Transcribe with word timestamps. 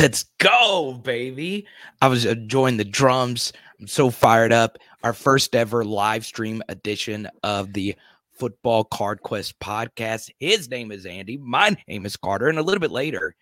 Let's 0.00 0.24
go, 0.38 0.94
baby. 0.94 1.66
I 2.00 2.08
was 2.08 2.24
uh, 2.24 2.30
enjoying 2.30 2.78
the 2.78 2.86
drums. 2.86 3.52
I'm 3.78 3.86
so 3.86 4.08
fired 4.08 4.50
up. 4.50 4.78
Our 5.02 5.12
first 5.12 5.54
ever 5.54 5.84
live 5.84 6.24
stream 6.24 6.62
edition 6.70 7.28
of 7.42 7.74
the 7.74 7.94
Football 8.32 8.84
Card 8.84 9.20
Quest 9.20 9.60
podcast. 9.60 10.30
His 10.38 10.70
name 10.70 10.90
is 10.90 11.04
Andy. 11.04 11.36
My 11.36 11.76
name 11.86 12.06
is 12.06 12.16
Carter. 12.16 12.48
And 12.48 12.58
a 12.58 12.62
little 12.62 12.80
bit 12.80 12.90
later, 12.90 13.34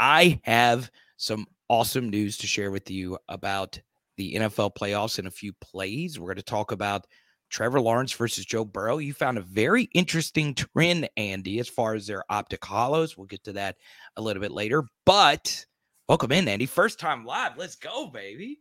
I 0.00 0.40
have 0.44 0.90
some 1.18 1.44
awesome 1.68 2.08
news 2.08 2.38
to 2.38 2.46
share 2.46 2.70
with 2.70 2.90
you 2.90 3.18
about 3.28 3.78
the 4.16 4.36
NFL 4.36 4.76
playoffs 4.76 5.18
and 5.18 5.28
a 5.28 5.30
few 5.30 5.52
plays. 5.60 6.18
We're 6.18 6.28
going 6.28 6.36
to 6.36 6.42
talk 6.42 6.72
about 6.72 7.04
Trevor 7.50 7.82
Lawrence 7.82 8.14
versus 8.14 8.46
Joe 8.46 8.64
Burrow. 8.64 8.96
You 8.96 9.12
found 9.12 9.36
a 9.36 9.42
very 9.42 9.90
interesting 9.92 10.54
trend, 10.54 11.06
Andy, 11.18 11.58
as 11.58 11.68
far 11.68 11.94
as 11.94 12.06
their 12.06 12.24
optic 12.30 12.62
holos. 12.62 13.18
We'll 13.18 13.26
get 13.26 13.44
to 13.44 13.52
that 13.52 13.76
a 14.16 14.22
little 14.22 14.40
bit 14.40 14.52
later. 14.52 14.84
But 15.04 15.66
welcome 16.08 16.32
in, 16.32 16.48
Andy. 16.48 16.66
First 16.66 16.98
time 16.98 17.24
live. 17.24 17.56
Let's 17.56 17.76
go, 17.76 18.06
baby. 18.06 18.60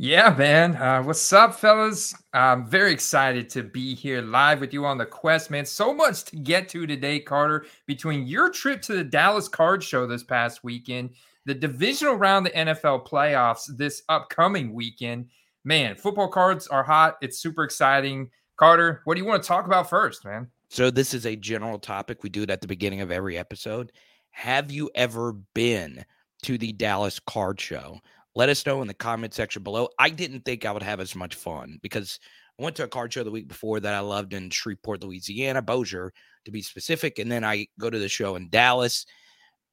Yeah, 0.00 0.32
man. 0.38 0.76
Uh, 0.76 1.02
what's 1.02 1.32
up, 1.32 1.56
fellas? 1.56 2.14
I'm 2.32 2.68
very 2.68 2.92
excited 2.92 3.50
to 3.50 3.64
be 3.64 3.96
here 3.96 4.22
live 4.22 4.60
with 4.60 4.72
you 4.72 4.86
on 4.86 4.96
the 4.96 5.04
quest, 5.04 5.50
man. 5.50 5.66
So 5.66 5.92
much 5.92 6.24
to 6.26 6.36
get 6.36 6.68
to 6.68 6.86
today, 6.86 7.18
Carter. 7.18 7.66
Between 7.86 8.28
your 8.28 8.48
trip 8.50 8.80
to 8.82 8.94
the 8.94 9.02
Dallas 9.02 9.48
Card 9.48 9.82
Show 9.82 10.06
this 10.06 10.22
past 10.22 10.62
weekend, 10.62 11.10
the 11.46 11.54
divisional 11.54 12.14
round, 12.14 12.46
the 12.46 12.50
NFL 12.50 13.08
playoffs 13.08 13.76
this 13.76 14.02
upcoming 14.08 14.72
weekend, 14.72 15.30
man, 15.64 15.96
football 15.96 16.28
cards 16.28 16.68
are 16.68 16.84
hot. 16.84 17.16
It's 17.20 17.40
super 17.40 17.64
exciting. 17.64 18.30
Carter, 18.56 19.02
what 19.04 19.16
do 19.16 19.20
you 19.20 19.26
want 19.26 19.42
to 19.42 19.48
talk 19.48 19.66
about 19.66 19.90
first, 19.90 20.24
man? 20.24 20.46
So, 20.68 20.90
this 20.90 21.12
is 21.12 21.26
a 21.26 21.34
general 21.34 21.78
topic. 21.78 22.22
We 22.22 22.28
do 22.28 22.42
it 22.42 22.50
at 22.50 22.60
the 22.60 22.68
beginning 22.68 23.00
of 23.00 23.10
every 23.10 23.36
episode. 23.36 23.90
Have 24.30 24.70
you 24.70 24.90
ever 24.94 25.32
been 25.54 26.04
to 26.42 26.58
the 26.58 26.72
Dallas 26.72 27.20
Card 27.20 27.60
Show? 27.60 28.00
Let 28.34 28.48
us 28.48 28.64
know 28.64 28.82
in 28.82 28.88
the 28.88 28.94
comment 28.94 29.34
section 29.34 29.62
below. 29.62 29.88
I 29.98 30.10
didn't 30.10 30.44
think 30.44 30.64
I 30.64 30.72
would 30.72 30.82
have 30.82 31.00
as 31.00 31.14
much 31.14 31.34
fun 31.34 31.78
because 31.82 32.20
I 32.58 32.62
went 32.62 32.76
to 32.76 32.84
a 32.84 32.88
card 32.88 33.12
show 33.12 33.24
the 33.24 33.30
week 33.30 33.48
before 33.48 33.80
that 33.80 33.94
I 33.94 34.00
loved 34.00 34.32
in 34.32 34.50
Shreveport, 34.50 35.02
Louisiana, 35.02 35.62
Bossier 35.62 36.12
to 36.44 36.50
be 36.50 36.62
specific. 36.62 37.18
And 37.18 37.30
then 37.30 37.44
I 37.44 37.66
go 37.78 37.90
to 37.90 37.98
the 37.98 38.08
show 38.08 38.36
in 38.36 38.48
Dallas. 38.48 39.06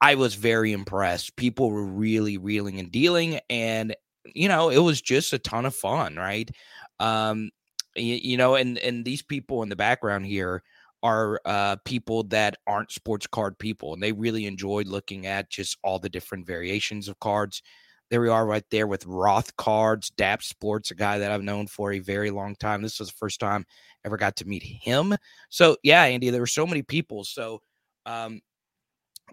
I 0.01 0.15
was 0.15 0.35
very 0.35 0.71
impressed. 0.71 1.35
People 1.35 1.69
were 1.69 1.85
really 1.85 2.37
reeling 2.37 2.79
and 2.79 2.91
dealing. 2.91 3.39
And, 3.49 3.95
you 4.25 4.47
know, 4.47 4.69
it 4.69 4.79
was 4.79 5.01
just 5.01 5.33
a 5.33 5.39
ton 5.39 5.65
of 5.65 5.75
fun, 5.75 6.15
right? 6.15 6.49
Um, 6.99 7.49
you, 7.95 8.15
you 8.15 8.37
know, 8.37 8.55
and 8.55 8.77
and 8.79 9.05
these 9.05 9.21
people 9.21 9.63
in 9.63 9.69
the 9.69 9.75
background 9.75 10.25
here 10.25 10.63
are 11.05 11.39
uh, 11.45 11.75
people 11.85 12.23
that 12.23 12.57
aren't 12.65 12.91
sports 12.91 13.27
card 13.27 13.59
people, 13.59 13.93
and 13.93 14.01
they 14.01 14.11
really 14.11 14.47
enjoyed 14.47 14.87
looking 14.87 15.27
at 15.27 15.51
just 15.51 15.77
all 15.83 15.99
the 15.99 16.09
different 16.09 16.47
variations 16.47 17.07
of 17.07 17.19
cards. 17.19 17.61
There 18.09 18.21
we 18.21 18.29
are 18.29 18.43
right 18.43 18.63
there 18.71 18.87
with 18.87 19.05
Roth 19.05 19.55
Cards, 19.55 20.09
DAP 20.09 20.41
Sports, 20.41 20.89
a 20.89 20.95
guy 20.95 21.19
that 21.19 21.31
I've 21.31 21.43
known 21.43 21.67
for 21.67 21.91
a 21.91 21.99
very 21.99 22.31
long 22.31 22.55
time. 22.55 22.81
This 22.81 22.97
was 22.97 23.09
the 23.09 23.17
first 23.17 23.39
time 23.39 23.65
I 23.69 24.07
ever 24.07 24.17
got 24.17 24.35
to 24.37 24.47
meet 24.47 24.63
him. 24.63 25.15
So, 25.49 25.77
yeah, 25.83 26.01
Andy, 26.01 26.31
there 26.31 26.41
were 26.41 26.47
so 26.47 26.65
many 26.65 26.81
people. 26.81 27.23
So, 27.23 27.61
um, 28.07 28.41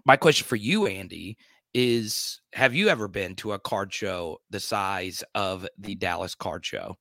my 0.05 0.15
question 0.15 0.45
for 0.45 0.55
you, 0.55 0.85
Andy, 0.85 1.37
is 1.73 2.39
have 2.53 2.75
you 2.75 2.89
ever 2.89 3.07
been 3.07 3.35
to 3.37 3.53
a 3.53 3.59
card 3.59 3.91
show 3.91 4.37
the 4.51 4.59
size 4.59 5.23
of 5.33 5.67
the 5.79 5.95
Dallas 5.95 6.35
Card 6.35 6.63
Show? 6.63 6.97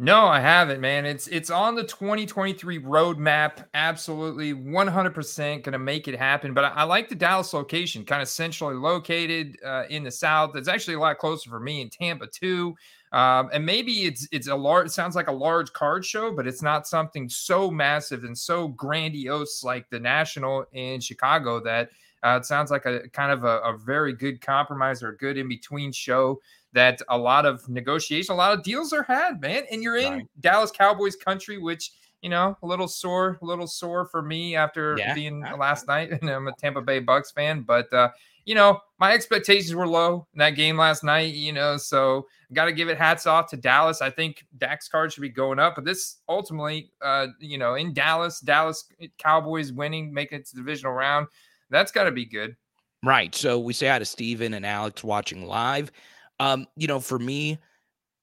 No, 0.00 0.26
I 0.26 0.38
haven't, 0.38 0.80
man. 0.80 1.04
It's 1.04 1.26
it's 1.26 1.50
on 1.50 1.74
the 1.74 1.82
2023 1.82 2.78
roadmap. 2.80 3.64
Absolutely, 3.74 4.54
100% 4.54 5.64
going 5.64 5.72
to 5.72 5.78
make 5.78 6.06
it 6.06 6.16
happen. 6.16 6.54
But 6.54 6.66
I, 6.66 6.68
I, 6.68 6.82
like 6.84 7.08
the 7.08 7.16
Dallas 7.16 7.52
location, 7.52 8.04
kind 8.04 8.22
of 8.22 8.28
centrally 8.28 8.76
located 8.76 9.56
uh, 9.66 9.84
in 9.90 10.04
the 10.04 10.10
South. 10.12 10.54
It's 10.54 10.68
actually 10.68 10.94
a 10.94 11.00
lot 11.00 11.18
closer 11.18 11.50
for 11.50 11.58
me 11.58 11.80
in 11.80 11.90
Tampa 11.90 12.28
too. 12.28 12.76
Um, 13.10 13.50
and 13.52 13.66
maybe 13.66 14.04
it's 14.04 14.28
it's 14.30 14.46
a 14.46 14.54
large. 14.54 14.86
It 14.86 14.90
sounds 14.90 15.16
like 15.16 15.26
a 15.26 15.32
large 15.32 15.72
card 15.72 16.04
show, 16.04 16.30
but 16.32 16.46
it's 16.46 16.62
not 16.62 16.86
something 16.86 17.28
so 17.28 17.68
massive 17.68 18.22
and 18.22 18.38
so 18.38 18.68
grandiose 18.68 19.64
like 19.64 19.90
the 19.90 19.98
National 19.98 20.64
in 20.74 21.00
Chicago. 21.00 21.58
That 21.58 21.90
uh, 22.22 22.38
it 22.40 22.44
sounds 22.44 22.70
like 22.70 22.86
a 22.86 23.08
kind 23.08 23.32
of 23.32 23.42
a, 23.42 23.58
a 23.60 23.76
very 23.76 24.12
good 24.12 24.40
compromise 24.40 25.02
or 25.02 25.08
a 25.08 25.16
good 25.16 25.36
in 25.38 25.48
between 25.48 25.90
show 25.90 26.40
that 26.72 27.00
a 27.08 27.16
lot 27.16 27.46
of 27.46 27.66
negotiation, 27.68 28.32
a 28.32 28.36
lot 28.36 28.52
of 28.52 28.62
deals 28.62 28.92
are 28.92 29.02
had, 29.02 29.40
man. 29.40 29.64
And 29.70 29.82
you're 29.82 29.96
in 29.96 30.12
right. 30.12 30.26
Dallas 30.40 30.70
Cowboys 30.70 31.16
country, 31.16 31.58
which 31.58 31.90
you 32.22 32.30
know, 32.30 32.56
a 32.62 32.66
little 32.66 32.88
sore, 32.88 33.38
a 33.42 33.44
little 33.44 33.66
sore 33.66 34.06
for 34.06 34.22
me 34.22 34.56
after 34.56 34.96
yeah. 34.98 35.14
being 35.14 35.40
last 35.40 35.86
night. 35.86 36.10
And 36.20 36.28
I'm 36.28 36.48
a 36.48 36.52
Tampa 36.52 36.80
Bay 36.80 36.98
Bucks 36.98 37.30
fan, 37.30 37.62
but 37.62 37.92
uh, 37.92 38.10
you 38.44 38.54
know, 38.54 38.80
my 38.98 39.12
expectations 39.12 39.74
were 39.74 39.86
low 39.86 40.26
in 40.34 40.38
that 40.38 40.50
game 40.50 40.76
last 40.76 41.04
night. 41.04 41.34
You 41.34 41.52
know, 41.52 41.76
so 41.76 42.26
I 42.50 42.54
got 42.54 42.64
to 42.64 42.72
give 42.72 42.88
it 42.88 42.98
hats 42.98 43.26
off 43.26 43.48
to 43.50 43.56
Dallas. 43.56 44.02
I 44.02 44.10
think 44.10 44.44
Dak's 44.56 44.88
card 44.88 45.12
should 45.12 45.20
be 45.20 45.28
going 45.28 45.58
up, 45.58 45.74
but 45.74 45.84
this 45.84 46.16
ultimately, 46.28 46.90
uh, 47.02 47.28
you 47.40 47.58
know, 47.58 47.74
in 47.74 47.92
Dallas, 47.92 48.40
Dallas 48.40 48.84
Cowboys 49.18 49.72
winning, 49.72 50.12
making 50.12 50.40
it 50.40 50.46
to 50.46 50.56
the 50.56 50.62
divisional 50.62 50.92
round, 50.92 51.26
that's 51.70 51.92
got 51.92 52.04
to 52.04 52.12
be 52.12 52.24
good. 52.24 52.56
Right. 53.04 53.32
So 53.34 53.60
we 53.60 53.74
say 53.74 53.88
hi 53.88 54.00
to 54.00 54.04
Steven 54.04 54.54
and 54.54 54.66
Alex 54.66 55.04
watching 55.04 55.46
live. 55.46 55.92
Um, 56.40 56.66
you 56.76 56.86
know, 56.86 57.00
for 57.00 57.18
me, 57.18 57.58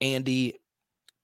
Andy, 0.02 0.60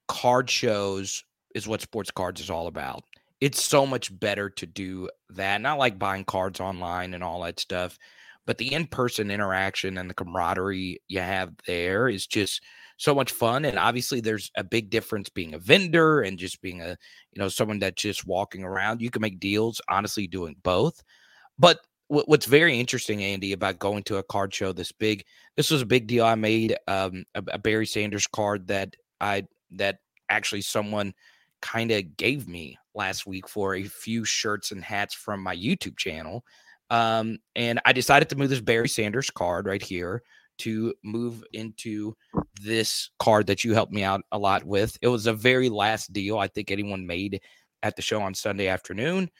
card 0.08 0.50
shows 0.50 1.24
is 1.54 1.68
what 1.68 1.80
sports 1.80 2.10
cards 2.10 2.40
is 2.40 2.50
all 2.50 2.66
about. 2.66 3.04
It's 3.40 3.62
so 3.62 3.86
much 3.86 4.18
better 4.18 4.48
to 4.50 4.66
do 4.66 5.08
that. 5.30 5.60
Not 5.60 5.78
like 5.78 5.98
buying 5.98 6.24
cards 6.24 6.60
online 6.60 7.14
and 7.14 7.24
all 7.24 7.42
that 7.42 7.58
stuff, 7.60 7.98
but 8.46 8.58
the 8.58 8.72
in-person 8.72 9.30
interaction 9.30 9.98
and 9.98 10.08
the 10.08 10.14
camaraderie 10.14 11.00
you 11.08 11.20
have 11.20 11.52
there 11.66 12.08
is 12.08 12.26
just 12.26 12.62
so 12.98 13.14
much 13.14 13.32
fun. 13.32 13.64
And 13.64 13.78
obviously, 13.78 14.20
there's 14.20 14.50
a 14.56 14.62
big 14.62 14.90
difference 14.90 15.28
being 15.28 15.54
a 15.54 15.58
vendor 15.58 16.20
and 16.20 16.38
just 16.38 16.62
being 16.62 16.82
a, 16.82 16.96
you 17.32 17.42
know, 17.42 17.48
someone 17.48 17.80
that's 17.80 18.00
just 18.00 18.26
walking 18.26 18.62
around. 18.62 19.00
You 19.00 19.10
can 19.10 19.22
make 19.22 19.40
deals, 19.40 19.80
honestly, 19.88 20.26
doing 20.26 20.54
both. 20.62 21.02
But 21.58 21.80
what's 22.12 22.46
very 22.46 22.78
interesting, 22.78 23.22
Andy, 23.22 23.52
about 23.52 23.78
going 23.78 24.02
to 24.04 24.18
a 24.18 24.22
card 24.22 24.54
show 24.54 24.72
this 24.72 24.92
big. 24.92 25.24
This 25.56 25.70
was 25.70 25.80
a 25.80 25.86
big 25.86 26.06
deal. 26.06 26.24
I 26.24 26.34
made 26.34 26.76
um, 26.86 27.24
a, 27.34 27.42
a 27.52 27.58
Barry 27.58 27.86
Sanders 27.86 28.26
card 28.26 28.68
that 28.68 28.94
I 29.20 29.44
that 29.72 29.98
actually 30.28 30.60
someone 30.60 31.14
kind 31.62 31.90
of 31.90 32.16
gave 32.16 32.46
me 32.46 32.76
last 32.94 33.26
week 33.26 33.48
for 33.48 33.74
a 33.74 33.84
few 33.84 34.24
shirts 34.24 34.72
and 34.72 34.84
hats 34.84 35.14
from 35.14 35.42
my 35.42 35.56
YouTube 35.56 35.96
channel. 35.96 36.44
Um, 36.90 37.38
and 37.56 37.80
I 37.86 37.92
decided 37.92 38.28
to 38.28 38.36
move 38.36 38.50
this 38.50 38.60
Barry 38.60 38.88
Sanders 38.88 39.30
card 39.30 39.66
right 39.66 39.82
here 39.82 40.22
to 40.58 40.92
move 41.02 41.42
into 41.54 42.14
this 42.60 43.10
card 43.18 43.46
that 43.46 43.64
you 43.64 43.72
helped 43.72 43.92
me 43.92 44.04
out 44.04 44.20
a 44.32 44.38
lot 44.38 44.64
with. 44.64 44.98
It 45.00 45.08
was 45.08 45.26
a 45.26 45.32
very 45.32 45.70
last 45.70 46.12
deal 46.12 46.38
I 46.38 46.48
think 46.48 46.70
anyone 46.70 47.06
made 47.06 47.40
at 47.82 47.96
the 47.96 48.02
show 48.02 48.20
on 48.20 48.34
Sunday 48.34 48.68
afternoon. 48.68 49.30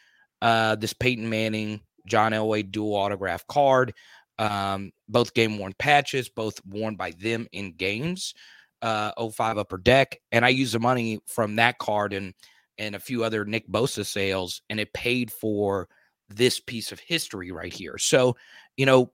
Uh, 0.41 0.75
this 0.75 0.95
Peyton 0.95 1.29
Manning 1.29 1.81
John 2.07 2.33
Elway 2.33 2.71
dual 2.71 2.95
autograph 2.95 3.47
card. 3.47 3.95
Um, 4.39 4.93
both 5.09 5.35
game 5.35 5.59
worn 5.59 5.75
patches, 5.79 6.29
both 6.29 6.61
worn 6.67 6.97
by 6.97 7.13
them 7.13 7.47
in 7.53 7.73
games. 7.73 8.35
Uh, 8.81 9.13
05 9.31 9.59
upper 9.59 9.79
deck, 9.79 10.19
and 10.33 10.45
I 10.45 10.49
used 10.49 10.75
the 10.75 10.81
money 10.81 11.21
from 11.29 11.55
that 11.57 11.79
card 11.79 12.13
and 12.13 12.35
and 12.79 12.97
a 12.97 13.01
few 13.01 13.23
other 13.23 13.45
Nick 13.45 13.69
Bosa 13.69 14.05
sales, 14.05 14.61
and 14.69 14.81
it 14.81 14.93
paid 14.93 15.31
for 15.31 15.89
this 16.29 16.59
piece 16.59 16.91
of 16.91 16.99
history 16.99 17.53
right 17.53 17.73
here. 17.73 17.97
So, 17.99 18.37
you 18.77 18.87
know, 18.87 19.13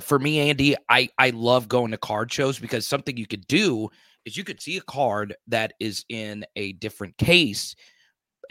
for 0.00 0.18
me, 0.18 0.40
Andy, 0.50 0.74
I 0.88 1.08
I 1.16 1.30
love 1.30 1.68
going 1.68 1.92
to 1.92 1.96
card 1.96 2.32
shows 2.32 2.58
because 2.58 2.86
something 2.86 3.16
you 3.16 3.26
could 3.26 3.46
do 3.46 3.88
is 4.24 4.36
you 4.36 4.44
could 4.44 4.60
see 4.60 4.78
a 4.78 4.82
card 4.82 5.34
that 5.48 5.74
is 5.78 6.04
in 6.08 6.44
a 6.56 6.72
different 6.72 7.16
case 7.18 7.74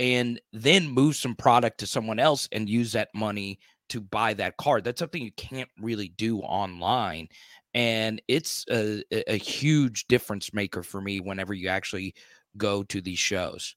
and 0.02 0.42
then 0.52 0.90
move 0.90 1.16
some 1.16 1.36
product 1.36 1.78
to 1.78 1.86
someone 1.86 2.18
else 2.18 2.50
and 2.52 2.68
use 2.68 2.92
that 2.94 3.10
money 3.14 3.60
to 3.88 4.02
buy 4.02 4.34
that 4.34 4.58
card. 4.58 4.84
That's 4.84 4.98
something 4.98 5.22
you 5.22 5.32
can't 5.34 5.70
really 5.80 6.10
do 6.10 6.40
online. 6.40 7.28
And 7.76 8.20
it's 8.28 8.66
a, 8.72 9.04
a 9.12 9.38
huge 9.38 10.08
difference 10.08 10.56
maker 10.56 10.82
for 10.82 11.02
me 11.02 11.20
whenever 11.20 11.54
you 11.54 11.68
actually 11.70 12.16
go 12.58 12.82
to 12.84 13.00
these 13.00 13.20
shows. 13.20 13.76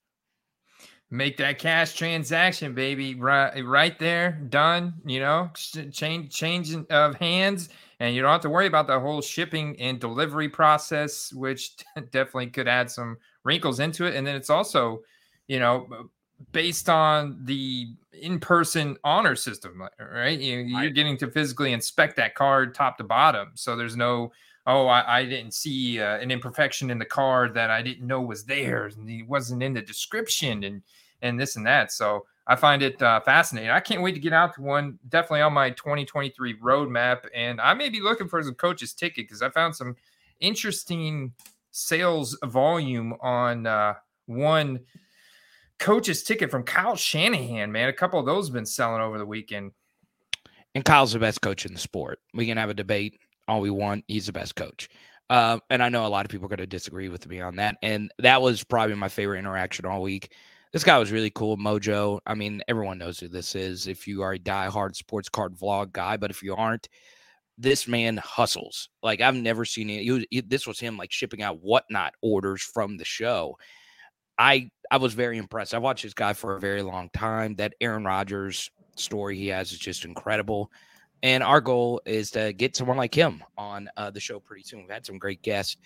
Make 1.10 1.36
that 1.36 1.58
cash 1.58 1.94
transaction, 1.94 2.74
baby, 2.74 3.14
right, 3.16 3.62
right 3.62 3.98
there, 3.98 4.32
done. 4.48 4.94
You 5.04 5.20
know, 5.20 5.50
change 5.92 6.34
change 6.34 6.74
of 6.88 7.14
hands, 7.16 7.68
and 8.00 8.16
you 8.16 8.22
don't 8.22 8.32
have 8.32 8.40
to 8.40 8.50
worry 8.50 8.66
about 8.66 8.86
the 8.86 8.98
whole 8.98 9.20
shipping 9.20 9.78
and 9.78 10.00
delivery 10.00 10.48
process, 10.48 11.32
which 11.34 11.76
definitely 12.10 12.48
could 12.48 12.66
add 12.66 12.90
some 12.90 13.18
wrinkles 13.44 13.78
into 13.78 14.06
it. 14.06 14.16
And 14.16 14.26
then 14.26 14.34
it's 14.34 14.50
also 14.50 15.02
you 15.48 15.58
know, 15.58 16.08
based 16.52 16.88
on 16.88 17.38
the 17.44 17.88
in-person 18.20 18.96
honor 19.04 19.36
system, 19.36 19.82
right? 19.98 20.38
You, 20.38 20.76
are 20.76 20.88
getting 20.90 21.16
to 21.18 21.30
physically 21.30 21.72
inspect 21.72 22.16
that 22.16 22.34
card 22.34 22.74
top 22.74 22.98
to 22.98 23.04
bottom, 23.04 23.50
so 23.54 23.76
there's 23.76 23.96
no, 23.96 24.32
oh, 24.66 24.86
I, 24.86 25.20
I 25.20 25.24
didn't 25.24 25.54
see 25.54 26.00
uh, 26.00 26.18
an 26.18 26.30
imperfection 26.30 26.90
in 26.90 26.98
the 26.98 27.04
card 27.04 27.54
that 27.54 27.70
I 27.70 27.82
didn't 27.82 28.06
know 28.06 28.20
was 28.20 28.44
there, 28.44 28.86
and 28.86 29.08
it 29.08 29.26
wasn't 29.26 29.62
in 29.62 29.74
the 29.74 29.82
description, 29.82 30.64
and 30.64 30.82
and 31.22 31.40
this 31.40 31.56
and 31.56 31.66
that. 31.66 31.90
So 31.90 32.26
I 32.46 32.56
find 32.56 32.82
it 32.82 33.00
uh, 33.02 33.20
fascinating. 33.20 33.70
I 33.70 33.80
can't 33.80 34.02
wait 34.02 34.12
to 34.12 34.20
get 34.20 34.32
out 34.32 34.54
to 34.54 34.62
one. 34.62 34.98
Definitely 35.08 35.40
on 35.40 35.54
my 35.54 35.70
2023 35.70 36.58
roadmap, 36.58 37.26
and 37.34 37.60
I 37.60 37.74
may 37.74 37.88
be 37.88 38.00
looking 38.00 38.28
for 38.28 38.42
some 38.42 38.54
coaches 38.54 38.92
ticket 38.92 39.26
because 39.26 39.42
I 39.42 39.48
found 39.48 39.74
some 39.74 39.96
interesting 40.40 41.32
sales 41.70 42.38
volume 42.44 43.14
on 43.20 43.66
uh, 43.66 43.94
one 44.26 44.80
coach's 45.78 46.22
ticket 46.22 46.50
from 46.50 46.62
Kyle 46.62 46.96
Shanahan. 46.96 47.72
Man, 47.72 47.88
a 47.88 47.92
couple 47.92 48.20
of 48.20 48.26
those 48.26 48.48
have 48.48 48.54
been 48.54 48.66
selling 48.66 49.02
over 49.02 49.18
the 49.18 49.26
weekend. 49.26 49.72
And 50.74 50.84
Kyle's 50.84 51.12
the 51.12 51.18
best 51.18 51.40
coach 51.40 51.66
in 51.66 51.72
the 51.72 51.78
sport. 51.78 52.18
We 52.32 52.46
can 52.46 52.58
have 52.58 52.70
a 52.70 52.74
debate 52.74 53.18
all 53.46 53.60
we 53.60 53.70
want. 53.70 54.04
He's 54.08 54.26
the 54.26 54.32
best 54.32 54.56
coach. 54.56 54.88
Uh, 55.30 55.58
and 55.70 55.82
I 55.82 55.88
know 55.88 56.06
a 56.06 56.08
lot 56.08 56.24
of 56.24 56.30
people 56.30 56.46
are 56.46 56.48
going 56.48 56.58
to 56.58 56.66
disagree 56.66 57.08
with 57.08 57.26
me 57.28 57.40
on 57.40 57.56
that. 57.56 57.76
And 57.82 58.10
that 58.18 58.42
was 58.42 58.64
probably 58.64 58.94
my 58.94 59.08
favorite 59.08 59.38
interaction 59.38 59.86
all 59.86 60.02
week. 60.02 60.32
This 60.72 60.84
guy 60.84 60.98
was 60.98 61.12
really 61.12 61.30
cool, 61.30 61.56
Mojo. 61.56 62.18
I 62.26 62.34
mean, 62.34 62.60
everyone 62.66 62.98
knows 62.98 63.20
who 63.20 63.28
this 63.28 63.54
is 63.54 63.86
if 63.86 64.08
you 64.08 64.22
are 64.22 64.32
a 64.32 64.38
die-hard 64.38 64.96
sports 64.96 65.28
card 65.28 65.56
vlog 65.56 65.92
guy. 65.92 66.16
But 66.16 66.30
if 66.30 66.42
you 66.42 66.54
aren't, 66.56 66.88
this 67.56 67.86
man 67.86 68.16
hustles. 68.16 68.88
Like 69.02 69.20
I've 69.20 69.36
never 69.36 69.64
seen 69.64 69.88
it. 69.88 70.10
Was, 70.10 70.24
this 70.46 70.66
was 70.66 70.80
him 70.80 70.96
like 70.96 71.12
shipping 71.12 71.42
out 71.42 71.62
whatnot 71.62 72.14
orders 72.22 72.62
from 72.62 72.96
the 72.96 73.04
show. 73.04 73.56
I 74.38 74.70
I 74.90 74.96
was 74.96 75.14
very 75.14 75.38
impressed. 75.38 75.74
I 75.74 75.78
watched 75.78 76.02
this 76.02 76.14
guy 76.14 76.32
for 76.32 76.56
a 76.56 76.60
very 76.60 76.82
long 76.82 77.10
time. 77.10 77.54
That 77.56 77.74
Aaron 77.80 78.04
Rodgers 78.04 78.70
story 78.96 79.36
he 79.36 79.48
has 79.48 79.72
is 79.72 79.78
just 79.78 80.04
incredible. 80.04 80.70
And 81.22 81.42
our 81.42 81.60
goal 81.60 82.02
is 82.04 82.30
to 82.32 82.52
get 82.52 82.76
someone 82.76 82.98
like 82.98 83.14
him 83.14 83.42
on 83.56 83.88
uh, 83.96 84.10
the 84.10 84.20
show 84.20 84.38
pretty 84.38 84.62
soon. 84.62 84.80
We've 84.80 84.90
had 84.90 85.06
some 85.06 85.18
great 85.18 85.40
guests 85.40 85.78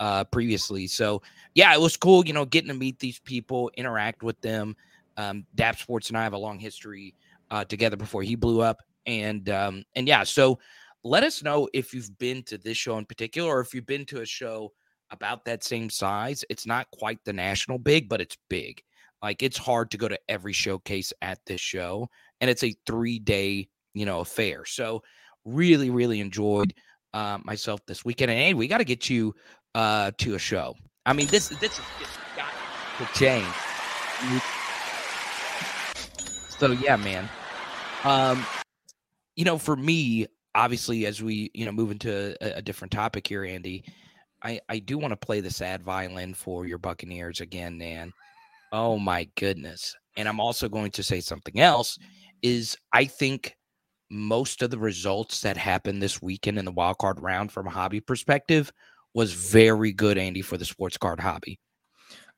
uh, 0.00 0.24
previously. 0.24 0.86
So, 0.86 1.20
yeah, 1.54 1.74
it 1.74 1.80
was 1.80 1.98
cool, 1.98 2.26
you 2.26 2.32
know, 2.32 2.46
getting 2.46 2.68
to 2.68 2.74
meet 2.74 2.98
these 2.98 3.18
people, 3.18 3.70
interact 3.76 4.22
with 4.22 4.40
them. 4.40 4.74
Um, 5.18 5.44
Dap 5.54 5.78
Sports 5.78 6.08
and 6.08 6.16
I 6.16 6.22
have 6.22 6.32
a 6.32 6.38
long 6.38 6.58
history 6.58 7.14
uh, 7.50 7.64
together 7.64 7.96
before 7.96 8.22
he 8.22 8.36
blew 8.36 8.62
up. 8.62 8.80
And, 9.04 9.50
um, 9.50 9.84
and 9.94 10.08
yeah, 10.08 10.24
so 10.24 10.58
let 11.04 11.24
us 11.24 11.42
know 11.42 11.68
if 11.74 11.92
you've 11.92 12.18
been 12.18 12.42
to 12.44 12.56
this 12.56 12.78
show 12.78 12.96
in 12.96 13.04
particular 13.04 13.50
or 13.54 13.60
if 13.60 13.74
you've 13.74 13.86
been 13.86 14.06
to 14.06 14.22
a 14.22 14.26
show 14.26 14.72
about 15.10 15.44
that 15.44 15.64
same 15.64 15.90
size. 15.90 16.44
It's 16.50 16.66
not 16.66 16.90
quite 16.92 17.18
the 17.24 17.32
national 17.32 17.78
big, 17.78 18.08
but 18.08 18.20
it's 18.20 18.36
big. 18.48 18.82
Like 19.22 19.42
it's 19.42 19.58
hard 19.58 19.90
to 19.90 19.96
go 19.96 20.08
to 20.08 20.18
every 20.28 20.52
showcase 20.52 21.12
at 21.22 21.38
this 21.46 21.60
show. 21.60 22.08
And 22.40 22.50
it's 22.50 22.64
a 22.64 22.74
three 22.86 23.18
day 23.18 23.68
you 23.96 24.04
know, 24.04 24.20
affair. 24.20 24.64
So 24.66 25.02
really, 25.44 25.90
really 25.90 26.20
enjoyed 26.20 26.74
uh, 27.14 27.38
myself 27.42 27.80
this 27.86 28.04
weekend. 28.04 28.30
And 28.30 28.38
hey, 28.38 28.54
we 28.54 28.68
got 28.68 28.78
to 28.78 28.84
get 28.84 29.08
you 29.08 29.34
uh, 29.74 30.12
to 30.18 30.34
a 30.34 30.38
show. 30.38 30.74
I 31.06 31.14
mean, 31.14 31.26
this 31.28 31.48
this 31.48 31.72
is 31.72 31.84
got 32.36 32.52
to 32.98 33.18
change. 33.18 33.46
So 36.58 36.72
yeah, 36.72 36.96
man. 36.96 37.28
Um, 38.04 38.46
you 39.34 39.44
know, 39.44 39.56
for 39.56 39.76
me, 39.76 40.26
obviously, 40.54 41.06
as 41.06 41.22
we 41.22 41.50
you 41.54 41.64
know 41.64 41.72
move 41.72 41.90
into 41.90 42.36
a, 42.42 42.58
a 42.58 42.62
different 42.62 42.92
topic 42.92 43.26
here, 43.26 43.44
Andy, 43.44 43.82
I 44.42 44.60
I 44.68 44.78
do 44.78 44.98
want 44.98 45.12
to 45.12 45.16
play 45.16 45.40
the 45.40 45.50
sad 45.50 45.82
violin 45.82 46.34
for 46.34 46.66
your 46.66 46.78
Buccaneers 46.78 47.40
again, 47.40 47.78
Nan. 47.78 48.12
Oh 48.72 48.98
my 48.98 49.28
goodness! 49.36 49.94
And 50.16 50.28
I'm 50.28 50.40
also 50.40 50.68
going 50.68 50.90
to 50.92 51.02
say 51.02 51.20
something 51.20 51.60
else. 51.60 51.98
Is 52.42 52.76
I 52.92 53.06
think 53.06 53.56
most 54.10 54.62
of 54.62 54.70
the 54.70 54.78
results 54.78 55.40
that 55.40 55.56
happened 55.56 56.00
this 56.00 56.22
weekend 56.22 56.58
in 56.58 56.64
the 56.64 56.72
wild 56.72 56.98
card 56.98 57.20
round 57.20 57.50
from 57.50 57.66
a 57.66 57.70
hobby 57.70 58.00
perspective 58.00 58.72
was 59.14 59.32
very 59.32 59.92
good, 59.92 60.18
Andy, 60.18 60.42
for 60.42 60.56
the 60.56 60.64
sports 60.64 60.96
card 60.96 61.18
hobby. 61.18 61.58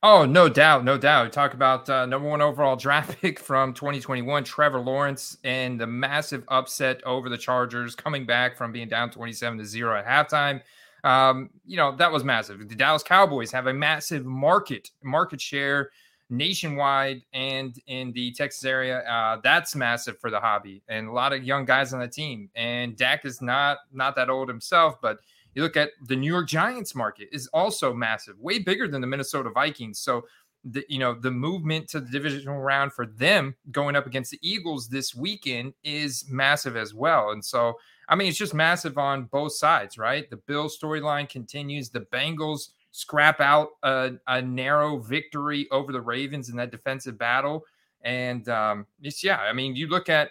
Oh, 0.01 0.25
no 0.25 0.49
doubt, 0.49 0.85
no 0.85 0.97
doubt. 0.97 1.33
Talk 1.33 1.55
about 1.55 1.91
uh, 1.91 2.07
number 2.07 2.29
one 2.29 2.41
overall 2.41 2.77
draft 2.87 3.21
pick 3.21 3.41
from 3.41 3.75
2021, 3.75 4.45
Trevor 4.45 4.79
Lawrence, 4.79 5.37
and 5.43 5.81
the 5.81 5.89
massive 5.89 6.45
upset 6.49 7.03
over 7.05 7.29
the 7.29 7.37
Chargers, 7.37 7.97
coming 7.97 8.25
back 8.25 8.57
from 8.57 8.71
being 8.71 8.89
down 8.89 9.11
27 9.11 9.59
to 9.59 9.65
zero 9.65 9.99
at 9.99 10.07
halftime. 10.07 10.63
Um, 11.05 11.51
you 11.65 11.77
know 11.77 11.95
that 11.97 12.11
was 12.11 12.25
massive. 12.25 12.69
The 12.69 12.75
Dallas 12.75 13.03
Cowboys 13.03 13.53
have 13.53 13.67
a 13.67 13.73
massive 13.73 14.25
market 14.25 14.91
market 15.03 15.41
share 15.41 15.91
nationwide 16.31 17.23
and 17.33 17.79
in 17.87 18.13
the 18.13 18.33
Texas 18.33 18.65
area. 18.65 19.01
Uh, 19.01 19.41
that's 19.43 19.75
massive 19.75 20.19
for 20.19 20.31
the 20.31 20.41
hobby 20.41 20.83
and 20.89 21.09
a 21.09 21.13
lot 21.13 21.33
of 21.33 21.43
young 21.43 21.65
guys 21.65 21.93
on 21.93 22.01
the 22.01 22.09
team. 22.09 22.51
And 22.55 22.97
Dak 22.97 23.25
is 23.25 23.41
not 23.41 23.79
not 23.93 24.17
that 24.17 24.29
old 24.31 24.49
himself, 24.49 25.01
but 25.01 25.19
you 25.55 25.63
look 25.63 25.77
at 25.77 25.91
the 26.07 26.17
New 26.17 26.31
York 26.31 26.49
Giants 26.49 26.95
market 26.95 27.29
is 27.33 27.49
also 27.49 27.93
massive, 27.95 28.39
way 28.39 28.59
bigger 28.59 28.87
than 28.87 29.01
the 29.01 29.07
Minnesota 29.07 29.51
Vikings. 29.51 29.99
So 29.99 30.25
the 30.65 30.85
you 30.89 30.99
know 30.99 31.15
the 31.15 31.31
movement 31.31 31.89
to 31.89 32.01
the 32.01 32.11
divisional 32.11 32.59
round 32.59 32.93
for 32.93 33.07
them 33.07 33.55
going 33.71 33.97
up 33.97 34.07
against 34.07 34.31
the 34.31 34.39
Eagles 34.43 34.89
this 34.89 35.15
weekend 35.15 35.73
is 35.85 36.25
massive 36.29 36.77
as 36.77 36.95
well. 36.95 37.31
And 37.31 37.45
so 37.45 37.75
I 38.09 38.15
mean 38.15 38.29
it's 38.29 38.39
just 38.39 38.55
massive 38.55 38.99
on 38.99 39.25
both 39.25 39.53
sides, 39.53 39.99
right? 39.99 40.29
The 40.31 40.37
Bill 40.37 40.69
storyline 40.69 41.29
continues. 41.29 41.91
The 41.91 42.01
Bengals 42.01 42.71
scrap 42.91 43.41
out 43.41 43.69
a, 43.83 44.13
a 44.27 44.43
narrow 44.43 44.99
victory 44.99 45.69
over 45.71 45.93
the 45.93 46.01
Ravens 46.01 46.49
in 46.49 46.57
that 46.57 46.71
defensive 46.71 47.19
battle. 47.19 47.65
And 48.03 48.49
um, 48.49 48.87
it's, 49.03 49.23
yeah, 49.23 49.39
I 49.39 49.53
mean, 49.53 49.77
you 49.77 49.89
look 49.89 50.09
at 50.09 50.31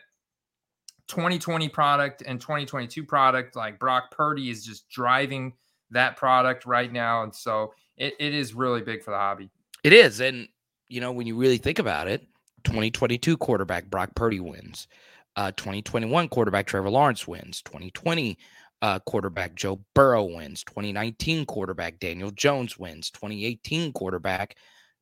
2020 1.08 1.70
product 1.70 2.24
and 2.26 2.40
2022 2.42 3.04
product, 3.04 3.56
like 3.56 3.80
Brock 3.80 4.12
Purdy 4.12 4.50
is 4.50 4.66
just 4.66 4.90
driving 4.90 5.54
that 5.92 6.18
product 6.18 6.66
right 6.66 6.92
now. 6.92 7.24
And 7.24 7.34
so 7.34 7.74
it, 7.98 8.14
it 8.20 8.34
is 8.34 8.54
really 8.54 8.82
big 8.82 9.04
for 9.04 9.12
the 9.12 9.18
hobby. 9.18 9.50
It 9.84 9.94
is. 9.94 10.20
And, 10.20 10.48
you 10.90 11.00
know, 11.00 11.12
when 11.12 11.28
you 11.28 11.38
really 11.38 11.58
think 11.58 11.80
about 11.80 12.08
it, 12.08 12.28
2022 12.64 13.38
quarterback 13.38 13.90
Brock 13.90 14.14
Purdy 14.16 14.40
wins. 14.40 14.88
Uh, 15.38 15.52
2021 15.52 16.28
quarterback 16.30 16.66
Trevor 16.66 16.90
Lawrence 16.90 17.28
wins. 17.28 17.62
2020 17.62 18.38
uh, 18.82 19.00
quarterback 19.00 19.56
Joe 19.56 19.80
Burrow 19.94 20.24
wins. 20.24 20.64
2019 20.64 21.46
quarterback 21.46 22.00
Daniel 22.00 22.32
Jones 22.32 22.78
wins. 22.78 23.12
2018 23.12 23.94
quarterback 23.94 24.58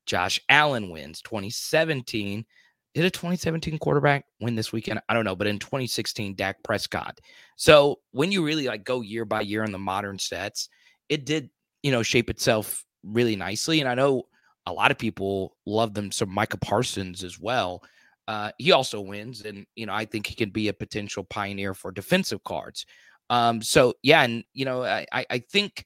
Josh 0.06 0.40
Allen 0.50 0.90
wins. 0.90 1.22
2017 1.22 2.46
did 2.94 3.06
a 3.06 3.10
2017 3.10 3.78
quarterback 3.78 4.26
win 4.40 4.56
this 4.56 4.72
weekend? 4.72 5.02
I 5.10 5.14
don't 5.14 5.26
know, 5.26 5.36
but 5.36 5.48
in 5.48 5.60
2016 5.60 6.36
Dak 6.36 6.64
Prescott. 6.64 7.20
So 7.58 8.00
when 8.12 8.32
you 8.32 8.46
really 8.46 8.68
like 8.68 8.86
go 8.86 9.02
year 9.02 9.26
by 9.26 9.42
year 9.42 9.64
in 9.64 9.72
the 9.72 9.80
modern 9.80 10.20
sets, 10.20 10.70
it 11.10 11.26
did 11.26 11.50
you 11.84 11.92
know 11.92 12.04
shape 12.04 12.30
itself 12.30 12.84
really 13.04 13.36
nicely. 13.36 13.80
And 13.80 13.90
I 13.90 13.96
know 13.96 14.24
a 14.66 14.74
lot 14.74 14.92
of 14.92 14.98
people 14.98 15.56
love 15.66 15.94
them 15.94 16.12
So 16.12 16.26
Micah 16.26 16.58
Parsons 16.58 17.24
as 17.24 17.40
well. 17.40 17.84
Uh, 18.28 18.52
he 18.58 18.72
also 18.72 19.02
wins, 19.02 19.42
and 19.42 19.66
you 19.76 19.86
know 19.86 19.94
I 19.94 20.06
think 20.06 20.28
he 20.28 20.36
can 20.36 20.50
be 20.50 20.68
a 20.68 20.74
potential 20.74 21.24
pioneer 21.24 21.74
for 21.74 21.92
defensive 21.92 22.44
cards. 22.44 22.86
Um, 23.30 23.62
so 23.62 23.94
yeah, 24.04 24.24
and 24.24 24.44
you 24.54 24.66
know, 24.66 24.84
I 24.84 25.06
I 25.12 25.40
think 25.40 25.86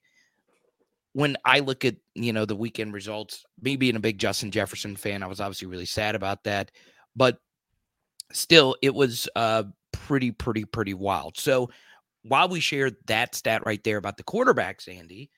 when 1.13 1.35
I 1.45 1.59
look 1.59 1.85
at 1.85 1.95
you 2.15 2.33
know 2.33 2.45
the 2.45 2.55
weekend 2.55 2.93
results, 2.93 3.43
me 3.61 3.75
being 3.75 3.95
a 3.95 3.99
big 3.99 4.19
Justin 4.19 4.51
Jefferson 4.51 4.95
fan, 4.95 5.23
I 5.23 5.27
was 5.27 5.41
obviously 5.41 5.67
really 5.67 5.85
sad 5.85 6.15
about 6.15 6.43
that, 6.45 6.71
but 7.15 7.37
still, 8.31 8.75
it 8.81 8.93
was 8.93 9.27
uh 9.35 9.63
pretty 9.91 10.31
pretty 10.31 10.65
pretty 10.65 10.93
wild. 10.93 11.37
So 11.37 11.69
while 12.23 12.49
we 12.49 12.59
shared 12.59 12.95
that 13.07 13.35
stat 13.35 13.65
right 13.65 13.83
there 13.83 13.97
about 13.97 14.17
the 14.17 14.23
quarterbacks, 14.23 14.87
Andy, 14.87 15.29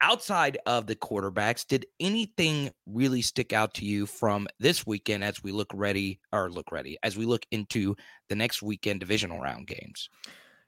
outside 0.00 0.58
of 0.66 0.86
the 0.86 0.96
quarterbacks, 0.96 1.66
did 1.66 1.86
anything 2.00 2.70
really 2.86 3.22
stick 3.22 3.52
out 3.52 3.74
to 3.74 3.84
you 3.84 4.06
from 4.06 4.46
this 4.58 4.86
weekend 4.86 5.24
as 5.24 5.42
we 5.42 5.52
look 5.52 5.70
ready 5.74 6.20
or 6.32 6.50
look 6.50 6.72
ready 6.72 6.98
as 7.02 7.16
we 7.16 7.24
look 7.24 7.46
into 7.50 7.96
the 8.28 8.34
next 8.34 8.62
weekend 8.62 9.00
divisional 9.00 9.40
round 9.40 9.66
games? 9.66 10.08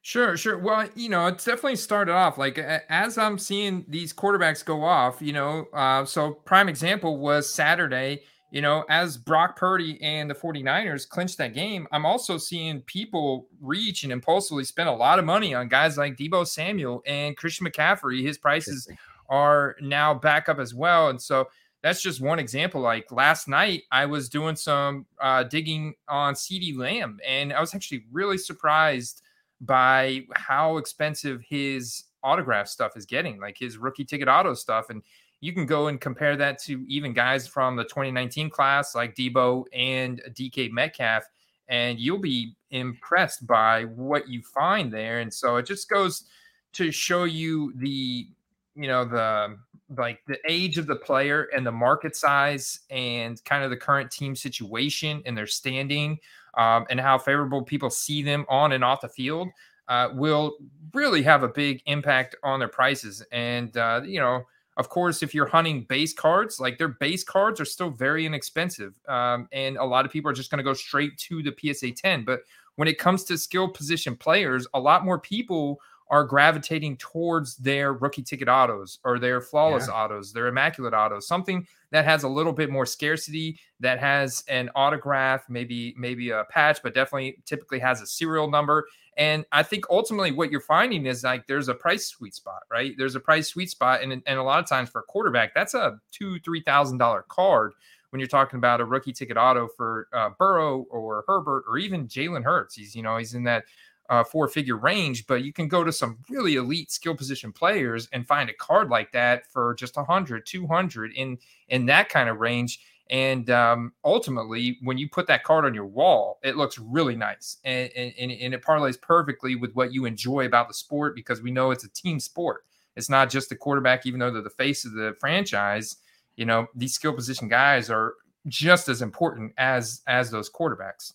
Sure, 0.07 0.37
sure. 0.37 0.57
Well, 0.57 0.89
you 0.95 1.09
know, 1.09 1.27
it's 1.27 1.45
definitely 1.45 1.75
started 1.75 2.13
off 2.13 2.39
like 2.39 2.59
as 2.59 3.19
I'm 3.19 3.39
seeing 3.39 3.85
these 3.89 4.13
quarterbacks 4.13 4.65
go 4.65 4.85
off, 4.85 5.21
you 5.21 5.33
know, 5.33 5.67
uh, 5.73 6.05
so 6.05 6.33
prime 6.33 6.69
example 6.69 7.19
was 7.19 7.53
Saturday, 7.53 8.23
you 8.53 8.63
know, 8.63 8.85
as 8.89 9.17
Brock 9.17 9.57
Purdy 9.57 10.01
and 10.01 10.31
the 10.31 10.35
49ers 10.35 11.09
clinched 11.09 11.39
that 11.39 11.55
game, 11.55 11.89
I'm 11.91 12.07
also 12.07 12.39
seeing 12.39 12.83
people 12.83 13.49
reach 13.61 14.05
and 14.05 14.13
impulsively 14.13 14.63
spend 14.63 14.89
a 14.89 14.93
lot 14.93 15.19
of 15.19 15.25
money 15.25 15.55
on 15.55 15.67
guys 15.67 15.99
like 15.99 16.17
Deebo 16.17 16.47
Samuel 16.47 17.03
and 17.05 17.37
Christian 17.37 17.67
McCaffrey. 17.67 18.23
His 18.23 18.39
prices 18.39 18.89
are 19.29 19.77
now 19.81 20.15
back 20.15 20.49
up 20.49 20.59
as 20.59 20.75
well. 20.75 21.09
And 21.09 21.21
so 21.21 21.49
that's 21.83 22.03
just 22.03 22.21
one 22.21 22.39
example. 22.39 22.81
Like 22.81 23.13
last 23.13 23.49
night, 23.49 23.85
I 23.93 24.07
was 24.07 24.29
doing 24.29 24.57
some 24.57 25.07
uh, 25.21 25.45
digging 25.45 25.95
on 26.09 26.35
CeeDee 26.35 26.77
Lamb, 26.77 27.21
and 27.27 27.53
I 27.53 27.61
was 27.61 27.75
actually 27.75 28.05
really 28.11 28.39
surprised 28.39 29.23
by 29.61 30.25
how 30.35 30.77
expensive 30.79 31.43
his 31.49 32.05
autograph 32.23 32.69
stuff 32.69 32.97
is 32.97 33.07
getting, 33.07 33.41
like 33.41 33.57
his 33.57 33.79
rookie 33.79 34.05
ticket 34.05 34.29
auto 34.29 34.55
stuff. 34.55 34.91
And 34.91 35.03
you 35.41 35.53
can 35.53 35.67
go 35.67 35.87
and 35.89 36.01
compare 36.01 36.37
that 36.37 36.59
to 36.63 36.85
even 36.89 37.13
guys 37.13 37.47
from 37.47 37.77
the 37.77 37.85
2019 37.85 38.51
class 38.51 38.95
like 38.95 39.15
Deebo 39.15 39.65
and 39.73 40.21
DK 40.33 40.71
Metcalf, 40.73 41.25
and 41.69 41.99
you'll 41.99 42.19
be 42.19 42.57
impressed 42.71 43.47
by 43.47 43.85
what 43.85 44.29
you 44.29 44.43
find 44.43 44.93
there. 44.93 45.21
And 45.21 45.33
so 45.33 45.57
it 45.57 45.67
just 45.67 45.89
goes 45.89 46.25
to 46.73 46.91
show 46.91 47.25
you 47.25 47.73
the, 47.77 48.29
you 48.77 48.87
know, 48.87 49.05
the 49.05 49.57
like 49.97 50.21
the 50.27 50.39
age 50.49 50.79
of 50.79 50.87
the 50.87 50.97
player 50.97 51.49
and 51.55 51.65
the 51.65 51.73
market 51.73 52.17
size 52.17 52.81
and 52.91 53.43
kind 53.45 53.63
of 53.63 53.71
the 53.71 53.77
current 53.77 54.11
team 54.11 54.35
situation 54.35 55.23
and 55.25 55.37
their 55.39 55.47
standing 55.47 56.19
um, 56.57 56.87
and 56.91 57.01
how 57.01 57.19
favorable 57.19 57.63
people 57.63 57.91
see 57.91 58.23
them 58.23 58.45
on 58.49 58.73
and 58.73 58.83
off 58.83 59.01
the 59.01 59.09
field 59.09 59.49
uh, 59.89 60.09
will 60.15 60.57
really 60.93 61.23
have 61.23 61.43
a 61.43 61.49
big 61.49 61.83
impact 61.87 62.35
on 62.43 62.59
their 62.59 62.69
prices. 62.69 63.23
And, 63.31 63.77
uh, 63.77 64.01
you 64.05 64.19
know, 64.19 64.43
of 64.77 64.89
course, 64.89 65.23
if 65.23 65.35
you're 65.35 65.47
hunting 65.47 65.85
base 65.85 66.13
cards, 66.13 66.59
like 66.61 66.79
their 66.79 66.89
base 66.89 67.25
cards 67.25 67.61
are 67.61 67.65
still 67.65 67.91
very 67.91 68.27
inexpensive. 68.27 68.95
Um, 69.09 69.49
and 69.53 69.77
a 69.77 69.85
lot 69.85 70.05
of 70.05 70.13
people 70.13 70.31
are 70.31 70.35
just 70.35 70.51
going 70.51 70.59
to 70.59 70.65
go 70.65 70.75
straight 70.75 71.17
to 71.19 71.43
the 71.43 71.55
PSA 71.57 71.93
10. 71.93 72.25
But 72.25 72.41
when 72.75 72.89
it 72.89 72.99
comes 72.99 73.25
to 73.25 73.39
skill 73.39 73.69
position 73.69 74.17
players, 74.17 74.67
a 74.75 74.81
lot 74.81 75.05
more 75.05 75.19
people 75.19 75.81
are 76.09 76.25
gravitating 76.25 76.97
towards 76.99 77.57
their 77.57 77.93
rookie 77.93 78.23
ticket 78.23 78.49
autos 78.49 78.99
or 79.05 79.19
their 79.19 79.41
flawless 79.41 79.89
yeah. 79.89 79.95
autos, 79.95 80.33
their 80.33 80.47
immaculate 80.47 80.95
autos, 80.95 81.27
something 81.27 81.67
that 81.91 82.05
has 82.05 82.23
a 82.23 82.29
little 82.29 82.53
bit 82.53 82.71
more 82.71 82.87
scarcity, 82.87 83.59
that 83.81 83.99
has 83.99 84.45
an 84.49 84.71
autograph, 84.75 85.45
maybe 85.49 85.95
maybe 85.99 86.31
a 86.31 86.45
patch, 86.51 86.81
but 86.83 86.95
definitely 86.95 87.37
typically 87.45 87.79
has 87.79 88.01
a 88.01 88.07
serial 88.07 88.51
number. 88.51 88.87
And 89.17 89.47
I 89.51 89.63
think 89.63 89.85
ultimately 89.89 90.31
what 90.33 90.51
you're 90.51 90.61
finding 90.61 91.07
is 91.07 91.25
like 91.25 91.47
there's 91.47 91.69
a 91.69 91.75
price 91.75 92.07
sweet 92.07 92.35
spot, 92.35 92.63
right? 92.71 92.95
There's 92.99 93.15
a 93.15 93.21
price 93.21 93.49
sweet 93.49 93.71
spot, 93.71 94.03
and 94.03 94.13
and 94.13 94.39
a 94.39 94.43
lot 94.43 94.61
of 94.61 94.69
times 94.69 94.91
for 94.91 95.01
a 95.01 95.05
quarterback, 95.05 95.55
that's 95.55 95.75
a 95.75 95.99
two 96.13 96.39
three 96.41 96.61
thousand 96.61 96.99
dollar 96.99 97.25
card 97.29 97.73
when 98.11 98.21
you're 98.21 98.29
talking 98.29 98.59
about 98.59 98.81
a 98.81 98.85
rookie 98.85 99.13
ticket 99.13 99.37
auto 99.37 99.69
for 99.77 100.09
uh, 100.13 100.31
Burrow 100.39 100.87
or 100.91 101.25
Herbert 101.27 101.65
or 101.69 101.79
even 101.79 102.07
Jalen 102.07 102.45
Hurts. 102.45 102.75
He's 102.75 102.95
you 102.95 103.03
know 103.03 103.17
he's 103.17 103.35
in 103.35 103.45
that 103.45 103.65
uh, 104.09 104.25
four 104.25 104.49
figure 104.49 104.77
range, 104.77 105.27
but 105.27 105.45
you 105.45 105.53
can 105.53 105.69
go 105.69 105.85
to 105.85 105.93
some 105.93 106.19
really 106.29 106.57
elite 106.57 106.91
skill 106.91 107.15
position 107.15 107.53
players 107.53 108.09
and 108.13 108.27
find 108.27 108.51
a 108.51 108.55
card 108.55 108.89
like 108.89 109.13
that 109.13 109.51
for 109.51 109.75
just 109.75 109.97
100, 109.97 110.47
200 110.47 111.13
in 111.13 111.39
in 111.69 111.87
that 111.87 112.09
kind 112.09 112.29
of 112.29 112.39
range. 112.39 112.81
And 113.09 113.49
um, 113.51 113.93
ultimately, 114.05 114.79
when 114.83 114.99
you 114.99 115.09
put 115.09 115.29
that 115.29 115.45
card 115.45 115.65
on 115.65 115.75
your 115.75 115.87
wall, 115.87 116.41
it 116.43 116.57
looks 116.57 116.77
really 116.77 117.15
nice 117.15 117.59
and, 117.65 117.91
and, 117.97 118.33
and 118.33 118.55
it 118.55 118.63
parlays 118.63 119.01
perfectly 119.01 119.55
with 119.55 119.75
what 119.75 119.93
you 119.93 120.07
enjoy 120.07 120.45
about 120.45 120.67
the 120.67 120.75
sport 120.75 121.15
because 121.15 121.41
we 121.41 121.53
know 121.53 121.71
it's 121.71 121.85
a 121.85 121.91
team 121.91 122.19
sport. 122.19 122.65
It's 122.97 123.09
not 123.09 123.31
just 123.31 123.49
the 123.49 123.57
quarterback, 123.57 124.07
even 124.07 124.19
though 124.19 124.33
they're 124.33 124.43
the 124.43 124.51
face 124.51 124.85
of 124.85 124.93
the 124.93 125.15
franchise. 125.21 125.97
You 126.37 126.47
know, 126.47 126.67
these 126.75 126.95
skill 126.95 127.13
position 127.13 127.49
guys 127.49 127.91
are 127.91 128.15
just 128.49 128.89
as 128.89 129.03
important 129.03 129.53
as 129.59 130.03
as 130.07 130.31
those 130.31 130.51
quarterbacks. 130.51 131.13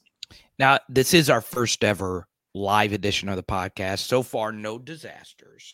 Now, 0.60 0.80
this 0.88 1.14
is 1.14 1.30
our 1.30 1.42
first 1.42 1.84
ever 1.84 2.28
live 2.54 2.94
edition 2.94 3.30
of 3.30 3.36
the 3.36 3.44
podcast. 3.44 4.00
So 4.00 4.24
far, 4.24 4.52
no 4.52 4.78
disasters. 4.78 5.74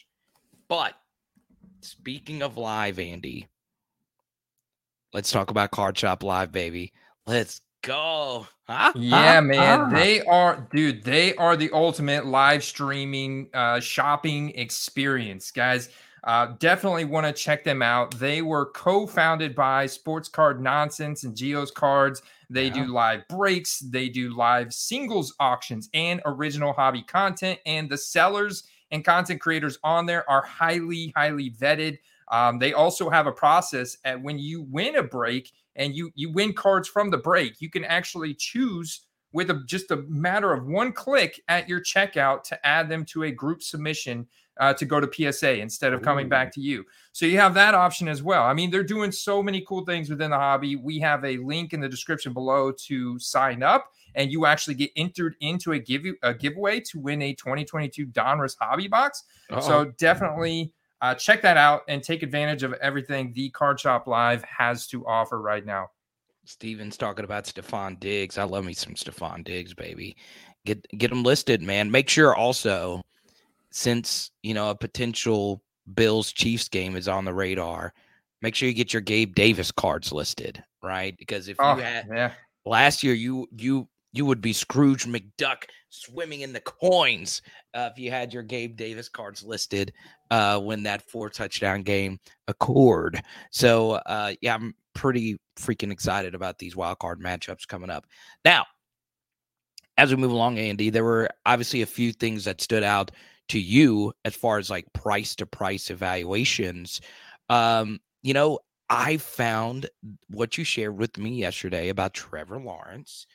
But 0.67 0.93
speaking 1.81 2.41
of 2.41 2.57
live, 2.57 2.99
Andy, 2.99 3.47
let's 5.13 5.31
talk 5.31 5.49
about 5.49 5.71
Card 5.71 5.97
Shop 5.97 6.23
Live, 6.23 6.51
baby. 6.51 6.93
Let's 7.25 7.61
go. 7.81 8.47
Huh? 8.67 8.91
Yeah, 8.95 9.35
huh? 9.35 9.41
man. 9.41 9.79
Huh? 9.79 9.97
They 9.97 10.21
are, 10.23 10.67
dude, 10.71 11.03
they 11.03 11.35
are 11.35 11.55
the 11.55 11.71
ultimate 11.71 12.25
live 12.25 12.63
streaming 12.63 13.49
uh, 13.53 13.79
shopping 13.79 14.51
experience, 14.55 15.51
guys. 15.51 15.89
Uh, 16.23 16.53
definitely 16.59 17.05
want 17.05 17.25
to 17.25 17.31
check 17.31 17.63
them 17.63 17.81
out. 17.81 18.17
They 18.19 18.41
were 18.41 18.65
co 18.71 19.07
founded 19.07 19.55
by 19.55 19.85
Sports 19.85 20.27
Card 20.27 20.61
Nonsense 20.61 21.23
and 21.23 21.35
Geo's 21.35 21.71
Cards. 21.71 22.21
They 22.49 22.65
yeah. 22.67 22.73
do 22.73 22.85
live 22.85 23.27
breaks, 23.27 23.79
they 23.79 24.09
do 24.09 24.35
live 24.35 24.73
singles 24.73 25.33
auctions 25.39 25.89
and 25.93 26.21
original 26.25 26.73
hobby 26.73 27.03
content. 27.03 27.59
And 27.65 27.89
the 27.89 27.97
sellers 27.97 28.63
and 28.91 29.03
content 29.03 29.41
creators 29.41 29.77
on 29.83 30.05
there 30.05 30.29
are 30.29 30.43
highly, 30.43 31.13
highly 31.15 31.51
vetted. 31.51 31.97
Um, 32.31 32.59
they 32.59 32.73
also 32.73 33.09
have 33.09 33.27
a 33.27 33.31
process 33.31 33.97
at 34.03 34.21
when 34.21 34.39
you 34.39 34.61
win 34.61 34.95
a 34.95 35.03
break 35.03 35.51
and 35.75 35.95
you 35.95 36.11
you 36.15 36.31
win 36.31 36.53
cards 36.53 36.87
from 36.87 37.09
the 37.09 37.17
break, 37.17 37.61
you 37.61 37.69
can 37.69 37.85
actually 37.85 38.33
choose 38.33 39.05
with 39.33 39.49
a, 39.49 39.61
just 39.65 39.91
a 39.91 39.97
matter 40.07 40.53
of 40.53 40.65
one 40.65 40.91
click 40.91 41.41
at 41.47 41.69
your 41.69 41.81
checkout 41.81 42.43
to 42.43 42.65
add 42.65 42.89
them 42.89 43.05
to 43.05 43.23
a 43.23 43.31
group 43.31 43.61
submission 43.61 44.27
uh, 44.59 44.73
to 44.73 44.85
go 44.85 44.99
to 44.99 45.31
PSA 45.31 45.59
instead 45.59 45.93
of 45.93 46.01
coming 46.01 46.25
Ooh. 46.25 46.29
back 46.29 46.51
to 46.53 46.61
you. 46.61 46.85
So 47.11 47.25
you 47.25 47.37
have 47.39 47.53
that 47.55 47.73
option 47.73 48.07
as 48.07 48.21
well. 48.23 48.43
I 48.43 48.53
mean, 48.53 48.69
they're 48.69 48.83
doing 48.83 49.11
so 49.11 49.41
many 49.41 49.61
cool 49.67 49.85
things 49.85 50.09
within 50.09 50.31
the 50.31 50.37
hobby. 50.37 50.75
We 50.75 50.99
have 50.99 51.23
a 51.25 51.37
link 51.37 51.73
in 51.73 51.79
the 51.79 51.89
description 51.89 52.33
below 52.33 52.71
to 52.85 53.19
sign 53.19 53.63
up, 53.63 53.91
and 54.15 54.31
you 54.31 54.45
actually 54.45 54.75
get 54.75 54.91
entered 54.95 55.35
into 55.41 55.73
a 55.73 55.79
give 55.79 56.03
a 56.23 56.33
giveaway 56.33 56.79
to 56.81 56.99
win 56.99 57.21
a 57.21 57.33
2022 57.33 58.07
Donruss 58.07 58.55
Hobby 58.59 58.87
Box. 58.87 59.23
Uh-oh. 59.49 59.61
So 59.61 59.85
definitely. 59.97 60.73
Uh, 60.99 61.13
check 61.13 61.43
that 61.43 61.57
out 61.57 61.83
and 61.87 62.03
take 62.03 62.23
advantage 62.23 62.63
of 62.63 62.73
everything 62.73 63.31
the 63.35 63.51
Card 63.51 63.79
Shop 63.79 64.07
Live 64.07 64.43
has 64.43 64.87
to 64.87 65.05
offer 65.05 65.39
right 65.39 65.63
now. 65.63 65.89
Steven's 66.47 66.97
talking 66.97 67.25
about 67.25 67.43
Stefon 67.43 67.99
Diggs. 67.99 68.37
I 68.37 68.43
love 68.43 68.65
me 68.65 68.73
some 68.73 68.93
Stefon 68.93 69.43
Diggs, 69.43 69.73
baby. 69.73 70.15
Get 70.65 70.85
get 70.97 71.09
them 71.09 71.23
listed, 71.23 71.61
man. 71.61 71.91
Make 71.91 72.09
sure 72.09 72.35
also 72.35 73.01
since 73.71 74.31
you 74.43 74.53
know 74.53 74.69
a 74.69 74.75
potential 74.75 75.61
Bills 75.93 76.31
Chiefs 76.31 76.67
game 76.67 76.95
is 76.95 77.07
on 77.07 77.25
the 77.25 77.33
radar, 77.33 77.93
make 78.41 78.55
sure 78.55 78.67
you 78.67 78.75
get 78.75 78.93
your 78.93 79.01
Gabe 79.01 79.35
Davis 79.35 79.71
cards 79.71 80.11
listed, 80.11 80.63
right? 80.83 81.15
Because 81.17 81.47
if 81.47 81.57
oh, 81.59 81.75
you 81.75 81.83
had 81.83 82.07
yeah. 82.13 82.31
last 82.65 83.03
year, 83.03 83.13
you 83.13 83.47
you 83.55 83.87
you 84.13 84.25
would 84.25 84.41
be 84.41 84.53
Scrooge 84.53 85.05
McDuck 85.05 85.63
swimming 85.89 86.41
in 86.41 86.53
the 86.53 86.61
coins 86.61 87.41
uh, 87.73 87.89
if 87.91 87.99
you 87.99 88.11
had 88.11 88.33
your 88.33 88.43
Gabe 88.43 88.75
Davis 88.75 89.09
cards 89.09 89.43
listed 89.43 89.93
uh, 90.31 90.59
when 90.59 90.83
that 90.83 91.01
four 91.09 91.29
touchdown 91.29 91.83
game 91.83 92.19
occurred. 92.47 93.21
So 93.51 93.91
uh, 93.91 94.33
yeah, 94.41 94.55
I'm 94.55 94.73
pretty 94.93 95.37
freaking 95.57 95.91
excited 95.91 96.35
about 96.35 96.57
these 96.57 96.75
wild 96.75 96.99
card 96.99 97.21
matchups 97.21 97.67
coming 97.67 97.89
up. 97.89 98.05
Now, 98.43 98.65
as 99.97 100.11
we 100.11 100.17
move 100.17 100.31
along, 100.31 100.57
Andy, 100.59 100.89
there 100.89 101.03
were 101.03 101.29
obviously 101.45 101.81
a 101.81 101.87
few 101.87 102.11
things 102.11 102.45
that 102.45 102.61
stood 102.61 102.83
out 102.83 103.11
to 103.49 103.59
you 103.59 104.13
as 104.25 104.35
far 104.35 104.57
as 104.57 104.69
like 104.69 104.91
price 104.93 105.35
to 105.35 105.45
price 105.45 105.89
evaluations. 105.89 107.01
Um, 107.49 107.99
you 108.21 108.33
know, 108.33 108.59
I 108.89 109.17
found 109.17 109.89
what 110.29 110.57
you 110.57 110.63
shared 110.63 110.97
with 110.97 111.17
me 111.17 111.31
yesterday 111.31 111.89
about 111.89 112.13
Trevor 112.13 112.59
Lawrence 112.59 113.27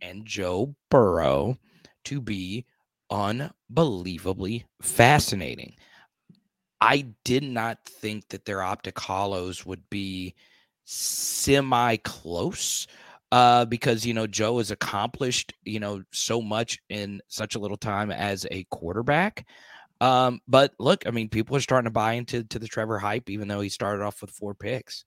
and 0.00 0.24
Joe 0.24 0.74
Burrow 0.90 1.56
to 2.04 2.20
be 2.20 2.64
unbelievably 3.10 4.64
fascinating. 4.82 5.74
I 6.80 7.06
did 7.24 7.42
not 7.42 7.84
think 7.84 8.28
that 8.28 8.44
their 8.44 8.62
optic 8.62 8.94
holos 8.94 9.66
would 9.66 9.88
be 9.90 10.34
semi 10.84 11.96
close 11.98 12.86
uh, 13.32 13.64
because 13.64 14.04
you 14.04 14.14
know 14.14 14.26
Joe 14.26 14.58
has 14.58 14.70
accomplished 14.70 15.52
you 15.64 15.80
know 15.80 16.02
so 16.12 16.40
much 16.40 16.78
in 16.88 17.20
such 17.28 17.54
a 17.54 17.58
little 17.58 17.76
time 17.76 18.10
as 18.10 18.46
a 18.50 18.64
quarterback. 18.70 19.46
Um, 20.00 20.40
but 20.48 20.72
look, 20.78 21.06
I 21.06 21.10
mean, 21.10 21.28
people 21.28 21.56
are 21.56 21.60
starting 21.60 21.86
to 21.86 21.92
buy 21.92 22.14
into 22.14 22.42
to 22.44 22.58
the 22.58 22.68
Trevor 22.68 22.98
hype, 22.98 23.28
even 23.28 23.48
though 23.48 23.60
he 23.60 23.68
started 23.68 24.02
off 24.02 24.20
with 24.20 24.30
four 24.30 24.54
picks. 24.54 25.04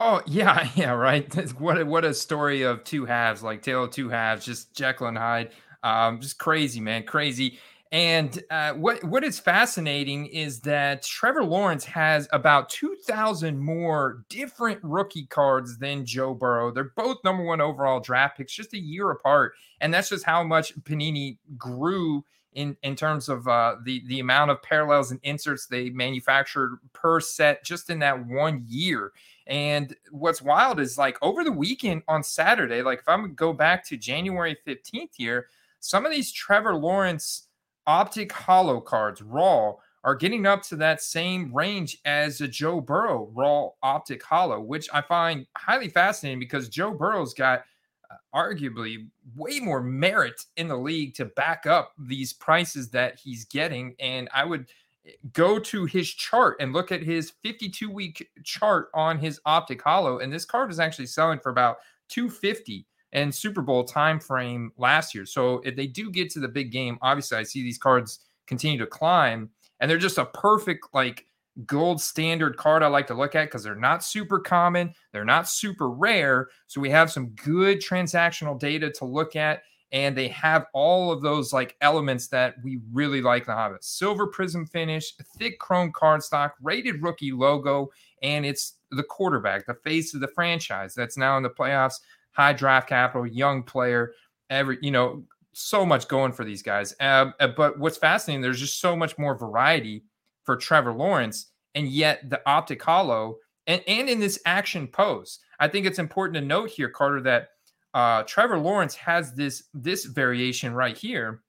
Oh 0.00 0.22
yeah, 0.26 0.68
yeah, 0.74 0.90
right. 0.90 1.32
what 1.58 1.80
a, 1.80 1.84
what 1.84 2.04
a 2.04 2.14
story 2.14 2.62
of 2.62 2.84
two 2.84 3.04
halves, 3.06 3.42
like 3.42 3.62
tale 3.62 3.84
of 3.84 3.90
two 3.90 4.08
halves, 4.08 4.44
just 4.44 4.74
Jekyll 4.74 5.08
and 5.08 5.18
Hyde. 5.18 5.50
Um, 5.82 6.20
just 6.20 6.38
crazy, 6.38 6.80
man, 6.80 7.04
crazy. 7.04 7.58
And 7.94 8.42
uh, 8.50 8.72
what 8.72 9.04
what 9.04 9.22
is 9.22 9.38
fascinating 9.38 10.26
is 10.26 10.58
that 10.62 11.02
Trevor 11.02 11.44
Lawrence 11.44 11.84
has 11.84 12.26
about 12.32 12.68
two 12.68 12.96
thousand 13.06 13.56
more 13.56 14.24
different 14.28 14.80
rookie 14.82 15.26
cards 15.26 15.78
than 15.78 16.04
Joe 16.04 16.34
Burrow. 16.34 16.72
They're 16.72 16.90
both 16.96 17.18
number 17.22 17.44
one 17.44 17.60
overall 17.60 18.00
draft 18.00 18.36
picks, 18.36 18.52
just 18.52 18.74
a 18.74 18.80
year 18.80 19.12
apart, 19.12 19.52
and 19.80 19.94
that's 19.94 20.08
just 20.08 20.24
how 20.24 20.42
much 20.42 20.76
Panini 20.80 21.38
grew 21.56 22.24
in 22.54 22.76
in 22.82 22.96
terms 22.96 23.28
of 23.28 23.46
uh, 23.46 23.76
the 23.84 24.02
the 24.08 24.18
amount 24.18 24.50
of 24.50 24.60
parallels 24.60 25.12
and 25.12 25.20
inserts 25.22 25.66
they 25.66 25.88
manufactured 25.90 26.80
per 26.92 27.20
set 27.20 27.64
just 27.64 27.90
in 27.90 28.00
that 28.00 28.26
one 28.26 28.64
year. 28.66 29.12
And 29.46 29.94
what's 30.10 30.42
wild 30.42 30.80
is 30.80 30.98
like 30.98 31.16
over 31.22 31.44
the 31.44 31.52
weekend 31.52 32.02
on 32.08 32.24
Saturday, 32.24 32.82
like 32.82 32.98
if 32.98 33.08
I'm 33.08 33.34
go 33.34 33.52
back 33.52 33.86
to 33.86 33.96
January 33.96 34.56
15th 34.66 35.10
here, 35.16 35.46
some 35.78 36.04
of 36.04 36.10
these 36.10 36.32
Trevor 36.32 36.74
Lawrence 36.74 37.46
optic 37.86 38.32
holo 38.32 38.80
cards 38.80 39.22
raw 39.22 39.74
are 40.04 40.14
getting 40.14 40.46
up 40.46 40.62
to 40.62 40.76
that 40.76 41.02
same 41.02 41.52
range 41.52 41.98
as 42.04 42.40
a 42.40 42.48
Joe 42.48 42.80
Burrow 42.80 43.30
raw 43.34 43.70
optic 43.82 44.22
holo, 44.22 44.60
which 44.60 44.88
I 44.92 45.00
find 45.00 45.46
highly 45.56 45.88
fascinating 45.88 46.38
because 46.38 46.68
Joe 46.68 46.92
Burrow's 46.92 47.32
got 47.32 47.64
uh, 48.10 48.16
arguably 48.34 49.08
way 49.34 49.60
more 49.60 49.82
merit 49.82 50.44
in 50.58 50.68
the 50.68 50.76
league 50.76 51.14
to 51.14 51.24
back 51.24 51.66
up 51.66 51.92
these 51.98 52.34
prices 52.34 52.90
that 52.90 53.18
he's 53.18 53.46
getting. 53.46 53.94
And 53.98 54.28
I 54.34 54.44
would 54.44 54.66
eh, 55.06 55.12
go 55.32 55.58
to 55.58 55.86
his 55.86 56.10
chart 56.10 56.58
and 56.60 56.74
look 56.74 56.92
at 56.92 57.02
his 57.02 57.32
52 57.42 57.90
week 57.90 58.28
chart 58.44 58.88
on 58.92 59.18
his 59.18 59.40
optic 59.46 59.80
holo. 59.80 60.18
and 60.18 60.30
this 60.30 60.44
card 60.44 60.70
is 60.70 60.78
actually 60.78 61.06
selling 61.06 61.38
for 61.38 61.48
about 61.48 61.78
250 62.10 62.86
and 63.14 63.34
Super 63.34 63.62
Bowl 63.62 63.84
time 63.84 64.20
frame 64.20 64.72
last 64.76 65.14
year. 65.14 65.24
So 65.24 65.60
if 65.64 65.76
they 65.76 65.86
do 65.86 66.10
get 66.10 66.30
to 66.30 66.40
the 66.40 66.48
big 66.48 66.70
game, 66.70 66.98
obviously 67.00 67.38
I 67.38 67.44
see 67.44 67.62
these 67.62 67.78
cards 67.78 68.20
continue 68.46 68.78
to 68.78 68.86
climb, 68.86 69.48
and 69.80 69.90
they're 69.90 69.98
just 69.98 70.18
a 70.18 70.26
perfect 70.26 70.88
like 70.92 71.26
gold 71.66 72.00
standard 72.00 72.56
card 72.56 72.82
I 72.82 72.88
like 72.88 73.06
to 73.06 73.14
look 73.14 73.36
at 73.36 73.44
because 73.44 73.62
they're 73.62 73.76
not 73.76 74.04
super 74.04 74.40
common, 74.40 74.92
they're 75.12 75.24
not 75.24 75.48
super 75.48 75.88
rare. 75.88 76.48
So 76.66 76.80
we 76.80 76.90
have 76.90 77.12
some 77.12 77.28
good 77.30 77.78
transactional 77.78 78.58
data 78.58 78.90
to 78.90 79.04
look 79.04 79.36
at. 79.36 79.62
And 79.92 80.16
they 80.16 80.26
have 80.28 80.66
all 80.72 81.12
of 81.12 81.22
those 81.22 81.52
like 81.52 81.76
elements 81.80 82.26
that 82.28 82.56
we 82.64 82.80
really 82.92 83.22
like 83.22 83.46
the 83.46 83.52
Hobbit. 83.52 83.84
Silver 83.84 84.26
prism 84.26 84.66
finish, 84.66 85.14
thick 85.38 85.60
chrome 85.60 85.92
cardstock, 85.92 86.50
rated 86.60 87.00
rookie 87.00 87.30
logo, 87.30 87.90
and 88.20 88.44
it's 88.44 88.78
the 88.90 89.04
quarterback, 89.04 89.66
the 89.66 89.74
face 89.74 90.12
of 90.12 90.20
the 90.20 90.28
franchise 90.34 90.94
that's 90.94 91.16
now 91.16 91.36
in 91.36 91.44
the 91.44 91.50
playoffs, 91.50 92.00
high 92.34 92.52
draft 92.52 92.88
capital, 92.88 93.26
young 93.26 93.62
player, 93.62 94.12
every 94.50 94.78
you 94.82 94.90
know, 94.90 95.24
so 95.52 95.86
much 95.86 96.08
going 96.08 96.32
for 96.32 96.44
these 96.44 96.62
guys. 96.62 96.94
Um, 97.00 97.32
uh, 97.40 97.48
but 97.48 97.78
what's 97.78 97.96
fascinating, 97.96 98.42
there's 98.42 98.60
just 98.60 98.80
so 98.80 98.94
much 98.94 99.16
more 99.18 99.36
variety 99.36 100.04
for 100.42 100.56
Trevor 100.56 100.92
Lawrence, 100.92 101.46
and 101.74 101.88
yet 101.88 102.28
the 102.28 102.40
optic 102.46 102.82
holo 102.82 103.36
and, 103.66 103.82
and 103.86 104.08
in 104.08 104.20
this 104.20 104.38
action 104.46 104.86
pose. 104.86 105.40
I 105.60 105.68
think 105.68 105.86
it's 105.86 105.98
important 105.98 106.34
to 106.34 106.40
note 106.40 106.70
here, 106.70 106.88
Carter, 106.88 107.20
that 107.22 107.48
uh, 107.94 108.24
Trevor 108.24 108.58
Lawrence 108.58 108.94
has 108.96 109.32
this 109.32 109.64
this 109.72 110.04
variation 110.04 110.74
right 110.74 110.96
here 110.96 111.42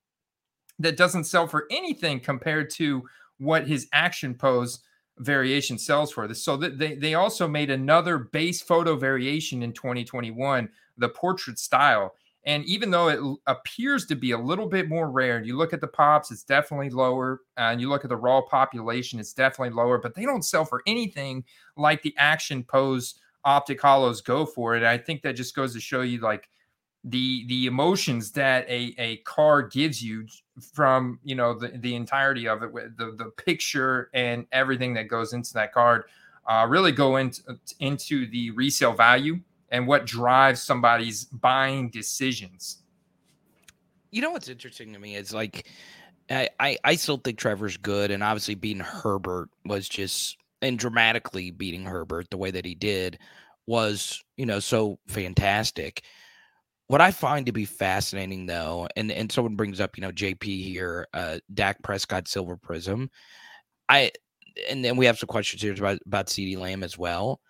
that 0.79 0.97
doesn't 0.97 1.23
sell 1.23 1.47
for 1.47 1.65
anything 1.71 2.19
compared 2.19 2.69
to 2.69 3.03
what 3.39 3.67
his 3.67 3.87
action 3.93 4.33
pose 4.35 4.79
variation 5.19 5.77
sells 5.77 6.12
for. 6.12 6.27
This 6.27 6.43
so 6.43 6.57
that 6.57 6.77
they 6.77 6.95
they 6.95 7.13
also 7.13 7.48
made 7.48 7.69
another 7.69 8.17
base 8.17 8.62
photo 8.62 8.95
variation 8.95 9.63
in 9.63 9.74
2021, 9.74 10.69
the 10.98 11.10
portrait 11.10 11.60
style. 11.60 12.15
And 12.48 12.63
even 12.65 12.91
though 12.91 13.07
it 13.07 13.39
appears 13.48 14.05
to 14.05 14.15
be 14.15 14.31
a 14.31 14.38
little 14.38 14.67
bit 14.67 14.88
more 14.88 15.10
rare, 15.10 15.41
you 15.41 15.57
look 15.57 15.74
at 15.74 15.81
the 15.81 15.88
pops, 15.88 16.31
it's 16.31 16.43
definitely 16.43 16.91
lower. 16.91 17.41
Uh, 17.57 17.72
and 17.72 17.81
you 17.81 17.89
look 17.89 18.05
at 18.05 18.10
the 18.10 18.15
raw 18.15 18.39
population, 18.39 19.19
it's 19.19 19.34
definitely 19.34 19.74
lower, 19.74 19.98
but 19.98 20.13
they 20.13 20.25
don't 20.25 20.45
sell 20.45 20.63
for 20.63 20.84
anything 20.86 21.43
like 21.75 22.03
the 22.03 22.13
action 22.19 22.63
pose 22.63 23.15
optic 23.45 23.81
holos 23.81 24.24
go 24.24 24.45
for 24.45 24.75
it. 24.75 24.84
I 24.84 24.98
think 24.98 25.24
that 25.24 25.34
just 25.34 25.55
goes 25.55 25.74
to 25.74 25.79
show 25.79 26.01
you 26.01 26.19
like 26.19 26.48
the 27.05 27.45
the 27.47 27.67
emotions 27.67 28.31
that 28.31 28.67
a, 28.67 28.95
a 28.97 29.17
car 29.17 29.62
gives 29.62 30.03
you 30.03 30.25
from 30.74 31.19
you 31.24 31.35
know 31.35 31.53
the, 31.53 31.67
the 31.75 31.95
entirety 31.95 32.47
of 32.47 32.63
it 32.63 32.74
the, 32.97 33.15
the 33.17 33.31
picture 33.38 34.09
and 34.13 34.45
everything 34.51 34.93
that 34.93 35.07
goes 35.07 35.33
into 35.33 35.53
that 35.53 35.71
card 35.71 36.05
uh, 36.47 36.65
really 36.67 36.91
go 36.91 37.17
into 37.17 37.41
into 37.79 38.29
the 38.29 38.51
resale 38.51 38.93
value 38.93 39.39
and 39.69 39.88
what 39.88 40.05
drives 40.05 40.62
somebody's 40.62 41.25
buying 41.25 41.89
decisions. 41.89 42.83
You 44.12 44.21
know 44.21 44.31
what's 44.31 44.50
interesting 44.50 44.93
to 44.93 45.00
me 45.00 45.15
is 45.15 45.33
like 45.33 45.67
I, 46.29 46.50
I, 46.59 46.77
I 46.83 46.95
still 46.95 47.17
think 47.17 47.38
Trevor's 47.38 47.77
good, 47.77 48.09
and 48.09 48.24
obviously 48.24 48.55
beating 48.55 48.81
Herbert 48.81 49.50
was 49.65 49.88
just 49.88 50.38
and 50.62 50.79
dramatically 50.79 51.51
beating 51.51 51.85
Herbert 51.85 52.29
the 52.31 52.38
way 52.38 52.51
that 52.51 52.65
he 52.65 52.74
did 52.74 53.19
was 53.67 54.24
you 54.38 54.45
know 54.45 54.59
so 54.59 55.00
fantastic. 55.07 56.03
What 56.87 57.01
I 57.01 57.11
find 57.11 57.47
to 57.47 57.51
be 57.51 57.65
fascinating 57.65 58.45
though, 58.45 58.87
and 58.95 59.11
and 59.11 59.31
someone 59.31 59.55
brings 59.55 59.79
up 59.79 59.97
you 59.97 60.01
know 60.01 60.11
JP 60.11 60.43
here, 60.43 61.07
uh, 61.13 61.39
Dak 61.53 61.81
Prescott 61.83 62.27
Silver 62.27 62.57
Prism, 62.57 63.09
I 63.89 64.11
and 64.69 64.85
then 64.85 64.95
we 64.95 65.05
have 65.05 65.17
some 65.17 65.27
questions 65.27 65.61
here 65.61 65.73
about 65.73 65.99
about 66.05 66.27
CeeDee 66.27 66.57
Lamb 66.57 66.83
as 66.83 66.97
well 66.97 67.41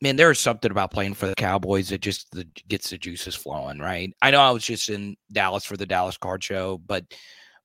man, 0.00 0.16
there's 0.16 0.40
something 0.40 0.70
about 0.70 0.92
playing 0.92 1.14
for 1.14 1.26
the 1.26 1.34
Cowboys 1.34 1.88
that 1.90 2.00
just 2.00 2.30
the, 2.32 2.46
gets 2.68 2.90
the 2.90 2.98
juices 2.98 3.34
flowing, 3.34 3.78
right? 3.78 4.12
I 4.22 4.30
know 4.30 4.40
I 4.40 4.50
was 4.50 4.64
just 4.64 4.88
in 4.88 5.16
Dallas 5.32 5.64
for 5.64 5.76
the 5.76 5.86
Dallas 5.86 6.16
Card 6.16 6.42
Show, 6.42 6.78
but 6.86 7.04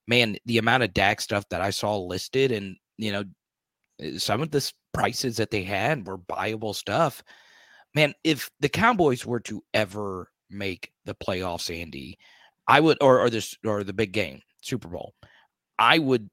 man, 0.08 0.38
the 0.46 0.58
amount 0.58 0.84
of 0.84 0.94
Dak 0.94 1.22
stuff 1.22 1.48
that 1.50 1.62
I 1.62 1.70
saw 1.70 1.98
listed, 1.98 2.52
and 2.52 2.76
you 2.98 3.12
know, 3.12 3.24
eh, 4.02 4.18
some 4.18 4.42
of 4.42 4.52
the 4.52 4.72
prices 4.94 5.38
that 5.38 5.52
they 5.52 5.64
had 5.64 6.06
were 6.06 6.18
buyable 6.18 6.76
stuff. 6.76 7.24
Man, 7.94 8.14
if 8.24 8.50
the 8.60 8.70
Cowboys 8.70 9.26
were 9.26 9.40
to 9.42 9.64
ever 9.74 10.30
make 10.50 10.92
the 11.06 11.16
playoffs, 11.16 11.74
Andy, 11.74 12.18
I 12.68 12.80
would, 12.80 12.98
or 13.02 13.20
or 13.20 13.30
this 13.30 13.56
or 13.66 13.84
the 13.84 13.94
big 13.94 14.12
game, 14.12 14.42
Super 14.62 14.88
Bowl, 14.88 15.14
I 15.80 16.00
would 16.00 16.30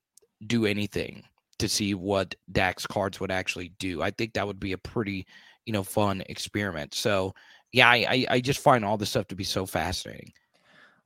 do 0.46 0.66
anything 0.66 1.24
to 1.58 1.68
see 1.68 1.94
what 1.94 2.34
Dak's 2.50 2.86
cards 2.86 3.20
would 3.20 3.30
actually 3.30 3.72
do. 3.78 4.02
I 4.02 4.10
think 4.10 4.32
that 4.32 4.46
would 4.46 4.60
be 4.60 4.72
a 4.72 4.78
pretty 4.78 5.26
you 5.64 5.72
know, 5.72 5.82
fun 5.82 6.22
experiment. 6.28 6.94
So 6.94 7.34
yeah, 7.72 7.88
I, 7.88 8.26
I 8.28 8.40
just 8.40 8.60
find 8.60 8.84
all 8.84 8.98
this 8.98 9.10
stuff 9.10 9.28
to 9.28 9.36
be 9.36 9.44
so 9.44 9.64
fascinating. 9.66 10.32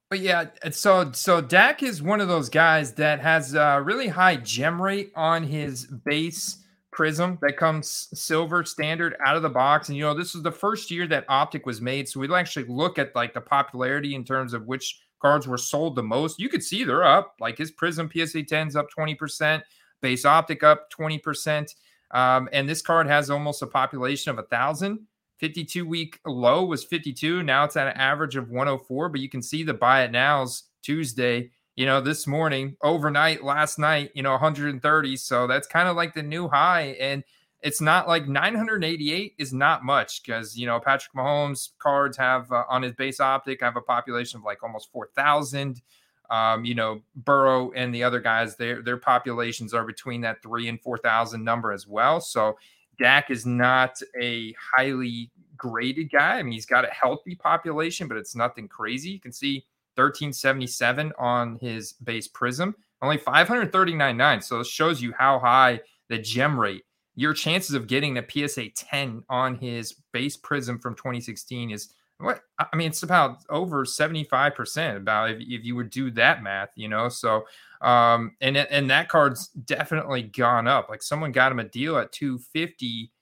But 0.08 0.20
yeah, 0.20 0.46
so 0.70 1.10
so 1.12 1.40
Dak 1.40 1.82
is 1.82 2.00
one 2.00 2.20
of 2.20 2.28
those 2.28 2.48
guys 2.48 2.94
that 2.94 3.20
has 3.20 3.54
a 3.54 3.82
really 3.82 4.06
high 4.06 4.36
gem 4.36 4.80
rate 4.80 5.12
on 5.16 5.42
his 5.42 5.86
base 5.86 6.58
prism 6.96 7.38
that 7.42 7.58
comes 7.58 8.08
silver 8.14 8.64
standard 8.64 9.16
out 9.24 9.36
of 9.36 9.42
the 9.42 9.50
box. 9.50 9.88
And 9.88 9.98
you 9.98 10.02
know, 10.02 10.14
this 10.14 10.34
is 10.34 10.42
the 10.42 10.50
first 10.50 10.90
year 10.90 11.06
that 11.08 11.26
optic 11.28 11.66
was 11.66 11.82
made. 11.82 12.08
So 12.08 12.18
we'll 12.18 12.34
actually 12.34 12.64
look 12.64 12.98
at 12.98 13.14
like 13.14 13.34
the 13.34 13.40
popularity 13.40 14.14
in 14.14 14.24
terms 14.24 14.54
of 14.54 14.66
which 14.66 14.98
cards 15.20 15.46
were 15.46 15.58
sold 15.58 15.94
the 15.94 16.02
most. 16.02 16.40
You 16.40 16.48
could 16.48 16.64
see 16.64 16.84
they're 16.84 17.04
up, 17.04 17.36
like 17.38 17.58
his 17.58 17.70
prism 17.70 18.10
PSA 18.10 18.44
10's 18.44 18.76
up 18.76 18.86
20%, 18.98 19.62
base 20.00 20.24
optic 20.24 20.64
up 20.64 20.90
20%. 20.90 21.68
Um, 22.12 22.48
and 22.52 22.66
this 22.66 22.80
card 22.80 23.06
has 23.06 23.28
almost 23.28 23.60
a 23.60 23.66
population 23.66 24.30
of 24.30 24.38
a 24.38 24.44
thousand. 24.44 25.00
52 25.38 25.86
week 25.86 26.18
low 26.24 26.64
was 26.64 26.82
52. 26.82 27.42
Now 27.42 27.64
it's 27.64 27.76
at 27.76 27.88
an 27.88 28.00
average 28.00 28.36
of 28.36 28.48
104. 28.48 29.10
But 29.10 29.20
you 29.20 29.28
can 29.28 29.42
see 29.42 29.62
the 29.62 29.74
buy 29.74 30.02
it 30.04 30.12
nows 30.12 30.62
Tuesday. 30.82 31.50
You 31.76 31.86
know, 31.86 32.00
this 32.00 32.26
morning, 32.26 32.76
overnight, 32.82 33.44
last 33.44 33.78
night, 33.78 34.10
you 34.14 34.22
know, 34.22 34.32
130. 34.32 35.16
So 35.16 35.46
that's 35.46 35.66
kind 35.66 35.88
of 35.88 35.96
like 35.96 36.14
the 36.14 36.22
new 36.22 36.48
high. 36.48 36.96
And 36.98 37.22
it's 37.62 37.80
not 37.80 38.06
like 38.06 38.28
988 38.28 39.34
is 39.38 39.52
not 39.52 39.84
much 39.84 40.22
because 40.22 40.56
you 40.56 40.66
know 40.66 40.78
Patrick 40.78 41.12
Mahomes 41.14 41.70
cards 41.78 42.16
have 42.16 42.50
uh, 42.52 42.64
on 42.68 42.82
his 42.82 42.92
base 42.92 43.18
optic 43.18 43.60
have 43.60 43.76
a 43.76 43.80
population 43.80 44.38
of 44.38 44.44
like 44.44 44.62
almost 44.62 44.92
4,000. 44.92 45.82
Um, 46.28 46.64
you 46.64 46.74
know, 46.74 47.02
Burrow 47.14 47.70
and 47.72 47.94
the 47.94 48.02
other 48.02 48.20
guys, 48.20 48.56
their 48.56 48.82
their 48.82 48.96
populations 48.96 49.72
are 49.74 49.84
between 49.84 50.20
that 50.22 50.42
three 50.42 50.68
and 50.68 50.80
four 50.80 50.98
thousand 50.98 51.44
number 51.44 51.72
as 51.72 51.86
well. 51.86 52.20
So 52.20 52.58
Dak 52.98 53.30
is 53.30 53.46
not 53.46 54.00
a 54.20 54.54
highly 54.76 55.30
graded 55.56 56.10
guy. 56.10 56.38
I 56.38 56.42
mean, 56.42 56.52
he's 56.52 56.66
got 56.66 56.84
a 56.84 56.92
healthy 56.92 57.36
population, 57.36 58.08
but 58.08 58.16
it's 58.16 58.34
nothing 58.34 58.66
crazy. 58.66 59.10
You 59.10 59.20
can 59.20 59.32
see 59.32 59.64
1377 59.96 61.12
on 61.18 61.58
his 61.60 61.94
base 61.94 62.28
prism, 62.28 62.74
only 63.02 63.18
539.9. 63.18 64.42
So 64.42 64.60
it 64.60 64.66
shows 64.66 65.02
you 65.02 65.12
how 65.18 65.38
high 65.38 65.80
the 66.08 66.18
gem 66.18 66.58
rate. 66.58 66.84
Your 67.14 67.32
chances 67.32 67.74
of 67.74 67.86
getting 67.86 68.18
a 68.18 68.24
PSA 68.28 68.70
10 68.76 69.24
on 69.28 69.56
his 69.56 69.94
base 70.12 70.36
prism 70.36 70.78
from 70.78 70.94
2016 70.94 71.70
is 71.70 71.92
what 72.18 72.40
I 72.58 72.74
mean, 72.76 72.88
it's 72.88 73.02
about 73.02 73.44
over 73.50 73.84
75% 73.84 74.96
about 74.96 75.30
if, 75.30 75.38
if 75.40 75.64
you 75.64 75.76
would 75.76 75.90
do 75.90 76.10
that 76.12 76.42
math, 76.42 76.70
you 76.74 76.88
know. 76.88 77.08
So 77.08 77.44
um 77.82 78.34
and 78.40 78.56
and 78.56 78.88
that 78.90 79.08
card's 79.08 79.48
definitely 79.48 80.22
gone 80.22 80.66
up. 80.66 80.88
Like 80.88 81.02
someone 81.02 81.32
got 81.32 81.52
him 81.52 81.58
a 81.58 81.64
deal 81.64 81.98
at 81.98 82.12
250 82.12 83.12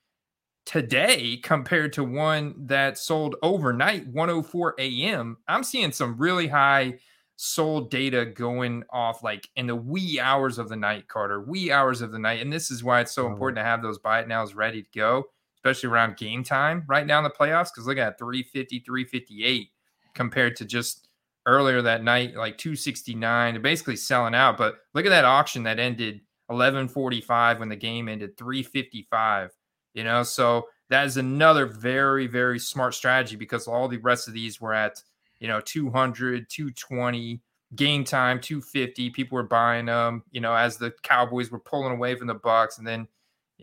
today 0.65 1.37
compared 1.39 1.93
to 1.95 2.05
one 2.05 2.55
that 2.67 2.99
sold 2.99 3.37
overnight 3.43 4.07
104 4.09 4.75
a.m. 4.79 5.37
I'm 5.49 5.65
seeing 5.65 5.93
some 5.93 6.17
really 6.17 6.49
high 6.49 6.99
sold 7.37 7.91
data 7.91 8.25
going 8.25 8.85
off 8.91 9.23
like 9.23 9.49
in 9.57 9.67
the 9.67 9.77
wee 9.77 10.21
hours 10.21 10.59
of 10.59 10.69
the 10.69 10.77
night, 10.77 11.09
Carter, 11.09 11.43
wee 11.43 11.73
hours 11.73 12.01
of 12.01 12.13
the 12.13 12.19
night. 12.19 12.41
And 12.41 12.53
this 12.53 12.71
is 12.71 12.85
why 12.85 13.01
it's 13.01 13.15
so 13.15 13.27
important 13.27 13.59
to 13.59 13.65
have 13.65 13.83
those 13.83 13.99
buy 13.99 14.21
it 14.21 14.29
nows 14.29 14.55
ready 14.55 14.83
to 14.83 14.89
go 14.95 15.27
especially 15.65 15.89
around 15.89 16.17
game 16.17 16.45
time 16.45 16.85
right 16.87 17.07
now 17.07 17.19
in 17.19 17.25
the 17.25 17.31
playoffs. 17.31 17.71
Because 17.73 17.87
look 17.87 17.99
at 17.99 18.19
350, 18.19 18.81
358 18.81 19.69
compared 20.15 20.57
to 20.57 20.65
just 20.65 21.09
earlier 21.47 21.81
that 21.83 22.05
night, 22.05 22.37
like 22.37 22.59
269, 22.59 23.63
basically 23.63 23.97
selling 23.97 24.35
out. 24.35 24.59
But 24.59 24.77
look 24.93 25.07
at 25.07 25.11
that 25.11 25.25
auction 25.25 25.63
that 25.65 25.79
ended 25.79 26.21
1145 26.49 27.59
when 27.59 27.69
the 27.69 27.77
game 27.77 28.09
ended 28.09 28.37
355. 28.37 29.51
You 29.95 30.05
know, 30.05 30.23
so 30.23 30.69
that 30.91 31.07
is 31.07 31.17
another 31.17 31.67
very, 31.67 32.27
very 32.27 32.59
smart 32.59 32.95
strategy 32.95 33.37
because 33.37 33.67
all 33.67 33.89
the 33.89 33.97
rest 33.99 34.29
of 34.29 34.35
these 34.35 34.61
were 34.61 34.75
at, 34.75 35.03
you 35.41 35.49
know, 35.49 35.61
200, 35.61 36.51
220 36.51 37.41
game 37.77 38.05
time 38.05 38.39
250 38.39 39.11
people 39.11 39.35
were 39.35 39.43
buying 39.43 39.87
them 39.87 40.23
you 40.31 40.41
know 40.41 40.55
as 40.55 40.77
the 40.77 40.93
cowboys 41.03 41.51
were 41.51 41.59
pulling 41.59 41.93
away 41.93 42.15
from 42.15 42.29
the 42.29 42.35
bucks 42.35 42.79
and 42.79 42.87
then 42.87 43.09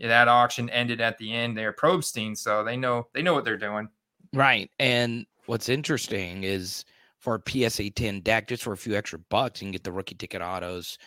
that 0.00 0.28
auction 0.28 0.70
ended 0.70 1.00
at 1.00 1.18
the 1.18 1.32
end 1.32 1.56
there, 1.56 1.72
Probstein, 1.72 2.36
so 2.36 2.64
they 2.64 2.76
know 2.76 3.08
they 3.12 3.22
know 3.22 3.34
what 3.34 3.44
they're 3.44 3.56
doing. 3.56 3.88
Right. 4.32 4.70
And 4.78 5.26
what's 5.46 5.68
interesting 5.68 6.44
is 6.44 6.84
for 7.18 7.36
a 7.36 7.50
PSA 7.70 7.90
10 7.90 8.22
Dak, 8.22 8.48
just 8.48 8.62
for 8.62 8.72
a 8.72 8.76
few 8.76 8.96
extra 8.96 9.18
bucks, 9.18 9.60
you 9.60 9.66
can 9.66 9.72
get 9.72 9.84
the 9.84 9.92
rookie 9.92 10.14
ticket 10.14 10.42
autos 10.42 10.98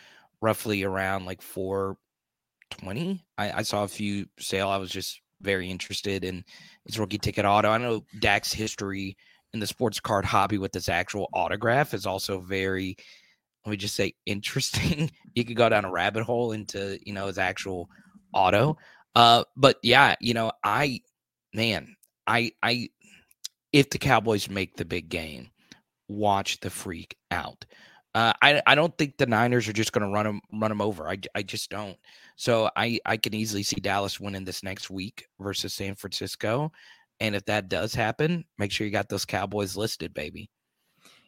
roughly 0.41 0.83
around 0.83 1.25
like 1.25 1.41
420. 2.71 3.23
I, 3.37 3.59
I 3.59 3.61
saw 3.61 3.83
a 3.83 3.87
few 3.87 4.25
sale. 4.39 4.69
I 4.69 4.77
was 4.77 4.89
just 4.89 5.21
very 5.41 5.69
interested 5.69 6.23
in 6.23 6.43
his 6.85 6.99
rookie 6.99 7.17
ticket 7.17 7.45
auto. 7.45 7.69
I 7.69 7.77
know 7.77 8.03
Dak's 8.19 8.53
history 8.53 9.17
in 9.53 9.59
the 9.59 9.67
sports 9.67 9.99
card 9.99 10.25
hobby 10.25 10.57
with 10.57 10.71
this 10.71 10.89
actual 10.89 11.29
autograph 11.33 11.93
is 11.93 12.05
also 12.05 12.39
very, 12.39 12.97
let 13.65 13.71
me 13.71 13.77
just 13.77 13.95
say, 13.95 14.13
interesting. 14.25 15.11
you 15.33 15.45
could 15.45 15.55
go 15.55 15.69
down 15.69 15.85
a 15.85 15.91
rabbit 15.91 16.23
hole 16.23 16.51
into, 16.51 16.99
you 17.05 17.13
know, 17.13 17.27
his 17.27 17.37
actual 17.37 17.89
auto. 18.33 18.77
Uh, 19.15 19.43
but 19.55 19.77
yeah, 19.81 20.15
you 20.19 20.33
know, 20.33 20.51
I 20.63 20.99
man, 21.53 21.95
I 22.27 22.51
I 22.61 22.89
if 23.71 23.89
the 23.89 23.97
Cowboys 23.97 24.49
make 24.49 24.75
the 24.75 24.85
big 24.85 25.09
game, 25.09 25.49
watch 26.07 26.59
the 26.59 26.69
freak 26.69 27.15
out. 27.31 27.65
Uh, 28.15 28.31
I 28.41 28.61
I 28.65 28.75
don't 28.75 28.97
think 28.97 29.17
the 29.17 29.25
Niners 29.25 29.67
are 29.67 29.73
just 29.73 29.91
going 29.91 30.07
to 30.07 30.11
run 30.11 30.25
them 30.25 30.41
run 30.53 30.71
them 30.71 30.79
over. 30.79 31.09
I, 31.09 31.17
I 31.35 31.43
just 31.43 31.69
don't. 31.69 31.97
So 32.37 32.69
I 32.77 32.97
I 33.05 33.17
can 33.17 33.33
easily 33.35 33.61
see 33.61 33.81
Dallas 33.81 34.21
winning 34.21 34.45
this 34.45 34.63
next 34.63 34.89
week 34.89 35.27
versus 35.37 35.73
San 35.73 35.95
Francisco, 35.95 36.71
and 37.19 37.35
if 37.35 37.43
that 37.45 37.67
does 37.67 37.93
happen, 37.93 38.45
make 38.57 38.71
sure 38.71 38.87
you 38.87 38.91
got 38.91 39.09
those 39.09 39.25
Cowboys 39.25 39.75
listed, 39.75 40.13
baby. 40.13 40.49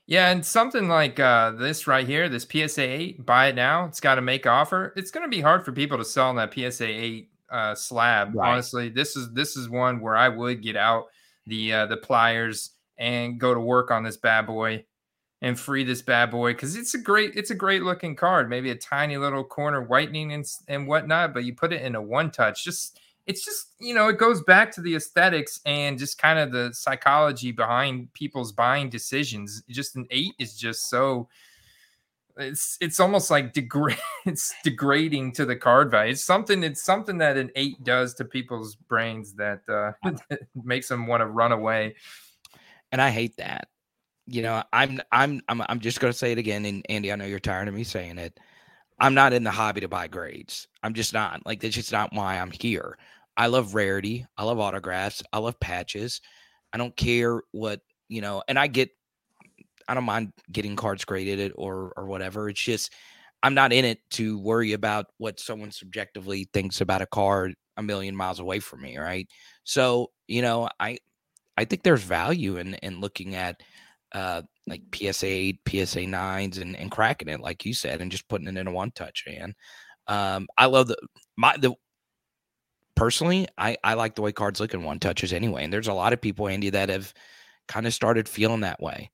Yeah, 0.06 0.32
and 0.32 0.46
something 0.46 0.88
like 0.88 1.20
uh, 1.20 1.52
this 1.52 1.88
right 1.88 2.08
here, 2.08 2.30
this 2.30 2.48
PSA 2.50 2.82
eight, 2.82 3.26
buy 3.26 3.48
it 3.48 3.56
now. 3.56 3.84
It's 3.84 4.00
got 4.00 4.16
to 4.16 4.22
make 4.22 4.48
offer. 4.48 4.94
It's 4.96 5.12
going 5.12 5.30
to 5.30 5.36
be 5.36 5.42
hard 5.42 5.66
for 5.66 5.74
people 5.74 5.98
to 5.98 6.06
sell 6.06 6.30
on 6.30 6.38
that 6.38 6.54
PSA 6.54 6.88
eight 6.88 7.32
uh, 7.52 7.76
slab. 7.76 8.34
Right. 8.34 8.50
Honestly, 8.50 8.88
this 8.88 9.18
is 9.18 9.34
this 9.34 9.58
is 9.58 9.68
one 9.68 10.00
where 10.00 10.16
I 10.16 10.30
would 10.30 10.64
get 10.64 10.78
out 10.78 11.08
the 11.48 11.74
uh, 11.74 11.86
the 11.88 11.98
pliers 11.98 12.72
and 12.98 13.38
go 13.38 13.54
to 13.54 13.60
work 13.60 13.92
on 13.92 14.06
this 14.06 14.16
bad 14.16 14.48
boy 14.48 14.86
and 15.42 15.60
free 15.60 15.84
this 15.84 16.02
bad 16.02 16.32
boy 16.32 16.54
because 16.54 16.76
it's 16.76 16.94
a 16.94 16.98
great 16.98 17.36
it's 17.36 17.52
a 17.52 17.56
great 17.56 17.84
looking 17.84 18.16
card 18.16 18.50
maybe 18.50 18.72
a 18.72 18.76
tiny 18.76 19.18
little 19.18 19.44
corner 19.44 19.84
whitening 19.84 20.34
and, 20.34 20.46
and 20.68 20.88
whatnot 20.88 21.34
but 21.34 21.44
you 21.44 21.54
put 21.54 21.74
it 21.74 21.82
in 21.82 21.96
a 21.96 22.02
one 22.02 22.32
touch 22.32 22.64
just 22.64 23.00
it's 23.28 23.44
just 23.46 23.68
you 23.80 23.94
know 23.94 24.08
it 24.08 24.18
goes 24.18 24.42
back 24.44 24.72
to 24.72 24.82
the 24.82 24.96
aesthetics 24.96 25.60
and 25.66 26.00
just 26.00 26.18
kind 26.18 26.40
of 26.40 26.52
the 26.52 26.74
psychology 26.74 27.52
behind 27.52 28.12
people's 28.14 28.52
buying 28.52 28.90
decisions 28.90 29.64
just 29.70 29.96
an 29.96 30.08
eight 30.10 30.34
is 30.40 30.58
just 30.58 30.90
so 30.90 31.28
it's 32.38 32.78
it's 32.82 33.00
almost 33.00 33.30
like 33.30 33.54
degrade 33.54 33.98
it's 34.26 34.54
degrading 34.64 35.32
to 35.32 35.46
the 35.46 35.56
card 35.56 35.92
value 35.92 36.12
it's 36.12 36.24
something 36.24 36.64
it's 36.64 36.84
something 36.84 37.18
that 37.18 37.38
an 37.38 37.52
eight 37.56 37.84
does 37.84 38.14
to 38.14 38.26
people's 38.26 38.76
brains 38.76 39.34
that 39.34 39.62
uh 39.70 39.92
makes 40.64 40.88
them 40.88 41.08
want 41.08 41.22
to 41.22 41.28
run 41.28 41.52
away. 41.52 41.96
And 42.92 43.02
i 43.02 43.10
hate 43.10 43.36
that 43.38 43.68
you 44.28 44.42
know, 44.42 44.62
I'm 44.74 45.00
I'm 45.12 45.42
I'm 45.48 45.62
I'm 45.68 45.80
just 45.80 46.00
going 46.00 46.12
to 46.12 46.18
say 46.18 46.32
it 46.34 46.38
again. 46.38 46.66
And 46.66 46.86
Andy, 46.90 47.12
I 47.12 47.16
know 47.16 47.26
you're 47.26 47.40
tired 47.40 47.68
of 47.68 47.74
me 47.74 47.84
saying 47.84 48.18
it. 48.18 48.40
I'm 49.00 49.14
not 49.14 49.34
in 49.34 49.44
the 49.44 49.52
hobby 49.52 49.82
to 49.82 49.88
buy 49.88 50.08
grades. 50.08 50.68
I'm 50.84 50.94
just 50.94 51.14
not. 51.14 51.46
Like 51.46 51.62
that's 51.62 51.76
just 51.76 51.92
not 51.92 52.14
why 52.14 52.38
I'm 52.38 52.52
here. 52.52 52.98
I 53.38 53.48
love 53.48 53.76
rarity. 53.76 54.26
I 54.38 54.44
love 54.44 54.60
autographs. 54.60 55.24
I 55.32 55.38
love 55.38 55.60
patches. 55.60 56.22
I 56.74 56.78
don't 56.78 56.96
care 56.96 57.42
what 57.52 57.82
you 58.10 58.22
know, 58.22 58.44
and 58.48 58.60
I 58.60 58.68
get. 58.68 58.90
I 59.88 59.94
don't 59.94 60.04
mind 60.04 60.34
getting 60.52 60.76
cards 60.76 61.06
graded 61.06 61.54
or 61.56 61.94
or 61.96 62.08
whatever. 62.08 62.50
It's 62.50 62.62
just 62.62 62.92
I'm 63.44 63.54
not 63.54 63.72
in 63.72 63.86
it 63.86 64.00
to 64.12 64.40
worry 64.40 64.74
about 64.74 65.06
what 65.18 65.40
someone 65.40 65.72
subjectively 65.72 66.50
thinks 66.54 66.82
about 66.82 67.02
a 67.02 67.06
card 67.06 67.56
a 67.78 67.84
million 67.84 68.16
miles 68.16 68.40
away 68.40 68.60
from 68.60 68.82
me, 68.82 68.98
right? 68.98 69.30
So 69.64 70.12
you 70.28 70.42
know, 70.42 70.68
I 70.80 70.98
I 71.56 71.66
think 71.66 71.84
there's 71.84 72.04
value 72.04 72.58
in 72.58 72.74
in 72.76 73.00
looking 73.00 73.36
at 73.36 73.62
uh, 74.18 74.42
like 74.66 74.82
PSA 74.94 75.28
8, 75.28 75.60
PSA 75.70 76.00
9s 76.00 76.60
and, 76.60 76.76
and 76.76 76.90
cracking 76.90 77.30
it, 77.30 77.40
like 77.40 77.64
you 77.66 77.74
said, 77.74 78.02
and 78.02 78.12
just 78.12 78.28
putting 78.28 78.48
it 78.48 78.58
in 78.58 78.66
a 78.66 78.72
one 78.72 78.90
touch, 78.90 79.24
man. 79.28 79.54
Um, 80.08 80.48
I 80.58 80.66
love 80.66 80.88
the, 80.88 80.98
my, 81.38 81.56
the, 81.56 81.76
personally, 82.96 83.48
I, 83.60 83.78
I 83.84 83.94
like 83.94 84.16
the 84.16 84.24
way 84.24 84.32
cards 84.32 84.60
look 84.60 84.74
in 84.74 84.84
one 84.84 85.00
touches 85.00 85.34
anyway. 85.34 85.64
And 85.64 85.72
there's 85.72 85.88
a 85.88 85.94
lot 85.94 86.14
of 86.14 86.22
people, 86.22 86.48
Andy, 86.48 86.72
that 86.72 86.90
have 86.90 87.14
kind 87.68 87.86
of 87.86 87.94
started 87.94 88.28
feeling 88.28 88.62
that 88.62 88.82
way. 88.82 89.12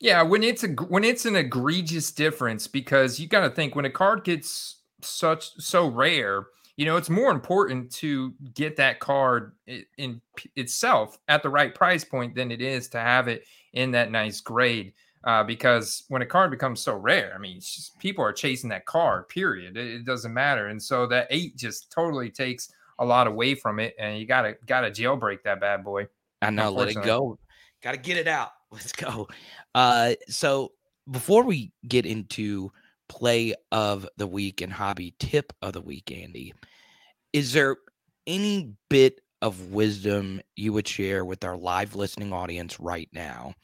Yeah, 0.00 0.22
when 0.22 0.42
it's 0.42 0.64
a 0.64 0.68
when 0.68 1.04
it's 1.04 1.24
an 1.24 1.36
egregious 1.36 2.10
difference, 2.10 2.66
because 2.66 3.20
you 3.20 3.28
got 3.28 3.48
to 3.48 3.50
think 3.50 3.76
when 3.76 3.84
a 3.84 3.90
card 3.90 4.24
gets 4.24 4.80
such 5.00 5.52
so 5.58 5.86
rare, 5.86 6.46
you 6.76 6.84
know, 6.84 6.96
it's 6.96 7.10
more 7.10 7.30
important 7.30 7.92
to 7.92 8.34
get 8.54 8.76
that 8.76 9.00
card 9.00 9.52
in, 9.96 10.20
itself 10.56 11.18
at 11.28 11.42
the 11.42 11.48
right 11.48 11.74
price 11.74 12.04
point 12.04 12.34
than 12.34 12.50
it 12.50 12.60
is 12.60 12.88
to 12.88 12.98
have 12.98 13.28
it 13.28 13.44
in 13.72 13.90
that 13.92 14.10
nice 14.10 14.40
grade. 14.40 14.92
Uh, 15.22 15.42
because 15.42 16.04
when 16.08 16.20
a 16.20 16.26
card 16.26 16.50
becomes 16.50 16.82
so 16.82 16.94
rare, 16.94 17.32
I 17.34 17.38
mean, 17.38 17.58
just, 17.58 17.98
people 17.98 18.22
are 18.22 18.32
chasing 18.32 18.68
that 18.70 18.84
card. 18.84 19.28
Period. 19.28 19.76
It, 19.76 19.86
it, 19.86 20.04
doesn't 20.04 20.34
matter, 20.34 20.66
and 20.66 20.82
so 20.82 21.06
that 21.06 21.28
eight 21.30 21.56
just 21.56 21.90
totally 21.90 22.28
takes 22.28 22.70
a 22.98 23.04
lot 23.06 23.26
away 23.26 23.54
from 23.54 23.80
it, 23.80 23.94
and 23.98 24.18
you 24.18 24.26
gotta 24.26 24.56
gotta 24.66 24.90
jailbreak 24.90 25.42
that 25.44 25.60
bad 25.60 25.82
boy. 25.82 26.08
I 26.42 26.50
know, 26.50 26.70
let 26.70 26.88
it 26.88 27.02
go. 27.02 27.38
Got 27.82 27.92
to 27.92 27.98
get 27.98 28.16
it 28.16 28.28
out. 28.28 28.50
Let's 28.70 28.92
go. 28.92 29.28
Uh, 29.74 30.14
so 30.28 30.72
before 31.10 31.44
we 31.44 31.72
get 31.86 32.06
into 32.06 32.72
play 33.14 33.54
of 33.70 34.08
the 34.16 34.26
week 34.26 34.60
and 34.60 34.72
hobby 34.72 35.14
tip 35.20 35.52
of 35.62 35.72
the 35.72 35.80
week, 35.80 36.10
Andy, 36.10 36.52
is 37.32 37.52
there 37.52 37.76
any 38.26 38.72
bit 38.90 39.20
of 39.40 39.72
wisdom 39.72 40.40
you 40.56 40.72
would 40.72 40.88
share 40.88 41.24
with 41.24 41.44
our 41.44 41.56
live 41.56 41.94
listening 41.94 42.32
audience 42.32 42.80
right 42.80 43.08
now 43.12 43.54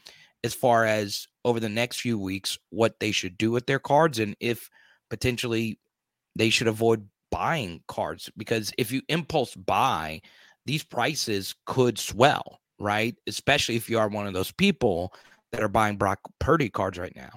as 0.45 0.55
far 0.55 0.85
as 0.85 1.27
over 1.45 1.59
the 1.59 1.69
next 1.69 2.01
few 2.01 2.17
weeks 2.17 2.59
what 2.71 3.01
they 3.01 3.11
should 3.11 3.37
do 3.37 3.51
with 3.51 3.67
their 3.67 3.81
cards 3.81 4.21
and 4.21 4.37
if 4.39 4.71
potentially 5.09 5.81
they 6.37 6.51
should 6.51 6.69
avoid 6.69 7.09
buying 7.33 7.83
cards? 7.89 8.31
Because 8.37 8.73
if 8.79 8.93
you 8.93 9.03
impulse 9.09 9.57
buy 9.57 10.21
these 10.65 10.85
prices 10.85 11.57
could 11.67 11.99
swell 11.99 12.61
right? 12.81 13.15
Especially 13.27 13.77
if 13.77 13.91
you 13.91 13.99
are 13.99 14.09
one 14.09 14.27
of 14.27 14.33
those 14.33 14.51
people 14.51 15.13
that 15.53 15.63
are 15.63 15.69
buying 15.69 15.97
Brock 15.97 16.21
Purdy 16.39 16.71
cards 16.71 16.99
right 16.99 17.15
now 17.15 17.31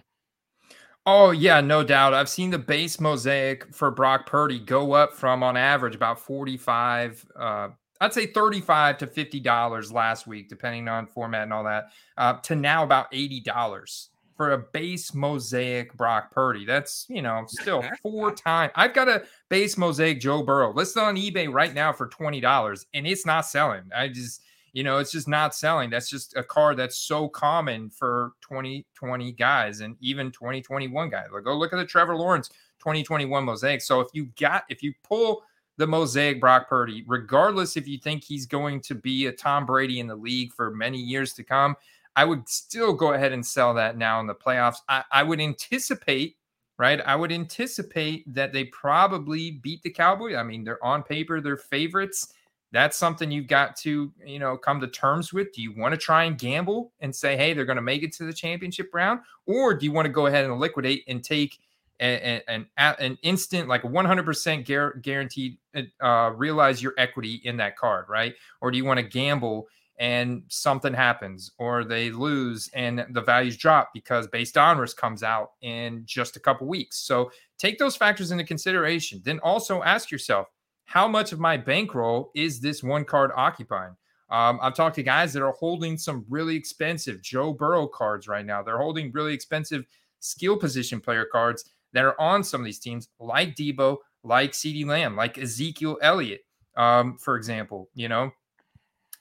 Oh 1.05 1.31
yeah, 1.31 1.59
no 1.59 1.83
doubt. 1.83 2.13
I've 2.13 2.29
seen 2.29 2.49
the 2.49 2.59
base 2.59 2.99
mosaic 2.99 3.73
for 3.73 3.91
Brock 3.91 4.25
Purdy 4.25 4.59
go 4.59 4.93
up 4.93 5.13
from 5.13 5.43
on 5.43 5.57
average 5.57 5.95
about 5.95 6.19
45 6.19 7.25
uh, 7.35 7.69
I'd 8.03 8.13
say 8.13 8.25
35 8.25 8.97
to 8.97 9.07
$50 9.07 9.93
last 9.93 10.27
week, 10.27 10.49
depending 10.49 10.89
on 10.89 11.07
format 11.07 11.43
and 11.43 11.53
all 11.53 11.63
that, 11.63 11.91
uh, 12.17 12.33
to 12.41 12.53
now 12.53 12.83
about 12.83 13.09
$80 13.13 14.07
for 14.35 14.51
a 14.51 14.57
base 14.57 15.13
mosaic 15.13 15.93
Brock 15.93 16.29
Purdy. 16.29 16.65
That's, 16.65 17.05
you 17.07 17.21
know, 17.21 17.45
still 17.47 17.81
four 18.01 18.35
times. 18.35 18.73
I've 18.75 18.93
got 18.93 19.07
a 19.07 19.23
base 19.47 19.77
mosaic 19.77 20.19
Joe 20.19 20.43
Burrow 20.43 20.73
listed 20.73 21.01
on 21.01 21.15
eBay 21.15 21.51
right 21.51 21.73
now 21.73 21.93
for 21.93 22.09
$20 22.09 22.85
and 22.93 23.07
it's 23.07 23.25
not 23.25 23.45
selling. 23.45 23.83
I 23.95 24.09
just, 24.09 24.41
you 24.73 24.83
know, 24.83 24.97
it's 24.97 25.12
just 25.12 25.27
not 25.27 25.55
selling. 25.55 25.89
That's 25.89 26.09
just 26.09 26.36
a 26.36 26.43
car 26.43 26.75
that's 26.75 26.97
so 26.97 27.27
common 27.27 27.89
for 27.89 28.33
2020 28.41 29.31
guys 29.33 29.79
and 29.81 29.95
even 30.01 30.31
2021 30.31 31.09
guys. 31.09 31.27
Like, 31.31 31.43
go 31.43 31.55
look 31.55 31.73
at 31.73 31.77
the 31.77 31.86
Trevor 31.86 32.15
Lawrence 32.15 32.49
2021 32.79 33.45
mosaic. 33.45 33.81
So 33.81 33.99
if 33.99 34.07
you 34.13 34.25
got, 34.39 34.63
if 34.69 34.81
you 34.83 34.93
pull 35.03 35.43
the 35.77 35.88
mosaic 35.88 36.39
Brock 36.39 36.67
Purdy, 36.67 37.03
regardless 37.07 37.77
if 37.77 37.88
you 37.88 37.97
think 37.97 38.23
he's 38.23 38.45
going 38.45 38.81
to 38.81 38.95
be 38.95 39.27
a 39.27 39.31
Tom 39.31 39.65
Brady 39.65 39.99
in 39.99 40.07
the 40.07 40.15
league 40.15 40.53
for 40.53 40.71
many 40.71 40.99
years 40.99 41.33
to 41.33 41.43
come. 41.43 41.75
I 42.15 42.25
would 42.25 42.47
still 42.47 42.93
go 42.93 43.13
ahead 43.13 43.31
and 43.31 43.43
sell 43.43 43.73
that 43.73 43.97
now 43.97 44.19
in 44.19 44.27
the 44.27 44.36
playoffs. 44.36 44.77
I, 44.88 45.03
I 45.12 45.23
would 45.23 45.41
anticipate, 45.41 46.38
right? 46.77 47.01
I 47.01 47.15
would 47.15 47.31
anticipate 47.31 48.31
that 48.31 48.53
they 48.53 48.65
probably 48.65 49.51
beat 49.51 49.81
the 49.81 49.89
Cowboys. 49.89 50.36
I 50.36 50.43
mean, 50.43 50.63
they're 50.63 50.83
on 50.86 51.01
paper, 51.01 51.41
they're 51.41 51.57
favorites. 51.57 52.33
That's 52.73 52.97
something 52.97 53.31
you've 53.31 53.47
got 53.47 53.77
to, 53.77 54.12
you 54.25 54.39
know, 54.39 54.57
come 54.57 54.81
to 54.81 54.88
terms 54.88 55.31
with. 55.31 55.53
Do 55.53 55.62
you 55.62 55.73
want 55.73 55.93
to 55.93 55.97
try 55.97 56.25
and 56.25 56.38
gamble 56.38 56.91
and 56.99 57.15
say, 57.15 57.38
hey, 57.38 57.53
they're 57.53 57.63
going 57.63 57.77
to 57.77 57.81
make 57.81 58.03
it 58.03 58.12
to 58.15 58.25
the 58.25 58.33
championship 58.33 58.89
round? 58.93 59.21
Or 59.45 59.73
do 59.73 59.86
you 59.86 59.93
want 59.93 60.07
to 60.07 60.12
go 60.12 60.25
ahead 60.25 60.43
and 60.43 60.59
liquidate 60.59 61.05
and 61.07 61.23
take– 61.23 61.59
an, 61.99 62.41
an, 62.47 62.67
an 62.77 63.17
instant, 63.23 63.67
like 63.67 63.83
100% 63.83 65.01
guaranteed, 65.01 65.57
uh, 66.01 66.31
realize 66.36 66.81
your 66.81 66.93
equity 66.97 67.41
in 67.43 67.57
that 67.57 67.77
card, 67.77 68.05
right? 68.09 68.33
Or 68.62 68.71
do 68.71 68.77
you 68.77 68.86
want 68.86 68.99
to 68.99 69.03
gamble 69.03 69.67
and 69.99 70.43
something 70.47 70.93
happens 70.93 71.51
or 71.59 71.83
they 71.83 72.09
lose 72.09 72.69
and 72.73 73.05
the 73.12 73.21
values 73.21 73.55
drop 73.55 73.91
because 73.93 74.27
based 74.27 74.57
on 74.57 74.79
risk 74.79 74.97
comes 74.97 75.23
out 75.23 75.51
in 75.62 76.03
just 76.05 76.36
a 76.36 76.39
couple 76.39 76.67
weeks? 76.67 76.97
So 76.97 77.31
take 77.57 77.77
those 77.77 77.95
factors 77.95 78.31
into 78.31 78.43
consideration. 78.43 79.21
Then 79.23 79.39
also 79.39 79.83
ask 79.83 80.12
yourself, 80.12 80.47
how 80.93 81.08
much 81.08 81.32
of 81.32 81.39
my 81.39 81.58
bankroll 81.58 82.29
is 82.36 82.60
this 82.60 82.84
one 82.84 83.03
card 83.03 83.32
occupying? 83.36 83.95
Um, 84.29 84.60
I've 84.62 84.75
talked 84.75 84.93
to 84.97 85.01
guys 85.01 85.34
that 85.34 85.41
are 85.41 85.53
holding 85.53 85.97
some 85.97 86.23
really 86.29 86.56
expensive 86.56 87.19
Joe 87.19 87.51
Burrow 87.51 87.88
cards 87.88 88.27
right 88.27 88.45
now. 88.45 88.62
They're 88.62 88.77
holding 88.77 89.12
really 89.12 89.34
expensive 89.34 89.86
skill 90.19 90.56
position 90.56 91.01
player 91.01 91.25
cards 91.25 91.65
that 91.93 92.06
are 92.06 92.19
on 92.21 92.43
some 92.43 92.62
of 92.62 92.65
these 92.65 92.77
teams, 92.77 93.10
like 93.19 93.56
Deebo, 93.56 93.97
like 94.23 94.51
CeeDee 94.51 94.86
Lamb, 94.86 95.15
like 95.15 95.39
Ezekiel 95.39 95.97
Elliott, 96.03 96.41
um, 96.77 97.17
for 97.17 97.38
example. 97.38 97.89
You 97.95 98.10
know, 98.10 98.29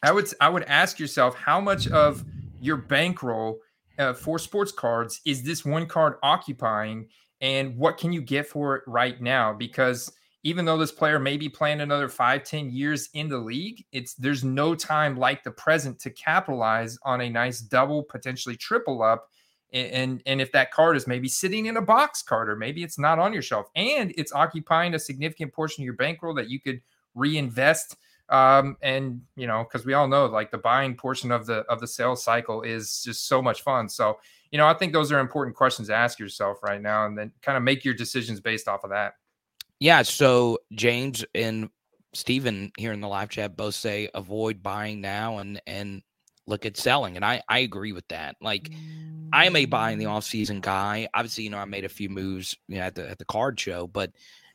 I 0.02 0.12
would 0.12 0.28
I 0.42 0.50
would 0.50 0.64
ask 0.64 0.98
yourself 0.98 1.34
how 1.36 1.58
much 1.58 1.88
of 1.88 2.22
your 2.60 2.76
bankroll 2.76 3.60
uh, 3.98 4.12
for 4.12 4.38
sports 4.38 4.72
cards 4.72 5.22
is 5.24 5.42
this 5.42 5.64
one 5.64 5.86
card 5.86 6.16
occupying, 6.22 7.08
and 7.40 7.78
what 7.78 7.96
can 7.96 8.12
you 8.12 8.20
get 8.20 8.46
for 8.46 8.76
it 8.76 8.82
right 8.86 9.18
now? 9.22 9.54
Because 9.54 10.12
even 10.42 10.64
though 10.64 10.78
this 10.78 10.92
player 10.92 11.18
may 11.18 11.36
be 11.36 11.48
playing 11.48 11.80
another 11.80 12.08
five, 12.08 12.44
ten 12.44 12.70
years 12.70 13.08
in 13.14 13.28
the 13.28 13.38
league, 13.38 13.84
it's 13.92 14.14
there's 14.14 14.44
no 14.44 14.74
time 14.74 15.16
like 15.16 15.42
the 15.42 15.50
present 15.50 15.98
to 16.00 16.10
capitalize 16.10 16.98
on 17.04 17.20
a 17.20 17.30
nice 17.30 17.60
double, 17.60 18.02
potentially 18.02 18.56
triple 18.56 19.02
up 19.02 19.28
and 19.72 20.22
and 20.26 20.40
if 20.40 20.52
that 20.52 20.70
card 20.70 20.96
is 20.96 21.06
maybe 21.06 21.28
sitting 21.28 21.66
in 21.66 21.76
a 21.76 21.82
box 21.82 22.22
card 22.22 22.48
or 22.48 22.56
maybe 22.56 22.82
it's 22.82 22.98
not 22.98 23.18
on 23.18 23.32
your 23.32 23.42
shelf 23.42 23.68
and 23.74 24.12
it's 24.16 24.32
occupying 24.32 24.94
a 24.94 24.98
significant 24.98 25.52
portion 25.52 25.82
of 25.82 25.86
your 25.86 25.94
bankroll 25.94 26.34
that 26.34 26.50
you 26.50 26.60
could 26.60 26.80
reinvest. 27.14 27.96
Um, 28.28 28.76
and 28.82 29.22
you 29.36 29.46
know, 29.46 29.64
because 29.64 29.84
we 29.84 29.94
all 29.94 30.08
know 30.08 30.26
like 30.26 30.50
the 30.50 30.58
buying 30.58 30.94
portion 30.94 31.30
of 31.30 31.46
the 31.46 31.60
of 31.68 31.80
the 31.80 31.86
sales 31.86 32.22
cycle 32.22 32.62
is 32.62 33.02
just 33.02 33.26
so 33.26 33.42
much 33.42 33.62
fun. 33.62 33.88
So, 33.88 34.18
you 34.50 34.58
know, 34.58 34.66
I 34.66 34.74
think 34.74 34.92
those 34.92 35.12
are 35.12 35.18
important 35.18 35.56
questions 35.56 35.88
to 35.88 35.94
ask 35.94 36.18
yourself 36.18 36.62
right 36.62 36.80
now, 36.80 37.06
and 37.06 37.16
then 37.16 37.32
kind 37.42 37.56
of 37.56 37.62
make 37.62 37.84
your 37.84 37.94
decisions 37.94 38.40
based 38.40 38.68
off 38.68 38.84
of 38.84 38.90
that. 38.90 39.14
Yeah. 39.82 40.02
So 40.02 40.60
James 40.72 41.24
and 41.34 41.68
Stephen 42.14 42.70
here 42.78 42.92
in 42.92 43.00
the 43.00 43.08
live 43.08 43.30
chat 43.30 43.56
both 43.56 43.74
say 43.74 44.08
avoid 44.14 44.62
buying 44.62 45.00
now 45.00 45.38
and 45.38 45.60
and 45.66 46.02
look 46.46 46.64
at 46.64 46.76
selling. 46.76 47.16
And 47.16 47.24
I 47.24 47.42
I 47.48 47.58
agree 47.58 47.90
with 47.90 48.06
that. 48.06 48.36
Like 48.40 48.70
I 49.32 49.46
am 49.46 49.56
a 49.56 49.64
buy 49.64 49.90
in 49.90 49.98
the 49.98 50.06
off 50.06 50.22
season 50.22 50.60
guy. 50.60 51.08
Obviously, 51.14 51.42
you 51.42 51.50
know, 51.50 51.58
I 51.58 51.64
made 51.64 51.84
a 51.84 51.88
few 51.88 52.08
moves 52.08 52.56
you 52.68 52.76
know, 52.76 52.82
at 52.82 52.94
the 52.94 53.10
at 53.10 53.18
the 53.18 53.24
card 53.24 53.58
show, 53.58 53.88
but 53.88 54.12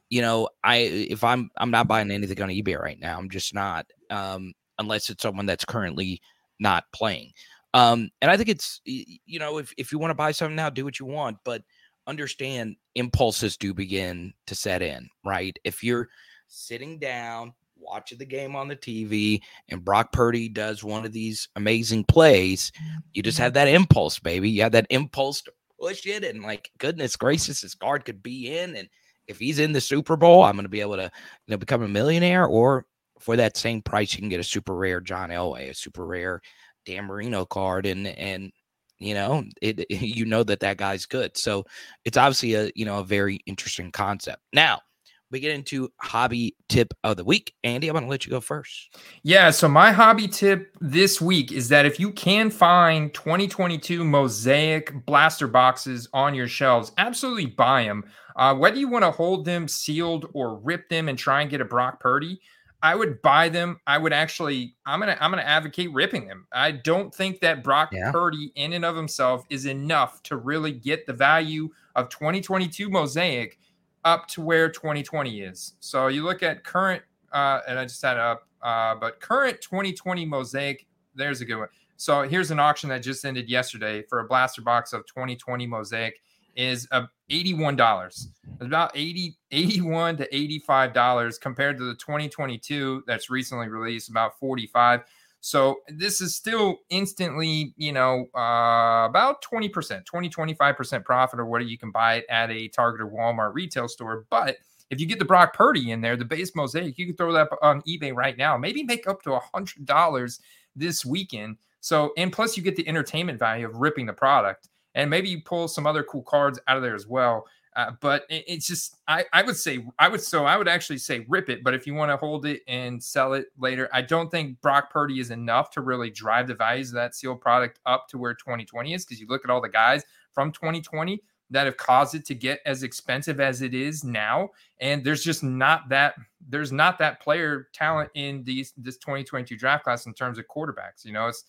you 0.09 0.21
know, 0.21 0.47
I 0.63 0.77
if 0.77 1.25
I'm 1.25 1.49
I'm 1.57 1.71
not 1.71 1.89
buying 1.89 2.09
anything 2.09 2.41
on 2.41 2.47
eBay 2.47 2.79
right 2.79 2.97
now. 2.97 3.17
I'm 3.17 3.29
just 3.29 3.53
not. 3.53 3.85
Um, 4.09 4.53
unless 4.79 5.09
it's 5.09 5.23
someone 5.23 5.45
that's 5.45 5.65
currently 5.65 6.21
not 6.57 6.85
playing. 6.93 7.33
Um, 7.73 8.11
and 8.21 8.31
I 8.31 8.37
think 8.37 8.47
it's 8.47 8.79
you 8.85 9.39
know, 9.39 9.57
if 9.57 9.73
if 9.77 9.91
you 9.91 9.99
want 9.99 10.11
to 10.11 10.15
buy 10.15 10.31
something 10.31 10.55
now, 10.55 10.69
do 10.69 10.85
what 10.85 11.01
you 11.01 11.05
want, 11.05 11.39
but 11.43 11.63
understand 12.07 12.75
impulses 12.95 13.57
do 13.57 13.73
begin 13.73 14.33
to 14.47 14.55
set 14.55 14.81
in, 14.81 15.09
right? 15.23 15.57
If 15.63 15.83
you're 15.83 16.09
sitting 16.47 16.97
down, 16.97 17.53
watching 17.75 18.17
the 18.17 18.25
game 18.25 18.55
on 18.55 18.67
the 18.67 18.75
TV, 18.75 19.41
and 19.69 19.85
Brock 19.85 20.11
Purdy 20.11 20.49
does 20.49 20.83
one 20.83 21.05
of 21.05 21.11
these 21.11 21.47
amazing 21.55 22.05
plays, 22.05 22.71
you 23.13 23.21
just 23.21 23.37
mm-hmm. 23.37 23.43
have 23.43 23.53
that 23.53 23.67
impulse, 23.67 24.19
baby. 24.19 24.49
You 24.49 24.63
have 24.63 24.71
that 24.71 24.87
impulse 24.89 25.41
to 25.43 25.51
push 25.79 26.05
it, 26.05 26.23
and 26.23 26.41
like, 26.41 26.71
goodness 26.79 27.15
gracious, 27.15 27.61
this 27.61 27.75
guard 27.75 28.05
could 28.05 28.23
be 28.23 28.57
in, 28.57 28.75
and 28.75 28.87
if 29.27 29.39
he's 29.39 29.59
in 29.59 29.73
the 29.73 29.81
Super 29.81 30.15
Bowl, 30.15 30.43
I'm 30.43 30.55
going 30.55 30.63
to 30.63 30.69
be 30.69 30.81
able 30.81 30.95
to, 30.95 31.03
you 31.03 31.51
know, 31.51 31.57
become 31.57 31.83
a 31.83 31.87
millionaire. 31.87 32.45
Or 32.45 32.85
for 33.19 33.35
that 33.35 33.57
same 33.57 33.81
price, 33.81 34.13
you 34.13 34.19
can 34.19 34.29
get 34.29 34.39
a 34.39 34.43
super 34.43 34.73
rare 34.73 35.01
John 35.01 35.29
Elway, 35.29 35.69
a 35.69 35.75
super 35.75 36.05
rare 36.05 36.41
Dan 36.85 37.05
Marino 37.05 37.45
card, 37.45 37.85
and 37.85 38.07
and 38.07 38.51
you 38.99 39.13
know 39.13 39.43
it, 39.61 39.89
you 39.89 40.25
know 40.25 40.43
that 40.43 40.59
that 40.61 40.77
guy's 40.77 41.05
good. 41.05 41.37
So 41.37 41.65
it's 42.05 42.17
obviously 42.17 42.53
a 42.55 42.71
you 42.75 42.85
know 42.85 42.99
a 42.99 43.03
very 43.03 43.39
interesting 43.45 43.91
concept. 43.91 44.41
Now 44.53 44.81
we 45.29 45.39
get 45.39 45.53
into 45.53 45.91
hobby 45.99 46.55
tip 46.69 46.93
of 47.03 47.17
the 47.17 47.23
week. 47.23 47.53
Andy, 47.63 47.89
I'm 47.89 47.95
to 47.95 48.07
let 48.07 48.25
you 48.25 48.31
go 48.31 48.39
first. 48.39 48.97
Yeah. 49.23 49.51
So, 49.51 49.67
my 49.67 49.91
hobby 49.91 50.27
tip 50.27 50.75
this 50.79 51.19
week 51.19 51.51
is 51.51 51.69
that 51.69 51.85
if 51.85 51.99
you 51.99 52.11
can 52.11 52.49
find 52.49 53.13
2022 53.13 54.03
Mosaic 54.03 55.05
blaster 55.05 55.47
boxes 55.47 56.07
on 56.13 56.33
your 56.33 56.47
shelves, 56.47 56.91
absolutely 56.97 57.47
buy 57.47 57.83
them. 57.83 58.05
Uh, 58.35 58.53
whether 58.55 58.77
you 58.77 58.87
want 58.87 59.03
to 59.03 59.11
hold 59.11 59.45
them 59.45 59.67
sealed 59.67 60.27
or 60.33 60.57
rip 60.59 60.87
them 60.89 61.09
and 61.09 61.17
try 61.17 61.41
and 61.41 61.49
get 61.49 61.61
a 61.61 61.65
Brock 61.65 61.99
Purdy, 61.99 62.39
I 62.81 62.95
would 62.95 63.21
buy 63.21 63.49
them. 63.49 63.79
I 63.87 63.97
would 63.97 64.13
actually, 64.13 64.75
I'm 64.85 64.99
gonna, 64.99 65.17
I'm 65.19 65.31
gonna 65.31 65.41
advocate 65.41 65.91
ripping 65.93 66.27
them. 66.27 66.45
I 66.51 66.71
don't 66.71 67.13
think 67.13 67.39
that 67.41 67.63
Brock 67.63 67.89
yeah. 67.91 68.11
Purdy, 68.11 68.51
in 68.55 68.73
and 68.73 68.85
of 68.85 68.95
himself, 68.95 69.45
is 69.49 69.65
enough 69.65 70.21
to 70.23 70.37
really 70.37 70.71
get 70.71 71.05
the 71.07 71.13
value 71.13 71.69
of 71.95 72.09
2022 72.09 72.89
Mosaic 72.89 73.59
up 74.05 74.27
to 74.29 74.41
where 74.41 74.69
2020 74.69 75.41
is. 75.41 75.73
So 75.79 76.07
you 76.07 76.23
look 76.23 76.43
at 76.43 76.63
current, 76.63 77.01
uh, 77.31 77.61
and 77.67 77.79
I 77.79 77.83
just 77.83 78.01
had 78.01 78.17
up, 78.17 78.47
uh, 78.61 78.95
but 78.95 79.19
current 79.19 79.59
2020 79.61 80.25
Mosaic, 80.25 80.85
there's 81.15 81.41
a 81.41 81.45
good 81.45 81.57
one. 81.57 81.69
So 81.97 82.21
here's 82.21 82.51
an 82.51 82.59
auction 82.59 82.89
that 82.89 82.99
just 82.99 83.25
ended 83.25 83.49
yesterday 83.49 84.03
for 84.03 84.19
a 84.19 84.27
blaster 84.27 84.61
box 84.61 84.93
of 84.93 85.05
2020 85.07 85.65
Mosaic 85.65 86.21
is 86.55 86.87
uh, 86.91 87.07
$81. 87.29 88.27
About 88.59 88.91
80, 88.95 89.37
81 89.51 90.17
to 90.17 90.29
$85 90.29 91.41
compared 91.41 91.77
to 91.77 91.85
the 91.85 91.95
2022 91.95 93.03
that's 93.05 93.29
recently 93.29 93.67
released, 93.67 94.09
about 94.09 94.39
45 94.39 95.03
so 95.47 95.77
this 95.87 96.19
is 96.19 96.35
still 96.35 96.79
instantly, 96.89 97.73
you 97.77 97.91
know, 97.91 98.25
uh, 98.35 99.05
about 99.05 99.41
20%, 99.43 100.05
20, 100.05 100.29
25% 100.29 101.05
profit 101.05 101.39
or 101.39 101.45
what 101.45 101.65
you 101.65 101.77
can 101.77 101.91
buy 101.91 102.15
it 102.15 102.25
at 102.29 102.51
a 102.51 102.67
Target 102.69 103.01
or 103.01 103.09
Walmart 103.09 103.53
retail 103.53 103.87
store. 103.87 104.25
But 104.29 104.57
if 104.89 104.99
you 104.99 105.05
get 105.05 105.19
the 105.19 105.25
Brock 105.25 105.53
Purdy 105.53 105.91
in 105.91 106.01
there, 106.01 106.17
the 106.17 106.25
base 106.25 106.55
mosaic, 106.55 106.97
you 106.97 107.05
can 107.05 107.15
throw 107.15 107.31
that 107.33 107.49
on 107.61 107.81
eBay 107.83 108.13
right 108.13 108.37
now, 108.37 108.57
maybe 108.57 108.83
make 108.83 109.07
up 109.07 109.21
to 109.23 109.33
a 109.33 109.41
hundred 109.53 109.85
dollars 109.85 110.39
this 110.75 111.05
weekend. 111.05 111.57
So, 111.81 112.11
and 112.17 112.33
plus 112.33 112.57
you 112.57 112.63
get 112.63 112.75
the 112.75 112.87
entertainment 112.87 113.39
value 113.39 113.67
of 113.67 113.75
ripping 113.75 114.07
the 114.07 114.13
product. 114.13 114.69
And 114.97 115.09
maybe 115.09 115.29
you 115.29 115.41
pull 115.41 115.69
some 115.69 115.87
other 115.87 116.03
cool 116.03 116.23
cards 116.23 116.59
out 116.67 116.75
of 116.75 116.83
there 116.83 116.95
as 116.95 117.07
well. 117.07 117.45
Uh, 117.77 117.91
but 118.01 118.23
it, 118.27 118.43
it's 118.47 118.65
just 118.67 118.97
I, 119.07 119.23
I 119.31 119.43
would 119.43 119.55
say 119.55 119.85
I 119.99 120.07
would 120.09 120.19
so 120.19 120.45
I 120.45 120.57
would 120.57 120.67
actually 120.67 120.97
say 120.97 121.25
rip 121.29 121.47
it. 121.47 121.63
But 121.63 121.75
if 121.75 121.85
you 121.85 121.93
want 121.93 122.11
to 122.11 122.17
hold 122.17 122.47
it 122.47 122.63
and 122.67 123.01
sell 123.01 123.33
it 123.33 123.45
later, 123.59 123.87
I 123.93 124.01
don't 124.01 124.31
think 124.31 124.59
Brock 124.61 124.91
Purdy 124.91 125.19
is 125.19 125.29
enough 125.29 125.69
to 125.71 125.81
really 125.81 126.09
drive 126.09 126.47
the 126.47 126.55
values 126.55 126.89
of 126.89 126.95
that 126.95 127.13
sealed 127.13 127.39
product 127.39 127.79
up 127.85 128.07
to 128.09 128.17
where 128.17 128.33
2020 128.33 128.95
is. 128.95 129.05
Because 129.05 129.21
you 129.21 129.27
look 129.27 129.45
at 129.45 129.51
all 129.51 129.61
the 129.61 129.69
guys 129.69 130.03
from 130.31 130.51
2020 130.51 131.21
that 131.51 131.65
have 131.65 131.77
caused 131.77 132.15
it 132.15 132.25
to 132.25 132.35
get 132.35 132.59
as 132.65 132.81
expensive 132.81 133.39
as 133.39 133.61
it 133.61 133.75
is 133.75 134.03
now, 134.03 134.49
and 134.81 135.03
there's 135.03 135.23
just 135.23 135.43
not 135.43 135.87
that 135.89 136.15
there's 136.49 136.71
not 136.71 136.97
that 136.97 137.21
player 137.21 137.67
talent 137.73 138.09
in 138.15 138.43
these 138.43 138.73
this 138.75 138.97
2022 138.97 139.55
draft 139.55 139.83
class 139.83 140.07
in 140.07 140.15
terms 140.15 140.39
of 140.39 140.45
quarterbacks. 140.47 141.05
You 141.05 141.13
know, 141.13 141.27
it's 141.27 141.43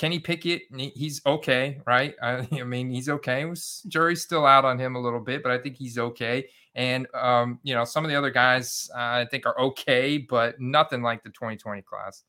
Kenny 0.00 0.18
Pickett, 0.18 0.62
he's 0.74 1.20
okay, 1.26 1.78
right? 1.86 2.14
I, 2.22 2.48
I, 2.52 2.64
mean, 2.64 2.88
he's 2.88 3.10
okay. 3.10 3.44
Jury's 3.86 4.22
still 4.22 4.46
out 4.46 4.64
on 4.64 4.78
him 4.78 4.96
a 4.96 4.98
little 4.98 5.20
bit, 5.20 5.42
but 5.42 5.52
I 5.52 5.58
think 5.58 5.76
he's 5.76 5.98
okay. 5.98 6.48
And 6.74 7.06
um, 7.12 7.58
you 7.64 7.74
know, 7.74 7.84
some 7.84 8.06
of 8.06 8.10
the 8.10 8.16
other 8.16 8.30
guys 8.30 8.88
uh, 8.94 8.98
I 8.98 9.26
think 9.30 9.44
are 9.44 9.60
okay, 9.60 10.16
but 10.16 10.58
nothing 10.58 11.02
like 11.02 11.22
the 11.22 11.28
2020 11.28 11.82
class. 11.82 12.24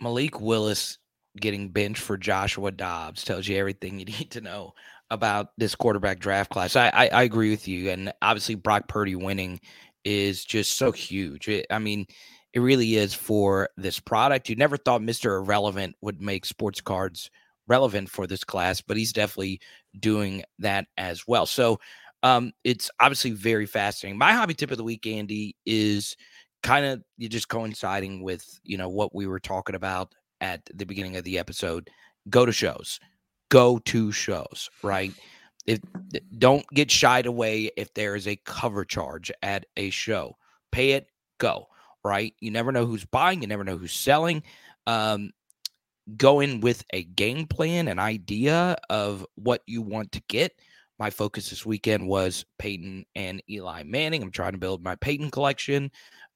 Malik 0.00 0.40
Willis 0.40 0.98
getting 1.40 1.68
benched 1.68 2.02
for 2.02 2.16
Joshua 2.16 2.72
Dobbs 2.72 3.22
tells 3.22 3.46
you 3.46 3.56
everything 3.56 4.00
you 4.00 4.04
need 4.18 4.32
to 4.32 4.40
know 4.40 4.72
about 5.12 5.50
this 5.58 5.76
quarterback 5.76 6.18
draft 6.18 6.50
class. 6.50 6.74
I, 6.74 6.88
I, 6.88 7.06
I 7.06 7.22
agree 7.22 7.50
with 7.50 7.68
you, 7.68 7.88
and 7.90 8.12
obviously 8.20 8.56
Brock 8.56 8.88
Purdy 8.88 9.14
winning 9.14 9.60
is 10.04 10.44
just 10.44 10.76
so 10.76 10.90
huge. 10.90 11.46
It, 11.46 11.66
I 11.70 11.78
mean, 11.78 12.04
it 12.52 12.60
really 12.60 12.96
is 12.96 13.14
for 13.14 13.68
this 13.76 13.98
product. 13.98 14.48
You 14.48 14.56
never 14.56 14.76
thought 14.76 15.00
Mr. 15.00 15.38
Irrelevant 15.38 15.96
would 16.00 16.20
make 16.20 16.44
sports 16.44 16.80
cards 16.80 17.30
relevant 17.66 18.10
for 18.10 18.26
this 18.26 18.44
class, 18.44 18.80
but 18.80 18.96
he's 18.96 19.12
definitely 19.12 19.60
doing 19.98 20.44
that 20.58 20.86
as 20.98 21.26
well. 21.26 21.46
So 21.46 21.80
um, 22.22 22.52
it's 22.64 22.90
obviously 23.00 23.30
very 23.30 23.66
fascinating. 23.66 24.18
My 24.18 24.32
hobby 24.32 24.54
tip 24.54 24.70
of 24.70 24.76
the 24.76 24.84
week, 24.84 25.06
Andy, 25.06 25.56
is 25.64 26.16
kind 26.62 26.84
of 26.84 27.02
just 27.18 27.48
coinciding 27.48 28.22
with 28.22 28.60
you 28.62 28.76
know 28.76 28.88
what 28.88 29.14
we 29.14 29.26
were 29.26 29.40
talking 29.40 29.74
about 29.74 30.12
at 30.40 30.60
the 30.74 30.86
beginning 30.86 31.16
of 31.16 31.24
the 31.24 31.38
episode. 31.38 31.88
Go 32.28 32.46
to 32.46 32.52
shows, 32.52 33.00
go 33.48 33.78
to 33.86 34.12
shows, 34.12 34.68
right? 34.82 35.12
If 35.66 35.80
don't 36.38 36.66
get 36.74 36.90
shied 36.90 37.26
away 37.26 37.70
if 37.76 37.94
there 37.94 38.14
is 38.14 38.28
a 38.28 38.36
cover 38.44 38.84
charge 38.84 39.32
at 39.42 39.64
a 39.76 39.90
show, 39.90 40.36
pay 40.70 40.92
it, 40.92 41.08
go 41.38 41.68
right? 42.04 42.34
You 42.40 42.50
never 42.50 42.72
know 42.72 42.86
who's 42.86 43.04
buying, 43.04 43.42
you 43.42 43.48
never 43.48 43.64
know 43.64 43.76
who's 43.76 43.92
selling. 43.92 44.42
Um, 44.86 45.30
go 46.16 46.40
in 46.40 46.60
with 46.60 46.84
a 46.92 47.04
game 47.04 47.46
plan, 47.46 47.88
an 47.88 47.98
idea 47.98 48.76
of 48.90 49.24
what 49.36 49.62
you 49.66 49.82
want 49.82 50.12
to 50.12 50.22
get. 50.28 50.52
My 50.98 51.10
focus 51.10 51.50
this 51.50 51.66
weekend 51.66 52.06
was 52.06 52.44
Peyton 52.58 53.04
and 53.14 53.42
Eli 53.48 53.82
Manning. 53.84 54.22
I'm 54.22 54.30
trying 54.30 54.52
to 54.52 54.58
build 54.58 54.82
my 54.82 54.94
Peyton 54.96 55.30
collection. 55.30 55.90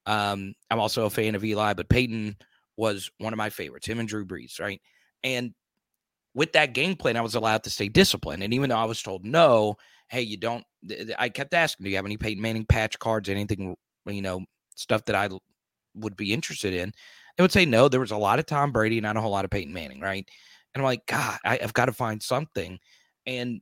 Um, 0.06 0.54
I'm 0.70 0.80
also 0.80 1.06
a 1.06 1.10
fan 1.10 1.34
of 1.34 1.44
Eli, 1.44 1.74
but 1.74 1.88
Peyton 1.88 2.36
was 2.76 3.10
one 3.18 3.32
of 3.32 3.36
my 3.36 3.50
favorites, 3.50 3.86
him 3.86 3.98
and 3.98 4.08
Drew 4.08 4.24
Brees, 4.24 4.60
right? 4.60 4.80
And 5.24 5.52
with 6.34 6.52
that 6.52 6.74
game 6.74 6.94
plan, 6.94 7.16
I 7.16 7.22
was 7.22 7.34
allowed 7.34 7.64
to 7.64 7.70
stay 7.70 7.88
disciplined. 7.88 8.42
And 8.42 8.54
even 8.54 8.70
though 8.70 8.76
I 8.76 8.84
was 8.84 9.02
told 9.02 9.24
no, 9.24 9.76
hey, 10.08 10.22
you 10.22 10.36
don't, 10.36 10.64
I 11.18 11.28
kept 11.28 11.54
asking, 11.54 11.84
do 11.84 11.90
you 11.90 11.96
have 11.96 12.04
any 12.04 12.16
Peyton 12.16 12.42
Manning 12.42 12.66
patch 12.66 12.98
cards, 12.98 13.28
anything, 13.28 13.74
you 14.06 14.22
know, 14.22 14.44
stuff 14.74 15.04
that 15.06 15.16
I 15.16 15.28
would 15.96 16.16
be 16.16 16.32
interested 16.32 16.74
in, 16.74 16.92
they 17.36 17.42
would 17.42 17.52
say 17.52 17.66
no. 17.66 17.88
There 17.88 18.00
was 18.00 18.10
a 18.10 18.16
lot 18.16 18.38
of 18.38 18.46
Tom 18.46 18.72
Brady, 18.72 19.00
not 19.00 19.16
a 19.16 19.20
whole 19.20 19.30
lot 19.30 19.44
of 19.44 19.50
Peyton 19.50 19.72
Manning, 19.72 20.00
right? 20.00 20.28
And 20.74 20.82
I'm 20.82 20.84
like, 20.84 21.06
God, 21.06 21.38
I, 21.44 21.58
have 21.60 21.74
got 21.74 21.86
to 21.86 21.92
find 21.92 22.22
something. 22.22 22.78
And 23.26 23.60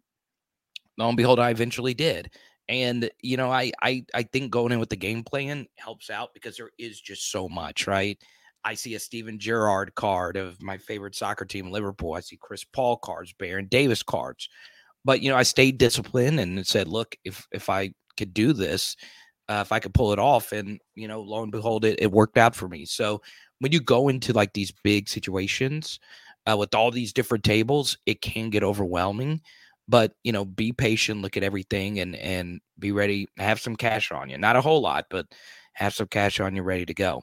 lo 0.98 1.08
and 1.08 1.16
behold, 1.16 1.40
I 1.40 1.50
eventually 1.50 1.94
did. 1.94 2.30
And 2.68 3.10
you 3.20 3.36
know, 3.36 3.50
I 3.50 3.72
I 3.82 4.04
I 4.14 4.22
think 4.22 4.50
going 4.50 4.72
in 4.72 4.80
with 4.80 4.88
the 4.88 4.96
game 4.96 5.22
plan 5.22 5.66
helps 5.76 6.08
out 6.08 6.32
because 6.32 6.56
there 6.56 6.70
is 6.78 7.00
just 7.00 7.30
so 7.30 7.48
much, 7.48 7.86
right? 7.86 8.18
I 8.64 8.74
see 8.74 8.94
a 8.94 8.98
Steven 8.98 9.38
Gerrard 9.38 9.94
card 9.94 10.36
of 10.36 10.60
my 10.62 10.78
favorite 10.78 11.14
soccer 11.14 11.44
team, 11.44 11.70
Liverpool. 11.70 12.14
I 12.14 12.20
see 12.20 12.38
Chris 12.40 12.64
Paul 12.64 12.96
cards, 12.96 13.34
Baron 13.38 13.66
Davis 13.66 14.02
cards. 14.02 14.48
But 15.04 15.20
you 15.20 15.30
know, 15.30 15.36
I 15.36 15.42
stayed 15.42 15.76
disciplined 15.76 16.40
and 16.40 16.66
said, 16.66 16.88
look, 16.88 17.16
if 17.24 17.46
if 17.52 17.68
I 17.68 17.92
could 18.16 18.32
do 18.32 18.52
this, 18.54 18.96
uh, 19.48 19.62
if 19.64 19.72
I 19.72 19.78
could 19.78 19.94
pull 19.94 20.12
it 20.12 20.18
off. 20.18 20.52
And, 20.52 20.80
you 20.94 21.08
know, 21.08 21.20
lo 21.20 21.42
and 21.42 21.52
behold, 21.52 21.84
it, 21.84 21.98
it 22.00 22.12
worked 22.12 22.38
out 22.38 22.54
for 22.54 22.68
me. 22.68 22.84
So 22.84 23.22
when 23.58 23.72
you 23.72 23.80
go 23.80 24.08
into 24.08 24.32
like 24.32 24.52
these 24.52 24.72
big 24.82 25.08
situations 25.08 26.00
uh, 26.50 26.56
with 26.56 26.74
all 26.74 26.90
these 26.90 27.12
different 27.12 27.44
tables, 27.44 27.98
it 28.06 28.20
can 28.20 28.50
get 28.50 28.62
overwhelming. 28.62 29.40
But, 29.86 30.12
you 30.22 30.32
know, 30.32 30.46
be 30.46 30.72
patient, 30.72 31.20
look 31.20 31.36
at 31.36 31.42
everything 31.42 32.00
and, 32.00 32.16
and 32.16 32.60
be 32.78 32.90
ready, 32.90 33.28
have 33.38 33.60
some 33.60 33.76
cash 33.76 34.10
on 34.12 34.30
you. 34.30 34.38
Not 34.38 34.56
a 34.56 34.62
whole 34.62 34.80
lot, 34.80 35.06
but 35.10 35.26
have 35.74 35.94
some 35.94 36.06
cash 36.06 36.40
on 36.40 36.56
you 36.56 36.62
ready 36.62 36.86
to 36.86 36.94
go. 36.94 37.22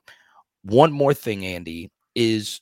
One 0.64 0.92
more 0.92 1.16
thing, 1.16 1.44
Andy, 1.44 1.90
is 2.14 2.62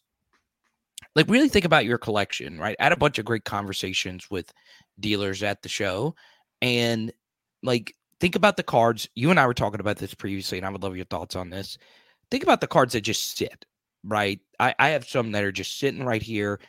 like 1.15 1.29
really 1.29 1.49
think 1.49 1.65
about 1.65 1.85
your 1.85 1.97
collection, 1.97 2.59
right? 2.59 2.77
I 2.79 2.83
had 2.83 2.93
a 2.93 2.97
bunch 2.97 3.19
of 3.19 3.25
great 3.25 3.43
conversations 3.43 4.29
with 4.31 4.53
dealers 4.99 5.43
at 5.43 5.61
the 5.61 5.69
show 5.69 6.15
and 6.61 7.11
like 7.61 7.93
think 8.19 8.35
about 8.35 8.57
the 8.57 8.63
cards. 8.63 9.07
You 9.15 9.29
and 9.31 9.39
I 9.39 9.47
were 9.47 9.53
talking 9.53 9.79
about 9.79 9.97
this 9.97 10.13
previously, 10.13 10.57
and 10.57 10.67
I 10.67 10.69
would 10.69 10.83
love 10.83 10.95
your 10.95 11.05
thoughts 11.05 11.35
on 11.35 11.49
this. 11.49 11.77
Think 12.31 12.43
about 12.43 12.61
the 12.61 12.67
cards 12.67 12.93
that 12.93 13.01
just 13.01 13.37
sit, 13.37 13.65
right? 14.03 14.39
I, 14.59 14.75
I 14.77 14.89
have 14.89 15.07
some 15.07 15.31
that 15.31 15.43
are 15.43 15.51
just 15.51 15.79
sitting 15.79 16.05
right 16.05 16.21
here. 16.21 16.59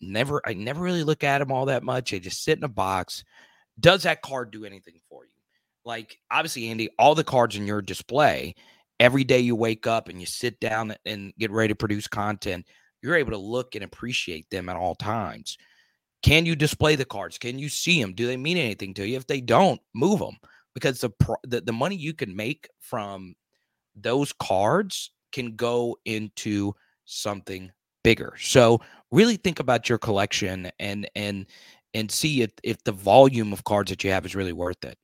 Never, 0.00 0.40
I 0.46 0.54
never 0.54 0.80
really 0.80 1.04
look 1.04 1.24
at 1.24 1.38
them 1.38 1.52
all 1.52 1.66
that 1.66 1.82
much. 1.82 2.10
They 2.10 2.20
just 2.20 2.42
sit 2.42 2.58
in 2.58 2.64
a 2.64 2.68
box. 2.68 3.24
Does 3.78 4.04
that 4.04 4.22
card 4.22 4.50
do 4.50 4.64
anything 4.64 5.00
for 5.08 5.24
you? 5.24 5.30
Like, 5.84 6.16
obviously, 6.30 6.68
Andy, 6.68 6.88
all 6.98 7.14
the 7.14 7.24
cards 7.24 7.56
in 7.56 7.66
your 7.66 7.82
display, 7.82 8.54
every 8.98 9.24
day 9.24 9.40
you 9.40 9.56
wake 9.56 9.86
up 9.86 10.08
and 10.08 10.20
you 10.20 10.26
sit 10.26 10.60
down 10.60 10.94
and 11.04 11.32
get 11.38 11.50
ready 11.50 11.68
to 11.68 11.76
produce 11.76 12.06
content, 12.06 12.66
you're 13.02 13.16
able 13.16 13.32
to 13.32 13.38
look 13.38 13.74
and 13.74 13.84
appreciate 13.84 14.48
them 14.50 14.68
at 14.68 14.76
all 14.76 14.94
times. 14.94 15.56
Can 16.22 16.44
you 16.44 16.54
display 16.54 16.96
the 16.96 17.06
cards? 17.06 17.38
Can 17.38 17.58
you 17.58 17.70
see 17.70 18.00
them? 18.00 18.12
Do 18.12 18.26
they 18.26 18.36
mean 18.36 18.58
anything 18.58 18.92
to 18.94 19.06
you? 19.06 19.16
If 19.16 19.26
they 19.26 19.40
don't, 19.40 19.80
move 19.94 20.18
them 20.18 20.36
because 20.74 21.00
the 21.00 21.10
the, 21.44 21.60
the 21.60 21.72
money 21.72 21.96
you 21.96 22.14
can 22.14 22.34
make 22.34 22.68
from 22.78 23.34
those 23.94 24.32
cards 24.32 25.10
can 25.32 25.56
go 25.56 25.96
into 26.04 26.74
something 27.04 27.70
bigger. 28.02 28.34
So 28.38 28.80
really 29.10 29.36
think 29.36 29.60
about 29.60 29.88
your 29.88 29.98
collection 29.98 30.70
and 30.78 31.08
and 31.14 31.46
and 31.94 32.10
see 32.10 32.42
if 32.42 32.50
if 32.62 32.82
the 32.84 32.92
volume 32.92 33.52
of 33.52 33.64
cards 33.64 33.90
that 33.90 34.04
you 34.04 34.10
have 34.10 34.24
is 34.26 34.34
really 34.34 34.52
worth 34.52 34.84
it. 34.84 34.98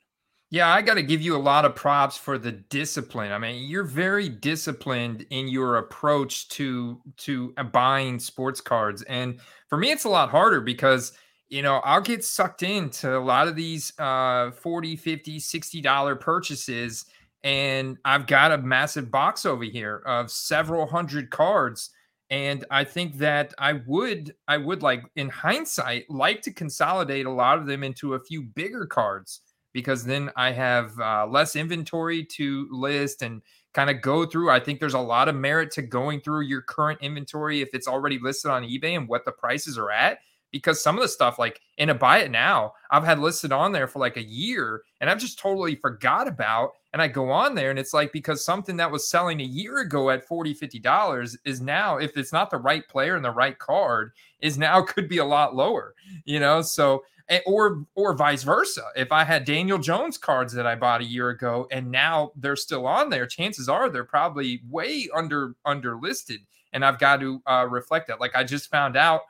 Yeah, 0.51 0.73
I 0.73 0.81
got 0.81 0.95
to 0.95 1.03
give 1.03 1.21
you 1.21 1.35
a 1.35 1.39
lot 1.39 1.65
of 1.65 1.75
props 1.75 2.17
for 2.17 2.39
the 2.39 2.53
discipline. 2.53 3.33
I 3.33 3.39
mean, 3.39 3.69
you're 3.69 3.83
very 3.83 4.29
disciplined 4.29 5.27
in 5.31 5.49
your 5.49 5.79
approach 5.79 6.49
to 6.51 7.01
to 7.19 7.53
uh, 7.57 7.65
buying 7.65 8.19
sports 8.21 8.61
cards. 8.61 9.03
And 9.03 9.41
for 9.69 9.77
me 9.79 9.91
it's 9.91 10.05
a 10.05 10.09
lot 10.09 10.31
harder 10.31 10.61
because 10.61 11.13
you 11.49 11.63
know, 11.63 11.77
I'll 11.85 12.01
get 12.01 12.25
sucked 12.25 12.63
into 12.63 13.17
a 13.17 13.21
lot 13.21 13.49
of 13.49 13.57
these 13.57 13.93
uh 13.99 14.51
40, 14.53 14.97
50, 14.97 15.39
60 15.39 15.81
dollar 15.81 16.17
purchases 16.17 17.07
and 17.45 17.97
I've 18.05 18.27
got 18.27 18.53
a 18.53 18.59
massive 18.59 19.11
box 19.11 19.47
over 19.47 19.65
here 19.65 20.03
of 20.07 20.31
several 20.31 20.87
hundred 20.87 21.31
cards 21.31 21.91
and 22.31 22.65
I 22.71 22.83
think 22.83 23.19
that 23.19 23.55
I 23.59 23.75
would 23.87 24.35
I 24.49 24.57
would 24.57 24.83
like 24.83 25.05
in 25.15 25.29
hindsight 25.29 26.11
like 26.11 26.43
to 26.43 26.53
consolidate 26.53 27.27
a 27.27 27.31
lot 27.31 27.59
of 27.59 27.67
them 27.67 27.85
into 27.85 28.15
a 28.15 28.21
few 28.21 28.43
bigger 28.43 28.85
cards 28.87 29.43
because 29.73 30.05
then 30.05 30.31
I 30.37 30.53
have 30.53 30.99
uh, 30.99 31.27
less 31.27 31.55
inventory 31.55 32.25
to 32.25 32.67
list 32.71 33.23
and 33.23 33.43
kind 33.75 33.91
of 33.91 34.01
go 34.01 34.25
through. 34.25 34.51
I 34.51 34.59
think 34.59 34.81
there's 34.81 34.95
a 34.95 34.99
lot 34.99 35.29
of 35.29 35.35
merit 35.35 35.71
to 35.73 35.83
going 35.83 36.23
through 36.23 36.45
your 36.47 36.63
current 36.63 36.99
inventory 37.03 37.61
if 37.61 37.69
it's 37.75 37.87
already 37.87 38.19
listed 38.19 38.51
on 38.51 38.63
eBay 38.63 38.97
and 38.97 39.07
what 39.07 39.27
the 39.27 39.33
prices 39.33 39.77
are 39.77 39.91
at. 39.91 40.21
Because 40.53 40.83
some 40.83 40.97
of 40.97 41.03
the 41.03 41.09
stuff, 41.09 41.39
like 41.39 41.61
in 41.79 41.91
a 41.91 41.95
buy 41.95 42.19
it 42.19 42.31
now, 42.31 42.73
I've 42.91 43.05
had 43.05 43.19
listed 43.19 43.53
on 43.53 43.73
there 43.73 43.87
for 43.87 43.99
like 43.99 44.17
a 44.17 44.23
year 44.23 44.83
and 45.01 45.11
I've 45.11 45.19
just 45.19 45.39
totally 45.39 45.75
forgot 45.75 46.29
about. 46.29 46.73
And 46.93 47.03
I 47.03 47.09
go 47.09 47.31
on 47.31 47.55
there 47.55 47.71
and 47.71 47.79
it's 47.79 47.93
like 47.93 48.13
because 48.13 48.45
something 48.45 48.77
that 48.79 48.91
was 48.91 49.11
selling 49.11 49.41
a 49.41 49.45
year 49.45 49.79
ago 49.79 50.09
at 50.11 50.27
40 50.27 50.55
$50 50.55 51.37
is 51.45 51.61
now, 51.61 51.99
if 51.99 52.17
it's 52.17 52.33
not 52.33 52.51
the 52.51 52.59
right 52.59 52.87
player 52.89 53.17
and 53.17 53.25
the 53.25 53.31
right 53.31 53.59
card, 53.59 54.13
is 54.41 54.57
now 54.57 54.83
could 54.87 55.09
be 55.09 55.19
a 55.19 55.25
lot 55.25 55.55
lower, 55.55 55.95
you 56.25 56.41
know? 56.41 56.63
So 56.63 57.03
or 57.45 57.85
or 57.95 58.15
vice 58.15 58.43
versa. 58.43 58.85
If 58.95 59.11
I 59.11 59.25
had 59.25 59.45
Daniel 59.45 59.79
Jones 59.79 60.17
cards 60.17 60.53
that 60.53 60.67
I 60.67 60.75
bought 60.75 61.01
a 61.01 61.05
year 61.05 61.31
ago 61.31 61.67
and 61.71 61.91
now 61.91 62.33
they're 62.37 62.57
still 62.57 62.87
on 62.87 63.11
there, 63.11 63.27
chances 63.27 63.69
are 63.69 63.89
they're 63.91 64.05
probably 64.05 64.63
way 64.69 65.09
under 65.15 65.55
under 65.65 65.97
listed, 65.97 66.41
and 66.73 66.85
I've 66.85 66.99
got 66.99 67.21
to 67.21 67.43
uh, 67.47 67.67
reflect 67.69 68.09
that. 68.09 68.21
Like 68.21 68.37
I 68.37 68.45
just 68.45 68.71
found 68.71 68.97
out. 68.97 69.23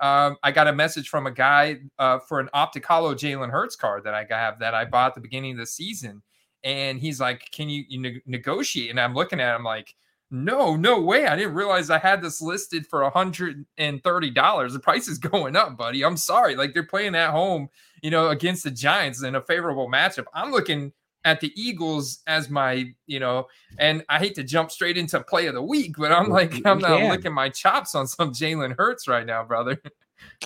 Um, 0.00 0.36
I 0.42 0.50
got 0.50 0.66
a 0.66 0.72
message 0.72 1.08
from 1.08 1.26
a 1.26 1.30
guy 1.30 1.78
uh, 1.98 2.18
for 2.18 2.40
an 2.40 2.48
optic 2.52 2.84
holo 2.84 3.14
Jalen 3.14 3.50
Hurts 3.50 3.76
card 3.76 4.04
that 4.04 4.14
I 4.14 4.26
have 4.28 4.58
that 4.58 4.74
I 4.74 4.84
bought 4.84 5.08
at 5.08 5.14
the 5.14 5.20
beginning 5.20 5.52
of 5.52 5.58
the 5.58 5.66
season, 5.66 6.22
and 6.62 6.98
he's 6.98 7.20
like, 7.20 7.48
"Can 7.52 7.68
you, 7.68 7.84
you 7.88 8.00
ne- 8.00 8.22
negotiate?" 8.26 8.90
And 8.90 9.00
I'm 9.00 9.14
looking 9.14 9.40
at 9.40 9.54
him 9.54 9.64
like, 9.64 9.94
no, 10.30 10.74
no 10.74 11.00
way. 11.00 11.26
I 11.26 11.36
didn't 11.36 11.54
realize 11.54 11.90
I 11.90 11.98
had 11.98 12.20
this 12.20 12.40
listed 12.40 12.86
for 12.86 13.08
$130. 13.08 14.72
The 14.72 14.80
price 14.80 15.06
is 15.06 15.18
going 15.18 15.54
up, 15.54 15.76
buddy. 15.76 16.04
I'm 16.04 16.16
sorry. 16.16 16.56
Like 16.56 16.74
they're 16.74 16.82
playing 16.82 17.14
at 17.14 17.30
home, 17.30 17.68
you 18.02 18.10
know, 18.10 18.30
against 18.30 18.64
the 18.64 18.70
Giants 18.72 19.22
in 19.22 19.36
a 19.36 19.40
favorable 19.40 19.88
matchup. 19.88 20.24
I'm 20.34 20.50
looking 20.50 20.92
at 21.24 21.40
the 21.40 21.52
Eagles 21.60 22.20
as 22.26 22.50
my, 22.50 22.92
you 23.06 23.20
know, 23.20 23.46
and 23.78 24.04
I 24.08 24.18
hate 24.18 24.34
to 24.36 24.44
jump 24.44 24.70
straight 24.70 24.96
into 24.96 25.20
play 25.22 25.46
of 25.46 25.54
the 25.54 25.62
week, 25.62 25.96
but 25.98 26.12
I'm 26.12 26.28
like, 26.28 26.54
I'm 26.64 26.78
not 26.78 27.02
licking 27.02 27.32
my 27.32 27.48
chops 27.48 27.94
on 27.94 28.06
some 28.06 28.32
Jalen 28.32 28.76
Hurts 28.76 29.08
right 29.08 29.26
now, 29.26 29.44
brother. 29.44 29.80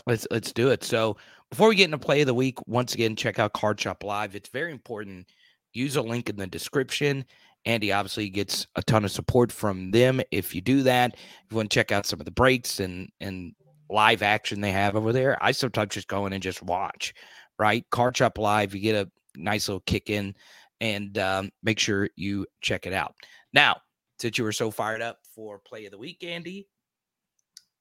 Let's 0.07 0.27
let's 0.31 0.53
do 0.53 0.71
it. 0.71 0.83
So 0.83 1.19
before 1.51 1.69
we 1.69 1.77
get 1.77 1.85
into 1.85 1.99
play 1.99 2.23
of 2.23 2.27
the 2.27 2.35
week, 2.35 2.59
once 2.67 2.95
again, 2.95 3.15
check 3.15 3.39
out 3.39 3.53
Card 3.53 3.81
Shop 3.81 4.03
Live. 4.03 4.35
It's 4.35 4.49
very 4.49 4.73
important. 4.73 5.29
Use 5.73 5.97
a 5.97 6.03
link 6.03 6.29
in 6.29 6.37
the 6.37 6.47
description 6.47 7.25
Andy 7.65 7.93
obviously 7.93 8.31
gets 8.31 8.67
a 8.77 8.83
ton 8.83 9.05
of 9.05 9.11
support 9.11 9.53
from 9.53 9.91
them. 9.91 10.21
If 10.31 10.55
you 10.55 10.61
do 10.61 10.83
that, 10.85 11.15
if 11.15 11.51
you 11.51 11.57
want 11.57 11.71
to 11.71 11.75
check 11.75 11.93
out 11.93 12.07
some 12.07 12.21
of 12.21 12.25
the 12.25 12.33
breaks 12.33 12.81
and 12.81 13.11
and 13.21 13.55
live 13.91 14.23
action 14.23 14.61
they 14.61 14.73
have 14.73 14.97
over 14.97 15.13
there, 15.13 15.37
I 15.43 15.53
sometimes 15.53 15.95
just 15.95 16.09
go 16.09 16.27
in 16.27 16.33
and 16.33 16.43
just 16.43 16.63
watch. 16.63 17.15
Right, 17.59 17.85
Card 17.91 18.17
Shop 18.17 18.39
Live, 18.39 18.75
you 18.75 18.81
get 18.81 19.07
a 19.07 19.11
nice 19.37 19.69
little 19.69 19.81
kick 19.81 20.11
in, 20.11 20.35
and 20.81 21.17
um, 21.19 21.51
make 21.63 21.79
sure 21.79 22.09
you 22.17 22.47
check 22.61 22.87
it 22.87 22.93
out. 22.93 23.15
Now, 23.53 23.77
since 24.19 24.39
you 24.39 24.45
were 24.45 24.53
so 24.53 24.71
fired 24.71 25.03
up 25.03 25.19
for 25.35 25.59
play 25.59 25.85
of 25.87 25.93
the 25.93 25.99
week, 25.99 26.25
Andy, 26.25 26.69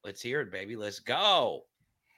let's 0.03 0.21
hear 0.21 0.41
it, 0.41 0.51
baby. 0.51 0.75
Let's 0.75 0.99
go. 0.99 1.63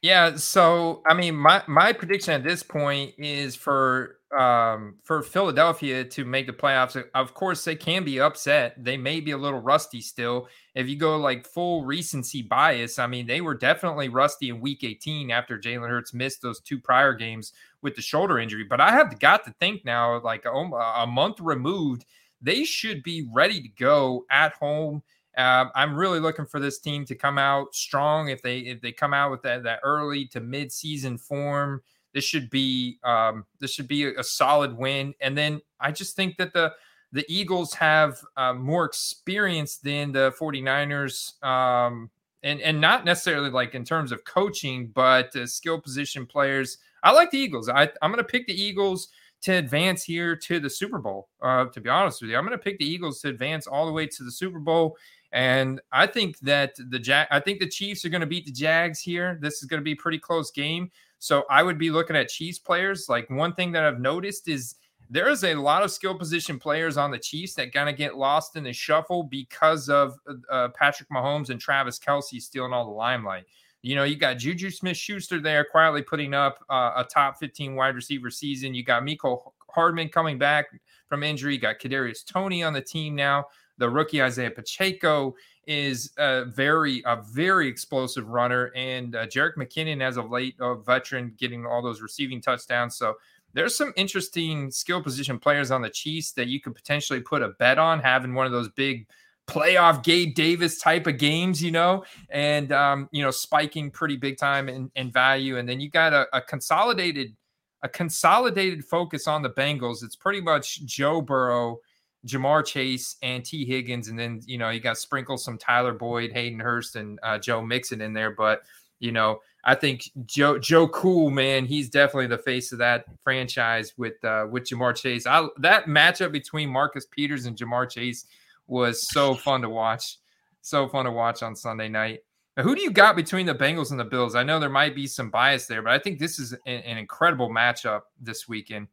Yeah, 0.02 0.36
so 0.36 1.02
I 1.06 1.14
mean, 1.14 1.36
my 1.36 1.62
my 1.68 1.92
prediction 1.92 2.34
at 2.34 2.44
this 2.44 2.64
point 2.64 3.14
is 3.18 3.56
for 3.56 4.20
um 4.38 4.96
for 5.04 5.22
Philadelphia 5.22 6.06
to 6.06 6.24
make 6.24 6.48
the 6.48 6.54
playoffs. 6.54 7.02
Of 7.14 7.34
course, 7.34 7.66
they 7.66 7.76
can 7.76 8.06
be 8.06 8.22
upset. 8.22 8.82
They 8.82 8.96
may 8.96 9.20
be 9.20 9.32
a 9.32 9.38
little 9.38 9.60
rusty 9.60 10.00
still. 10.00 10.48
If 10.74 10.88
you 10.88 10.96
go 10.96 11.18
like 11.18 11.46
full 11.46 11.84
recency 11.84 12.42
bias, 12.42 12.98
I 12.98 13.08
mean, 13.08 13.28
they 13.28 13.42
were 13.42 13.56
definitely 13.56 14.08
rusty 14.08 14.50
in 14.50 14.62
Week 14.62 14.86
18 14.86 15.32
after 15.32 15.60
Jalen 15.60 15.90
Hurts 15.90 16.14
missed 16.14 16.42
those 16.42 16.62
two 16.62 16.80
prior 16.80 17.14
games 17.14 17.52
with 17.82 17.96
the 17.96 18.02
shoulder 18.02 18.40
injury. 18.40 18.64
But 18.64 18.82
I 18.82 18.92
have 18.92 19.20
got 19.20 19.46
to 19.46 19.54
think 19.60 19.86
now, 19.86 20.20
like 20.22 20.46
a, 20.46 20.50
a 20.52 21.08
month 21.08 21.40
removed, 21.40 22.06
they 22.42 22.64
should 22.64 23.04
be 23.04 23.28
ready 23.34 23.62
to 23.62 23.70
go 23.70 24.26
at 24.30 24.54
home 24.54 25.02
uh, 25.40 25.70
I'm 25.74 25.96
really 25.96 26.20
looking 26.20 26.46
for 26.46 26.60
this 26.60 26.80
team 26.80 27.06
to 27.06 27.16
come 27.16 27.38
out 27.38 27.74
strong. 27.74 28.30
If 28.30 28.42
they 28.42 28.60
if 28.60 28.82
they 28.82 28.92
come 28.92 29.14
out 29.14 29.32
with 29.32 29.42
that 29.44 29.64
that 29.64 29.80
early 29.84 30.26
to 30.28 30.42
mid 30.42 30.72
season 30.72 31.18
form, 31.18 31.82
this 32.14 32.26
should 32.26 32.50
be 32.50 33.00
um, 33.04 33.46
this 33.60 33.72
should 33.72 33.88
be 33.88 34.06
a, 34.06 34.20
a, 34.20 34.24
solid 34.24 34.76
win. 34.76 35.14
And 35.22 35.38
then 35.38 35.62
I 35.80 35.92
just 35.92 36.18
think 36.18 36.38
that 36.38 36.52
the 36.52 36.74
the 37.14 37.26
Eagles 37.30 37.74
have 37.76 38.20
uh, 38.36 38.54
more 38.54 38.84
experience 38.84 39.78
than 39.78 40.12
the 40.12 40.34
49ers. 40.40 41.42
Um, 41.44 42.10
and, 42.42 42.62
and 42.62 42.80
not 42.80 43.04
necessarily 43.04 43.50
like 43.50 43.76
in 43.76 43.84
terms 43.84 44.14
of 44.14 44.24
coaching, 44.24 44.88
but 44.88 45.36
uh, 45.36 45.46
skill 45.46 45.80
position 45.82 46.26
players. 46.26 46.78
I 47.04 47.12
like 47.12 47.32
the 47.32 47.38
Eagles. 47.38 47.70
I, 47.70 47.90
I'm 48.02 48.12
going 48.12 48.18
to 48.18 48.24
pick 48.24 48.48
the 48.48 48.62
Eagles 48.62 49.10
to 49.42 49.54
advance 49.54 50.04
here 50.04 50.36
to 50.36 50.60
the 50.60 50.70
Super 50.70 51.00
Bowl. 51.00 51.30
Uh, 51.42 51.66
to 51.66 51.80
be 51.80 51.90
honest 51.90 52.22
with 52.22 52.30
you, 52.32 52.38
I'm 52.38 52.46
going 52.46 52.58
to 52.58 52.64
pick 52.64 52.78
the 52.80 52.86
Eagles 52.86 53.22
to 53.22 53.30
advance 53.30 53.68
all 53.68 53.86
the 53.86 53.92
way 53.94 54.06
to 54.08 54.24
the 54.24 54.32
Super 54.32 54.60
Bowl. 54.60 54.98
And 55.32 55.80
I 55.92 56.08
think 56.08 56.40
that 56.40 56.74
the 56.90 57.00
Jag, 57.00 57.28
I 57.32 57.40
think 57.40 57.60
the 57.60 57.70
Chiefs 57.70 58.04
are 58.04 58.10
going 58.10 58.22
to 58.22 58.28
beat 58.28 58.46
the 58.46 58.52
Jags 58.52 59.00
here. 59.00 59.38
This 59.42 59.62
is 59.62 59.66
going 59.66 59.80
to 59.80 59.84
be 59.84 59.92
a 59.92 59.96
pretty 59.96 60.20
close 60.20 60.52
game. 60.52 60.90
So 61.20 61.44
I 61.50 61.64
would 61.64 61.78
be 61.78 61.92
looking 61.92 62.16
at 62.16 62.30
Chiefs 62.30 62.60
players. 62.60 63.08
Like 63.10 63.30
one 63.30 63.54
thing 63.54 63.72
that 63.74 63.84
I've 63.84 64.00
noticed 64.00 64.48
is 64.48 64.76
there 65.10 65.30
is 65.30 65.44
a 65.44 65.56
lot 65.56 65.84
of 65.84 65.92
skill 65.92 66.16
position 66.16 66.60
players 66.60 66.98
on 66.98 67.12
the 67.12 67.18
Chiefs 67.18 67.56
that 67.56 67.74
kind 67.74 67.90
of 67.90 67.98
get 67.98 68.16
lost 68.16 68.56
in 68.56 68.64
the 68.64 68.74
shuffle 68.74 69.24
because 69.24 69.90
of 69.90 70.16
uh, 70.52 70.70
Patrick 70.70 71.10
Mahomes 71.10 71.50
and 71.50 71.60
Travis 71.60 72.00
Kelce 72.00 72.42
stealing 72.42 72.74
all 72.74 72.86
the 72.86 72.92
limelight. 72.92 73.46
You 73.82 73.96
know, 73.96 74.04
you 74.04 74.16
got 74.16 74.38
Juju 74.38 74.72
Smith 74.72 74.98
Schuster 74.98 75.40
there 75.40 75.64
quietly 75.64 76.02
putting 76.02 76.34
up 76.34 76.64
uh, 76.70 76.92
a 76.98 77.04
top 77.04 77.38
15 77.40 77.76
wide 77.76 77.96
receiver 77.96 78.30
season. 78.30 78.74
You 78.74 78.84
got 78.84 79.04
Mecole 79.04 79.52
Hardman 79.70 80.10
coming 80.10 80.38
back 80.38 80.68
from 81.08 81.24
injury. 81.24 81.54
You 81.54 81.60
got 81.60 81.80
Kadarius 81.80 82.26
Toney 82.26 82.64
on 82.64 82.74
the 82.74 82.82
team 82.82 83.16
now. 83.16 83.46
The 83.78 83.90
rookie 83.90 84.22
Isaiah 84.22 84.52
Pacheco 84.52 85.36
is 85.66 86.12
a 86.18 86.46
very 86.46 87.02
a 87.06 87.22
very 87.32 87.68
explosive 87.68 88.28
runner, 88.28 88.72
and 88.76 89.16
uh, 89.16 89.26
Jerick 89.28 89.56
McKinnon 89.56 90.02
as 90.02 90.18
of 90.18 90.30
late, 90.30 90.56
a 90.60 90.76
veteran, 90.76 91.34
getting 91.38 91.66
all 91.66 91.82
those 91.82 92.02
receiving 92.02 92.42
touchdowns. 92.42 92.98
So 92.98 93.16
there's 93.54 93.76
some 93.76 93.94
interesting 93.96 94.70
skill 94.72 95.02
position 95.02 95.40
players 95.40 95.72
on 95.72 95.82
the 95.82 95.90
Chiefs 95.90 96.34
that 96.34 96.48
you 96.48 96.60
could 96.60 96.76
potentially 96.76 97.22
put 97.22 97.42
a 97.42 97.50
bet 97.60 97.78
on 97.78 98.00
having 98.00 98.34
one 98.34 98.46
of 98.46 98.52
those 98.52 98.70
big 98.70 99.08
playoff 99.50 100.04
Gabe 100.04 100.36
Davis 100.36 100.80
type 100.80 101.08
of 101.08 101.18
games, 101.18 101.62
you 101.62 101.72
know, 101.72 102.04
and 102.30 102.72
um, 102.72 103.10
you 103.12 103.24
know, 103.24 103.32
spiking 103.32 103.92
pretty 103.92 104.16
big 104.16 104.38
time 104.38 104.70
in, 104.70 104.92
in 104.96 105.12
value. 105.12 105.58
And 105.58 105.68
then 105.68 105.80
you 105.80 105.90
got 105.90 106.14
a, 106.14 106.28
a, 106.34 106.42
consolidated, 106.42 107.36
a 107.84 107.90
consolidated 107.90 108.86
focus 108.86 109.28
on 109.28 109.42
the 109.42 109.50
Bengals. 109.50 110.04
It's 110.04 110.16
pretty 110.16 110.42
much 110.42 110.86
Joe 110.86 111.22
Burrow 111.22 111.80
Ja'Marr 112.28 112.66
Chase 112.66 113.16
and 113.22 113.44
Tee 113.44 113.66
Higgins, 113.66 114.10
and 114.10 114.20
then 114.20 114.42
you 114.46 114.58
know 114.58 114.70
you 114.70 114.80
got 114.80 114.98
sprinkle 114.98 115.38
some 115.38 115.58
Tyler 115.58 115.94
Boyd, 115.94 116.32
Hayden 116.34 116.60
Hurst, 116.60 116.96
and 116.96 117.20
uh, 117.24 117.38
Joe 117.40 117.62
Mixon 117.62 118.02
in 118.02 118.14
there. 118.14 118.32
But 118.32 118.64
you 119.00 119.12
know, 119.12 119.40
I 119.64 119.76
think 119.76 120.10
Joe 120.26 120.60
Joe 120.60 120.88
Cool, 120.90 121.30
man, 121.30 121.66
he's 121.66 121.90
definitely 121.90 122.28
the 122.28 122.38
face 122.38 122.72
of 122.72 122.80
that 122.80 123.06
franchise 123.24 123.94
with 123.98 124.24
uh, 124.26 124.48
with 124.50 124.66
Ja'Marr 124.66 124.96
Chase. 124.96 125.26
I 125.26 125.48
that 125.60 125.86
matchup 125.86 126.32
between 126.34 126.70
Marcus 126.70 127.06
Peters 127.06 127.46
and 127.46 127.58
Ja'Marr 127.58 127.90
Chase 127.90 128.26
was 128.70 129.10
so 129.10 129.36
fun 129.36 129.62
to 129.62 129.70
watch. 129.70 130.18
So 130.62 130.88
fun 130.88 131.06
to 131.06 131.12
watch 131.12 131.44
on 131.44 131.56
Sunday 131.56 131.90
night. 131.90 132.20
Now, 132.56 132.64
who 132.64 132.76
do 132.76 132.82
you 132.82 132.92
got 132.92 133.16
between 133.16 133.46
the 133.46 133.56
Bengals 133.56 133.92
and 133.92 134.00
the 134.00 134.06
Bills? 134.06 134.36
I 134.36 134.44
know 134.44 134.60
there 134.60 134.70
might 134.70 134.96
be 134.96 135.08
some 135.08 135.30
bias 135.30 135.66
there, 135.66 135.82
but 135.82 135.94
I 135.94 136.00
think 136.00 136.20
this 136.20 136.40
is 136.40 136.54
an, 136.66 136.82
an 136.82 136.98
incredible 136.98 137.50
matchup 137.50 138.02
this 138.20 138.48
weekend. 138.48 138.88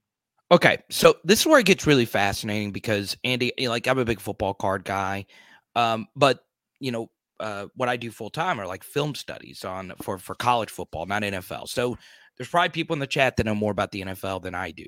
Okay, 0.53 0.79
so 0.91 1.17
this 1.25 1.41
is 1.41 1.47
where 1.47 1.59
it 1.59 1.67
gets 1.67 1.87
really 1.87 2.05
fascinating 2.05 2.71
because 2.71 3.17
Andy, 3.25 3.53
like 3.67 3.89
I'm 3.89 3.99
a 3.99 4.05
big 4.05 4.21
football 4.21 4.55
card 4.55 4.85
guy, 4.85 5.27
um, 5.75 6.07
but 6.15 6.39
you 6.79 6.93
know 6.93 7.11
uh, 7.41 7.67
what 7.75 7.89
I 7.89 7.97
do 7.97 8.13
full 8.13 8.31
time 8.31 8.61
are 8.61 8.67
like 8.67 8.85
film 8.85 9.17
studies 9.17 9.65
on 9.65 9.93
for 10.03 10.19
for 10.19 10.37
college 10.37 10.71
football, 10.71 11.05
not 11.07 11.23
NFL. 11.23 11.69
So 11.69 11.99
there's 12.37 12.49
probably 12.49 12.69
people 12.69 12.95
in 12.95 13.01
the 13.01 13.07
chat 13.09 13.37
that 13.37 13.47
know 13.47 13.55
more 13.55 13.73
about 13.73 13.91
the 13.91 14.03
NFL 14.03 14.43
than 14.43 14.55
I 14.55 14.71
do. 14.71 14.87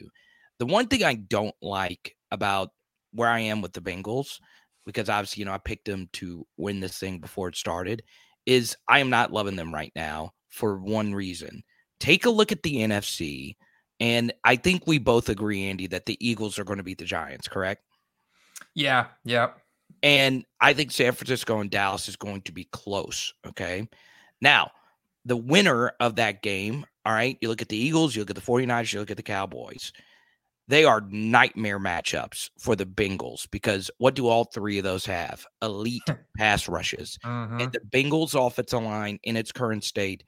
The 0.58 0.66
one 0.66 0.86
thing 0.86 1.02
I 1.02 1.14
don't 1.14 1.54
like 1.60 2.16
about 2.30 2.70
where 3.12 3.28
I 3.28 3.40
am 3.40 3.60
with 3.60 3.72
the 3.72 3.80
Bengals, 3.80 4.38
because 4.88 5.08
obviously 5.08 5.42
you 5.42 5.44
know 5.44 5.52
I 5.52 5.58
picked 5.58 5.84
them 5.84 6.08
to 6.14 6.46
win 6.56 6.80
this 6.80 6.98
thing 6.98 7.18
before 7.18 7.48
it 7.48 7.56
started, 7.56 8.02
is 8.46 8.76
I 8.88 8.98
am 9.00 9.10
not 9.10 9.32
loving 9.32 9.56
them 9.56 9.72
right 9.72 9.92
now 9.94 10.32
for 10.48 10.78
one 10.78 11.14
reason. 11.14 11.62
Take 12.00 12.24
a 12.24 12.30
look 12.30 12.52
at 12.52 12.62
the 12.62 12.76
NFC 12.76 13.56
and 14.00 14.32
I 14.44 14.56
think 14.56 14.86
we 14.86 14.98
both 14.98 15.28
agree, 15.28 15.64
Andy, 15.64 15.86
that 15.88 16.06
the 16.06 16.16
Eagles 16.26 16.58
are 16.58 16.64
going 16.64 16.76
to 16.78 16.84
beat 16.84 16.98
the 16.98 17.04
Giants, 17.04 17.48
correct? 17.48 17.82
Yeah, 18.74 19.06
yeah. 19.24 19.50
And 20.02 20.44
I 20.60 20.72
think 20.72 20.92
San 20.92 21.12
Francisco 21.12 21.60
and 21.60 21.70
Dallas 21.70 22.08
is 22.08 22.16
going 22.16 22.42
to 22.42 22.52
be 22.52 22.64
close. 22.64 23.34
Okay. 23.46 23.88
Now, 24.40 24.70
the 25.24 25.36
winner 25.36 25.92
of 25.98 26.16
that 26.16 26.42
game, 26.42 26.86
all 27.04 27.12
right, 27.12 27.36
you 27.40 27.48
look 27.48 27.62
at 27.62 27.68
the 27.68 27.76
Eagles, 27.76 28.14
you 28.14 28.22
look 28.22 28.30
at 28.30 28.36
the 28.36 28.42
49ers, 28.42 28.92
you 28.92 29.00
look 29.00 29.10
at 29.10 29.16
the 29.16 29.22
Cowboys. 29.22 29.92
They 30.68 30.84
are 30.84 31.00
nightmare 31.00 31.80
matchups 31.80 32.50
for 32.58 32.76
the 32.76 32.84
Bengals 32.84 33.50
because 33.50 33.90
what 33.98 34.14
do 34.14 34.28
all 34.28 34.44
three 34.44 34.78
of 34.78 34.84
those 34.84 35.06
have? 35.06 35.46
Elite 35.62 36.02
pass 36.36 36.68
rushes. 36.68 37.18
Uh-huh. 37.24 37.56
And 37.58 37.72
the 37.72 37.80
Bengals 37.80 38.34
offensive 38.34 38.82
line 38.82 39.18
in 39.22 39.36
its 39.36 39.50
current 39.50 39.82
state 39.82 40.24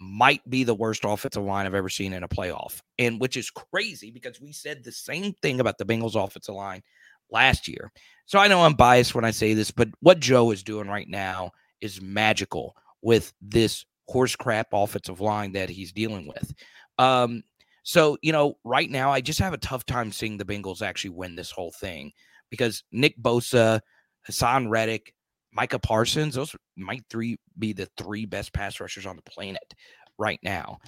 might 0.00 0.48
be 0.50 0.64
the 0.64 0.74
worst 0.74 1.04
offensive 1.04 1.44
line 1.44 1.66
I've 1.66 1.74
ever 1.74 1.88
seen 1.88 2.12
in 2.12 2.24
a 2.24 2.28
playoff. 2.28 2.80
And 2.98 3.20
which 3.20 3.36
is 3.36 3.50
crazy 3.50 4.10
because 4.10 4.40
we 4.40 4.52
said 4.52 4.82
the 4.82 4.92
same 4.92 5.32
thing 5.42 5.60
about 5.60 5.78
the 5.78 5.86
Bengals 5.86 6.16
offensive 6.22 6.56
line 6.56 6.82
last 7.30 7.68
year. 7.68 7.92
So 8.26 8.38
I 8.38 8.48
know 8.48 8.62
I'm 8.62 8.74
biased 8.74 9.14
when 9.14 9.24
I 9.24 9.30
say 9.30 9.54
this, 9.54 9.70
but 9.70 9.88
what 10.00 10.18
Joe 10.18 10.50
is 10.50 10.64
doing 10.64 10.88
right 10.88 11.08
now 11.08 11.52
is 11.80 12.02
magical 12.02 12.76
with 13.00 13.32
this 13.40 13.84
horse 14.08 14.34
crap 14.34 14.68
offensive 14.72 15.20
line 15.20 15.52
that 15.52 15.68
he's 15.68 15.92
dealing 15.92 16.26
with. 16.26 16.52
Um, 16.98 17.42
so, 17.84 18.16
you 18.22 18.32
know, 18.32 18.56
right 18.64 18.90
now 18.90 19.12
I 19.12 19.20
just 19.20 19.38
have 19.40 19.52
a 19.52 19.58
tough 19.58 19.84
time 19.84 20.10
seeing 20.10 20.38
the 20.38 20.44
Bengals 20.44 20.80
actually 20.80 21.10
win 21.10 21.36
this 21.36 21.50
whole 21.50 21.70
thing 21.70 22.12
because 22.50 22.82
Nick 22.90 23.16
Bosa, 23.20 23.80
Haason 24.28 24.70
Reddick, 24.70 25.14
Micah 25.52 25.78
Parsons, 25.78 26.34
those 26.34 26.56
might 26.76 27.04
three 27.10 27.38
be 27.58 27.74
the 27.74 27.88
three 27.98 28.24
best 28.24 28.54
pass 28.54 28.80
rushers 28.80 29.04
on 29.04 29.16
the 29.16 29.22
planet 29.22 29.74
right 30.18 30.40
now. 30.42 30.78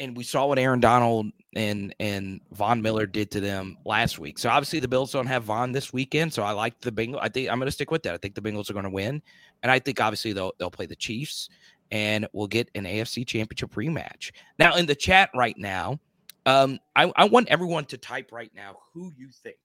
And 0.00 0.16
we 0.16 0.24
saw 0.24 0.46
what 0.46 0.58
Aaron 0.58 0.80
Donald 0.80 1.26
and 1.54 1.94
and 2.00 2.40
Von 2.50 2.82
Miller 2.82 3.06
did 3.06 3.30
to 3.30 3.40
them 3.40 3.76
last 3.84 4.18
week. 4.18 4.40
So 4.40 4.50
obviously 4.50 4.80
the 4.80 4.88
Bills 4.88 5.12
don't 5.12 5.26
have 5.26 5.44
Von 5.44 5.70
this 5.70 5.92
weekend. 5.92 6.32
So 6.32 6.42
I 6.42 6.50
like 6.50 6.80
the 6.80 6.90
Bengals. 6.90 7.20
I 7.22 7.28
think 7.28 7.48
I'm 7.48 7.58
going 7.58 7.68
to 7.68 7.72
stick 7.72 7.92
with 7.92 8.02
that. 8.02 8.14
I 8.14 8.16
think 8.16 8.34
the 8.34 8.40
Bengals 8.40 8.68
are 8.68 8.72
going 8.74 8.84
to 8.84 8.90
win, 8.90 9.22
and 9.62 9.70
I 9.70 9.78
think 9.78 10.00
obviously 10.00 10.32
they'll 10.32 10.52
they'll 10.58 10.70
play 10.70 10.86
the 10.86 10.96
Chiefs, 10.96 11.48
and 11.92 12.26
we'll 12.32 12.48
get 12.48 12.70
an 12.74 12.84
AFC 12.84 13.24
Championship 13.24 13.74
rematch. 13.74 14.32
Now 14.58 14.74
in 14.74 14.86
the 14.86 14.94
chat 14.94 15.30
right 15.36 15.56
now, 15.56 16.00
um, 16.46 16.80
I, 16.96 17.12
I 17.14 17.26
want 17.26 17.48
everyone 17.48 17.84
to 17.86 17.98
type 17.98 18.32
right 18.32 18.50
now 18.56 18.78
who 18.92 19.12
you 19.16 19.28
think 19.44 19.58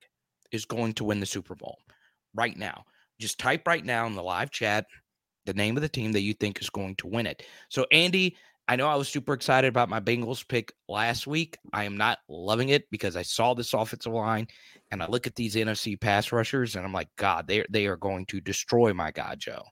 is 0.51 0.65
going 0.65 0.93
to 0.93 1.05
win 1.05 1.19
the 1.19 1.25
Super 1.25 1.55
Bowl 1.55 1.79
right 2.35 2.55
now. 2.55 2.83
Just 3.19 3.39
type 3.39 3.65
right 3.65 3.83
now 3.83 4.05
in 4.05 4.13
the 4.13 4.21
live 4.21 4.51
chat 4.51 4.85
the 5.45 5.53
name 5.53 5.77
of 5.77 5.81
the 5.81 5.89
team 5.89 6.11
that 6.11 6.21
you 6.21 6.33
think 6.33 6.61
is 6.61 6.69
going 6.69 6.95
to 6.97 7.07
win 7.07 7.25
it. 7.25 7.41
So, 7.69 7.85
Andy, 7.91 8.35
I 8.67 8.75
know 8.75 8.89
I 8.89 8.95
was 8.95 9.07
super 9.07 9.33
excited 9.33 9.69
about 9.69 9.87
my 9.87 10.01
Bengals 10.01 10.45
pick 10.45 10.73
last 10.89 11.25
week. 11.25 11.57
I 11.71 11.85
am 11.85 11.95
not 11.95 12.19
loving 12.27 12.69
it 12.69 12.89
because 12.91 13.15
I 13.15 13.21
saw 13.21 13.53
this 13.53 13.73
offensive 13.73 14.11
line 14.11 14.47
and 14.91 15.01
I 15.01 15.07
look 15.07 15.25
at 15.25 15.35
these 15.35 15.55
NFC 15.55 15.99
pass 15.99 16.33
rushers 16.33 16.75
and 16.75 16.85
I'm 16.85 16.91
like, 16.91 17.07
God, 17.15 17.47
they 17.47 17.65
they 17.69 17.87
are 17.87 17.95
going 17.95 18.25
to 18.25 18.41
destroy 18.41 18.93
my 18.93 19.11
God, 19.11 19.39
Joe. 19.39 19.63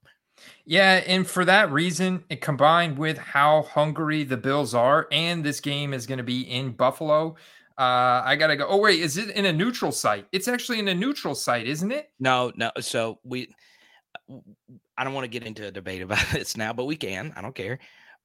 Yeah, 0.65 1.03
and 1.05 1.27
for 1.27 1.45
that 1.45 1.71
reason, 1.71 2.23
it 2.29 2.41
combined 2.41 2.97
with 2.97 3.17
how 3.17 3.63
hungry 3.63 4.23
the 4.23 4.37
Bills 4.37 4.73
are, 4.73 5.07
and 5.11 5.43
this 5.43 5.59
game 5.59 5.93
is 5.93 6.07
going 6.07 6.17
to 6.17 6.23
be 6.23 6.41
in 6.41 6.71
Buffalo. 6.71 7.35
Uh, 7.77 8.23
I 8.23 8.37
gotta 8.37 8.55
go. 8.55 8.65
Oh 8.67 8.77
wait, 8.77 9.01
is 9.01 9.17
it 9.17 9.31
in 9.31 9.45
a 9.45 9.53
neutral 9.53 9.91
site? 9.91 10.25
It's 10.31 10.47
actually 10.47 10.79
in 10.79 10.87
a 10.87 10.95
neutral 10.95 11.35
site, 11.35 11.67
isn't 11.67 11.91
it? 11.91 12.09
No, 12.19 12.51
no. 12.55 12.71
So 12.79 13.19
we, 13.23 13.53
I 14.97 15.03
don't 15.03 15.13
want 15.13 15.25
to 15.25 15.29
get 15.29 15.45
into 15.45 15.67
a 15.67 15.71
debate 15.71 16.01
about 16.01 16.25
this 16.31 16.55
now, 16.55 16.71
but 16.71 16.85
we 16.85 16.95
can. 16.95 17.33
I 17.35 17.41
don't 17.41 17.55
care. 17.55 17.79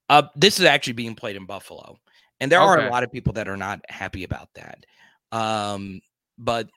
Uh, 0.09 0.23
this 0.37 0.61
is 0.61 0.67
actually 0.67 0.93
being 0.93 1.17
played 1.17 1.37
in 1.37 1.47
Buffalo, 1.47 1.99
and 2.39 2.51
there 2.51 2.61
okay. 2.61 2.83
are 2.83 2.87
a 2.87 2.91
lot 2.91 3.03
of 3.03 3.11
people 3.11 3.33
that 3.35 3.49
are 3.49 3.57
not 3.57 3.81
happy 3.89 4.23
about 4.23 4.49
that. 4.55 4.87
Um, 5.33 6.01
but 6.39 6.69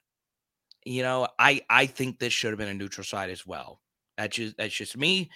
you 0.83 1.03
know, 1.03 1.27
I 1.37 1.61
I 1.69 1.85
think 1.85 2.17
this 2.17 2.33
should 2.33 2.51
have 2.51 2.59
been 2.59 2.69
a 2.69 2.73
neutral 2.73 3.05
site 3.05 3.29
as 3.29 3.45
well. 3.45 3.79
That's 4.17 4.35
just 4.35 4.57
that's 4.57 4.73
just 4.73 4.97
me. 4.97 5.29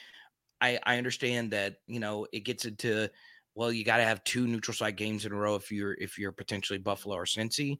I 0.61 0.79
I 0.83 0.97
understand 0.97 1.51
that 1.51 1.77
you 1.87 1.99
know 1.99 2.27
it 2.31 2.41
gets 2.41 2.65
into 2.65 3.09
well, 3.57 3.71
you 3.71 3.83
got 3.83 3.97
to 3.97 4.03
have 4.03 4.23
two 4.23 4.45
neutral 4.45 4.75
site 4.75 4.97
games 4.97 5.25
in 5.25 5.31
a 5.31 5.35
row 5.35 5.55
if 5.55 5.71
you're 5.71 5.95
if 5.95 6.19
you're 6.19 6.31
potentially 6.31 6.77
Buffalo 6.77 7.15
or 7.15 7.25
Cincy. 7.25 7.79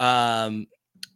Um, 0.00 0.66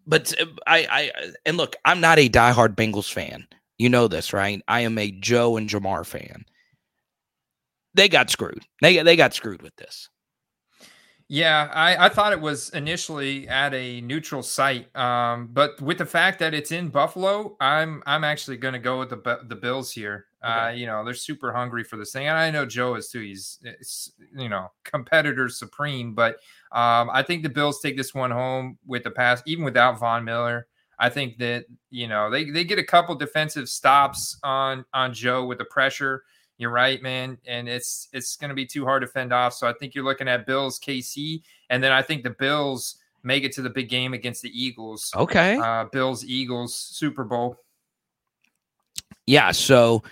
but 0.07 0.33
uh, 0.41 0.47
I, 0.64 0.87
I 0.89 1.33
and 1.45 1.57
look, 1.57 1.74
I'm 1.85 2.01
not 2.01 2.20
a 2.20 2.29
diehard 2.29 2.77
Bengals 2.77 3.12
fan. 3.12 3.49
You 3.79 3.89
know 3.89 4.07
this, 4.07 4.33
right? 4.33 4.62
I 4.68 4.81
am 4.81 4.97
a 4.97 5.11
Joe 5.11 5.57
and 5.57 5.68
Jamar 5.68 6.07
fan. 6.07 6.45
They 7.95 8.09
got 8.09 8.31
screwed. 8.31 8.64
They 8.81 9.03
they 9.03 9.16
got 9.16 9.35
screwed 9.35 9.61
with 9.61 9.74
this. 9.74 10.09
Yeah, 11.29 11.68
I, 11.74 12.07
I 12.07 12.09
thought 12.09 12.33
it 12.33 12.41
was 12.41 12.70
initially 12.70 13.49
at 13.49 13.74
a 13.74 14.01
neutral 14.01 14.45
site, 14.45 14.95
um, 14.97 15.49
but 15.53 15.81
with 15.81 15.99
the 15.99 16.07
fact 16.07 16.39
that 16.39 16.55
it's 16.55 16.70
in 16.70 16.89
Buffalo, 16.89 17.57
I'm 17.61 18.01
I'm 18.07 18.22
actually 18.22 18.59
going 18.59 18.74
to 18.74 18.79
go 18.79 19.01
with 19.01 19.11
the 19.11 19.41
the 19.49 19.57
Bills 19.57 19.91
here. 19.91 20.27
Okay. 20.45 20.53
Uh, 20.55 20.68
you 20.68 20.87
know, 20.87 21.05
they're 21.05 21.14
super 21.14 21.53
hungry 21.53 21.83
for 21.83 21.97
this 21.97 22.12
thing, 22.12 22.29
and 22.29 22.39
I 22.39 22.53
know 22.53 22.64
Joe 22.64 22.95
is 22.95 23.09
too. 23.09 23.20
He's 23.22 23.59
you 24.37 24.49
know 24.49 24.70
competitor 24.85 25.49
supreme, 25.49 26.14
but 26.14 26.35
um, 26.70 27.11
I 27.12 27.24
think 27.27 27.43
the 27.43 27.49
Bills 27.49 27.81
take 27.81 27.97
this 27.97 28.14
one 28.14 28.31
home 28.31 28.79
with 28.87 29.03
the 29.03 29.11
pass, 29.11 29.43
even 29.47 29.64
without 29.64 29.99
Von 29.99 30.24
Miller. 30.24 30.68
I 31.01 31.09
think 31.09 31.39
that 31.39 31.64
you 31.91 32.07
know 32.07 32.31
they 32.31 32.51
they 32.51 32.62
get 32.62 32.79
a 32.79 32.85
couple 32.85 33.16
defensive 33.16 33.68
stops 33.68 34.39
on 34.45 34.85
on 34.95 35.12
Joe 35.12 35.45
with 35.45 35.59
the 35.59 35.64
pressure. 35.64 36.22
You're 36.59 36.70
right, 36.70 37.02
man, 37.02 37.38
and 37.46 37.68
it's 37.68 38.09
it's 38.12 38.36
going 38.36 38.48
to 38.48 38.54
be 38.54 38.64
too 38.64 38.84
hard 38.84 39.02
to 39.02 39.09
fend 39.09 39.32
off. 39.32 39.52
So 39.52 39.68
I 39.68 39.74
think 39.74 39.94
you're 39.94 40.04
looking 40.04 40.28
at 40.28 40.46
Bills 40.46 40.80
KC, 40.80 41.42
and 41.68 41.82
then 41.84 41.92
I 41.92 42.00
think 42.00 42.22
the 42.22 42.30
Bills 42.30 42.96
make 43.22 43.44
it 43.44 43.52
to 43.52 43.62
the 43.62 43.68
big 43.68 43.88
game 43.88 44.14
against 44.14 44.42
the 44.42 44.50
Eagles. 44.50 45.12
Okay, 45.14 45.57
uh, 45.57 45.84
Bills 45.84 46.24
Eagles 46.24 46.74
Super 46.74 47.24
Bowl. 47.24 47.59
Yeah, 49.26 49.50
so 49.50 50.02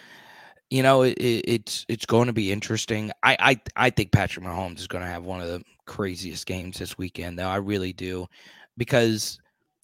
you 0.68 0.82
know 0.82 1.02
it, 1.02 1.14
it's 1.18 1.86
it's 1.88 2.04
going 2.04 2.26
to 2.26 2.34
be 2.34 2.52
interesting. 2.52 3.10
I 3.22 3.36
I 3.38 3.60
I 3.86 3.90
think 3.90 4.12
Patrick 4.12 4.44
Mahomes 4.44 4.80
is 4.80 4.86
going 4.86 5.04
to 5.04 5.10
have 5.10 5.24
one 5.24 5.40
of 5.40 5.48
the 5.48 5.62
craziest 5.86 6.44
games 6.46 6.78
this 6.78 6.98
weekend, 6.98 7.38
though. 7.38 7.48
I 7.48 7.56
really 7.56 7.94
do, 7.94 8.26
because 8.76 9.38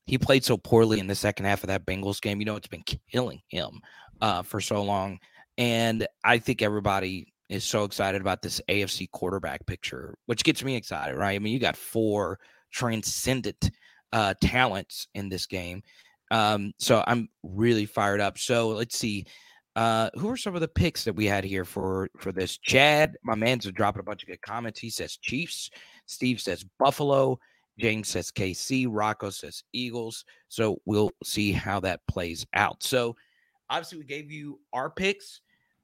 he 0.05 0.19
played 0.19 0.45
so 0.45 0.59
poorly 0.59 0.99
in 0.99 1.07
the 1.07 1.15
second 1.15 1.47
half 1.47 1.63
of 1.63 1.69
that 1.69 1.87
Bengals 1.87 2.21
game. 2.21 2.39
You 2.41 2.45
know, 2.45 2.57
it's 2.57 2.69
been 2.69 2.85
killing 3.11 3.41
him 3.49 3.81
uh, 4.21 4.43
for 4.43 4.61
so 4.61 4.83
long. 4.83 5.19
And 5.61 6.09
I 6.25 6.39
think 6.39 6.63
everybody 6.63 7.35
is 7.51 7.65
so 7.65 7.85
excited 7.85 8.23
about 8.23 8.41
this 8.41 8.63
AFC 8.71 9.11
quarterback 9.11 9.67
picture, 9.67 10.17
which 10.25 10.43
gets 10.43 10.65
me 10.65 10.75
excited, 10.75 11.17
right? 11.19 11.35
I 11.35 11.39
mean, 11.39 11.53
you 11.53 11.59
got 11.59 11.77
four 11.77 12.39
transcendent 12.73 13.71
uh, 14.11 14.33
talents 14.41 15.07
in 15.15 15.29
this 15.29 15.45
game. 15.45 15.83
Um, 16.31 16.73
so 16.79 17.05
I'm 17.07 17.29
really 17.43 17.85
fired 17.85 18.23
up. 18.23 18.39
So 18.39 18.69
let's 18.69 18.97
see. 18.97 19.27
Uh, 19.77 20.09
who 20.15 20.31
are 20.31 20.37
some 20.37 20.55
of 20.55 20.63
the 20.63 20.69
picks 20.69 21.05
that 21.05 21.15
we 21.15 21.27
had 21.27 21.45
here 21.45 21.67
for 21.67 22.09
for 22.19 22.33
this? 22.33 22.57
Chad, 22.57 23.17
my 23.23 23.35
man's 23.35 23.71
dropping 23.71 24.01
a 24.01 24.05
bunch 24.05 24.23
of 24.23 24.29
good 24.29 24.41
comments. 24.41 24.81
He 24.81 24.89
says 24.89 25.19
Chiefs. 25.19 25.71
Steve 26.07 26.41
says 26.41 26.65
Buffalo. 26.79 27.39
James 27.79 28.09
says 28.09 28.31
KC. 28.31 28.87
Rocco 28.89 29.29
says 29.29 29.63
Eagles. 29.75 30.25
So 30.49 30.79
we'll 30.87 31.11
see 31.23 31.53
how 31.53 31.81
that 31.81 32.01
plays 32.09 32.47
out. 32.55 32.83
So 32.83 33.15
obviously, 33.69 33.99
we 33.99 34.05
gave 34.05 34.31
you 34.31 34.59
our 34.73 34.89
picks. 34.89 35.43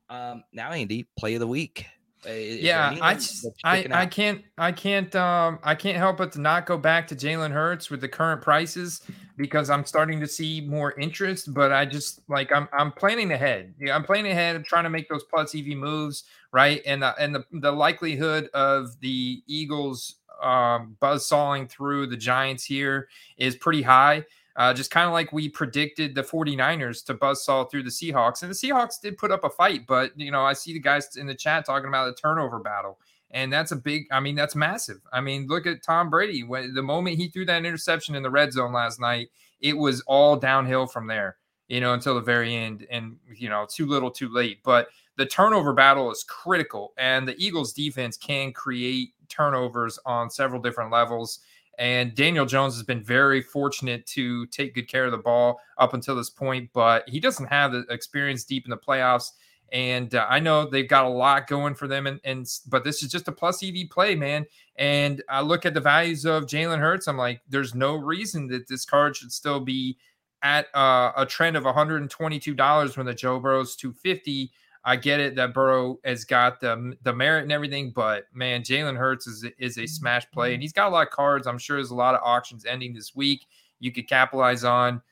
Um, 0.09 0.45
now, 0.53 0.71
Andy, 0.73 1.09
play 1.19 1.35
of 1.35 1.41
the 1.41 1.47
week. 1.47 1.87
Is 2.25 2.61
yeah, 2.61 2.97
I, 3.01 3.19
I, 3.63 3.87
I 3.93 4.07
can't 4.07 4.43
I 4.59 4.73
can't 4.73 5.15
um 5.15 5.61
I 5.63 5.75
can't 5.75 5.97
help 5.97 6.17
but 6.17 6.33
to 6.33 6.41
not 6.41 6.67
go 6.67 6.77
back 6.77 7.07
to 7.09 7.15
Jalen 7.15 7.53
Hurts 7.53 7.89
with 7.89 8.01
the 8.01 8.09
current 8.09 8.43
prices 8.43 9.03
because 9.37 9.71
I'm 9.71 9.85
starting 9.85 10.19
to 10.21 10.27
see 10.27 10.61
more 10.61 10.99
interest. 10.99 11.55
But 11.55 11.73
I 11.73 11.85
just 11.85 12.23
like 12.29 12.51
I'm 12.51 12.69
I'm 12.77 12.91
planning 12.91 13.31
ahead. 13.31 13.75
Yeah, 13.79 13.95
I'm 13.95 14.03
planning 14.03 14.33
ahead. 14.33 14.57
I'm 14.57 14.65
trying 14.65 14.85
to 14.85 14.91
make 14.91 15.09
those 15.09 15.25
plus 15.25 15.55
EV 15.55 15.77
moves, 15.77 16.25
right? 16.53 16.83
And 16.85 17.03
the 17.03 17.15
and 17.23 17.35
the, 17.35 17.45
the 17.53 17.71
likelihood 17.71 18.49
of 18.55 18.99
the 19.01 19.43
Eagles 19.47 20.17
um, 20.43 20.97
buzz 21.01 21.27
sawing 21.27 21.69
through 21.69 22.09
the 22.09 22.17
Giants 22.17 22.65
here 22.65 23.09
is 23.37 23.57
pretty 23.57 23.83
high. 23.83 24.25
Uh, 24.57 24.73
just 24.73 24.91
kind 24.91 25.07
of 25.07 25.13
like 25.13 25.33
we 25.33 25.51
predicted 25.51 26.15
the 26.15 26.23
49ers 26.23 27.05
to 27.05 27.15
buzzsaw 27.15 27.71
through 27.71 27.83
the 27.83 27.91
Seahawks. 27.91 28.43
And 28.43 28.51
the 28.51 28.55
Seahawks 28.55 29.01
did 29.01 29.19
put 29.19 29.31
up 29.31 29.45
a 29.45 29.51
fight, 29.51 29.87
but, 29.87 30.19
you 30.19 30.31
know, 30.31 30.43
I 30.43 30.55
see 30.55 30.73
the 30.73 30.81
guys 30.81 31.17
in 31.17 31.27
the 31.27 31.35
chat 31.35 31.67
talking 31.67 31.89
about 31.89 32.07
the 32.07 32.21
turnover 32.21 32.59
battle. 32.59 32.99
And 33.33 33.53
that's 33.53 33.73
a 33.73 33.77
big, 33.77 34.07
I 34.11 34.21
mean, 34.21 34.35
that's 34.35 34.55
massive. 34.55 35.01
I 35.13 35.21
mean, 35.21 35.47
look 35.47 35.67
at 35.67 35.83
Tom 35.83 36.09
Brady. 36.09 36.43
When 36.43 36.73
the 36.75 36.83
moment 36.83 37.19
he 37.19 37.29
threw 37.29 37.45
that 37.45 37.67
interception 37.67 38.15
in 38.15 38.23
the 38.23 38.31
red 38.31 38.53
zone 38.53 38.73
last 38.73 38.99
night, 38.99 39.29
it 39.61 39.77
was 39.77 40.01
all 40.07 40.37
downhill 40.37 40.87
from 40.87 41.07
there, 41.07 41.37
you 41.69 41.81
know, 41.81 41.93
until 41.93 42.15
the 42.15 42.21
very 42.23 42.55
end. 42.55 42.87
And, 42.91 43.19
you 43.35 43.51
know, 43.51 43.67
too 43.69 43.85
little, 43.85 44.11
too 44.11 44.33
late. 44.33 44.61
But 44.65 44.89
the 45.17 45.27
turnover 45.27 45.75
battle 45.75 46.11
is 46.11 46.25
critical. 46.25 46.95
And 46.97 47.29
the 47.29 47.37
Eagles 47.37 47.75
defense 47.75 48.17
can 48.17 48.53
create 48.53 49.11
turnovers 49.29 49.99
on 50.07 50.31
several 50.31 50.63
different 50.63 50.91
levels. 50.91 51.41
And 51.79 52.14
Daniel 52.14 52.47
Jones 52.47 52.74
has 52.74 52.83
been 52.83 53.03
very 53.03 53.43
fortunate 53.43 54.07
to 54.07 54.47
take 54.47 54.74
good 54.74 54.89
care 54.89 55.05
of 55.05 55.11
the 55.11 55.18
ball 55.18 55.61
up 55.79 55.95
until 55.95 56.16
this 56.16 56.31
point, 56.31 56.70
but 56.72 57.07
he 57.09 57.20
doesn't 57.20 57.47
have 57.47 57.72
the 57.72 57.85
experience 57.91 58.45
deep 58.45 58.64
in 58.64 58.70
the 58.70 58.77
playoffs. 58.77 59.33
And 59.72 60.14
uh, 60.14 60.27
I 60.29 60.39
know 60.39 60.68
they've 60.68 60.89
got 60.89 61.05
a 61.05 61.09
lot 61.09 61.49
going 61.49 61.74
for 61.74 61.89
them, 61.89 62.07
and, 62.07 62.20
and 62.24 62.49
but 62.68 62.85
this 62.85 63.03
is 63.03 63.11
just 63.11 63.29
a 63.29 63.33
plus 63.33 63.62
EV 63.64 63.91
play, 63.91 64.14
man. 64.14 64.47
And 64.77 65.22
I 65.29 65.41
look 65.41 65.66
at 65.66 65.74
the 65.74 65.81
values 65.81 66.24
of 66.24 66.45
Jalen 66.45 66.79
Hurts. 66.79 67.09
I'm 67.09 67.18
like, 67.18 67.41
there's 67.49 67.74
no 67.74 67.97
reason 67.97 68.47
that 68.49 68.68
this 68.68 68.85
card 68.85 69.16
should 69.16 69.33
still 69.33 69.61
be 69.61 69.99
at 70.43 70.66
uh, 70.74 71.12
a 71.16 71.27
trend 71.27 71.57
of 71.57 71.64
$122 71.64 72.97
when 72.97 73.07
the 73.07 73.14
Joe 73.14 73.41
Burrow's 73.41 73.74
250 73.74 74.53
I 74.89 74.95
get 74.95 75.18
it 75.18 75.34
that 75.34 75.53
Burrow 75.53 75.99
has 76.05 76.24
got 76.24 76.61
the 76.61 76.97
the 77.03 77.12
merit 77.12 77.43
and 77.43 77.51
everything, 77.51 77.91
but 77.91 78.26
man, 78.32 78.62
Jalen 78.62 78.97
Hurts 78.97 79.26
is 79.26 79.45
is 79.59 79.78
a 79.78 79.87
smash 79.87 80.30
play, 80.30 80.55
and 80.55 80.62
he's 80.62 80.72
got 80.72 80.87
a 80.87 80.91
lot 80.91 81.05
of 81.05 81.12
cards. 81.12 81.49
I'm 81.49 81.59
sure 81.59 81.76
there's 81.76 81.91
a 81.91 81.95
lot 81.97 82.14
of 82.14 82.20
auctions 82.22 82.64
ending 82.64 82.95
this 82.95 83.14
week 83.14 83.47
you 83.80 83.91
could 83.91 84.09
capitalize 84.09 84.62
on, 84.62 85.03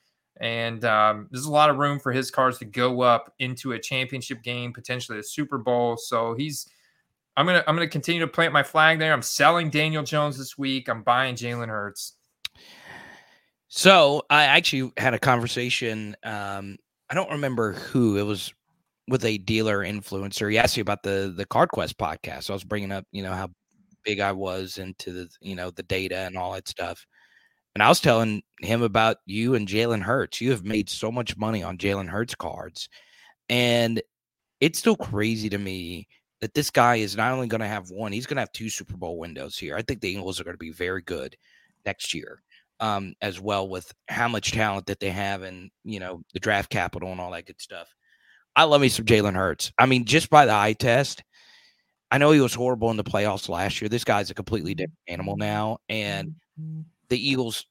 and 0.40 0.84
um, 0.84 1.26
there's 1.32 1.46
a 1.46 1.50
lot 1.50 1.70
of 1.70 1.78
room 1.78 1.98
for 1.98 2.12
his 2.12 2.30
cards 2.30 2.58
to 2.58 2.64
go 2.64 3.00
up 3.00 3.34
into 3.40 3.72
a 3.72 3.78
championship 3.78 4.44
game, 4.44 4.72
potentially 4.72 5.18
a 5.18 5.24
Super 5.24 5.58
Bowl. 5.58 5.96
So 5.96 6.34
he's 6.34 6.68
I'm 7.36 7.44
gonna 7.44 7.64
I'm 7.66 7.74
gonna 7.74 7.88
continue 7.88 8.20
to 8.20 8.28
plant 8.28 8.52
my 8.52 8.62
flag 8.62 9.00
there. 9.00 9.12
I'm 9.12 9.22
selling 9.22 9.70
Daniel 9.70 10.04
Jones 10.04 10.38
this 10.38 10.56
week. 10.56 10.88
I'm 10.88 11.02
buying 11.02 11.34
Jalen 11.34 11.68
Hurts. 11.68 12.12
So 13.66 14.22
I 14.30 14.44
actually 14.44 14.92
had 14.96 15.14
a 15.14 15.18
conversation. 15.18 16.14
Um, 16.22 16.78
I 17.10 17.14
don't 17.14 17.32
remember 17.32 17.72
who 17.72 18.16
it 18.16 18.22
was 18.22 18.54
with 19.09 19.24
a 19.24 19.38
dealer 19.38 19.80
influencer. 19.80 20.50
He 20.50 20.59
asked 20.59 20.76
me 20.76 20.82
about 20.82 21.02
the 21.02 21.32
the 21.34 21.46
Card 21.46 21.70
Quest 21.70 21.98
podcast. 21.98 22.44
So 22.44 22.55
I 22.55 22.57
was 22.57 22.64
bringing 22.64 22.92
up, 22.92 23.05
you 23.12 23.22
know, 23.22 23.32
how 23.32 23.50
big 24.05 24.20
I 24.20 24.32
was 24.32 24.78
into 24.78 25.12
the, 25.12 25.28
you 25.40 25.55
know, 25.55 25.70
the 25.70 25.82
data 25.82 26.18
and 26.18 26.36
all 26.36 26.52
that 26.52 26.68
stuff. 26.68 27.07
And 27.74 27.82
I 27.82 27.88
was 27.88 28.00
telling 28.00 28.42
him 28.61 28.82
about 28.82 29.16
you 29.26 29.55
and 29.55 29.66
Jalen 29.66 30.02
Hurts. 30.02 30.40
You 30.40 30.50
have 30.52 30.64
made 30.64 30.88
so 30.88 31.11
much 31.11 31.36
money 31.36 31.62
on 31.62 31.78
Jalen 31.78 32.09
Hurts 32.09 32.34
cards. 32.34 32.88
And 33.48 34.00
it's 34.61 34.78
still 34.78 34.96
crazy 34.96 35.48
to 35.50 35.59
me 35.59 36.07
that 36.40 36.55
this 36.55 36.70
guy 36.70 36.96
is 36.96 37.16
not 37.16 37.32
only 37.32 37.48
going 37.48 37.61
to 37.61 37.66
have 37.66 37.90
one, 37.90 38.12
he's 38.12 38.26
going 38.26 38.36
to 38.36 38.42
have 38.42 38.52
two 38.52 38.68
Super 38.68 38.96
Bowl 38.96 39.18
windows 39.18 39.59
here. 39.59 39.76
I 39.76 39.82
think 39.82 40.00
the 40.00 40.11
Eagles 40.11 40.40
are 40.40 40.44
going 40.44 40.55
to 40.55 40.59
be 40.59 40.70
very 40.70 41.02
good 41.02 41.36
next 41.84 42.14
year 42.14 42.42
um, 42.80 43.14
as 43.20 43.40
well 43.40 43.68
with 43.68 43.92
how 44.09 44.28
much 44.28 44.52
talent 44.52 44.86
that 44.86 45.00
they 45.00 45.11
have 45.11 45.42
and, 45.42 45.70
you 45.82 45.98
know, 46.00 46.22
the 46.32 46.40
draft 46.40 46.70
capital 46.70 47.11
and 47.11 47.20
all 47.20 47.32
that 47.32 47.46
good 47.46 47.61
stuff. 47.61 47.88
I 48.57 48.64
love 48.64 48.80
me 48.80 48.88
some 48.88 49.05
Jalen 49.05 49.34
Hurts. 49.34 49.72
I 49.78 49.86
mean, 49.86 50.05
just 50.05 50.30
by 50.30 50.46
the 50.46 50.55
eye 50.55 50.74
test, 50.74 51.22
I 52.11 52.18
know 52.18 52.30
he 52.30 52.40
was 52.40 52.55
horrible 52.55 52.90
in 52.90 52.96
the 52.96 53.05
playoffs 53.05 53.48
last 53.48 53.80
year. 53.80 53.88
This 53.88 54.05
guy's 54.05 54.30
a 54.30 54.34
completely 54.34 54.74
different 54.74 54.98
animal 55.09 55.36
now, 55.36 55.78
and 55.88 56.34
the 57.09 57.28
Eagles 57.28 57.66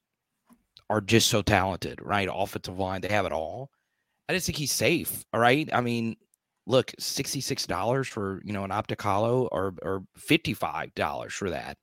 are 0.89 1.01
just 1.01 1.29
so 1.29 1.41
talented, 1.41 1.99
right? 2.01 2.27
Offensive 2.31 2.77
line, 2.77 3.01
they 3.01 3.07
have 3.07 3.25
it 3.25 3.31
all. 3.31 3.69
I 4.27 4.34
just 4.34 4.45
think 4.45 4.57
he's 4.57 4.71
safe. 4.71 5.23
All 5.34 5.39
right. 5.39 5.69
I 5.73 5.81
mean, 5.81 6.15
look, 6.65 6.91
sixty-six 6.99 7.65
dollars 7.67 8.07
for 8.07 8.41
you 8.43 8.53
know 8.53 8.63
an 8.63 8.71
optic 8.71 9.01
holo, 9.01 9.47
or 9.51 9.73
or 9.81 10.03
fifty-five 10.17 10.93
dollars 10.95 11.34
for 11.34 11.49
that. 11.49 11.77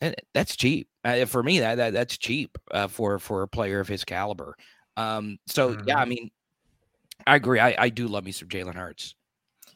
And 0.00 0.14
that's 0.34 0.56
cheap 0.56 0.88
uh, 1.04 1.24
for 1.24 1.42
me. 1.42 1.60
That, 1.60 1.76
that 1.76 1.92
that's 1.92 2.18
cheap 2.18 2.58
uh, 2.70 2.88
for 2.88 3.18
for 3.18 3.42
a 3.42 3.48
player 3.48 3.80
of 3.80 3.88
his 3.88 4.04
caliber. 4.04 4.56
Um, 4.96 5.38
so 5.46 5.70
mm-hmm. 5.70 5.88
yeah, 5.88 5.98
I 5.98 6.00
mm-hmm. 6.00 6.10
mean, 6.10 6.30
I 7.26 7.36
agree. 7.36 7.60
I, 7.60 7.74
I 7.78 7.88
do 7.88 8.06
love 8.06 8.24
me 8.24 8.32
some 8.32 8.48
Jalen 8.48 8.74
Hurts. 8.74 9.14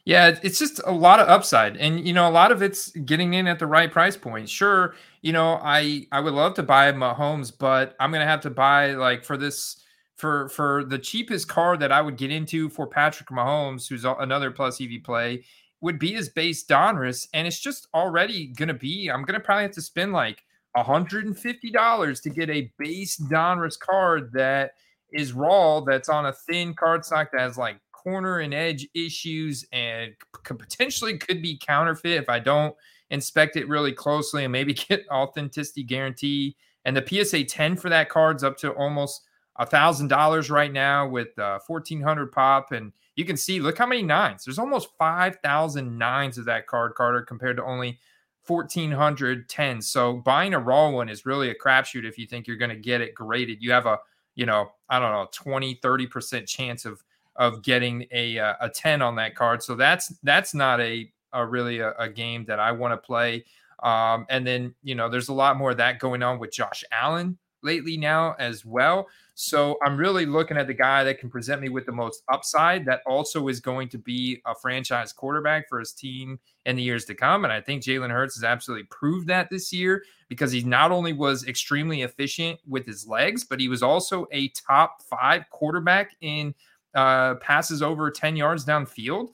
Yeah, 0.05 0.39
it's 0.43 0.59
just 0.59 0.80
a 0.86 0.93
lot 0.93 1.20
of 1.20 1.28
upside, 1.28 1.76
and 1.76 2.07
you 2.07 2.14
know, 2.14 2.26
a 2.26 2.32
lot 2.32 2.51
of 2.51 2.62
it's 2.62 2.91
getting 2.93 3.34
in 3.34 3.47
at 3.47 3.59
the 3.59 3.66
right 3.66 3.93
price 3.93 4.16
point. 4.16 4.49
Sure, 4.49 4.95
you 5.20 5.32
know, 5.34 5.61
I 5.62 6.07
I 6.12 6.20
would 6.20 6.32
love 6.32 6.55
to 6.55 6.62
buy 6.62 6.91
Mahomes, 6.93 7.53
but 7.57 7.95
I'm 8.01 8.11
gonna 8.11 8.24
have 8.24 8.41
to 8.43 8.51
buy 8.51 8.93
like 8.95 9.22
for 9.22 9.36
this 9.36 9.82
for 10.16 10.49
for 10.49 10.84
the 10.84 10.99
cheapest 10.99 11.49
car 11.49 11.76
that 11.76 11.93
I 11.93 12.01
would 12.01 12.16
get 12.16 12.30
into 12.30 12.70
for 12.70 12.86
Patrick 12.86 13.28
Mahomes, 13.28 13.86
who's 13.86 14.07
another 14.07 14.51
plus 14.51 14.80
EV 14.80 15.03
play, 15.05 15.45
would 15.82 15.99
be 15.99 16.14
his 16.14 16.30
base 16.30 16.64
Donruss, 16.64 17.28
and 17.34 17.47
it's 17.47 17.61
just 17.61 17.89
already 17.93 18.47
gonna 18.47 18.72
be. 18.74 19.11
I'm 19.11 19.24
gonna 19.24 19.41
probably 19.41 19.64
have 19.64 19.72
to 19.72 19.82
spend 19.82 20.12
like 20.14 20.43
$150 20.74 22.22
to 22.22 22.30
get 22.30 22.49
a 22.49 22.72
base 22.78 23.18
Donruss 23.18 23.78
card 23.78 24.32
that 24.32 24.72
is 25.12 25.32
raw 25.32 25.80
that's 25.80 26.09
on 26.09 26.26
a 26.26 26.32
thin 26.32 26.74
cardstock 26.74 27.30
that 27.32 27.40
has 27.40 27.59
like 27.59 27.80
corner 27.92 28.38
and 28.40 28.54
edge 28.54 28.88
issues 28.94 29.66
and 29.72 30.12
could 30.32 30.59
potentially 30.59 31.18
could 31.18 31.42
be 31.42 31.59
counterfeit 31.59 32.22
if 32.22 32.28
I 32.28 32.38
don't 32.38 32.74
inspect 33.11 33.56
it 33.56 33.68
really 33.68 33.92
closely 33.92 34.44
and 34.44 34.52
maybe 34.52 34.74
get 34.88 35.06
authenticity 35.11 35.82
guarantee. 35.82 36.56
And 36.84 36.96
the 36.96 37.24
PSA 37.24 37.44
10 37.44 37.76
for 37.76 37.88
that 37.88 38.09
card's 38.09 38.44
up 38.44 38.56
to 38.59 38.72
almost 38.72 39.22
a 39.56 39.66
thousand 39.66 40.09
dollars 40.09 40.50
right 40.50 40.72
now 40.72 41.09
with 41.09 41.36
uh, 41.38 41.59
1400 41.66 42.30
pop. 42.32 42.72
And 42.72 42.92
you 43.16 43.24
can 43.24 43.36
see, 43.36 43.61
look 43.61 43.76
how 43.76 43.86
many 43.86 44.02
nines. 44.02 44.44
There's 44.44 44.59
almost 44.59 44.90
5,000 44.96 45.98
nines 45.98 46.38
of 46.38 46.44
that 46.44 46.66
card, 46.66 46.94
Carter, 46.94 47.22
compared 47.22 47.56
to 47.56 47.64
only 47.64 47.98
1400 48.46 49.48
tens. 49.48 49.88
So 49.88 50.14
buying 50.14 50.54
a 50.54 50.59
raw 50.59 50.88
one 50.88 51.09
is 51.09 51.26
really 51.26 51.50
a 51.50 51.54
crapshoot 51.54 52.04
if 52.04 52.16
you 52.16 52.26
think 52.26 52.46
you're 52.46 52.56
going 52.56 52.70
to 52.70 52.76
get 52.76 53.00
it 53.00 53.14
graded. 53.14 53.59
You 53.61 53.72
have 53.72 53.86
a 53.86 53.98
you 54.39 54.47
know, 54.47 54.70
I 54.89 55.01
don't 55.01 55.11
know, 55.11 55.26
20, 55.32 55.74
30% 55.82 56.47
chance 56.47 56.84
of 56.84 57.03
of 57.34 57.62
getting 57.62 58.07
a 58.12 58.39
uh, 58.39 58.55
a 58.61 58.68
10 58.68 59.03
on 59.03 59.16
that 59.16 59.34
card. 59.34 59.64
So 59.64 59.74
that's 59.74 60.14
that's 60.22 60.55
not 60.55 60.80
a, 60.80 61.12
a 61.32 61.45
really 61.45 61.80
a, 61.80 61.93
a 61.99 62.09
game 62.09 62.45
that 62.45 62.61
I 62.61 62.70
want 62.70 62.93
to 62.93 62.97
play. 63.05 63.45
Um, 63.82 64.26
and 64.30 64.47
then, 64.47 64.76
you 64.84 64.95
know, 64.95 65.09
there's 65.09 65.28
a 65.28 65.32
lot 65.32 65.57
more 65.57 65.72
of 65.72 65.76
that 65.78 65.99
going 65.99 66.22
on 66.22 66.39
with 66.39 66.53
Josh 66.53 66.84
Allen 66.93 67.36
lately 67.64 67.97
now 67.97 68.36
as 68.39 68.64
well. 68.64 69.09
So 69.41 69.78
I'm 69.84 69.97
really 69.97 70.26
looking 70.26 70.57
at 70.57 70.66
the 70.66 70.74
guy 70.74 71.05
that 71.05 71.20
can 71.20 71.30
present 71.30 71.62
me 71.62 71.68
with 71.68 71.86
the 71.86 71.93
most 71.93 72.24
upside 72.28 72.84
that 72.86 73.03
also 73.07 73.47
is 73.47 73.61
going 73.61 73.89
to 73.91 73.97
be 73.97 74.43
a 74.45 74.53
franchise 74.53 75.12
quarterback 75.12 75.68
for 75.68 75.78
his 75.78 75.93
team 75.93 76.41
in 76.66 76.74
the 76.74 76.82
years 76.82 77.05
to 77.05 77.14
come. 77.14 77.45
And 77.45 77.53
I 77.53 77.61
think 77.61 77.84
Jalen 77.84 78.11
Hurts 78.11 78.34
has 78.34 78.43
absolutely 78.43 78.89
proved 78.91 79.28
that 79.28 79.49
this 79.49 79.72
year 79.72 80.03
because 80.28 80.51
he 80.51 80.64
not 80.64 80.91
only 80.91 81.12
was 81.12 81.47
extremely 81.47 82.03
efficient 82.03 82.59
with 82.66 82.84
his 82.84 83.07
legs, 83.07 83.45
but 83.45 83.61
he 83.61 83.68
was 83.68 83.80
also 83.80 84.26
a 84.32 84.49
top 84.49 85.03
five 85.09 85.49
quarterback 85.51 86.16
in 86.20 86.53
uh, 86.97 87.36
passes 87.36 87.80
over 87.80 88.11
10 88.11 88.34
yards 88.34 88.64
downfield. 88.64 89.28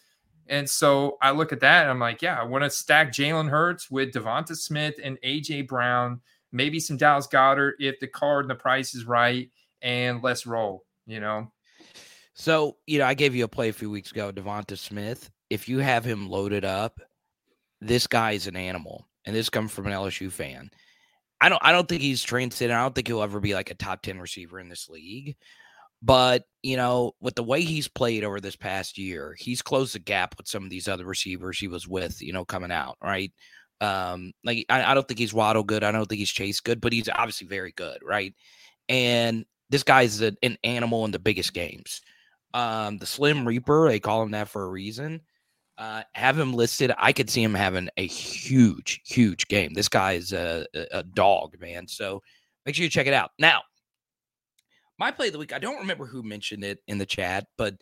And 0.49 0.69
so 0.69 1.17
I 1.23 1.31
look 1.31 1.51
at 1.51 1.61
that 1.61 1.85
and 1.85 1.91
I'm 1.91 1.99
like, 1.99 2.21
yeah, 2.21 2.39
I 2.39 2.45
want 2.45 2.63
to 2.63 2.69
stack 2.69 3.11
Jalen 3.11 3.49
Hurts 3.49 3.91
with 3.91 4.13
DeVonta 4.13 4.55
Smith 4.55 4.97
and 5.03 5.17
AJ 5.25 5.67
Brown, 5.67 6.21
maybe 6.53 6.79
some 6.79 6.99
Dallas 6.99 7.27
Goedert 7.27 7.77
if 7.79 7.99
the 8.01 8.07
card 8.07 8.45
and 8.45 8.51
the 8.51 8.55
price 8.55 8.95
is 8.95 9.07
right 9.07 9.49
and 9.85 10.22
let's 10.22 10.47
roll, 10.47 10.85
you 11.07 11.20
know? 11.20 11.53
So, 12.32 12.78
you 12.87 12.99
know, 12.99 13.05
I 13.05 13.14
gave 13.14 13.37
you 13.37 13.45
a 13.45 13.49
play 13.49 13.68
a 13.68 13.72
few 13.72 13.91
weeks 13.91 14.11
ago, 14.11 14.32
DeVonta 14.32 14.76
Smith. 14.76 15.30
If 15.51 15.68
you 15.68 15.78
have 15.78 16.05
him 16.05 16.28
loaded 16.28 16.64
up, 16.64 16.99
this 17.80 18.09
guy 18.09 18.32
is 18.32 18.49
an 18.49 18.57
animal. 18.57 19.07
And 19.24 19.37
this 19.37 19.51
comes 19.51 19.70
from 19.70 19.87
an 19.87 19.93
LSU 19.93 20.32
fan. 20.32 20.70
I 21.41 21.49
don't 21.49 21.62
I 21.62 21.72
don't 21.72 21.89
think 21.89 22.03
he's 22.03 22.22
transcendent. 22.22 22.78
I 22.78 22.82
don't 22.82 22.95
think 22.95 23.07
he'll 23.07 23.22
ever 23.22 23.41
be 23.41 23.55
like 23.55 23.70
a 23.70 23.74
top 23.74 24.03
10 24.03 24.18
receiver 24.18 24.59
in 24.59 24.68
this 24.68 24.89
league. 24.89 25.37
But, 26.03 26.45
you 26.62 26.76
know, 26.76 27.12
with 27.20 27.35
the 27.35 27.43
way 27.43 27.62
he's 27.62 27.89
played 27.89 28.24
over 28.24 28.41
this 28.41 28.57
past 28.57 28.99
year, 28.99 29.35
he's 29.39 29.62
closed 29.62 29.95
the 29.95 29.99
gap 29.99 30.35
with 30.37 30.49
some 30.49 30.64
of 30.64 30.70
these 30.70 30.89
other 30.89 31.05
receivers 31.05 31.59
he 31.59 31.68
was 31.68 31.89
with, 31.89 32.20
you 32.20 32.32
know, 32.32 32.45
coming 32.45 32.72
out, 32.72 32.97
right? 33.03 33.32
Um, 33.80 34.32
like 34.45 34.66
I, 34.68 34.85
I 34.85 34.95
don't 34.95 35.07
think 35.07 35.18
he's 35.18 35.32
Waddle 35.32 35.64
good. 35.64 35.85
I 35.85 35.93
don't 35.93 36.07
think 36.07 36.18
he's 36.18 36.30
Chase 36.30 36.61
good, 36.61 36.80
but 36.80 36.93
he's 36.93 37.09
obviously 37.09 37.47
very 37.47 37.72
good, 37.72 37.99
right? 38.03 38.35
And 38.89 39.47
this 39.75 39.83
guy's 39.83 40.22
a, 40.22 40.33
an 40.45 40.57
animal 40.62 41.05
in 41.05 41.11
the 41.11 41.18
biggest 41.18 41.53
games. 41.53 42.01
Um, 42.55 42.97
the 42.99 43.07
Slim 43.07 43.45
Reaper, 43.45 43.89
they 43.89 43.99
call 43.99 44.22
him 44.22 44.31
that 44.31 44.49
for 44.49 44.62
a 44.62 44.68
reason. 44.68 45.20
Uh, 45.77 46.05
have 46.12 46.39
him 46.39 46.53
listed. 46.53 46.93
I 46.97 47.12
could 47.12 47.29
see 47.29 47.43
him 47.43 47.55
having 47.55 47.89
a 47.97 48.07
huge, 48.07 49.01
huge 49.05 49.49
game. 49.49 49.75
This 49.75 49.89
guy 49.89 50.12
is 50.12 50.33
a, 50.33 50.64
a 50.93 51.03
dog, 51.03 51.57
man. 51.61 51.89
So 51.89 52.22
make 52.64 52.77
sure 52.77 52.85
you 52.85 52.89
check 52.89 53.09
it 53.09 53.14
out. 53.14 53.33
Now, 53.41 53.62
my 54.97 55.11
play 55.11 55.27
of 55.27 55.33
the 55.33 55.41
week. 55.41 55.53
I 55.53 55.59
don't 55.59 55.81
remember 55.81 56.07
who 56.07 56.22
mentioned 56.22 56.62
it 56.62 56.79
in 56.87 56.99
the 56.99 57.05
chat, 57.05 57.45
but 57.59 57.75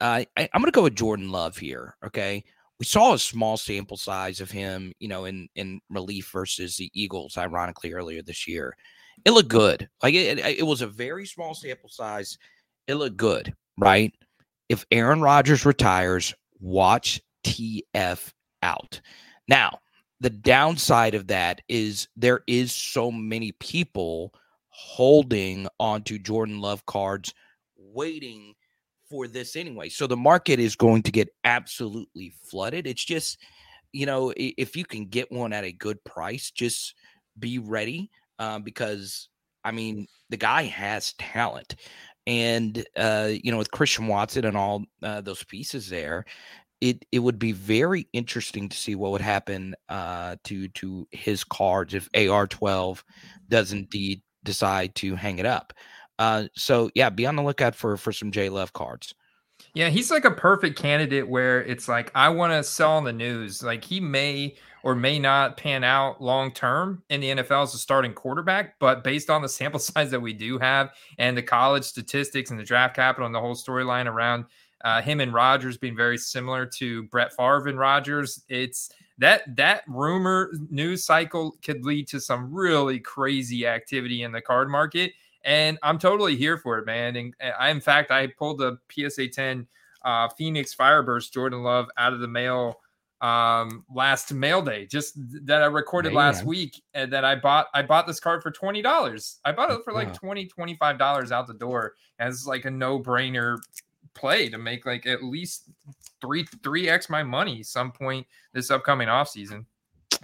uh, 0.00 0.24
I, 0.38 0.48
I'm 0.54 0.62
going 0.62 0.72
to 0.72 0.74
go 0.74 0.84
with 0.84 0.96
Jordan 0.96 1.30
Love 1.30 1.58
here. 1.58 1.96
Okay, 2.02 2.44
we 2.80 2.86
saw 2.86 3.12
a 3.12 3.18
small 3.18 3.58
sample 3.58 3.98
size 3.98 4.40
of 4.40 4.50
him, 4.50 4.94
you 5.00 5.08
know, 5.08 5.26
in 5.26 5.50
in 5.54 5.82
relief 5.90 6.30
versus 6.32 6.78
the 6.78 6.90
Eagles, 6.94 7.36
ironically 7.36 7.92
earlier 7.92 8.22
this 8.22 8.48
year. 8.48 8.74
It 9.24 9.32
looked 9.32 9.48
good. 9.48 9.88
Like 10.02 10.14
it, 10.14 10.38
it 10.38 10.66
was 10.66 10.82
a 10.82 10.86
very 10.86 11.26
small 11.26 11.54
sample 11.54 11.88
size. 11.88 12.38
It 12.86 12.94
looked 12.94 13.16
good, 13.16 13.54
right? 13.78 14.14
If 14.68 14.84
Aaron 14.90 15.20
Rodgers 15.20 15.66
retires, 15.66 16.34
watch 16.60 17.20
TF 17.44 18.32
out. 18.62 19.00
Now, 19.48 19.78
the 20.20 20.30
downside 20.30 21.14
of 21.14 21.26
that 21.28 21.60
is 21.68 22.08
there 22.16 22.40
is 22.46 22.72
so 22.72 23.10
many 23.10 23.52
people 23.52 24.32
holding 24.68 25.68
onto 25.78 26.18
Jordan 26.18 26.60
Love 26.60 26.84
cards, 26.86 27.34
waiting 27.76 28.54
for 29.08 29.28
this 29.28 29.56
anyway. 29.56 29.88
So 29.88 30.06
the 30.06 30.16
market 30.16 30.58
is 30.58 30.76
going 30.76 31.02
to 31.04 31.12
get 31.12 31.28
absolutely 31.44 32.32
flooded. 32.42 32.86
It's 32.86 33.04
just, 33.04 33.38
you 33.92 34.06
know, 34.06 34.32
if 34.36 34.76
you 34.76 34.84
can 34.84 35.06
get 35.06 35.30
one 35.30 35.52
at 35.52 35.64
a 35.64 35.72
good 35.72 36.02
price, 36.04 36.50
just 36.50 36.94
be 37.38 37.58
ready 37.58 38.10
uh, 38.38 38.58
because, 38.58 39.28
I 39.64 39.72
mean, 39.72 40.06
the 40.30 40.36
guy 40.36 40.62
has 40.62 41.14
talent. 41.14 41.76
And, 42.26 42.84
uh, 42.96 43.30
you 43.30 43.52
know, 43.52 43.58
with 43.58 43.70
Christian 43.70 44.08
Watson 44.08 44.44
and 44.44 44.56
all 44.56 44.84
uh, 45.02 45.20
those 45.20 45.44
pieces 45.44 45.88
there, 45.88 46.24
it 46.80 47.04
it 47.10 47.20
would 47.20 47.38
be 47.38 47.52
very 47.52 48.06
interesting 48.12 48.68
to 48.68 48.76
see 48.76 48.94
what 48.94 49.12
would 49.12 49.20
happen 49.20 49.74
uh, 49.88 50.36
to 50.44 50.68
to 50.68 51.08
his 51.10 51.42
cards 51.42 51.94
if 51.94 52.10
AR12 52.12 53.02
does 53.48 53.72
indeed 53.72 54.22
decide 54.44 54.94
to 54.96 55.14
hang 55.14 55.38
it 55.38 55.46
up. 55.46 55.72
Uh, 56.18 56.44
so 56.54 56.90
yeah, 56.94 57.10
be 57.10 57.26
on 57.26 57.36
the 57.36 57.42
lookout 57.42 57.74
for 57.74 57.96
for 57.96 58.12
some 58.12 58.30
J 58.30 58.48
Love 58.48 58.72
cards. 58.72 59.14
Yeah, 59.74 59.88
he's 59.88 60.10
like 60.10 60.24
a 60.24 60.30
perfect 60.30 60.78
candidate 60.78 61.28
where 61.28 61.62
it's 61.64 61.88
like 61.88 62.10
I 62.14 62.28
want 62.28 62.52
to 62.52 62.62
sell 62.62 62.92
on 62.92 63.04
the 63.04 63.12
news. 63.12 63.62
Like 63.62 63.84
he 63.84 64.00
may 64.00 64.56
or 64.86 64.94
may 64.94 65.18
not 65.18 65.56
pan 65.56 65.82
out 65.82 66.22
long 66.22 66.52
term 66.52 67.02
in 67.10 67.20
the 67.20 67.28
NFL 67.28 67.64
as 67.64 67.74
a 67.74 67.78
starting 67.78 68.12
quarterback, 68.12 68.78
but 68.78 69.02
based 69.02 69.28
on 69.28 69.42
the 69.42 69.48
sample 69.48 69.80
size 69.80 70.12
that 70.12 70.20
we 70.20 70.32
do 70.32 70.58
have 70.58 70.92
and 71.18 71.36
the 71.36 71.42
college 71.42 71.82
statistics 71.82 72.52
and 72.52 72.60
the 72.60 72.62
draft 72.62 72.94
capital 72.94 73.26
and 73.26 73.34
the 73.34 73.40
whole 73.40 73.56
storyline 73.56 74.06
around 74.06 74.44
uh, 74.84 75.02
him 75.02 75.18
and 75.18 75.34
Rodgers 75.34 75.76
being 75.76 75.96
very 75.96 76.16
similar 76.16 76.64
to 76.64 77.02
Brett 77.08 77.32
Favre 77.32 77.66
and 77.66 77.80
Rodgers. 77.80 78.44
It's 78.48 78.92
that 79.18 79.56
that 79.56 79.82
rumor 79.88 80.52
news 80.70 81.04
cycle 81.04 81.56
could 81.64 81.84
lead 81.84 82.06
to 82.06 82.20
some 82.20 82.54
really 82.54 83.00
crazy 83.00 83.66
activity 83.66 84.22
in 84.22 84.30
the 84.30 84.40
card 84.40 84.70
market, 84.70 85.14
and 85.42 85.80
I'm 85.82 85.98
totally 85.98 86.36
here 86.36 86.58
for 86.58 86.78
it, 86.78 86.86
man. 86.86 87.16
And 87.16 87.34
I, 87.58 87.70
in 87.70 87.80
fact, 87.80 88.12
I 88.12 88.28
pulled 88.28 88.58
the 88.58 88.78
PSA 88.88 89.30
10 89.30 89.66
uh, 90.04 90.28
Phoenix 90.28 90.76
Fireburst 90.76 91.32
Jordan 91.32 91.64
Love 91.64 91.88
out 91.96 92.12
of 92.12 92.20
the 92.20 92.28
mail 92.28 92.78
um 93.22 93.82
last 93.94 94.32
mail 94.34 94.60
day 94.60 94.84
just 94.84 95.14
that 95.46 95.62
i 95.62 95.66
recorded 95.66 96.12
last 96.12 96.44
week 96.44 96.82
and 96.92 97.10
that 97.10 97.24
i 97.24 97.34
bought 97.34 97.66
i 97.72 97.80
bought 97.80 98.06
this 98.06 98.20
card 98.20 98.42
for 98.42 98.50
$20 98.50 99.36
i 99.46 99.52
bought 99.52 99.70
it 99.70 99.80
for 99.84 99.94
like 99.94 100.12
20 100.12 100.46
25 100.46 100.98
dollars 100.98 101.32
out 101.32 101.46
the 101.46 101.54
door 101.54 101.94
as 102.18 102.46
like 102.46 102.66
a 102.66 102.70
no-brainer 102.70 103.56
play 104.16 104.48
to 104.48 104.58
make 104.58 104.84
like 104.84 105.06
at 105.06 105.22
least 105.22 105.70
three 106.20 106.44
three 106.62 106.88
x 106.88 107.08
my 107.08 107.22
money 107.22 107.62
some 107.62 107.92
point 107.92 108.26
this 108.52 108.70
upcoming 108.70 109.08
off 109.08 109.28
season. 109.28 109.66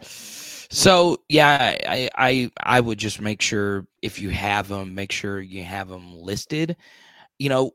So 0.00 1.18
yeah, 1.28 1.76
I, 1.86 2.10
I 2.16 2.50
I 2.62 2.80
would 2.80 2.98
just 2.98 3.20
make 3.20 3.42
sure 3.42 3.86
if 4.00 4.18
you 4.18 4.30
have 4.30 4.68
them, 4.68 4.94
make 4.94 5.12
sure 5.12 5.40
you 5.40 5.62
have 5.62 5.88
them 5.88 6.16
listed. 6.16 6.76
You 7.38 7.50
know, 7.50 7.72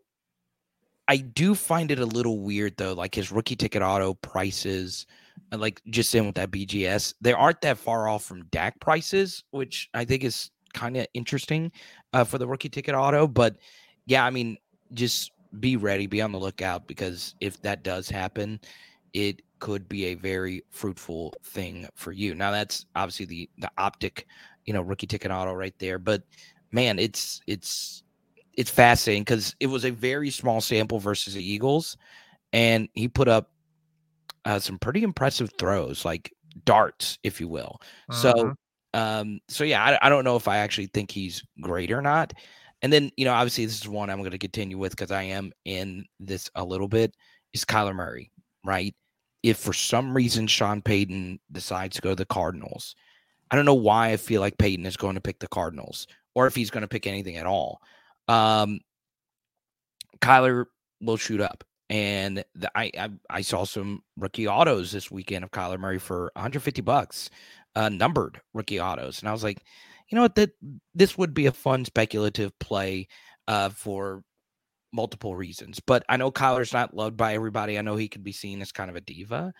I 1.07 1.17
do 1.17 1.55
find 1.55 1.91
it 1.91 1.99
a 1.99 2.05
little 2.05 2.39
weird 2.39 2.75
though, 2.77 2.93
like 2.93 3.15
his 3.15 3.31
rookie 3.31 3.55
ticket 3.55 3.81
auto 3.81 4.13
prices, 4.15 5.05
uh, 5.51 5.57
like 5.57 5.81
just 5.89 6.13
in 6.13 6.25
with 6.25 6.35
that 6.35 6.51
BGS, 6.51 7.13
they 7.21 7.33
aren't 7.33 7.61
that 7.61 7.77
far 7.77 8.09
off 8.09 8.23
from 8.25 8.45
Dak 8.45 8.79
prices, 8.79 9.43
which 9.51 9.89
I 9.93 10.03
think 10.03 10.23
is 10.23 10.51
kind 10.73 10.97
of 10.97 11.07
interesting 11.13 11.71
uh, 12.13 12.23
for 12.23 12.37
the 12.37 12.47
rookie 12.47 12.69
ticket 12.69 12.93
auto. 12.93 13.27
But 13.27 13.55
yeah, 14.05 14.25
I 14.25 14.29
mean, 14.29 14.57
just 14.93 15.31
be 15.59 15.77
ready, 15.77 16.07
be 16.07 16.21
on 16.21 16.31
the 16.31 16.39
lookout 16.39 16.87
because 16.87 17.35
if 17.39 17.61
that 17.61 17.83
does 17.83 18.09
happen, 18.09 18.59
it 19.13 19.41
could 19.59 19.87
be 19.87 20.05
a 20.05 20.15
very 20.15 20.63
fruitful 20.69 21.33
thing 21.43 21.87
for 21.95 22.11
you. 22.11 22.35
Now 22.35 22.51
that's 22.51 22.85
obviously 22.95 23.25
the 23.25 23.49
the 23.59 23.71
optic, 23.77 24.27
you 24.65 24.73
know, 24.73 24.81
rookie 24.81 25.07
ticket 25.07 25.31
auto 25.31 25.53
right 25.53 25.73
there, 25.79 25.99
but 25.99 26.23
man, 26.71 26.99
it's 26.99 27.41
it's 27.47 28.03
it's 28.57 28.71
fascinating 28.71 29.23
because 29.23 29.55
it 29.59 29.67
was 29.67 29.85
a 29.85 29.91
very 29.91 30.31
small 30.31 30.59
sample 30.59 30.99
versus 30.99 31.35
the 31.35 31.51
Eagles, 31.51 31.95
and 32.51 32.89
he 32.93 33.07
put 33.07 33.27
up 33.27 33.51
uh, 34.45 34.59
some 34.59 34.79
pretty 34.79 35.03
impressive 35.03 35.51
throws, 35.59 36.03
like 36.03 36.33
darts, 36.65 37.19
if 37.23 37.39
you 37.39 37.47
will. 37.47 37.79
Uh-huh. 38.09 38.21
So, 38.21 38.53
um, 38.93 39.39
so 39.47 39.63
yeah, 39.63 39.83
I, 39.83 40.07
I 40.07 40.09
don't 40.09 40.23
know 40.23 40.35
if 40.35 40.47
I 40.47 40.57
actually 40.57 40.87
think 40.87 41.11
he's 41.11 41.43
great 41.61 41.91
or 41.91 42.01
not. 42.01 42.33
And 42.81 42.93
then, 42.93 43.11
you 43.17 43.25
know, 43.25 43.33
obviously 43.33 43.65
this 43.65 43.81
is 43.81 43.87
one 43.87 44.09
I'm 44.09 44.19
going 44.19 44.31
to 44.31 44.37
continue 44.37 44.77
with 44.77 44.91
because 44.91 45.11
I 45.11 45.23
am 45.23 45.51
in 45.65 46.05
this 46.19 46.49
a 46.55 46.63
little 46.63 46.87
bit 46.87 47.15
is 47.53 47.65
Kyler 47.65 47.95
Murray, 47.95 48.31
right? 48.63 48.95
If 49.43 49.57
for 49.57 49.73
some 49.73 50.15
reason 50.15 50.47
Sean 50.47 50.81
Payton 50.81 51.39
decides 51.51 51.95
to 51.95 52.01
go 52.01 52.09
to 52.09 52.15
the 52.15 52.25
Cardinals, 52.25 52.95
I 53.49 53.55
don't 53.55 53.65
know 53.65 53.73
why 53.73 54.09
I 54.09 54.17
feel 54.17 54.41
like 54.41 54.57
Payton 54.57 54.85
is 54.85 54.97
going 54.97 55.15
to 55.15 55.21
pick 55.21 55.39
the 55.39 55.47
Cardinals 55.47 56.07
or 56.35 56.47
if 56.47 56.55
he's 56.55 56.69
going 56.69 56.81
to 56.81 56.87
pick 56.87 57.07
anything 57.07 57.37
at 57.37 57.45
all. 57.45 57.81
Um, 58.27 58.79
Kyler 60.19 60.65
will 61.01 61.17
shoot 61.17 61.41
up. 61.41 61.63
And 61.89 62.43
the, 62.53 62.69
I, 62.75 62.91
I, 62.97 63.09
I 63.29 63.41
saw 63.41 63.63
some 63.63 64.03
rookie 64.17 64.47
autos 64.47 64.91
this 64.91 65.09
weekend 65.09 65.45
of 65.45 65.51
Kyler 65.51 65.79
Murray 65.79 65.99
for 65.99 66.31
150 66.35 66.81
bucks, 66.81 67.29
uh, 67.75 67.87
numbered 67.89 68.41
rookie 68.53 68.81
autos, 68.81 69.19
and 69.19 69.29
I 69.29 69.31
was 69.31 69.43
like, 69.43 69.63
you 70.09 70.15
know 70.15 70.21
what 70.21 70.35
that 70.35 70.51
this 70.95 71.17
would 71.17 71.33
be 71.33 71.45
a 71.45 71.51
fun 71.51 71.85
speculative 71.85 72.57
play 72.59 73.07
uh, 73.47 73.69
for 73.69 74.23
multiple 74.93 75.35
reasons. 75.35 75.79
But 75.79 76.03
I 76.09 76.17
know 76.17 76.31
Kyler's 76.31 76.73
not 76.73 76.95
loved 76.95 77.17
by 77.17 77.33
everybody. 77.33 77.77
I 77.77 77.81
know 77.81 77.95
he 77.95 78.07
could 78.07 78.23
be 78.23 78.31
seen 78.31 78.61
as 78.61 78.71
kind 78.71 78.89
of 78.89 78.95
a 78.95 79.01
diva, 79.01 79.53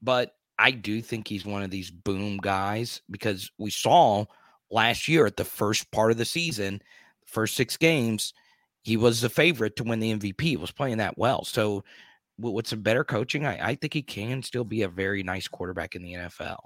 but 0.00 0.32
I 0.58 0.70
do 0.70 1.02
think 1.02 1.28
he's 1.28 1.44
one 1.44 1.62
of 1.62 1.70
these 1.70 1.90
boom 1.90 2.38
guys 2.38 3.02
because 3.10 3.50
we 3.58 3.70
saw 3.70 4.24
last 4.70 5.08
year 5.08 5.26
at 5.26 5.36
the 5.36 5.44
first 5.44 5.90
part 5.90 6.10
of 6.10 6.18
the 6.18 6.24
season, 6.24 6.80
first 7.32 7.56
six 7.56 7.76
games, 7.76 8.34
he 8.82 8.96
was 8.96 9.20
the 9.20 9.28
favorite 9.28 9.76
to 9.76 9.84
win 9.84 10.00
the 10.00 10.12
MVP. 10.14 10.40
He 10.40 10.56
was 10.56 10.70
playing 10.70 10.98
that 10.98 11.16
well. 11.16 11.44
So 11.44 11.84
with 12.38 12.66
some 12.66 12.80
better 12.80 13.04
coaching, 13.04 13.46
I, 13.46 13.70
I 13.70 13.74
think 13.74 13.94
he 13.94 14.02
can 14.02 14.42
still 14.42 14.64
be 14.64 14.82
a 14.82 14.88
very 14.88 15.22
nice 15.22 15.48
quarterback 15.48 15.94
in 15.94 16.02
the 16.02 16.14
NFL. 16.14 16.58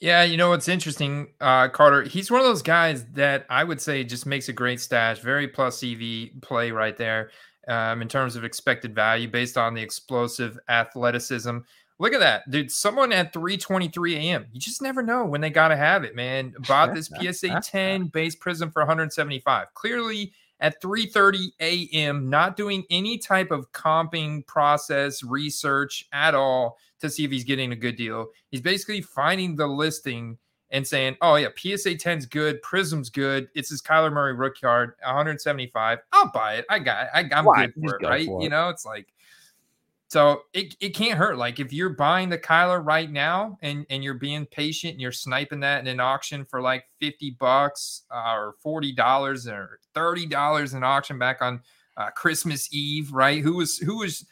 Yeah, 0.00 0.22
you 0.22 0.36
know 0.36 0.48
what's 0.48 0.68
interesting, 0.68 1.28
uh, 1.40 1.68
Carter? 1.68 2.02
He's 2.02 2.30
one 2.30 2.40
of 2.40 2.46
those 2.46 2.62
guys 2.62 3.04
that 3.12 3.44
I 3.50 3.64
would 3.64 3.80
say 3.80 4.02
just 4.04 4.24
makes 4.24 4.48
a 4.48 4.52
great 4.52 4.80
stash, 4.80 5.18
very 5.18 5.48
plus 5.48 5.84
EV 5.84 6.40
play 6.40 6.70
right 6.70 6.96
there 6.96 7.30
um, 7.68 8.00
in 8.00 8.08
terms 8.08 8.34
of 8.34 8.44
expected 8.44 8.94
value 8.94 9.28
based 9.28 9.58
on 9.58 9.74
the 9.74 9.82
explosive 9.82 10.58
athleticism. 10.68 11.58
Look 12.00 12.12
at 12.12 12.20
that, 12.20 12.48
dude! 12.48 12.70
Someone 12.70 13.12
at 13.12 13.32
3:23 13.32 14.14
a.m. 14.14 14.46
You 14.52 14.60
just 14.60 14.80
never 14.80 15.02
know 15.02 15.24
when 15.24 15.40
they 15.40 15.50
gotta 15.50 15.76
have 15.76 16.04
it, 16.04 16.14
man. 16.14 16.54
Bought 16.68 16.94
this 16.94 17.10
PSA 17.20 17.60
10 17.60 18.06
base 18.06 18.36
prism 18.36 18.70
for 18.70 18.82
175. 18.82 19.74
Clearly, 19.74 20.32
at 20.60 20.80
3:30 20.80 21.48
a.m., 21.60 22.30
not 22.30 22.56
doing 22.56 22.84
any 22.90 23.18
type 23.18 23.50
of 23.50 23.70
comping 23.72 24.46
process 24.46 25.24
research 25.24 26.06
at 26.12 26.34
all 26.36 26.78
to 27.00 27.10
see 27.10 27.24
if 27.24 27.32
he's 27.32 27.44
getting 27.44 27.72
a 27.72 27.76
good 27.76 27.96
deal. 27.96 28.28
He's 28.50 28.60
basically 28.60 29.00
finding 29.00 29.56
the 29.56 29.66
listing 29.66 30.38
and 30.70 30.86
saying, 30.86 31.16
"Oh 31.20 31.34
yeah, 31.34 31.48
PSA 31.56 31.96
10's 31.96 32.26
good, 32.26 32.62
Prism's 32.62 33.10
good. 33.10 33.48
It's 33.56 33.70
his 33.70 33.82
Kyler 33.82 34.12
Murray 34.12 34.34
rookie 34.34 34.60
card, 34.60 34.92
175. 35.04 35.98
I'll 36.12 36.30
buy 36.30 36.54
it. 36.54 36.66
I 36.70 36.78
got 36.78 37.06
it. 37.06 37.10
I, 37.14 37.20
am 37.38 37.44
good 37.44 37.74
for 37.74 37.96
it, 37.96 38.06
right? 38.06 38.26
For 38.26 38.40
it. 38.40 38.44
You 38.44 38.50
know, 38.50 38.68
it's 38.68 38.84
like." 38.84 39.08
So 40.08 40.42
it, 40.54 40.74
it 40.80 40.90
can't 40.90 41.18
hurt. 41.18 41.36
Like 41.36 41.60
if 41.60 41.70
you're 41.70 41.90
buying 41.90 42.30
the 42.30 42.38
Kyler 42.38 42.84
right 42.84 43.10
now 43.10 43.58
and, 43.60 43.84
and 43.90 44.02
you're 44.02 44.14
being 44.14 44.46
patient 44.46 44.92
and 44.92 45.00
you're 45.02 45.12
sniping 45.12 45.60
that 45.60 45.80
in 45.80 45.86
an 45.86 46.00
auction 46.00 46.46
for 46.46 46.62
like 46.62 46.84
50 47.00 47.36
bucks 47.38 48.04
uh, 48.10 48.34
or 48.34 48.54
$40 48.64 49.46
or 49.52 49.80
$30 49.94 50.74
in 50.74 50.82
auction 50.82 51.18
back 51.18 51.42
on 51.42 51.60
uh, 51.98 52.10
Christmas 52.10 52.72
Eve, 52.72 53.12
right? 53.12 53.42
Who 53.42 53.56
was 53.56 53.76
who 53.76 53.98
was 53.98 54.24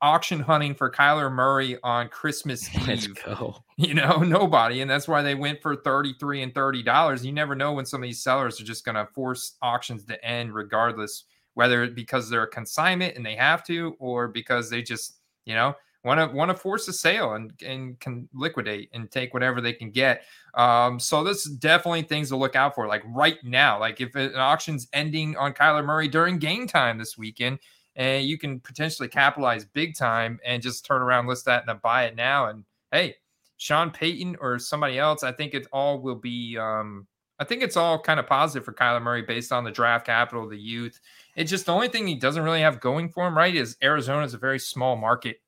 auction 0.00 0.40
hunting 0.40 0.74
for 0.74 0.90
Kyler 0.90 1.30
Murray 1.30 1.78
on 1.82 2.08
Christmas 2.08 2.68
Let's 2.86 3.06
Eve? 3.06 3.16
Go. 3.24 3.56
You 3.80 3.94
know, 3.94 4.18
nobody. 4.18 4.82
And 4.82 4.90
that's 4.90 5.08
why 5.08 5.22
they 5.22 5.34
went 5.34 5.62
for 5.62 5.74
33 5.74 6.42
and 6.42 6.52
$30. 6.52 7.24
You 7.24 7.32
never 7.32 7.54
know 7.54 7.72
when 7.72 7.86
some 7.86 8.02
of 8.02 8.06
these 8.06 8.22
sellers 8.22 8.60
are 8.60 8.64
just 8.64 8.84
going 8.84 8.96
to 8.96 9.08
force 9.14 9.56
auctions 9.62 10.04
to 10.04 10.22
end 10.22 10.54
regardless 10.54 11.24
whether 11.60 11.88
because 11.88 12.30
they're 12.30 12.44
a 12.44 12.48
consignment 12.48 13.16
and 13.16 13.26
they 13.26 13.34
have 13.34 13.62
to, 13.64 13.94
or 13.98 14.28
because 14.28 14.70
they 14.70 14.80
just, 14.80 15.18
you 15.44 15.54
know, 15.54 15.74
want 16.04 16.18
to 16.18 16.34
want 16.34 16.50
to 16.50 16.56
force 16.56 16.88
a 16.88 16.92
sale 16.94 17.34
and 17.34 17.52
and 17.62 18.00
can 18.00 18.26
liquidate 18.32 18.88
and 18.94 19.10
take 19.10 19.34
whatever 19.34 19.60
they 19.60 19.74
can 19.74 19.90
get. 19.90 20.22
Um, 20.54 20.98
so 20.98 21.22
this 21.22 21.44
is 21.44 21.52
definitely 21.56 22.00
things 22.00 22.30
to 22.30 22.36
look 22.36 22.56
out 22.56 22.74
for. 22.74 22.86
Like 22.86 23.02
right 23.04 23.36
now, 23.44 23.78
like 23.78 24.00
if 24.00 24.14
an 24.14 24.34
auction's 24.36 24.88
ending 24.94 25.36
on 25.36 25.52
Kyler 25.52 25.84
Murray 25.84 26.08
during 26.08 26.38
game 26.38 26.66
time 26.66 26.96
this 26.96 27.18
weekend, 27.18 27.58
and 27.94 28.24
you 28.24 28.38
can 28.38 28.58
potentially 28.58 29.08
capitalize 29.08 29.66
big 29.66 29.94
time 29.94 30.40
and 30.42 30.62
just 30.62 30.86
turn 30.86 31.02
around, 31.02 31.26
list 31.26 31.44
that, 31.44 31.64
and 31.68 31.82
buy 31.82 32.04
it 32.04 32.16
now. 32.16 32.46
And 32.46 32.64
hey, 32.90 33.16
Sean 33.58 33.90
Payton 33.90 34.38
or 34.40 34.58
somebody 34.58 34.98
else, 34.98 35.22
I 35.22 35.32
think 35.32 35.52
it 35.52 35.66
all 35.74 36.00
will 36.00 36.16
be. 36.16 36.56
Um, 36.56 37.06
I 37.38 37.44
think 37.44 37.62
it's 37.62 37.76
all 37.76 37.98
kind 37.98 38.20
of 38.20 38.26
positive 38.26 38.66
for 38.66 38.74
Kyler 38.74 39.00
Murray 39.00 39.22
based 39.22 39.50
on 39.50 39.64
the 39.64 39.70
draft 39.70 40.04
capital, 40.04 40.46
the 40.46 40.58
youth. 40.58 41.00
It's 41.36 41.50
just 41.50 41.66
the 41.66 41.72
only 41.72 41.88
thing 41.88 42.06
he 42.06 42.16
doesn't 42.16 42.42
really 42.42 42.60
have 42.60 42.80
going 42.80 43.08
for 43.08 43.26
him, 43.26 43.36
right? 43.36 43.54
Is 43.54 43.76
Arizona 43.82 44.24
is 44.24 44.34
a 44.34 44.38
very 44.38 44.58
small 44.58 44.96
market 44.96 45.40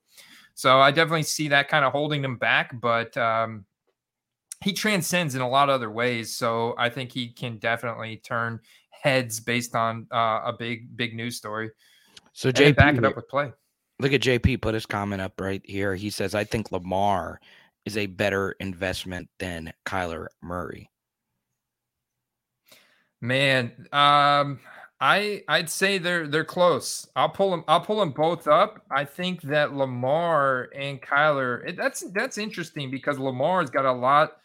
so 0.55 0.79
I 0.79 0.91
definitely 0.91 1.23
see 1.23 1.47
that 1.49 1.67
kind 1.67 1.83
of 1.83 1.91
holding 1.91 2.23
him 2.23 2.37
back, 2.37 2.79
but 2.79 3.15
um, 3.17 3.65
he 4.63 4.73
transcends 4.73 5.35
in 5.35 5.41
a 5.41 5.49
lot 5.49 5.69
of 5.69 5.75
other 5.75 5.89
ways. 5.89 6.35
So 6.35 6.75
I 6.77 6.89
think 6.89 7.11
he 7.11 7.29
can 7.29 7.57
definitely 7.57 8.17
turn 8.17 8.59
heads 8.91 9.39
based 9.39 9.75
on 9.75 10.07
uh, 10.11 10.41
a 10.45 10.53
big, 10.57 10.95
big 10.95 11.15
news 11.15 11.37
story. 11.37 11.71
So 12.33 12.51
JP, 12.51 12.75
back 12.75 12.95
it 12.95 13.05
up 13.05 13.15
with 13.15 13.27
play. 13.29 13.51
Look 13.99 14.13
at 14.13 14.21
JP 14.21 14.61
put 14.61 14.73
his 14.73 14.85
comment 14.85 15.21
up 15.21 15.39
right 15.39 15.61
here. 15.63 15.95
He 15.95 16.09
says, 16.09 16.35
I 16.35 16.43
think 16.43 16.71
Lamar 16.71 17.39
is 17.85 17.97
a 17.97 18.05
better 18.05 18.55
investment 18.59 19.29
than 19.39 19.73
Kyler 19.85 20.27
Murray. 20.41 20.89
Man, 23.21 23.87
um, 23.91 24.59
I 25.03 25.43
I'd 25.49 25.69
say 25.69 25.97
they're 25.97 26.27
they're 26.27 26.45
close. 26.45 27.05
I'll 27.17 27.27
pull 27.27 27.51
them. 27.51 27.65
I'll 27.67 27.81
pull 27.81 27.99
them 27.99 28.11
both 28.11 28.47
up. 28.47 28.85
I 28.89 29.03
think 29.03 29.41
that 29.41 29.73
Lamar 29.73 30.69
and 30.73 31.01
Kyler. 31.01 31.67
It, 31.67 31.75
that's 31.75 32.09
that's 32.13 32.37
interesting 32.37 32.89
because 32.89 33.19
Lamar's 33.19 33.69
got 33.69 33.83
a 33.83 33.91
lot 33.91 34.37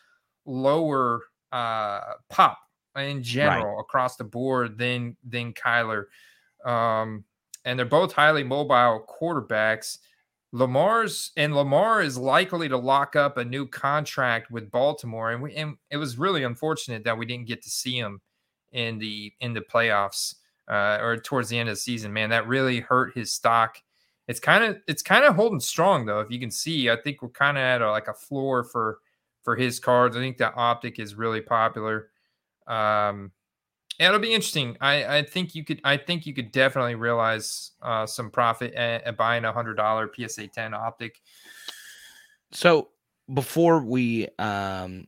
lower 0.46 1.22
uh, 1.52 2.00
pop 2.28 2.58
in 2.96 3.22
general 3.22 3.76
right. 3.76 3.80
across 3.80 4.16
the 4.16 4.24
board 4.24 4.76
than 4.76 5.16
than 5.22 5.52
Kyler. 5.52 6.06
Um, 6.64 7.22
and 7.64 7.78
they're 7.78 7.86
both 7.86 8.12
highly 8.12 8.42
mobile 8.42 9.06
quarterbacks. 9.08 9.98
Lamar's 10.50 11.30
and 11.36 11.54
Lamar 11.54 12.02
is 12.02 12.18
likely 12.18 12.68
to 12.68 12.76
lock 12.76 13.14
up 13.14 13.36
a 13.36 13.44
new 13.44 13.64
contract 13.64 14.50
with 14.50 14.72
Baltimore, 14.72 15.30
and 15.30 15.40
we 15.40 15.54
and 15.54 15.76
it 15.92 15.98
was 15.98 16.18
really 16.18 16.42
unfortunate 16.42 17.04
that 17.04 17.16
we 17.16 17.26
didn't 17.26 17.46
get 17.46 17.62
to 17.62 17.70
see 17.70 17.96
him 17.96 18.20
in 18.72 18.98
the 18.98 19.32
in 19.38 19.54
the 19.54 19.60
playoffs 19.60 20.34
uh, 20.68 20.98
or 21.00 21.16
towards 21.16 21.48
the 21.48 21.58
end 21.58 21.68
of 21.68 21.74
the 21.74 21.80
season, 21.80 22.12
man, 22.12 22.30
that 22.30 22.46
really 22.46 22.80
hurt 22.80 23.14
his 23.14 23.32
stock. 23.32 23.78
It's 24.26 24.40
kind 24.40 24.62
of 24.62 24.78
it's 24.86 25.02
kind 25.02 25.24
of 25.24 25.34
holding 25.34 25.60
strong 25.60 26.04
though. 26.04 26.20
If 26.20 26.30
you 26.30 26.38
can 26.38 26.50
see, 26.50 26.90
I 26.90 26.96
think 26.96 27.22
we're 27.22 27.30
kind 27.30 27.56
of 27.56 27.62
at 27.62 27.80
a, 27.80 27.90
like 27.90 28.08
a 28.08 28.14
floor 28.14 28.64
for 28.64 28.98
for 29.42 29.56
his 29.56 29.80
cards. 29.80 30.16
I 30.16 30.20
think 30.20 30.36
that 30.38 30.52
optic 30.56 30.98
is 30.98 31.14
really 31.14 31.40
popular. 31.40 32.10
Um, 32.66 33.32
it'll 33.98 34.18
be 34.18 34.34
interesting. 34.34 34.76
I, 34.80 35.18
I 35.18 35.22
think 35.22 35.54
you 35.54 35.64
could 35.64 35.80
I 35.84 35.96
think 35.96 36.26
you 36.26 36.34
could 36.34 36.52
definitely 36.52 36.94
realize 36.94 37.72
uh, 37.82 38.04
some 38.04 38.30
profit 38.30 38.74
at, 38.74 39.04
at 39.04 39.16
buying 39.16 39.46
a 39.46 39.52
hundred 39.52 39.74
dollar 39.74 40.10
PSA 40.14 40.48
ten 40.48 40.74
optic. 40.74 41.20
So 42.52 42.90
before 43.32 43.82
we 43.82 44.28
um, 44.38 45.06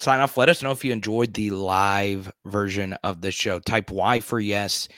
sign 0.00 0.20
off. 0.20 0.36
Let 0.36 0.48
us 0.48 0.62
know 0.62 0.70
if 0.70 0.84
you 0.84 0.92
enjoyed 0.92 1.34
the 1.34 1.50
live 1.50 2.30
version 2.44 2.94
of 3.02 3.20
the 3.20 3.30
show. 3.30 3.58
Type 3.58 3.90
Y 3.90 4.20
for 4.20 4.40
yes 4.40 4.88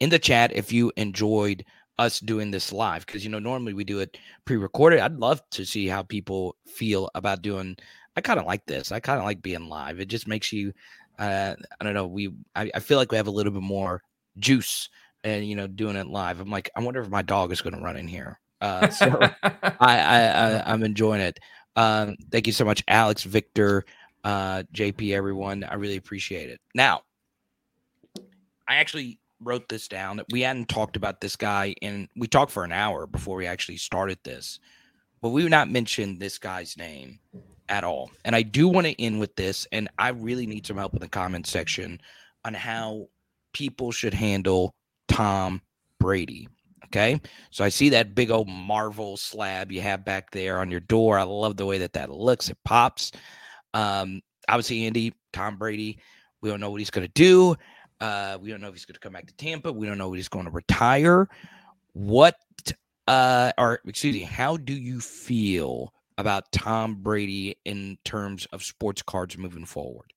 in 0.00 0.10
the 0.10 0.18
chat 0.18 0.52
if 0.54 0.72
you 0.72 0.92
enjoyed 0.96 1.64
us 1.98 2.20
doing 2.20 2.50
this 2.50 2.72
live 2.72 3.06
because 3.06 3.24
you 3.24 3.30
know 3.30 3.38
normally 3.38 3.72
we 3.72 3.84
do 3.84 4.00
it 4.00 4.18
pre-recorded. 4.44 5.00
I'd 5.00 5.18
love 5.18 5.40
to 5.52 5.64
see 5.64 5.86
how 5.86 6.02
people 6.02 6.56
feel 6.66 7.10
about 7.14 7.42
doing. 7.42 7.76
I 8.16 8.20
kind 8.20 8.38
of 8.38 8.46
like 8.46 8.66
this. 8.66 8.92
I 8.92 9.00
kind 9.00 9.18
of 9.18 9.24
like 9.24 9.42
being 9.42 9.68
live. 9.68 10.00
It 10.00 10.08
just 10.08 10.28
makes 10.28 10.52
you. 10.52 10.72
Uh, 11.18 11.54
I 11.80 11.84
don't 11.84 11.94
know. 11.94 12.06
We 12.06 12.34
I, 12.54 12.70
I 12.74 12.80
feel 12.80 12.98
like 12.98 13.10
we 13.10 13.16
have 13.16 13.26
a 13.26 13.32
little 13.32 13.52
bit 13.52 13.62
more 13.62 14.02
juice 14.38 14.88
and 15.24 15.46
you 15.46 15.56
know 15.56 15.66
doing 15.66 15.96
it 15.96 16.06
live. 16.06 16.40
I'm 16.40 16.50
like 16.50 16.70
I 16.76 16.80
wonder 16.80 17.00
if 17.00 17.08
my 17.08 17.22
dog 17.22 17.52
is 17.52 17.62
going 17.62 17.74
to 17.74 17.82
run 17.82 17.96
in 17.96 18.08
here. 18.08 18.38
Uh, 18.60 18.88
so 18.88 19.18
I, 19.42 19.70
I, 19.80 20.20
I 20.20 20.72
I'm 20.72 20.82
enjoying 20.82 21.20
it. 21.20 21.38
Um, 21.76 22.16
thank 22.30 22.46
you 22.46 22.54
so 22.54 22.64
much, 22.64 22.82
Alex, 22.88 23.22
Victor, 23.22 23.84
uh, 24.26 24.64
JP, 24.74 25.14
everyone. 25.14 25.62
I 25.62 25.74
really 25.74 25.96
appreciate 25.96 26.50
it. 26.50 26.60
Now, 26.74 27.02
I 28.68 28.74
actually 28.76 29.20
wrote 29.40 29.68
this 29.68 29.86
down. 29.86 30.20
We 30.32 30.40
hadn't 30.40 30.68
talked 30.68 30.96
about 30.96 31.20
this 31.20 31.36
guy, 31.36 31.76
and 31.80 32.08
we 32.16 32.26
talked 32.26 32.50
for 32.50 32.64
an 32.64 32.72
hour 32.72 33.06
before 33.06 33.36
we 33.36 33.46
actually 33.46 33.76
started 33.76 34.18
this, 34.24 34.58
but 35.22 35.28
we've 35.28 35.48
not 35.48 35.70
mentioned 35.70 36.18
this 36.18 36.38
guy's 36.38 36.76
name 36.76 37.20
at 37.68 37.84
all. 37.84 38.10
And 38.24 38.34
I 38.34 38.42
do 38.42 38.66
want 38.66 38.88
to 38.88 39.00
end 39.00 39.20
with 39.20 39.36
this, 39.36 39.64
and 39.70 39.88
I 39.96 40.08
really 40.08 40.46
need 40.46 40.66
some 40.66 40.76
help 40.76 40.94
in 40.94 41.00
the 41.00 41.08
comment 41.08 41.46
section 41.46 42.00
on 42.44 42.52
how 42.52 43.06
people 43.52 43.92
should 43.92 44.14
handle 44.14 44.74
Tom 45.06 45.62
Brady. 46.00 46.48
Okay. 46.86 47.20
So 47.52 47.64
I 47.64 47.68
see 47.68 47.90
that 47.90 48.16
big 48.16 48.32
old 48.32 48.48
Marvel 48.48 49.16
slab 49.16 49.70
you 49.70 49.82
have 49.82 50.04
back 50.04 50.32
there 50.32 50.58
on 50.58 50.70
your 50.70 50.80
door. 50.80 51.16
I 51.16 51.24
love 51.24 51.56
the 51.56 51.66
way 51.66 51.78
that 51.78 51.92
that 51.92 52.10
looks. 52.10 52.48
It 52.48 52.58
pops. 52.64 53.12
Um, 53.76 54.22
obviously, 54.48 54.86
Andy, 54.86 55.12
Tom 55.34 55.58
Brady, 55.58 55.98
we 56.40 56.48
don't 56.48 56.60
know 56.60 56.70
what 56.70 56.80
he's 56.80 56.90
going 56.90 57.06
to 57.06 57.12
do. 57.12 57.56
Uh, 58.00 58.38
we 58.40 58.50
don't 58.50 58.62
know 58.62 58.68
if 58.68 58.74
he's 58.74 58.86
going 58.86 58.94
to 58.94 59.00
come 59.00 59.12
back 59.12 59.26
to 59.26 59.34
Tampa. 59.34 59.70
We 59.70 59.86
don't 59.86 59.98
know 59.98 60.12
if 60.12 60.16
he's 60.16 60.28
going 60.28 60.46
to 60.46 60.50
retire. 60.50 61.28
What, 61.92 62.36
uh, 63.06 63.52
or 63.58 63.80
excuse 63.86 64.14
me, 64.14 64.22
how 64.22 64.56
do 64.56 64.72
you 64.72 65.00
feel 65.00 65.92
about 66.16 66.50
Tom 66.52 66.96
Brady 67.02 67.58
in 67.66 67.98
terms 68.02 68.46
of 68.46 68.62
sports 68.62 69.02
cards 69.02 69.36
moving 69.36 69.66
forward? 69.66 70.12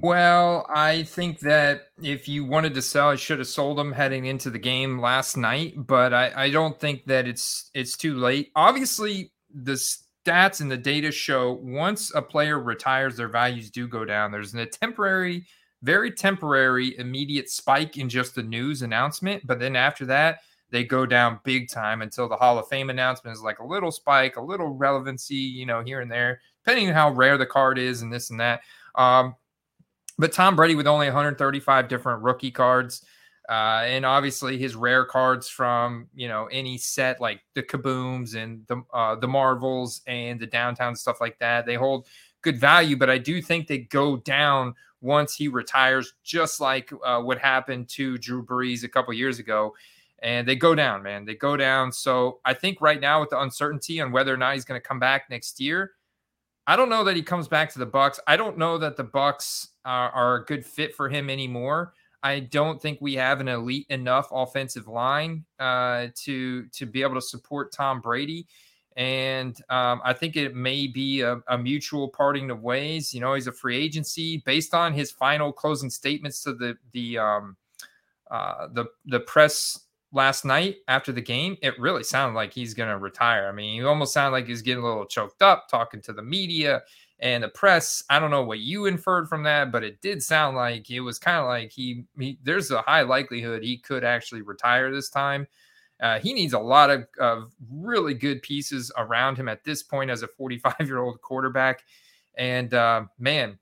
Well, 0.00 0.66
I 0.68 1.02
think 1.02 1.40
that 1.40 1.88
if 2.02 2.26
you 2.26 2.44
wanted 2.46 2.74
to 2.74 2.82
sell, 2.82 3.08
I 3.10 3.16
should 3.16 3.38
have 3.38 3.48
sold 3.48 3.78
them 3.78 3.92
heading 3.92 4.26
into 4.26 4.48
the 4.48 4.58
game 4.58 4.98
last 4.98 5.36
night. 5.36 5.74
But 5.76 6.14
I, 6.14 6.32
I 6.44 6.50
don't 6.50 6.78
think 6.78 7.06
that 7.06 7.26
it's 7.26 7.70
it's 7.74 7.96
too 7.96 8.14
late. 8.14 8.50
Obviously, 8.54 9.32
this 9.50 10.07
stats 10.28 10.60
and 10.60 10.70
the 10.70 10.76
data 10.76 11.10
show 11.10 11.52
once 11.62 12.14
a 12.14 12.22
player 12.22 12.58
retires, 12.60 13.16
their 13.16 13.28
values 13.28 13.70
do 13.70 13.88
go 13.88 14.04
down. 14.04 14.30
There's 14.30 14.54
a 14.54 14.66
temporary, 14.66 15.46
very 15.82 16.10
temporary, 16.10 16.98
immediate 16.98 17.48
spike 17.48 17.96
in 17.96 18.08
just 18.08 18.34
the 18.34 18.42
news 18.42 18.82
announcement. 18.82 19.46
But 19.46 19.58
then 19.58 19.76
after 19.76 20.04
that, 20.06 20.40
they 20.70 20.84
go 20.84 21.06
down 21.06 21.40
big 21.44 21.70
time 21.70 22.02
until 22.02 22.28
the 22.28 22.36
Hall 22.36 22.58
of 22.58 22.68
Fame 22.68 22.90
announcement 22.90 23.34
is 23.34 23.42
like 23.42 23.58
a 23.58 23.66
little 23.66 23.90
spike, 23.90 24.36
a 24.36 24.42
little 24.42 24.68
relevancy, 24.68 25.34
you 25.34 25.64
know, 25.64 25.82
here 25.82 26.00
and 26.00 26.10
there, 26.10 26.40
depending 26.62 26.88
on 26.88 26.94
how 26.94 27.10
rare 27.10 27.38
the 27.38 27.46
card 27.46 27.78
is 27.78 28.02
and 28.02 28.12
this 28.12 28.30
and 28.30 28.40
that. 28.40 28.60
Um, 28.94 29.34
but 30.18 30.32
Tom 30.32 30.56
Brady 30.56 30.74
with 30.74 30.86
only 30.86 31.06
135 31.06 31.88
different 31.88 32.22
rookie 32.22 32.50
cards. 32.50 33.04
Uh, 33.48 33.82
and 33.86 34.04
obviously 34.04 34.58
his 34.58 34.76
rare 34.76 35.06
cards 35.06 35.48
from 35.48 36.06
you 36.14 36.28
know 36.28 36.46
any 36.52 36.76
set 36.76 37.18
like 37.18 37.40
the 37.54 37.62
kabooms 37.62 38.34
and 38.34 38.66
the 38.66 38.82
uh, 38.92 39.14
the 39.14 39.28
marvels 39.28 40.02
and 40.06 40.38
the 40.38 40.46
downtown 40.46 40.94
stuff 40.94 41.18
like 41.18 41.38
that 41.38 41.64
they 41.64 41.74
hold 41.74 42.06
good 42.42 42.60
value 42.60 42.94
but 42.94 43.08
i 43.08 43.16
do 43.16 43.40
think 43.40 43.66
they 43.66 43.78
go 43.78 44.18
down 44.18 44.74
once 45.00 45.34
he 45.34 45.48
retires 45.48 46.14
just 46.22 46.60
like 46.60 46.92
uh, 47.04 47.20
what 47.20 47.38
happened 47.38 47.88
to 47.88 48.18
drew 48.18 48.44
brees 48.44 48.84
a 48.84 48.88
couple 48.88 49.12
years 49.14 49.38
ago. 49.38 49.74
And 50.20 50.48
they 50.48 50.56
go 50.56 50.74
down 50.74 51.04
man. 51.04 51.24
They 51.24 51.36
go 51.36 51.56
down. 51.56 51.92
So 51.92 52.40
i 52.44 52.52
think 52.52 52.80
right 52.80 53.00
now 53.00 53.20
with 53.20 53.30
the 53.30 53.40
uncertainty 53.40 54.00
on 54.00 54.12
whether 54.12 54.34
or 54.34 54.36
not 54.36 54.54
he's 54.54 54.64
going 54.64 54.80
to 54.80 54.86
come 54.86 54.98
back 54.98 55.30
next 55.30 55.60
year 55.60 55.92
i 56.66 56.76
don't 56.76 56.88
know 56.88 57.04
that 57.04 57.16
he 57.16 57.22
comes 57.22 57.48
back 57.48 57.72
to 57.72 57.78
the 57.78 57.86
bucks. 57.86 58.20
I 58.26 58.36
don't 58.36 58.58
know 58.58 58.78
that 58.78 58.96
the 58.96 59.04
bucks 59.04 59.68
are, 59.84 60.10
are 60.10 60.34
a 60.36 60.44
good 60.44 60.66
fit 60.66 60.94
for 60.94 61.08
him 61.08 61.30
anymore 61.30 61.94
I 62.22 62.40
don't 62.40 62.80
think 62.80 62.98
we 63.00 63.14
have 63.14 63.40
an 63.40 63.48
elite 63.48 63.86
enough 63.90 64.28
offensive 64.32 64.88
line 64.88 65.44
uh, 65.58 66.08
to 66.24 66.66
to 66.66 66.86
be 66.86 67.02
able 67.02 67.14
to 67.14 67.22
support 67.22 67.72
Tom 67.72 68.00
Brady. 68.00 68.46
And 68.96 69.56
um, 69.70 70.00
I 70.04 70.12
think 70.12 70.34
it 70.34 70.56
may 70.56 70.88
be 70.88 71.20
a, 71.20 71.40
a, 71.46 71.56
mutual 71.56 72.08
parting 72.08 72.50
of 72.50 72.62
ways. 72.62 73.14
You 73.14 73.20
know, 73.20 73.34
he's 73.34 73.46
a 73.46 73.52
free 73.52 73.76
agency 73.76 74.42
based 74.44 74.74
on 74.74 74.92
his 74.92 75.12
final 75.12 75.52
closing 75.52 75.88
statements 75.88 76.42
to 76.42 76.54
the 76.54 76.76
the 76.92 77.18
um, 77.18 77.56
uh, 78.30 78.66
the 78.72 78.86
the 79.06 79.20
press 79.20 79.78
last 80.12 80.44
night 80.44 80.78
after 80.88 81.12
the 81.12 81.20
game. 81.20 81.56
It 81.62 81.78
really 81.78 82.02
sounded 82.02 82.34
like 82.34 82.52
he's 82.52 82.74
going 82.74 82.88
to 82.88 82.98
retire. 82.98 83.48
I 83.48 83.52
mean, 83.52 83.80
he 83.80 83.86
almost 83.86 84.12
sounded 84.12 84.32
like 84.32 84.46
he's 84.46 84.62
getting 84.62 84.82
a 84.82 84.86
little 84.86 85.06
choked 85.06 85.42
up 85.42 85.68
talking 85.70 86.02
to 86.02 86.12
the 86.12 86.22
media 86.22 86.82
and 87.20 87.42
the 87.42 87.48
press. 87.48 88.02
I 88.08 88.18
don't 88.18 88.30
know 88.30 88.44
what 88.44 88.60
you 88.60 88.86
inferred 88.86 89.28
from 89.28 89.42
that, 89.44 89.72
but 89.72 89.84
it 89.84 90.00
did 90.00 90.22
sound 90.22 90.56
like 90.56 90.90
it 90.90 91.00
was 91.00 91.18
kind 91.18 91.38
of 91.38 91.46
like 91.46 91.72
he, 91.72 92.04
he, 92.18 92.38
There's 92.42 92.70
a 92.70 92.82
high 92.82 93.02
likelihood 93.02 93.62
he 93.62 93.78
could 93.78 94.04
actually 94.04 94.42
retire 94.42 94.92
this 94.92 95.10
time. 95.10 95.46
Uh, 96.00 96.20
he 96.20 96.32
needs 96.32 96.52
a 96.52 96.58
lot 96.58 96.90
of, 96.90 97.06
of 97.18 97.52
really 97.70 98.14
good 98.14 98.40
pieces 98.42 98.92
around 98.96 99.36
him 99.36 99.48
at 99.48 99.64
this 99.64 99.82
point 99.82 100.10
as 100.10 100.22
a 100.22 100.28
45 100.28 100.74
year 100.80 100.98
old 100.98 101.20
quarterback. 101.22 101.82
And 102.36 102.72
uh, 102.72 103.04
man, 103.18 103.58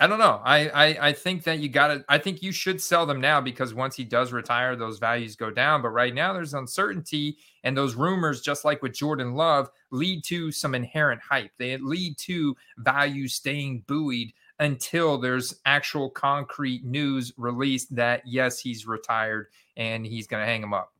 I 0.00 0.06
don't 0.06 0.18
know. 0.18 0.40
I, 0.42 0.68
I 0.70 1.08
I 1.08 1.12
think 1.12 1.44
that 1.44 1.58
you 1.58 1.68
got 1.68 1.88
to. 1.88 2.04
I 2.08 2.16
think 2.16 2.42
you 2.42 2.52
should 2.52 2.80
sell 2.80 3.04
them 3.04 3.20
now 3.20 3.38
because 3.38 3.74
once 3.74 3.94
he 3.94 4.02
does 4.02 4.32
retire, 4.32 4.74
those 4.74 4.98
values 4.98 5.36
go 5.36 5.50
down. 5.50 5.82
But 5.82 5.90
right 5.90 6.14
now, 6.14 6.32
there's 6.32 6.54
uncertainty, 6.54 7.36
and 7.64 7.76
those 7.76 7.96
rumors, 7.96 8.40
just 8.40 8.64
like 8.64 8.82
with 8.82 8.94
Jordan 8.94 9.34
Love, 9.34 9.68
lead 9.90 10.24
to 10.24 10.50
some 10.52 10.74
inherent 10.74 11.20
hype. 11.20 11.50
They 11.58 11.76
lead 11.76 12.16
to 12.18 12.56
values 12.78 13.34
staying 13.34 13.84
buoyed 13.86 14.32
until 14.58 15.18
there's 15.18 15.60
actual 15.66 16.08
concrete 16.08 16.82
news 16.82 17.34
released 17.36 17.94
that 17.94 18.22
yes, 18.24 18.58
he's 18.58 18.86
retired 18.86 19.48
and 19.76 20.06
he's 20.06 20.26
going 20.26 20.42
to 20.42 20.46
hang 20.46 20.62
him 20.62 20.72
up. 20.72 20.94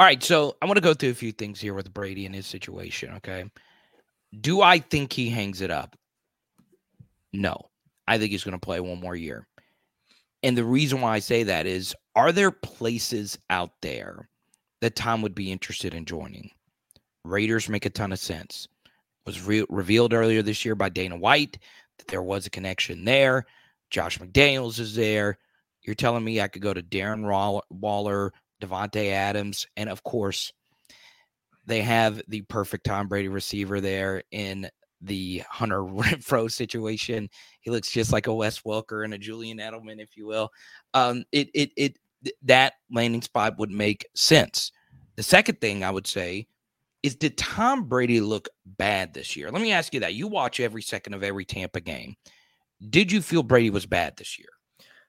All 0.00 0.06
right, 0.06 0.20
so 0.20 0.56
I 0.60 0.66
want 0.66 0.78
to 0.78 0.82
go 0.82 0.94
through 0.94 1.10
a 1.10 1.14
few 1.14 1.30
things 1.30 1.60
here 1.60 1.74
with 1.74 1.94
Brady 1.94 2.26
and 2.26 2.34
his 2.34 2.48
situation. 2.48 3.14
Okay, 3.18 3.44
do 4.40 4.62
I 4.62 4.80
think 4.80 5.12
he 5.12 5.30
hangs 5.30 5.60
it 5.60 5.70
up? 5.70 5.96
No. 7.32 7.70
I 8.06 8.18
think 8.18 8.30
he's 8.30 8.44
going 8.44 8.52
to 8.52 8.58
play 8.58 8.80
one 8.80 9.00
more 9.00 9.16
year. 9.16 9.46
And 10.42 10.58
the 10.58 10.64
reason 10.64 11.00
why 11.00 11.14
I 11.14 11.18
say 11.20 11.42
that 11.44 11.66
is 11.66 11.94
are 12.14 12.32
there 12.32 12.50
places 12.50 13.38
out 13.50 13.72
there 13.80 14.28
that 14.80 14.96
Tom 14.96 15.22
would 15.22 15.34
be 15.34 15.50
interested 15.50 15.94
in 15.94 16.04
joining? 16.04 16.50
Raiders 17.24 17.68
make 17.68 17.86
a 17.86 17.90
ton 17.90 18.12
of 18.12 18.18
sense. 18.18 18.68
Was 19.24 19.40
re- 19.42 19.64
revealed 19.70 20.12
earlier 20.12 20.42
this 20.42 20.64
year 20.64 20.74
by 20.74 20.90
Dana 20.90 21.16
White 21.16 21.58
that 21.96 22.08
there 22.08 22.22
was 22.22 22.46
a 22.46 22.50
connection 22.50 23.04
there. 23.04 23.46
Josh 23.88 24.18
McDaniels 24.18 24.78
is 24.78 24.94
there. 24.94 25.38
You're 25.82 25.94
telling 25.94 26.24
me 26.24 26.40
I 26.40 26.48
could 26.48 26.62
go 26.62 26.74
to 26.74 26.82
Darren 26.82 27.24
Waller, 27.70 28.32
Davante 28.60 29.10
Adams, 29.12 29.66
and 29.76 29.88
of 29.88 30.02
course, 30.02 30.52
they 31.66 31.80
have 31.80 32.20
the 32.28 32.42
perfect 32.42 32.84
Tom 32.84 33.08
Brady 33.08 33.28
receiver 33.28 33.80
there 33.80 34.22
in 34.30 34.68
the 35.04 35.42
Hunter 35.48 35.80
Renfrow 35.82 36.50
situation. 36.50 37.28
He 37.60 37.70
looks 37.70 37.90
just 37.90 38.12
like 38.12 38.26
a 38.26 38.34
Wes 38.34 38.60
Welker 38.60 39.04
and 39.04 39.14
a 39.14 39.18
Julian 39.18 39.58
Edelman, 39.58 40.00
if 40.00 40.16
you 40.16 40.26
will. 40.26 40.50
Um, 40.92 41.24
it 41.32 41.50
it 41.54 41.70
it 41.76 41.98
that 42.42 42.74
landing 42.90 43.22
spot 43.22 43.58
would 43.58 43.70
make 43.70 44.06
sense. 44.14 44.72
The 45.16 45.22
second 45.22 45.60
thing 45.60 45.84
I 45.84 45.90
would 45.90 46.06
say 46.06 46.46
is 47.02 47.14
did 47.14 47.36
Tom 47.36 47.84
Brady 47.84 48.20
look 48.20 48.48
bad 48.64 49.14
this 49.14 49.36
year? 49.36 49.50
Let 49.50 49.62
me 49.62 49.72
ask 49.72 49.92
you 49.92 50.00
that. 50.00 50.14
You 50.14 50.26
watch 50.26 50.58
every 50.58 50.82
second 50.82 51.14
of 51.14 51.22
every 51.22 51.44
Tampa 51.44 51.80
game. 51.80 52.16
Did 52.90 53.12
you 53.12 53.20
feel 53.20 53.42
Brady 53.42 53.70
was 53.70 53.86
bad 53.86 54.16
this 54.16 54.38
year? 54.38 54.48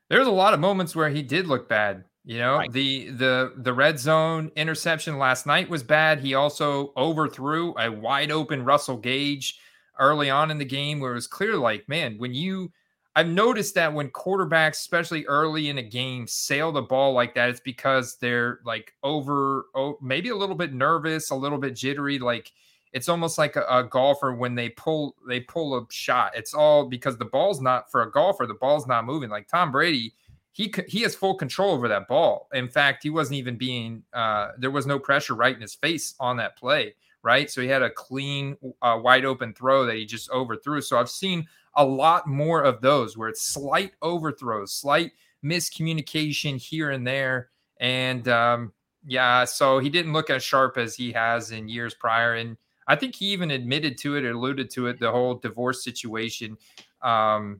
There's 0.10 0.28
a 0.28 0.32
lot 0.32 0.54
of 0.54 0.60
moments 0.60 0.96
where 0.96 1.10
he 1.10 1.24
did 1.24 1.48
look 1.48 1.68
bad. 1.68 2.04
You 2.26 2.40
know, 2.40 2.56
right. 2.56 2.72
the 2.72 3.10
the 3.12 3.54
the 3.58 3.72
red 3.72 4.00
zone 4.00 4.52
interception 4.56 5.20
last 5.20 5.46
night 5.46 5.70
was 5.70 5.84
bad. 5.84 6.20
He 6.20 6.34
also 6.34 6.92
overthrew 6.98 7.76
a 7.78 7.92
wide 7.92 8.32
open 8.32 8.66
Russell 8.66 8.98
Gage 8.98 9.60
early 10.00 10.30
on 10.30 10.52
in 10.52 10.58
the 10.58 10.66
game 10.66 11.00
where 11.00 11.12
it 11.12 11.16
was 11.16 11.28
clear 11.28 11.58
like, 11.58 11.88
man, 11.88 12.18
when 12.18 12.34
you 12.34 12.72
I've 13.18 13.30
noticed 13.30 13.76
that 13.76 13.94
when 13.94 14.10
quarterbacks, 14.10 14.74
especially 14.74 15.26
early 15.26 15.70
in 15.70 15.78
a 15.78 15.84
game, 15.84 16.28
sail 16.28 16.74
the 16.74 16.82
ball 16.82 17.14
like 17.14 17.34
that, 17.36 17.48
it's 17.48 17.62
because 17.62 18.18
they're 18.18 18.60
like 18.66 18.94
over, 19.04 19.68
oh, 19.74 19.98
maybe 20.02 20.30
a 20.30 20.36
little 20.36 20.56
bit 20.56 20.74
nervous, 20.74 21.30
a 21.30 21.36
little 21.36 21.58
bit 21.58 21.78
jittery. 21.78 22.20
Like 22.20 22.52
it's 22.92 23.08
almost 23.08 23.38
like 23.38 23.56
a, 23.56 23.66
a, 23.70 23.84
golfer 23.86 24.34
when 24.34 24.54
they 24.54 24.70
pull 24.70 25.16
they 25.30 25.40
pull 25.40 25.78
a 25.78 25.86
shot. 25.90 26.34
It's 26.36 26.54
all 26.54 26.88
because 26.88 27.18
the 27.18 27.26
ball's 27.26 27.62
not 27.62 27.90
for 27.90 28.02
a 28.02 28.12
golfer. 28.12 28.46
The 28.46 28.54
ball's 28.54 28.86
not 28.86 29.06
moving. 29.06 29.30
Like 29.30 29.48
Tom 29.48 29.72
Brady, 29.72 30.14
he 30.52 30.74
he 30.86 31.02
has 31.04 31.16
full 31.16 31.36
control 31.36 31.72
over 31.72 31.88
that 31.88 32.10
ball. 32.10 32.50
In 32.54 32.68
fact, 32.68 33.04
he 33.04 33.10
wasn't 33.10 33.38
even 33.38 33.58
being. 33.58 34.04
Uh, 34.12 34.52
there 34.58 34.72
was 34.72 34.86
no 34.86 35.00
pressure 35.00 35.36
right 35.36 35.56
in 35.56 35.62
his 35.62 35.76
face 35.76 36.16
on 36.20 36.36
that 36.38 36.58
play 36.58 36.96
right? 37.26 37.50
So 37.50 37.60
he 37.60 37.68
had 37.68 37.82
a 37.82 37.90
clean, 37.90 38.56
uh, 38.84 39.00
wide 39.02 39.26
open 39.26 39.54
throw 39.54 39.86
that 39.88 39.96
he 39.96 40.06
just 40.06 40.30
overthrew. 40.30 40.80
So 40.80 40.98
I've 40.98 41.10
seen 41.10 41.48
a 41.76 41.84
lot 41.84 42.28
more 42.28 42.62
of 42.62 42.82
those 42.82 43.18
where 43.18 43.28
it's 43.28 43.42
slight 43.42 43.94
overthrows, 44.04 44.72
slight 44.72 45.12
miscommunication 45.44 46.62
here 46.62 46.92
and 46.92 47.06
there. 47.06 47.50
And 47.80 48.28
um, 48.28 48.74
yeah, 49.06 49.44
so 49.44 49.80
he 49.80 49.90
didn't 49.90 50.14
look 50.14 50.30
as 50.30 50.44
sharp 50.44 50.78
as 50.78 50.96
he 50.96 51.12
has 51.14 51.50
in 51.50 51.68
years 51.68 51.96
prior. 51.96 52.36
And 52.36 52.58
I 52.88 52.96
think 52.96 53.16
he 53.16 53.26
even 53.34 53.50
admitted 53.50 53.98
to 54.00 54.16
it, 54.16 54.24
alluded 54.24 54.70
to 54.72 54.86
it, 54.88 55.00
the 55.00 55.12
whole 55.12 55.34
divorce 55.34 55.84
situation. 55.84 56.58
Um, 57.02 57.60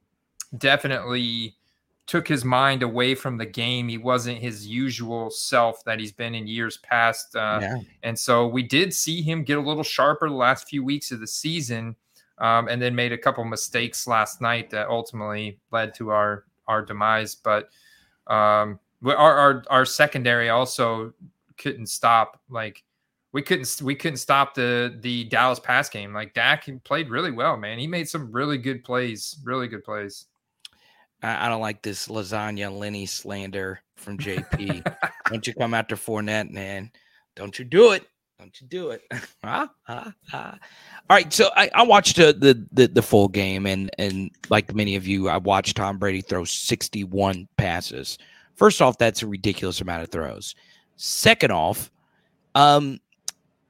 definitely 0.60 1.56
took 2.08 2.28
his 2.28 2.46
mind 2.46 2.84
away 2.84 3.16
from 3.16 3.38
the 3.38 3.46
game. 3.46 3.88
He 3.88 3.98
wasn't 3.98 4.38
his 4.38 4.68
usual 4.68 5.30
self 5.32 5.84
that 5.86 6.00
he's 6.00 6.12
been 6.12 6.36
in 6.36 6.48
years 6.48 6.78
past. 6.78 7.36
Uh, 7.36 7.60
yeah. 7.62 7.78
And 8.04 8.18
so 8.18 8.48
we 8.48 8.62
did 8.64 8.94
see 8.94 9.22
him 9.22 9.44
get 9.44 9.58
a 9.58 9.62
little 9.62 9.84
sharper 9.84 10.30
the 10.30 10.36
last 10.36 10.68
few 10.68 10.84
weeks 10.84 11.12
of 11.12 11.20
the 11.20 11.28
season, 11.28 11.96
um, 12.38 12.68
and 12.68 12.82
then 12.82 12.94
made 12.94 13.12
a 13.12 13.18
couple 13.18 13.44
mistakes 13.44 14.08
last 14.08 14.42
night 14.42 14.70
that 14.70 14.88
ultimately 14.88 15.60
led 15.72 15.94
to 15.96 16.10
our 16.10 16.46
our 16.68 16.84
demise. 16.84 17.36
But 17.36 17.70
um, 18.28 18.80
our, 19.06 19.16
our 19.16 19.64
our 19.70 19.86
secondary 19.86 20.50
also 20.50 21.14
couldn't 21.58 21.88
stop 21.88 22.40
like 22.50 22.84
we 23.32 23.42
couldn't 23.42 23.82
we 23.82 23.96
couldn't 23.96 24.18
stop 24.18 24.54
the 24.54 24.96
the 25.02 25.24
Dallas 25.26 25.60
pass 25.60 25.90
game. 25.90 26.14
Like 26.14 26.34
Dak 26.34 26.70
played 26.84 27.10
really 27.10 27.32
well, 27.32 27.58
man. 27.58 27.80
He 27.80 27.88
made 27.88 28.08
some 28.08 28.32
really 28.32 28.58
good 28.58 28.84
plays, 28.84 29.38
really 29.44 29.68
good 29.68 29.84
plays. 29.84 30.28
I, 31.22 31.46
I 31.46 31.50
don't 31.50 31.62
like 31.62 31.82
this 31.82 32.08
lasagna 32.08 32.76
Lenny 32.78 33.06
slander 33.06 33.82
from 33.96 34.18
JP. 34.18 34.96
don't 35.30 35.46
you 35.46 35.54
come 35.54 35.74
after 35.74 35.96
Fournette, 35.96 36.52
man? 36.52 36.92
Don't 37.36 37.58
you 37.58 37.66
do 37.66 37.92
it? 37.92 38.08
Don't 38.40 38.60
you 38.60 38.68
do 38.68 38.90
it? 38.90 39.02
ah, 39.44 39.70
ah, 39.88 40.14
ah. 40.34 40.58
All 41.10 41.16
right, 41.16 41.32
so 41.32 41.50
I, 41.56 41.70
I 41.74 41.84
watched 41.84 42.20
uh, 42.20 42.34
the, 42.34 42.66
the 42.72 42.88
the 42.88 43.02
full 43.02 43.28
game, 43.28 43.66
and 43.66 43.90
and 43.98 44.30
like 44.50 44.74
many 44.76 44.96
of 44.96 45.08
you, 45.08 45.30
I 45.30 45.38
watched 45.38 45.78
Tom 45.78 45.98
Brady 45.98 46.22
throw 46.22 46.44
61 46.44 47.48
passes. 47.58 48.18
First 48.56 48.82
off, 48.82 48.98
that's 48.98 49.22
a 49.22 49.28
ridiculous 49.28 49.82
amount 49.82 50.04
of 50.04 50.10
throws. 50.10 50.56
Second 50.98 51.52
off, 51.52 51.92
um, 52.56 53.00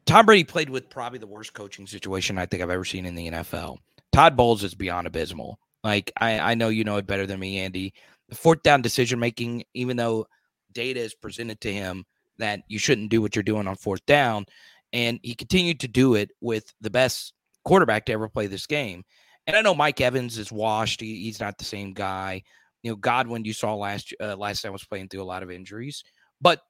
Tom 0.06 0.26
Brady 0.26 0.44
played 0.44 0.70
with 0.70 0.90
probably 0.90 1.20
the 1.20 1.28
worst 1.28 1.54
coaching 1.54 1.88
situation 1.88 2.38
I 2.38 2.46
think 2.46 2.62
I've 2.62 2.70
ever 2.70 2.86
seen 2.86 3.06
in 3.06 3.16
the 3.16 3.32
NFL. 3.32 3.78
Todd 4.14 4.38
Bowles 4.38 4.64
is 4.64 4.76
beyond 4.76 5.08
abysmal. 5.08 5.60
Like 5.86 6.12
I, 6.20 6.40
I 6.40 6.56
know 6.56 6.70
you 6.70 6.84
know 6.84 6.98
it 6.98 7.06
better 7.06 7.28
than 7.28 7.40
me, 7.40 7.60
Andy. 7.60 7.94
The 8.28 8.36
fourth 8.36 8.64
down 8.64 8.82
decision 8.82 9.20
making, 9.20 9.66
even 9.76 9.98
though 9.98 10.26
data 10.74 11.00
is 11.00 11.14
presented 11.14 11.62
to 11.62 11.72
him 11.72 12.06
that 12.40 12.62
you 12.68 12.80
shouldn't 12.80 13.12
do 13.12 13.22
what 13.22 13.36
you're 13.36 13.44
doing 13.44 13.68
on 13.68 13.76
fourth 13.76 14.04
down, 14.08 14.48
and 14.94 15.20
he 15.22 15.36
continued 15.36 15.80
to 15.82 15.88
do 15.88 16.16
it 16.16 16.32
with 16.42 16.74
the 16.82 16.90
best 16.90 17.34
quarterback 17.64 18.06
to 18.06 18.14
ever 18.14 18.28
play 18.28 18.48
this 18.48 18.66
game. 18.66 19.04
And 19.46 19.56
I 19.56 19.62
know 19.62 19.76
Mike 19.76 20.02
Evans 20.02 20.40
is 20.40 20.52
washed; 20.52 21.02
he, 21.02 21.22
he's 21.24 21.40
not 21.40 21.60
the 21.60 21.66
same 21.66 21.94
guy. 21.94 22.42
You 22.82 22.90
know, 22.90 22.96
Godwin 22.96 23.46
you 23.46 23.54
saw 23.54 23.76
last 23.76 24.12
uh, 24.20 24.36
last 24.36 24.64
time 24.64 24.74
was 24.74 24.84
playing 24.84 25.10
through 25.10 25.22
a 25.22 25.24
lot 25.24 25.44
of 25.44 25.52
injuries, 25.52 26.04
but 26.42 26.62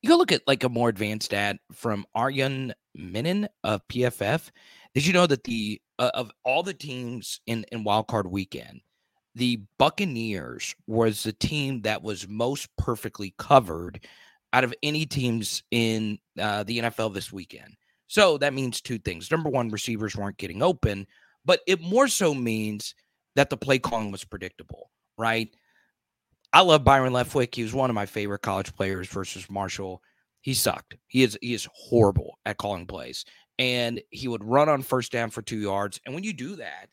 you 0.00 0.16
look 0.16 0.30
at 0.30 0.42
like 0.46 0.62
a 0.62 0.68
more 0.68 0.88
advanced 0.88 1.26
stat 1.26 1.56
from 1.72 2.06
Arjun 2.14 2.72
Menon 2.94 3.48
of 3.64 3.80
PFF. 3.88 4.48
Did 4.94 5.06
you 5.06 5.12
know 5.12 5.26
that 5.26 5.44
the 5.44 5.80
uh, 5.98 6.10
of 6.14 6.30
all 6.44 6.62
the 6.62 6.74
teams 6.74 7.40
in 7.46 7.64
in 7.72 7.84
Wild 7.84 8.08
Card 8.08 8.26
Weekend, 8.26 8.80
the 9.34 9.60
Buccaneers 9.78 10.74
was 10.86 11.22
the 11.22 11.32
team 11.32 11.82
that 11.82 12.02
was 12.02 12.28
most 12.28 12.68
perfectly 12.76 13.34
covered 13.38 14.06
out 14.52 14.64
of 14.64 14.74
any 14.82 15.06
teams 15.06 15.62
in 15.70 16.18
uh, 16.38 16.62
the 16.64 16.80
NFL 16.80 17.14
this 17.14 17.32
weekend. 17.32 17.74
So 18.08 18.36
that 18.38 18.52
means 18.52 18.82
two 18.82 18.98
things. 18.98 19.30
Number 19.30 19.48
one, 19.48 19.70
receivers 19.70 20.14
weren't 20.14 20.36
getting 20.36 20.62
open, 20.62 21.06
but 21.46 21.60
it 21.66 21.80
more 21.80 22.08
so 22.08 22.34
means 22.34 22.94
that 23.36 23.48
the 23.48 23.56
play 23.56 23.78
calling 23.78 24.12
was 24.12 24.24
predictable, 24.24 24.90
right? 25.16 25.48
I 26.52 26.60
love 26.60 26.84
Byron 26.84 27.14
Leftwich. 27.14 27.54
He 27.54 27.62
was 27.62 27.72
one 27.72 27.88
of 27.88 27.94
my 27.94 28.04
favorite 28.04 28.42
college 28.42 28.74
players 28.76 29.08
versus 29.08 29.48
Marshall. 29.48 30.02
He 30.42 30.52
sucked. 30.52 30.96
He 31.06 31.22
is 31.22 31.38
he 31.40 31.54
is 31.54 31.66
horrible 31.72 32.38
at 32.44 32.58
calling 32.58 32.86
plays 32.86 33.24
and 33.62 34.02
he 34.10 34.26
would 34.26 34.42
run 34.42 34.68
on 34.68 34.82
first 34.82 35.12
down 35.12 35.30
for 35.30 35.40
two 35.40 35.58
yards. 35.58 36.00
And 36.04 36.16
when 36.16 36.24
you 36.24 36.32
do 36.32 36.56
that, 36.56 36.88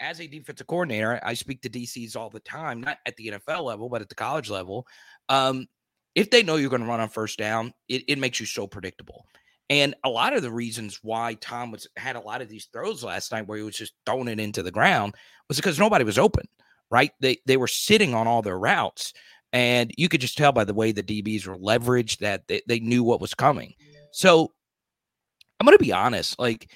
as 0.00 0.20
a 0.20 0.26
defensive 0.26 0.66
coordinator, 0.66 1.20
I 1.22 1.34
speak 1.34 1.60
to 1.60 1.68
DCs 1.68 2.16
all 2.16 2.30
the 2.30 2.40
time, 2.40 2.80
not 2.80 2.96
at 3.04 3.14
the 3.16 3.26
NFL 3.26 3.62
level, 3.62 3.90
but 3.90 4.00
at 4.00 4.08
the 4.08 4.14
college 4.14 4.48
level. 4.48 4.86
Um, 5.28 5.66
if 6.14 6.30
they 6.30 6.42
know 6.42 6.56
you're 6.56 6.70
going 6.70 6.80
to 6.80 6.88
run 6.88 7.00
on 7.00 7.10
first 7.10 7.38
down, 7.38 7.74
it, 7.90 8.04
it 8.08 8.18
makes 8.18 8.40
you 8.40 8.46
so 8.46 8.66
predictable. 8.66 9.26
And 9.68 9.94
a 10.02 10.08
lot 10.08 10.32
of 10.32 10.40
the 10.40 10.50
reasons 10.50 10.98
why 11.02 11.34
Tom 11.42 11.72
was 11.72 11.86
had 11.98 12.16
a 12.16 12.20
lot 12.20 12.40
of 12.40 12.48
these 12.48 12.68
throws 12.72 13.04
last 13.04 13.30
night 13.30 13.46
where 13.46 13.58
he 13.58 13.64
was 13.64 13.76
just 13.76 13.92
throwing 14.06 14.28
it 14.28 14.40
into 14.40 14.62
the 14.62 14.70
ground 14.70 15.14
was 15.46 15.58
because 15.58 15.78
nobody 15.78 16.06
was 16.06 16.18
open, 16.18 16.46
right? 16.90 17.10
They 17.20 17.36
they 17.44 17.58
were 17.58 17.68
sitting 17.68 18.14
on 18.14 18.26
all 18.26 18.40
their 18.40 18.58
routes. 18.58 19.12
And 19.52 19.92
you 19.98 20.08
could 20.08 20.22
just 20.22 20.38
tell 20.38 20.52
by 20.52 20.64
the 20.64 20.72
way 20.72 20.90
the 20.90 21.02
DBs 21.02 21.46
were 21.46 21.58
leveraged 21.58 22.18
that 22.18 22.48
they, 22.48 22.62
they 22.66 22.80
knew 22.80 23.04
what 23.04 23.20
was 23.20 23.34
coming. 23.34 23.74
So 24.10 24.52
I'm 25.58 25.66
going 25.66 25.76
to 25.76 25.84
be 25.84 25.92
honest. 25.92 26.38
Like, 26.38 26.70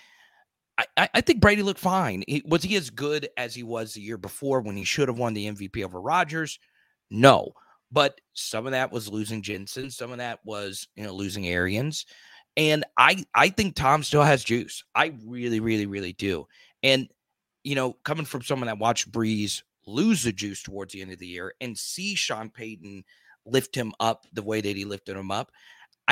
I, 0.97 1.09
I 1.15 1.21
think 1.21 1.41
Brady 1.41 1.63
looked 1.63 1.81
fine. 1.81 2.25
He, 2.27 2.43
was 2.47 2.63
he 2.63 2.77
as 2.77 2.91
good 2.91 3.29
as 3.37 3.55
he 3.55 3.63
was 3.63 3.95
the 3.95 4.01
year 4.01 4.19
before 4.19 4.61
when 4.61 4.77
he 4.77 4.85
should 4.85 5.09
have 5.09 5.19
won 5.19 5.35
the 5.35 5.49
MVP 5.49 5.85
over 5.85 6.01
Rodgers? 6.01 6.59
No. 7.11 7.53
But 7.91 8.21
some 8.33 8.67
of 8.67 8.73
that 8.73 8.91
was 8.91 9.09
losing 9.09 9.43
Jensen. 9.43 9.91
Some 9.91 10.13
of 10.13 10.19
that 10.19 10.41
was, 10.45 10.89
you 10.97 11.05
know, 11.05 11.13
losing 11.13 11.47
Arians. 11.47 12.07
And 12.57 12.85
I 12.99 13.25
I 13.35 13.49
think 13.51 13.75
Tom 13.75 14.03
still 14.03 14.23
has 14.23 14.45
juice. 14.45 14.83
I 14.95 15.15
really, 15.25 15.61
really, 15.61 15.87
really 15.87 16.13
do. 16.15 16.47
And 16.83 17.09
you 17.65 17.75
know, 17.75 17.95
coming 18.05 18.25
from 18.25 18.43
someone 18.43 18.67
that 18.67 18.79
watched 18.79 19.13
Brees 19.13 19.63
lose 19.87 20.23
the 20.23 20.33
juice 20.33 20.63
towards 20.63 20.93
the 20.93 21.03
end 21.03 21.13
of 21.13 21.19
the 21.19 21.27
year 21.27 21.55
and 21.61 21.77
see 21.77 22.15
Sean 22.15 22.51
Payton 22.51 23.05
lift 23.47 23.75
him 23.75 23.93
up 24.01 24.27
the 24.33 24.43
way 24.43 24.61
that 24.61 24.77
he 24.77 24.85
lifted 24.85 25.17
him 25.17 25.31
up, 25.31 25.51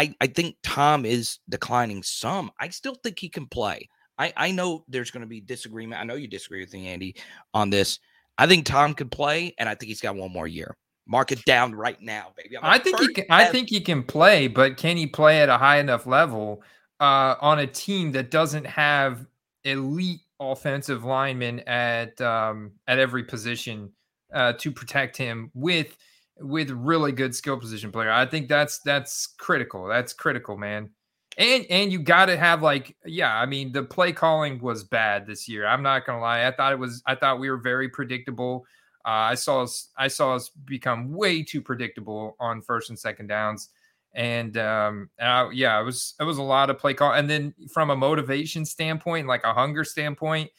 I, 0.01 0.15
I 0.19 0.29
think 0.29 0.57
Tom 0.63 1.05
is 1.05 1.41
declining 1.51 2.03
some. 2.03 2.51
I 2.59 2.71
still 2.71 2.95
think 2.95 3.19
he 3.19 3.29
can 3.29 3.47
play. 3.47 3.87
I, 4.19 4.33
I 4.35 4.51
know 4.51 4.83
there's 4.89 5.11
going 5.11 5.21
to 5.21 5.27
be 5.27 5.43
disagreement. 5.43 6.01
I 6.01 6.05
know 6.05 6.15
you 6.15 6.27
disagree 6.27 6.61
with 6.61 6.73
me, 6.73 6.89
Andy, 6.89 7.17
on 7.53 7.69
this. 7.69 7.99
I 8.39 8.47
think 8.47 8.65
Tom 8.65 8.95
can 8.95 9.11
play, 9.11 9.55
and 9.59 9.69
I 9.69 9.75
think 9.75 9.89
he's 9.89 10.01
got 10.01 10.17
one 10.17 10.33
more 10.33 10.47
year. 10.47 10.75
Mark 11.07 11.33
it 11.33 11.45
down 11.45 11.75
right 11.75 12.01
now, 12.01 12.33
baby. 12.35 12.57
I 12.63 12.79
think 12.79 12.99
he 12.99 13.13
can, 13.13 13.25
I 13.29 13.45
think 13.47 13.69
he 13.69 13.83
can 13.83 14.03
play, 14.03 14.49
but 14.49 14.79
can 14.79 14.97
he 14.97 15.07
play 15.07 15.43
at 15.43 15.51
a 15.51 15.59
high 15.59 15.81
enough 15.81 16.07
level 16.07 16.63
uh, 16.99 17.35
on 17.43 17.59
a 17.59 17.67
team 17.67 18.13
that 18.13 18.31
doesn't 18.31 18.67
have 18.67 19.27
elite 19.65 20.21
offensive 20.39 21.05
linemen 21.05 21.61
at 21.61 22.19
um, 22.23 22.71
at 22.87 22.99
every 22.99 23.25
position 23.25 23.93
uh, 24.33 24.55
to 24.55 24.73
protect 24.73 25.19
him 25.19 25.51
with 25.53 25.95
with 26.41 26.71
really 26.71 27.13
good 27.13 27.35
skill 27.35 27.59
position 27.59 27.93
player. 27.93 28.11
I 28.11 28.27
think 28.27 28.49
that's 28.49 28.79
that's 28.81 29.27
critical. 29.27 29.87
That's 29.87 30.13
critical, 30.13 30.57
man. 30.57 30.91
And 31.39 31.65
and 31.71 31.93
you 31.93 32.01
got 32.01 32.27
to 32.27 32.37
have 32.37 32.63
like 32.63 32.97
yeah, 33.05 33.35
I 33.35 33.47
mean 33.47 33.73
the 33.73 33.83
play 33.83 34.13
calling 34.13 34.61
was 34.61 34.85
bad 34.85 35.27
this 35.27 35.49
year. 35.49 35.67
I'm 35.67 35.83
not 35.83 36.07
going 36.07 36.19
to 36.19 36.23
lie. 36.23 36.47
I 36.47 36.51
thought 36.51 36.73
it 36.73 36.79
was 36.79 37.03
I 37.07 37.15
thought 37.15 37.41
we 37.41 37.51
were 37.51 37.59
very 37.59 37.89
predictable. 37.89 38.67
Uh, 39.05 39.33
I 39.33 39.35
saw 39.35 39.63
us 39.63 39.91
I 39.97 40.09
saw 40.09 40.35
us 40.35 40.51
become 40.65 41.13
way 41.13 41.43
too 41.43 41.63
predictable 41.63 42.37
on 42.41 42.63
first 42.63 42.91
and 42.91 42.99
second 42.99 43.29
downs. 43.29 43.69
And 44.13 44.57
um 44.59 45.09
and 45.19 45.29
I, 45.29 45.51
yeah, 45.53 45.81
it 45.81 45.85
was 45.85 46.15
it 46.19 46.25
was 46.25 46.39
a 46.39 46.43
lot 46.43 46.69
of 46.69 46.79
play 46.79 46.95
call 46.95 47.13
and 47.13 47.31
then 47.31 47.55
from 47.73 47.91
a 47.91 47.97
motivation 47.97 48.65
standpoint, 48.65 49.29
like 49.29 49.45
a 49.45 49.55
hunger 49.55 49.85
standpoint, 49.85 50.51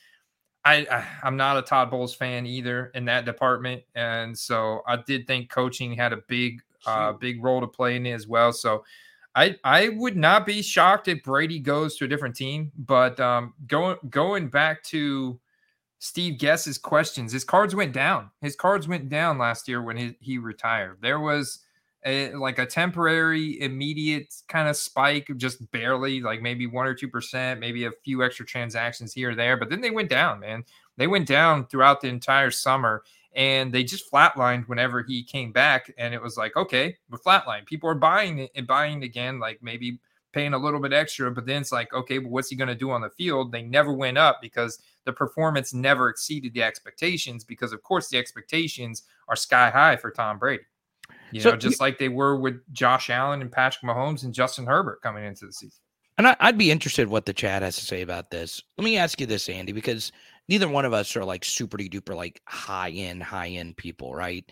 I, 0.64 0.86
I 0.92 1.28
am 1.28 1.38
not 1.38 1.58
a 1.58 1.62
Todd 1.62 1.90
Bowles 1.90 2.14
fan 2.14 2.46
either 2.46 2.92
in 2.94 3.06
that 3.06 3.26
department, 3.26 3.82
and 3.96 4.38
so 4.38 4.82
I 4.88 4.98
did 4.98 5.26
think 5.26 5.50
coaching 5.50 5.94
had 5.94 6.14
a 6.14 6.18
big 6.28 6.62
uh, 6.86 7.14
big 7.14 7.44
role 7.44 7.62
to 7.62 7.68
play 7.68 7.96
in 7.96 8.06
it 8.06 8.12
as 8.12 8.28
well. 8.28 8.54
So 8.54 8.84
I 9.36 9.56
I 9.64 9.90
would 9.90 10.18
not 10.18 10.46
be 10.46 10.62
shocked 10.62 11.08
if 11.08 11.24
Brady 11.24 11.60
goes 11.60 11.96
to 11.98 12.06
a 12.06 12.08
different 12.08 12.36
team, 12.36 12.72
but 12.78 13.20
um, 13.20 13.54
going 13.68 13.98
going 14.10 14.50
back 14.50 14.84
to 14.84 15.40
Steve 16.00 16.38
Guess's 16.38 16.78
questions, 16.78 17.32
his 17.32 17.44
cards 17.44 17.76
went 17.76 17.94
down. 17.94 18.30
His 18.42 18.56
cards 18.56 18.88
went 18.88 19.10
down 19.10 19.38
last 19.38 19.68
year 19.68 19.82
when 19.82 19.98
he, 19.98 20.16
he 20.20 20.38
retired. 20.38 20.98
There 21.02 21.20
was 21.20 21.60
a, 22.06 22.34
like 22.34 22.60
a 22.60 22.66
temporary, 22.66 23.62
immediate 23.62 24.34
kind 24.48 24.68
of 24.68 24.76
spike, 24.76 25.32
just 25.38 25.72
barely, 25.72 26.22
like 26.22 26.42
maybe 26.42 26.68
one 26.68 26.88
or 26.88 26.96
two 26.96 27.08
percent, 27.08 27.60
maybe 27.60 27.86
a 27.86 27.92
few 28.04 28.24
extra 28.24 28.46
transactions 28.46 29.14
here 29.14 29.32
or 29.32 29.36
there. 29.36 29.58
But 29.58 29.70
then 29.70 29.82
they 29.82 29.92
went 29.92 30.10
down, 30.10 30.40
man. 30.40 30.64
They 30.98 31.08
went 31.08 31.28
down 31.28 31.68
throughout 31.68 32.02
the 32.02 32.08
entire 32.08 32.52
summer, 32.52 33.04
and 33.36 33.72
they 33.72 33.84
just 33.84 34.12
flatlined 34.12 34.68
whenever 34.68 35.04
he 35.04 35.24
came 35.24 35.52
back. 35.52 35.94
And 35.98 36.14
it 36.14 36.22
was 36.22 36.38
like, 36.38 36.56
okay, 36.56 36.98
we're 37.10 37.20
flatlined. 37.20 37.66
People 37.66 37.90
are 37.90 37.96
buying 37.96 38.40
it 38.40 38.52
and 38.56 38.68
buying 38.68 39.04
again, 39.04 39.40
like 39.40 39.62
maybe 39.62 40.00
paying 40.34 40.54
a 40.54 40.58
little 40.58 40.80
bit 40.80 40.94
extra. 40.94 41.30
But 41.32 41.46
then 41.46 41.62
it's 41.62 41.72
like, 41.72 41.94
okay, 41.94 42.20
well, 42.20 42.32
what's 42.32 42.50
he 42.50 42.56
going 42.56 42.68
to 42.68 42.76
do 42.76 42.92
on 42.92 43.02
the 43.02 43.10
field? 43.10 43.52
They 43.52 43.64
never 43.64 43.94
went 43.94 44.18
up 44.18 44.40
because 44.42 44.80
the 45.06 45.14
performance 45.14 45.74
never 45.74 46.10
exceeded 46.10 46.54
the 46.54 46.64
expectations. 46.64 47.44
Because 47.44 47.74
of 47.74 47.84
course, 47.84 48.10
the 48.10 48.18
expectations 48.18 49.04
are 49.28 49.36
sky 49.36 49.70
high 49.70 49.98
for 49.98 50.12
Tom 50.12 50.40
Brady. 50.40 50.64
You 51.32 51.42
so, 51.42 51.52
know, 51.52 51.58
just 51.58 51.80
like 51.80 51.98
they 51.98 52.10
were 52.10 52.36
with 52.36 52.62
Josh 52.74 53.10
Allen 53.10 53.42
and 53.42 53.52
Patrick 53.52 53.84
Mahomes 53.84 54.24
and 54.24 54.34
Justin 54.34 54.66
Herbert 54.66 55.02
coming 55.02 55.26
into 55.26 55.46
the 55.46 55.54
season. 55.54 55.80
And 56.18 56.28
I, 56.28 56.36
would 56.46 56.58
be 56.58 56.72
interested 56.72 57.08
what 57.08 57.26
the 57.26 57.34
chat 57.34 57.64
has 57.64 57.78
to 57.78 57.86
say 57.86 58.02
about 58.02 58.30
this. 58.30 58.62
Let 58.78 58.86
me 58.86 58.98
ask 58.98 59.20
you 59.20 59.26
this, 59.26 59.50
Andy, 59.50 59.72
because 59.72 60.12
neither 60.48 60.68
one 60.68 60.86
of 60.86 60.94
us 60.94 61.16
are 61.16 61.26
like 61.26 61.44
super 61.44 61.78
duper 61.78 62.16
like 62.16 62.42
high 62.46 62.92
end, 62.92 63.24
high 63.24 63.48
end 63.48 63.78
people, 63.78 64.14
right? 64.14 64.46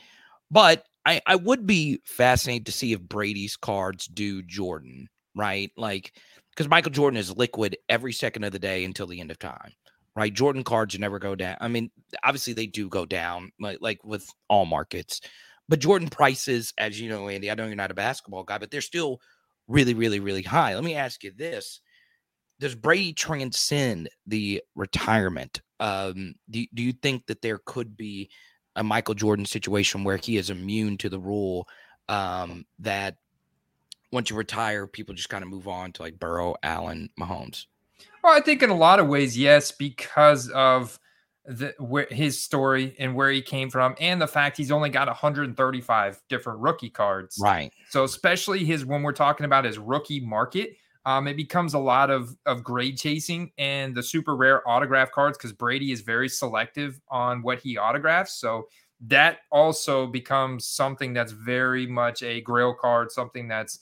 But 0.49 0.85
I, 1.05 1.21
I 1.27 1.35
would 1.35 1.67
be 1.67 2.01
fascinated 2.05 2.65
to 2.67 2.71
see 2.71 2.93
if 2.93 3.01
Brady's 3.01 3.55
cards 3.55 4.07
do 4.07 4.41
Jordan, 4.41 5.09
right? 5.35 5.71
Like, 5.77 6.13
because 6.51 6.69
Michael 6.69 6.91
Jordan 6.91 7.17
is 7.17 7.35
liquid 7.35 7.77
every 7.87 8.13
second 8.13 8.43
of 8.43 8.51
the 8.51 8.59
day 8.59 8.83
until 8.83 9.07
the 9.07 9.19
end 9.19 9.31
of 9.31 9.39
time, 9.39 9.71
right? 10.15 10.33
Jordan 10.33 10.63
cards 10.63 10.97
never 10.97 11.19
go 11.19 11.35
down. 11.35 11.57
I 11.61 11.67
mean, 11.67 11.91
obviously 12.23 12.53
they 12.53 12.67
do 12.67 12.89
go 12.89 13.05
down, 13.05 13.51
like 13.59 13.77
like 13.79 14.03
with 14.03 14.27
all 14.47 14.65
markets, 14.65 15.21
but 15.69 15.79
Jordan 15.79 16.09
prices, 16.09 16.73
as 16.79 16.99
you 16.99 17.09
know, 17.09 17.29
Andy, 17.29 17.49
I 17.49 17.53
know 17.53 17.67
you're 17.67 17.75
not 17.75 17.91
a 17.91 17.95
basketball 17.95 18.43
guy, 18.43 18.57
but 18.57 18.71
they're 18.71 18.81
still 18.81 19.21
really, 19.67 19.93
really, 19.93 20.19
really 20.19 20.41
high. 20.41 20.73
Let 20.73 20.83
me 20.83 20.95
ask 20.95 21.23
you 21.23 21.31
this. 21.31 21.79
Does 22.59 22.75
Brady 22.75 23.13
transcend 23.13 24.09
the 24.25 24.63
retirement? 24.75 25.61
Um, 25.79 26.33
do, 26.49 26.65
do 26.73 26.83
you 26.83 26.91
think 26.91 27.27
that 27.27 27.43
there 27.43 27.59
could 27.63 27.95
be 27.95 28.31
a 28.75 28.83
Michael 28.83 29.13
Jordan 29.13 29.45
situation 29.45 30.03
where 30.03 30.17
he 30.17 30.37
is 30.37 30.49
immune 30.49 30.97
to 30.97 31.07
the 31.09 31.19
rule 31.19 31.67
um, 32.09 32.65
that 32.79 33.17
once 34.11 34.31
you 34.31 34.35
retire, 34.35 34.87
people 34.87 35.13
just 35.13 35.29
kind 35.29 35.43
of 35.43 35.49
move 35.49 35.67
on 35.67 35.91
to 35.93 36.01
like 36.01 36.19
Burrow, 36.19 36.55
Allen, 36.63 37.11
Mahomes? 37.17 37.67
Well, 38.23 38.35
I 38.35 38.41
think 38.41 38.63
in 38.63 38.71
a 38.71 38.75
lot 38.75 38.99
of 38.99 39.07
ways, 39.07 39.37
yes, 39.37 39.71
because 39.71 40.49
of 40.49 40.99
the, 41.49 41.73
where 41.79 42.07
his 42.11 42.41
story 42.41 42.95
and 42.99 43.15
where 43.15 43.31
he 43.31 43.41
came 43.41 43.71
from, 43.71 43.95
and 43.99 44.21
the 44.21 44.27
fact 44.27 44.55
he's 44.55 44.71
only 44.71 44.89
got 44.89 45.07
135 45.07 46.21
different 46.29 46.59
rookie 46.59 46.91
cards. 46.91 47.39
Right. 47.41 47.73
So 47.89 48.03
especially 48.03 48.63
his 48.63 48.85
when 48.85 49.01
we're 49.01 49.13
talking 49.13 49.45
about 49.45 49.65
his 49.65 49.79
rookie 49.79 50.19
market, 50.19 50.77
um, 51.05 51.27
it 51.27 51.35
becomes 51.35 51.73
a 51.73 51.79
lot 51.79 52.11
of 52.11 52.37
of 52.45 52.63
grade 52.63 52.97
chasing 52.97 53.51
and 53.57 53.95
the 53.95 54.03
super 54.03 54.35
rare 54.35 54.67
autograph 54.69 55.11
cards 55.11 55.37
because 55.37 55.51
Brady 55.51 55.91
is 55.91 56.01
very 56.01 56.29
selective 56.29 57.01
on 57.09 57.41
what 57.41 57.59
he 57.59 57.77
autographs. 57.77 58.35
So 58.35 58.67
that 59.07 59.39
also 59.51 60.05
becomes 60.05 60.67
something 60.67 61.13
that's 61.13 61.31
very 61.31 61.87
much 61.87 62.21
a 62.21 62.41
grail 62.41 62.75
card, 62.75 63.11
something 63.11 63.47
that's 63.47 63.79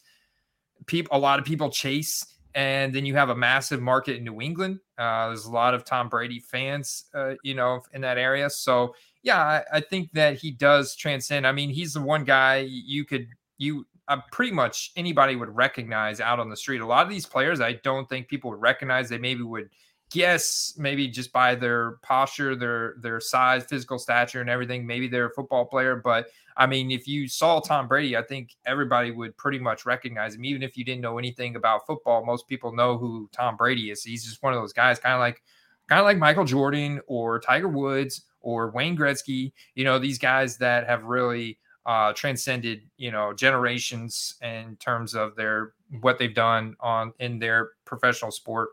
people 0.85 1.17
a 1.17 1.19
lot 1.19 1.37
of 1.37 1.43
people 1.43 1.69
chase 1.69 2.23
and 2.57 2.91
then 2.91 3.05
you 3.05 3.13
have 3.13 3.29
a 3.29 3.35
massive 3.35 3.79
market 3.79 4.17
in 4.17 4.23
New 4.23 4.41
England. 4.41 4.79
Uh, 4.97 5.27
there's 5.27 5.45
a 5.45 5.51
lot 5.51 5.75
of 5.75 5.85
Tom 5.85 6.09
Brady 6.09 6.39
fans, 6.39 7.05
uh, 7.13 7.35
you 7.43 7.53
know, 7.53 7.83
in 7.93 8.01
that 8.01 8.17
area. 8.17 8.49
So 8.49 8.95
yeah, 9.21 9.39
I, 9.39 9.63
I, 9.73 9.79
think 9.79 10.11
that 10.13 10.37
he 10.37 10.49
does 10.49 10.95
transcend. 10.95 11.45
I 11.45 11.51
mean, 11.51 11.69
he's 11.69 11.93
the 11.93 12.01
one 12.01 12.23
guy 12.23 12.67
you 12.67 13.05
could 13.05 13.27
you 13.59 13.85
uh, 14.07 14.17
pretty 14.31 14.51
much 14.51 14.91
anybody 14.95 15.35
would 15.35 15.55
recognize 15.55 16.19
out 16.19 16.39
on 16.39 16.49
the 16.49 16.57
street. 16.57 16.81
A 16.81 16.85
lot 16.85 17.05
of 17.05 17.11
these 17.11 17.27
players, 17.27 17.61
I 17.61 17.73
don't 17.83 18.09
think 18.09 18.27
people 18.27 18.49
would 18.49 18.61
recognize. 18.61 19.07
They 19.07 19.19
maybe 19.19 19.43
would 19.43 19.69
guess, 20.09 20.73
maybe 20.79 21.07
just 21.09 21.31
by 21.31 21.53
their 21.53 21.97
posture, 22.01 22.55
their 22.55 22.95
their 23.01 23.19
size, 23.19 23.65
physical 23.65 23.99
stature, 23.99 24.41
and 24.41 24.49
everything. 24.49 24.87
Maybe 24.87 25.07
they're 25.07 25.27
a 25.27 25.33
football 25.33 25.65
player, 25.65 25.95
but 25.95 26.29
I 26.57 26.65
mean, 26.65 26.91
if 26.91 27.07
you 27.07 27.27
saw 27.27 27.59
Tom 27.59 27.87
Brady, 27.87 28.17
I 28.17 28.23
think 28.23 28.55
everybody 28.65 29.11
would 29.11 29.37
pretty 29.37 29.59
much 29.59 29.85
recognize 29.85 30.35
him. 30.35 30.43
Even 30.43 30.63
if 30.63 30.75
you 30.75 30.83
didn't 30.83 31.01
know 31.01 31.19
anything 31.19 31.55
about 31.55 31.85
football, 31.85 32.25
most 32.25 32.47
people 32.47 32.73
know 32.73 32.97
who 32.97 33.29
Tom 33.31 33.55
Brady 33.55 33.91
is. 33.91 34.03
He's 34.03 34.25
just 34.25 34.41
one 34.41 34.53
of 34.53 34.59
those 34.59 34.73
guys, 34.73 34.99
kind 34.99 35.13
of 35.13 35.19
like 35.19 35.43
kind 35.87 35.99
of 35.99 36.05
like 36.05 36.17
Michael 36.17 36.45
Jordan 36.45 36.99
or 37.07 37.39
Tiger 37.39 37.67
Woods 37.67 38.23
or 38.41 38.71
Wayne 38.71 38.97
Gretzky, 38.97 39.51
you 39.75 39.83
know, 39.83 39.99
these 39.99 40.17
guys 40.17 40.57
that 40.57 40.87
have 40.87 41.03
really 41.03 41.59
uh, 41.85 42.13
transcended, 42.13 42.81
you 42.97 43.11
know, 43.11 43.33
generations 43.33 44.35
in 44.41 44.75
terms 44.77 45.15
of 45.15 45.35
their 45.35 45.73
what 46.01 46.17
they've 46.17 46.35
done 46.35 46.75
on 46.79 47.13
in 47.19 47.39
their 47.39 47.71
professional 47.85 48.31
sport. 48.31 48.69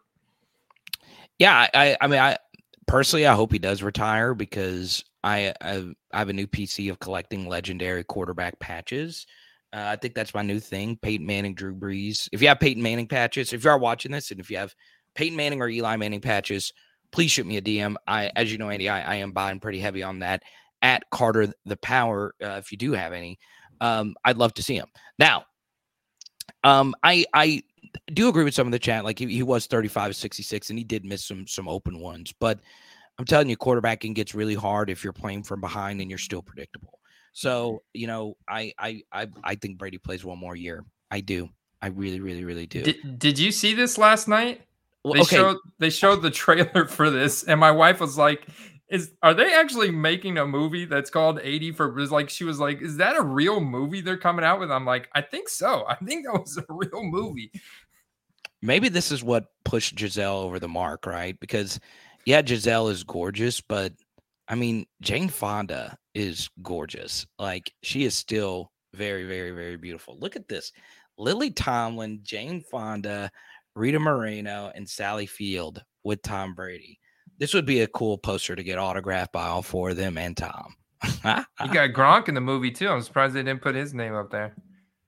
Yeah, 1.38 1.68
I, 1.74 1.96
I 2.00 2.06
mean, 2.06 2.20
I 2.20 2.38
personally, 2.86 3.26
I 3.26 3.34
hope 3.34 3.52
he 3.52 3.58
does 3.58 3.82
retire 3.82 4.34
because 4.34 5.04
I, 5.24 5.54
I, 5.60 5.84
I 6.12 6.18
have 6.18 6.28
a 6.28 6.34
new 6.34 6.46
PC 6.46 6.90
of 6.90 6.98
collecting 7.00 7.48
legendary 7.48 8.04
quarterback 8.04 8.60
patches. 8.60 9.26
Uh, 9.72 9.86
I 9.86 9.96
think 9.96 10.14
that's 10.14 10.34
my 10.34 10.42
new 10.42 10.60
thing. 10.60 10.98
Peyton 11.00 11.26
Manning, 11.26 11.54
Drew 11.54 11.74
Brees. 11.74 12.28
If 12.30 12.42
you 12.42 12.48
have 12.48 12.60
Peyton 12.60 12.82
Manning 12.82 13.08
patches, 13.08 13.52
if 13.52 13.64
you 13.64 13.70
are 13.70 13.78
watching 13.78 14.12
this, 14.12 14.30
and 14.30 14.38
if 14.38 14.50
you 14.50 14.58
have 14.58 14.74
Peyton 15.14 15.36
Manning 15.36 15.62
or 15.62 15.68
Eli 15.68 15.96
Manning 15.96 16.20
patches, 16.20 16.72
please 17.10 17.30
shoot 17.30 17.46
me 17.46 17.56
a 17.56 17.62
DM. 17.62 17.96
I, 18.06 18.30
as 18.36 18.52
you 18.52 18.58
know, 18.58 18.68
Andy, 18.68 18.88
I, 18.88 19.14
I 19.14 19.16
am 19.16 19.32
buying 19.32 19.60
pretty 19.60 19.80
heavy 19.80 20.02
on 20.02 20.18
that. 20.20 20.42
At 20.82 21.08
Carter 21.10 21.50
the 21.64 21.78
Power, 21.78 22.34
uh, 22.42 22.60
if 22.62 22.70
you 22.70 22.76
do 22.76 22.92
have 22.92 23.14
any, 23.14 23.38
um, 23.80 24.14
I'd 24.22 24.36
love 24.36 24.52
to 24.54 24.62
see 24.62 24.76
him. 24.76 24.88
Now, 25.18 25.44
um, 26.62 26.94
I 27.02 27.24
I 27.32 27.62
do 28.12 28.28
agree 28.28 28.44
with 28.44 28.54
some 28.54 28.66
of 28.66 28.72
the 28.72 28.78
chat. 28.78 29.02
Like 29.02 29.18
he, 29.18 29.26
he 29.26 29.42
was 29.42 29.64
35 29.66 30.14
66 30.14 30.68
and 30.68 30.78
he 30.78 30.84
did 30.84 31.06
miss 31.06 31.24
some 31.24 31.46
some 31.46 31.68
open 31.68 32.00
ones, 32.00 32.34
but 32.38 32.60
I'm 33.18 33.24
telling 33.24 33.48
you, 33.48 33.56
quarterbacking 33.56 34.14
gets 34.14 34.34
really 34.34 34.54
hard 34.54 34.90
if 34.90 35.04
you're 35.04 35.12
playing 35.12 35.44
from 35.44 35.60
behind 35.60 36.00
and 36.00 36.10
you're 36.10 36.18
still 36.18 36.42
predictable. 36.42 36.88
Mm-hmm. 36.88 37.30
So, 37.32 37.82
you 37.92 38.06
know, 38.06 38.36
I 38.48 38.72
I 38.78 39.02
I, 39.12 39.28
I 39.42 39.54
think 39.54 39.78
Brady 39.78 39.98
plays 39.98 40.24
one 40.24 40.38
more 40.38 40.56
year. 40.56 40.84
I 41.10 41.20
do. 41.20 41.48
I 41.80 41.88
really, 41.88 42.20
really, 42.20 42.44
really 42.44 42.66
do. 42.66 42.82
Did, 42.82 43.18
did 43.18 43.38
you 43.38 43.52
see 43.52 43.74
this 43.74 43.98
last 43.98 44.26
night? 44.26 44.62
Well, 45.04 45.14
they 45.14 45.20
okay. 45.20 45.36
showed 45.36 45.58
they 45.78 45.90
showed 45.90 46.22
the 46.22 46.30
trailer 46.30 46.86
for 46.88 47.10
this, 47.10 47.44
and 47.44 47.60
my 47.60 47.70
wife 47.70 48.00
was 48.00 48.16
like, 48.16 48.46
"Is 48.88 49.12
are 49.22 49.34
they 49.34 49.52
actually 49.52 49.90
making 49.90 50.38
a 50.38 50.46
movie 50.46 50.86
that's 50.86 51.10
called 51.10 51.40
80 51.42 51.72
for?" 51.72 51.92
Was 51.92 52.10
like 52.10 52.30
she 52.30 52.44
was 52.44 52.58
like, 52.58 52.80
"Is 52.80 52.96
that 52.96 53.16
a 53.16 53.22
real 53.22 53.60
movie 53.60 54.00
they're 54.00 54.16
coming 54.16 54.44
out 54.44 54.60
with?" 54.60 54.70
I'm 54.70 54.86
like, 54.86 55.08
"I 55.14 55.20
think 55.20 55.48
so. 55.50 55.84
I 55.86 55.96
think 55.96 56.24
that 56.24 56.40
was 56.40 56.56
a 56.56 56.64
real 56.68 56.90
mm-hmm. 56.90 57.10
movie." 57.10 57.52
Maybe 58.62 58.88
this 58.88 59.12
is 59.12 59.22
what 59.22 59.52
pushed 59.64 59.94
Gisele 59.94 60.38
over 60.38 60.58
the 60.58 60.68
mark, 60.68 61.04
right? 61.04 61.38
Because 61.38 61.78
yeah, 62.26 62.42
Gisele 62.42 62.88
is 62.88 63.04
gorgeous, 63.04 63.60
but 63.60 63.92
I 64.48 64.54
mean, 64.54 64.86
Jane 65.00 65.28
Fonda 65.28 65.96
is 66.14 66.48
gorgeous. 66.62 67.26
Like 67.38 67.72
she 67.82 68.04
is 68.04 68.14
still 68.14 68.70
very, 68.94 69.24
very, 69.24 69.50
very 69.50 69.76
beautiful. 69.76 70.16
Look 70.18 70.36
at 70.36 70.48
this. 70.48 70.72
Lily 71.18 71.50
Tomlin, 71.50 72.20
Jane 72.22 72.60
Fonda, 72.60 73.30
Rita 73.74 73.98
Moreno, 73.98 74.72
and 74.74 74.88
Sally 74.88 75.26
Field 75.26 75.82
with 76.02 76.22
Tom 76.22 76.54
Brady. 76.54 76.98
This 77.38 77.54
would 77.54 77.66
be 77.66 77.80
a 77.80 77.88
cool 77.88 78.18
poster 78.18 78.54
to 78.54 78.62
get 78.62 78.78
autographed 78.78 79.32
by 79.32 79.46
all 79.46 79.62
four 79.62 79.90
of 79.90 79.96
them 79.96 80.18
and 80.18 80.36
Tom. 80.36 80.76
you 81.02 81.10
got 81.24 81.90
Gronk 81.90 82.28
in 82.28 82.34
the 82.34 82.40
movie 82.40 82.70
too. 82.70 82.88
I'm 82.88 83.02
surprised 83.02 83.34
they 83.34 83.42
didn't 83.42 83.62
put 83.62 83.74
his 83.74 83.94
name 83.94 84.14
up 84.14 84.30
there. 84.30 84.54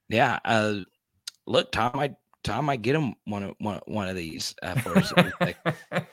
Yeah. 0.09 0.39
Uh, 0.45 0.81
look, 1.47 1.73
Tom 1.73 1.93
might 1.95 2.15
Tom 2.47 2.67
might 2.67 2.83
get 2.83 2.95
him 2.95 3.15
one 3.25 3.43
of 3.43 3.55
one, 3.59 3.81
one 3.87 4.09
of 4.09 4.15
these 4.15 4.55
uh, 4.63 4.77
for 4.77 4.99
his, 4.99 5.13
like, 5.41 5.57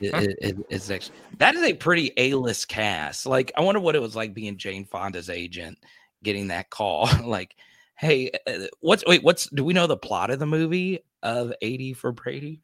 his, 0.00 0.58
his, 0.68 1.10
That 1.38 1.54
is 1.54 1.62
a 1.62 1.74
pretty 1.74 2.12
A 2.16 2.34
list 2.34 2.68
cast. 2.68 3.24
Like, 3.24 3.52
I 3.56 3.60
wonder 3.60 3.80
what 3.80 3.94
it 3.94 4.02
was 4.02 4.16
like 4.16 4.34
being 4.34 4.56
Jane 4.56 4.84
Fonda's 4.84 5.30
agent, 5.30 5.78
getting 6.24 6.48
that 6.48 6.70
call. 6.70 7.08
like, 7.24 7.54
hey, 7.94 8.32
uh, 8.48 8.66
what's 8.80 9.04
wait, 9.06 9.22
what's 9.22 9.48
do 9.50 9.64
we 9.64 9.72
know 9.72 9.86
the 9.86 9.96
plot 9.96 10.30
of 10.30 10.40
the 10.40 10.46
movie 10.46 11.04
of 11.22 11.52
80 11.62 11.92
for 11.94 12.10
Brady? 12.10 12.60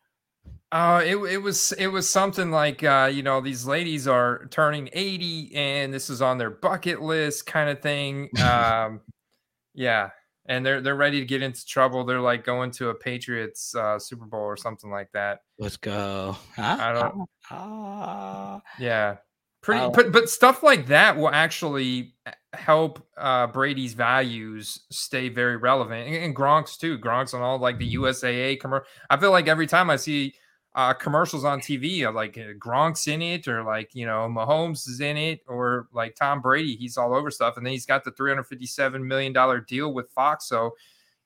Uh, 0.72 1.02
it, 1.04 1.16
it 1.16 1.38
was 1.38 1.72
it 1.72 1.88
was 1.88 2.08
something 2.08 2.50
like 2.50 2.82
uh, 2.82 3.10
you 3.12 3.22
know 3.22 3.40
these 3.40 3.66
ladies 3.66 4.08
are 4.08 4.46
turning 4.50 4.88
80 4.92 5.54
and 5.54 5.94
this 5.94 6.10
is 6.10 6.20
on 6.20 6.38
their 6.38 6.50
bucket 6.50 7.00
list 7.00 7.46
kind 7.46 7.70
of 7.70 7.80
thing. 7.80 8.30
Um, 8.40 9.00
yeah, 9.74 10.10
and 10.50 10.66
they're 10.66 10.80
they're 10.80 10.96
ready 10.96 11.20
to 11.20 11.24
get 11.24 11.42
into 11.42 11.64
trouble. 11.64 12.04
They're 12.04 12.20
like 12.20 12.44
going 12.44 12.72
to 12.72 12.88
a 12.88 12.94
Patriots 12.94 13.74
uh, 13.74 13.98
Super 13.98 14.26
Bowl 14.26 14.40
or 14.40 14.56
something 14.56 14.90
like 14.90 15.10
that. 15.12 15.42
Let's 15.58 15.76
go. 15.76 16.36
I 16.58 16.92
don't. 16.92 17.28
Ah. 17.50 18.60
Yeah, 18.78 19.16
pretty. 19.62 19.88
But 19.94 20.10
but 20.10 20.28
stuff 20.28 20.64
like 20.64 20.88
that 20.88 21.16
will 21.16 21.30
actually 21.30 22.14
help 22.52 23.06
uh, 23.16 23.46
Brady's 23.46 23.94
values 23.94 24.86
stay 24.90 25.28
very 25.28 25.56
relevant, 25.56 26.08
and, 26.08 26.16
and 26.16 26.36
Gronk's 26.36 26.76
too. 26.76 26.98
Gronk's 26.98 27.32
on 27.32 27.42
all 27.42 27.58
like 27.58 27.78
the 27.78 27.94
USAA 27.94 28.58
commercial. 28.60 28.86
I 29.08 29.16
feel 29.18 29.30
like 29.30 29.46
every 29.46 29.68
time 29.68 29.88
I 29.88 29.96
see 29.96 30.34
uh, 30.74 30.92
commercials 30.94 31.44
on 31.44 31.60
TV 31.60 32.12
like 32.14 32.38
uh, 32.38 32.52
Gronk's 32.58 33.08
in 33.08 33.22
it, 33.22 33.48
or 33.48 33.64
like 33.64 33.94
you 33.94 34.06
know 34.06 34.28
Mahomes 34.28 34.88
is 34.88 35.00
in 35.00 35.16
it, 35.16 35.40
or 35.48 35.88
like 35.92 36.14
Tom 36.14 36.40
Brady, 36.40 36.76
he's 36.76 36.96
all 36.96 37.14
over 37.14 37.30
stuff, 37.30 37.56
and 37.56 37.66
then 37.66 37.72
he's 37.72 37.86
got 37.86 38.04
the 38.04 38.12
357 38.12 39.06
million 39.06 39.32
dollar 39.32 39.60
deal 39.60 39.92
with 39.92 40.10
Fox, 40.10 40.46
so 40.46 40.72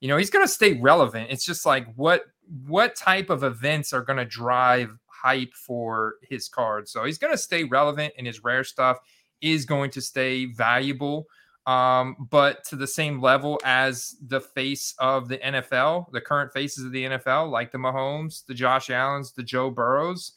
you 0.01 0.09
know 0.09 0.17
he's 0.17 0.31
going 0.31 0.45
to 0.45 0.53
stay 0.53 0.75
relevant. 0.81 1.31
It's 1.31 1.45
just 1.45 1.67
like 1.67 1.93
what 1.95 2.25
what 2.67 2.95
type 2.95 3.31
of 3.31 3.45
events 3.45 3.93
are 3.93 4.03
going 4.03 4.19
to 4.19 4.25
drive 4.25 4.97
hype 5.07 5.55
for 5.55 6.15
his 6.23 6.49
card, 6.49 6.89
so 6.89 7.05
he's 7.05 7.19
going 7.19 7.33
to 7.33 7.39
stay 7.39 7.65
relevant, 7.65 8.15
and 8.17 8.27
his 8.27 8.43
rare 8.43 8.65
stuff 8.65 8.99
is 9.43 9.67
going 9.67 9.91
to 9.91 10.01
stay 10.01 10.47
valuable 10.47 11.27
um, 11.67 12.17
but 12.31 12.65
to 12.65 12.77
the 12.77 12.87
same 12.87 13.23
level 13.23 13.59
as 13.65 14.17
the 14.27 14.41
face 14.41 14.95
of 14.99 15.29
the 15.29 15.39
NFL, 15.39 16.13
the 16.13 16.21
current 16.21 16.53
faces 16.53 16.85
of 16.85 16.93
the 16.93 17.05
NFL, 17.05 17.51
like 17.51 17.73
the 17.73 17.79
Mahomes, 17.79 18.45
the 18.47 18.55
Josh 18.55 18.91
Allens, 18.91 19.33
the 19.33 19.43
Joe 19.43 19.71
Burrows. 19.71 20.33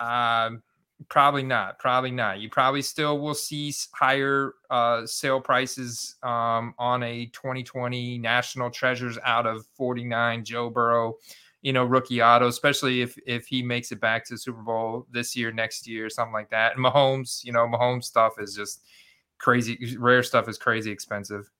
Um, 0.00 0.62
probably 1.08 1.42
not. 1.42 1.78
Probably 1.78 2.10
not. 2.10 2.40
You 2.40 2.48
probably 2.48 2.80
still 2.80 3.18
will 3.18 3.34
see 3.34 3.74
higher 3.94 4.54
uh, 4.70 5.06
sale 5.06 5.40
prices 5.40 6.16
um, 6.22 6.74
on 6.78 7.02
a 7.02 7.26
2020 7.26 8.18
National 8.18 8.70
Treasures 8.70 9.18
out 9.22 9.46
of 9.46 9.66
49 9.76 10.44
Joe 10.44 10.70
Burrow, 10.70 11.16
you 11.60 11.74
know, 11.74 11.84
rookie 11.84 12.22
auto, 12.22 12.46
especially 12.48 13.02
if 13.02 13.18
if 13.26 13.46
he 13.46 13.62
makes 13.62 13.92
it 13.92 14.00
back 14.00 14.24
to 14.26 14.34
the 14.34 14.38
Super 14.38 14.62
Bowl 14.62 15.06
this 15.10 15.36
year, 15.36 15.52
next 15.52 15.86
year, 15.86 16.08
something 16.08 16.32
like 16.32 16.50
that. 16.50 16.76
And 16.76 16.84
Mahomes, 16.84 17.44
you 17.44 17.52
know, 17.52 17.66
Mahomes 17.66 18.04
stuff 18.04 18.34
is 18.38 18.54
just 18.54 18.82
crazy 19.38 19.96
rare 19.98 20.22
stuff 20.22 20.48
is 20.48 20.58
crazy 20.58 20.90
expensive. 20.90 21.50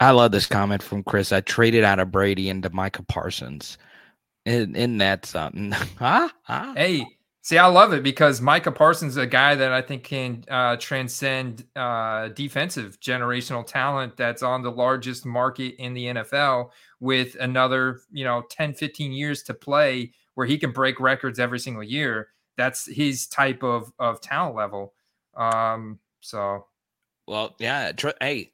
I 0.00 0.10
love 0.10 0.32
this 0.32 0.46
comment 0.46 0.82
from 0.82 1.02
Chris. 1.02 1.32
I 1.32 1.40
traded 1.40 1.84
out 1.84 2.00
of 2.00 2.10
Brady 2.10 2.48
into 2.48 2.70
Micah 2.70 3.02
Parsons. 3.02 3.78
Isn't, 4.46 4.74
isn't 4.74 4.98
that 4.98 5.26
something? 5.26 5.72
huh? 5.72 6.28
huh? 6.42 6.74
Hey, 6.74 7.04
see, 7.42 7.58
I 7.58 7.66
love 7.66 7.92
it 7.92 8.02
because 8.02 8.40
Micah 8.40 8.72
Parsons 8.72 9.12
is 9.12 9.16
a 9.18 9.26
guy 9.26 9.54
that 9.54 9.72
I 9.72 9.82
think 9.82 10.04
can 10.04 10.44
uh, 10.50 10.76
transcend 10.76 11.66
uh, 11.76 12.28
defensive 12.28 12.98
generational 13.00 13.66
talent 13.66 14.16
that's 14.16 14.42
on 14.42 14.62
the 14.62 14.72
largest 14.72 15.26
market 15.26 15.74
in 15.78 15.94
the 15.94 16.06
NFL 16.06 16.70
with 17.00 17.36
another, 17.38 18.00
you 18.10 18.24
know, 18.24 18.42
10, 18.50 18.74
15 18.74 19.12
years 19.12 19.42
to 19.44 19.54
play 19.54 20.12
where 20.34 20.46
he 20.46 20.58
can 20.58 20.72
break 20.72 20.98
records 21.00 21.38
every 21.38 21.58
single 21.58 21.82
year. 21.82 22.28
That's 22.56 22.86
his 22.86 23.26
type 23.26 23.62
of, 23.62 23.92
of 23.98 24.20
talent 24.20 24.56
level. 24.56 24.94
Um, 25.36 25.98
so 26.20 26.66
well, 27.30 27.54
yeah. 27.60 27.92
Tr- 27.92 28.10
hey, 28.20 28.50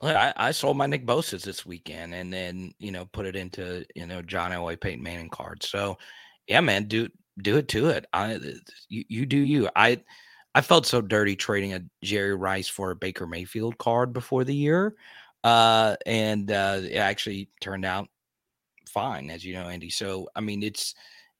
I, 0.00 0.32
I 0.36 0.50
sold 0.52 0.76
my 0.76 0.86
Nick 0.86 1.04
Bosa's 1.04 1.42
this 1.42 1.66
weekend, 1.66 2.14
and 2.14 2.32
then 2.32 2.72
you 2.78 2.92
know 2.92 3.04
put 3.06 3.26
it 3.26 3.34
into 3.36 3.84
you 3.96 4.06
know 4.06 4.22
John 4.22 4.52
Elway 4.52 4.80
Peyton 4.80 5.02
Manning 5.02 5.28
cards. 5.28 5.68
So, 5.68 5.98
yeah, 6.46 6.60
man, 6.60 6.84
do 6.84 7.08
do 7.42 7.56
it 7.56 7.68
to 7.68 7.88
it. 7.88 8.06
I 8.12 8.38
you, 8.88 9.04
you 9.08 9.26
do 9.26 9.38
you. 9.38 9.68
I 9.74 10.00
I 10.54 10.60
felt 10.60 10.86
so 10.86 11.00
dirty 11.00 11.34
trading 11.34 11.74
a 11.74 11.82
Jerry 12.04 12.36
Rice 12.36 12.68
for 12.68 12.92
a 12.92 12.96
Baker 12.96 13.26
Mayfield 13.26 13.76
card 13.78 14.12
before 14.12 14.44
the 14.44 14.54
year, 14.54 14.94
uh, 15.42 15.96
and 16.06 16.50
uh, 16.50 16.80
it 16.82 16.98
actually 16.98 17.48
turned 17.60 17.84
out 17.84 18.08
fine, 18.88 19.30
as 19.30 19.44
you 19.44 19.54
know, 19.54 19.68
Andy. 19.68 19.90
So, 19.90 20.28
I 20.36 20.40
mean, 20.42 20.62
it's 20.62 20.94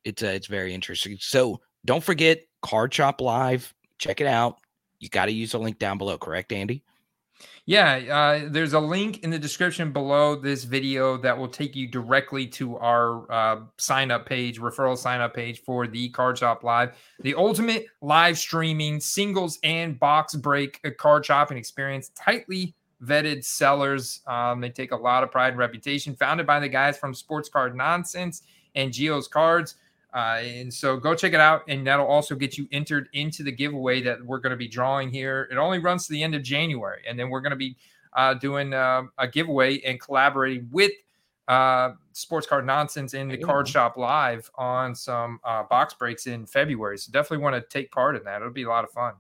it's 0.05 0.23
uh, 0.25 0.27
it's 0.27 0.49
very 0.49 0.75
interesting. 0.75 1.17
So, 1.21 1.61
don't 1.85 2.03
forget 2.03 2.41
Card 2.61 2.93
Shop 2.93 3.21
Live. 3.21 3.73
Check 3.99 4.21
it 4.21 4.27
out 4.27 4.57
you 5.03 5.09
got 5.09 5.27
to 5.27 5.33
use 5.33 5.53
the 5.53 5.59
link 5.59 5.79
down 5.79 5.99
below, 5.99 6.17
correct, 6.17 6.53
Andy? 6.53 6.85
Yeah, 7.67 8.43
uh, 8.45 8.49
there's 8.49 8.73
a 8.73 8.81
link 8.81 9.25
in 9.25 9.31
the 9.31 9.39
description 9.39 9.93
below 9.93 10.37
this 10.37 10.63
video 10.63 11.17
that 11.19 11.37
will 11.37 11.49
take 11.49 11.75
you 11.75 11.89
directly 11.89 12.47
to 12.49 12.77
our 12.79 13.31
uh, 13.31 13.61
sign 13.79 14.13
up 14.13 14.27
page, 14.27 14.61
referral 14.61 14.97
sign 14.97 15.21
up 15.21 15.35
page 15.35 15.61
for 15.63 15.89
the 15.89 16.09
Card 16.11 16.39
Shop 16.39 16.63
Live, 16.63 16.97
the 17.21 17.35
ultimate 17.35 17.87
live 18.01 18.39
streaming 18.39 19.01
singles 19.01 19.59
and 19.65 19.99
box 19.99 20.37
break 20.37 20.81
uh, 20.85 20.91
card 20.97 21.27
shopping 21.27 21.57
experience. 21.59 22.11
Tightly 22.11 22.75
vetted 23.05 23.45
sellers. 23.45 24.21
Um, 24.29 24.61
they 24.61 24.71
take 24.71 24.93
a 24.93 24.97
lot 24.97 25.25
of 25.25 25.33
pride 25.33 25.49
and 25.49 25.59
reputation. 25.59 26.15
Founded 26.15 26.47
by 26.47 26.61
the 26.61 26.69
guys 26.69 26.97
from 26.97 27.13
Sports 27.13 27.49
Card 27.49 27.75
Nonsense 27.77 28.43
and 28.77 28.93
Geo's 28.93 29.27
Cards. 29.27 29.77
Uh, 30.15 30.41
and 30.43 30.73
so 30.73 30.97
go 30.97 31.15
check 31.15 31.33
it 31.33 31.41
out, 31.41 31.63
and 31.69 31.87
that'll 31.87 32.07
also 32.07 32.35
get 32.35 32.59
you 32.59 32.69
entered 32.71 33.09
into 33.15 33.43
the 33.43 33.53
giveaway 33.53 34.03
that 34.03 34.23
we're 34.23 34.39
going 34.39 34.51
to 34.51 34.57
be 34.57 34.69
drawing 34.69 35.11
here. 35.11 35.49
It 35.51 35.57
only 35.57 35.79
runs 35.79 36.07
to 36.07 36.13
the 36.13 36.23
end 36.23 36.35
of 36.35 36.43
January, 36.43 37.03
and 37.09 37.19
then 37.19 37.31
we're 37.31 37.41
going 37.41 37.51
to 37.51 37.57
be 37.57 37.77
uh, 38.15 38.35
doing 38.35 38.75
uh, 38.75 39.05
a 39.19 39.27
giveaway 39.27 39.81
and 39.81 39.99
collaborating 39.99 40.69
with 40.71 40.93
uh, 41.49 41.93
Sports 42.13 42.47
Card 42.47 42.67
Nonsense 42.67 43.15
in 43.15 43.29
the 43.29 43.39
Card 43.39 43.67
Shop 43.67 43.97
Live 43.97 44.51
on 44.57 44.95
some 44.95 45.41
uh, 45.45 45.63
box 45.63 45.95
breaks 45.95 46.27
in 46.27 46.47
February. 46.47 46.99
So 46.99 47.11
definitely 47.11 47.43
want 47.43 47.57
to 47.57 47.63
take 47.69 47.91
part 47.91 48.17
in 48.17 48.25
that. 48.25 48.37
It'll 48.37 48.53
be 48.53 48.65
a 48.65 48.69
lot 48.69 48.85
of 48.85 48.91
fun. 48.91 49.15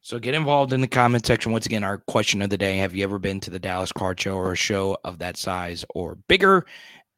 So 0.00 0.18
get 0.18 0.34
involved 0.34 0.72
in 0.72 0.82
the 0.82 0.88
comment 0.88 1.24
section. 1.24 1.52
Once 1.52 1.64
again, 1.64 1.82
our 1.82 1.98
question 1.98 2.42
of 2.42 2.50
the 2.50 2.58
day: 2.58 2.76
Have 2.76 2.94
you 2.94 3.04
ever 3.04 3.18
been 3.18 3.40
to 3.40 3.50
the 3.50 3.58
Dallas 3.58 3.92
Card 3.92 4.20
Show 4.20 4.36
or 4.36 4.52
a 4.52 4.56
show 4.56 4.98
of 5.04 5.18
that 5.18 5.36
size 5.36 5.84
or 5.94 6.16
bigger? 6.28 6.66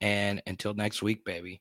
And 0.01 0.41
until 0.47 0.75
next 0.75 1.03
week, 1.03 1.25
baby. 1.25 1.61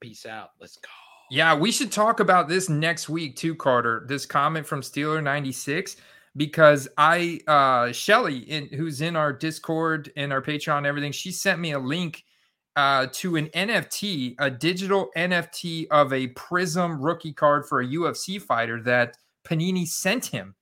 Peace 0.00 0.26
out. 0.26 0.50
Let's 0.60 0.76
go. 0.76 0.88
Yeah, 1.30 1.54
we 1.54 1.70
should 1.72 1.92
talk 1.92 2.20
about 2.20 2.48
this 2.48 2.68
next 2.68 3.08
week 3.08 3.36
too, 3.36 3.54
Carter. 3.54 4.04
This 4.08 4.24
comment 4.24 4.66
from 4.66 4.80
Steeler 4.80 5.22
96 5.22 5.96
because 6.36 6.88
I 6.96 7.40
uh 7.46 7.92
Shelly 7.92 8.38
in 8.38 8.68
who's 8.68 9.00
in 9.00 9.16
our 9.16 9.32
Discord 9.32 10.10
and 10.16 10.32
our 10.32 10.40
Patreon 10.40 10.78
and 10.78 10.86
everything, 10.86 11.12
she 11.12 11.32
sent 11.32 11.60
me 11.60 11.72
a 11.72 11.78
link 11.78 12.24
uh 12.76 13.08
to 13.12 13.36
an 13.36 13.48
NFT, 13.48 14.36
a 14.38 14.50
digital 14.50 15.10
NFT 15.16 15.88
of 15.90 16.12
a 16.12 16.28
Prizm 16.28 16.96
rookie 16.98 17.32
card 17.32 17.66
for 17.66 17.80
a 17.80 17.86
UFC 17.86 18.40
fighter 18.40 18.80
that 18.82 19.16
Panini 19.44 19.86
sent 19.86 20.26
him. 20.26 20.54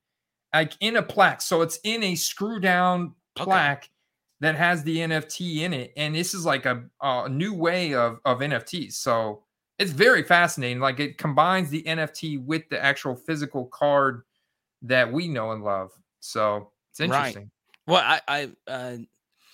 Like 0.53 0.73
in 0.79 0.97
a 0.97 1.03
plaque. 1.03 1.41
So 1.41 1.61
it's 1.61 1.79
in 1.83 2.03
a 2.03 2.15
screw 2.15 2.59
down 2.59 3.13
plaque. 3.35 3.83
Okay 3.83 3.91
that 4.39 4.55
has 4.55 4.83
the 4.83 4.97
NFT 4.97 5.59
in 5.59 5.73
it, 5.73 5.93
and 5.97 6.15
this 6.15 6.33
is 6.33 6.45
like 6.45 6.65
a, 6.65 6.83
a 7.01 7.29
new 7.29 7.53
way 7.53 7.93
of 7.93 8.19
of 8.25 8.39
NFTs. 8.39 8.93
So 8.93 9.43
it's 9.79 9.91
very 9.91 10.23
fascinating. 10.23 10.79
Like 10.79 10.99
it 10.99 11.17
combines 11.17 11.69
the 11.69 11.83
NFT 11.83 12.43
with 12.43 12.69
the 12.69 12.83
actual 12.83 13.15
physical 13.15 13.65
card 13.65 14.23
that 14.83 15.11
we 15.11 15.27
know 15.27 15.51
and 15.51 15.63
love. 15.63 15.91
So 16.19 16.71
it's 16.91 16.99
interesting. 16.99 17.51
Right. 17.87 17.93
Well, 17.93 18.03
I 18.03 18.21
I 18.27 18.71
uh, 18.71 18.97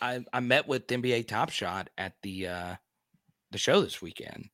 I 0.01 0.25
I 0.33 0.39
met 0.39 0.67
with 0.67 0.87
NBA 0.87 1.27
Top 1.27 1.49
Shot 1.49 1.89
at 1.97 2.13
the 2.23 2.47
uh 2.47 2.75
the 3.51 3.57
show 3.57 3.81
this 3.81 4.01
weekend. 4.01 4.49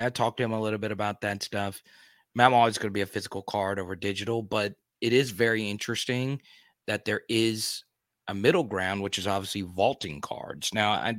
I 0.00 0.10
talked 0.10 0.38
to 0.38 0.42
him 0.42 0.52
a 0.52 0.60
little 0.60 0.78
bit 0.78 0.92
about 0.92 1.20
that 1.20 1.42
stuff. 1.42 1.82
I'm 2.38 2.54
always 2.54 2.78
going 2.78 2.90
to 2.90 2.94
be 2.94 3.02
a 3.02 3.06
physical 3.06 3.42
card 3.42 3.78
over 3.78 3.94
digital, 3.94 4.42
but 4.42 4.74
it 5.00 5.12
is 5.12 5.30
very 5.30 5.68
interesting 5.68 6.40
that 6.86 7.04
there 7.04 7.22
is 7.28 7.83
a 8.28 8.34
middle 8.34 8.64
ground, 8.64 9.02
which 9.02 9.18
is 9.18 9.26
obviously 9.26 9.62
vaulting 9.62 10.20
cards. 10.20 10.72
Now, 10.72 10.92
I, 10.92 11.14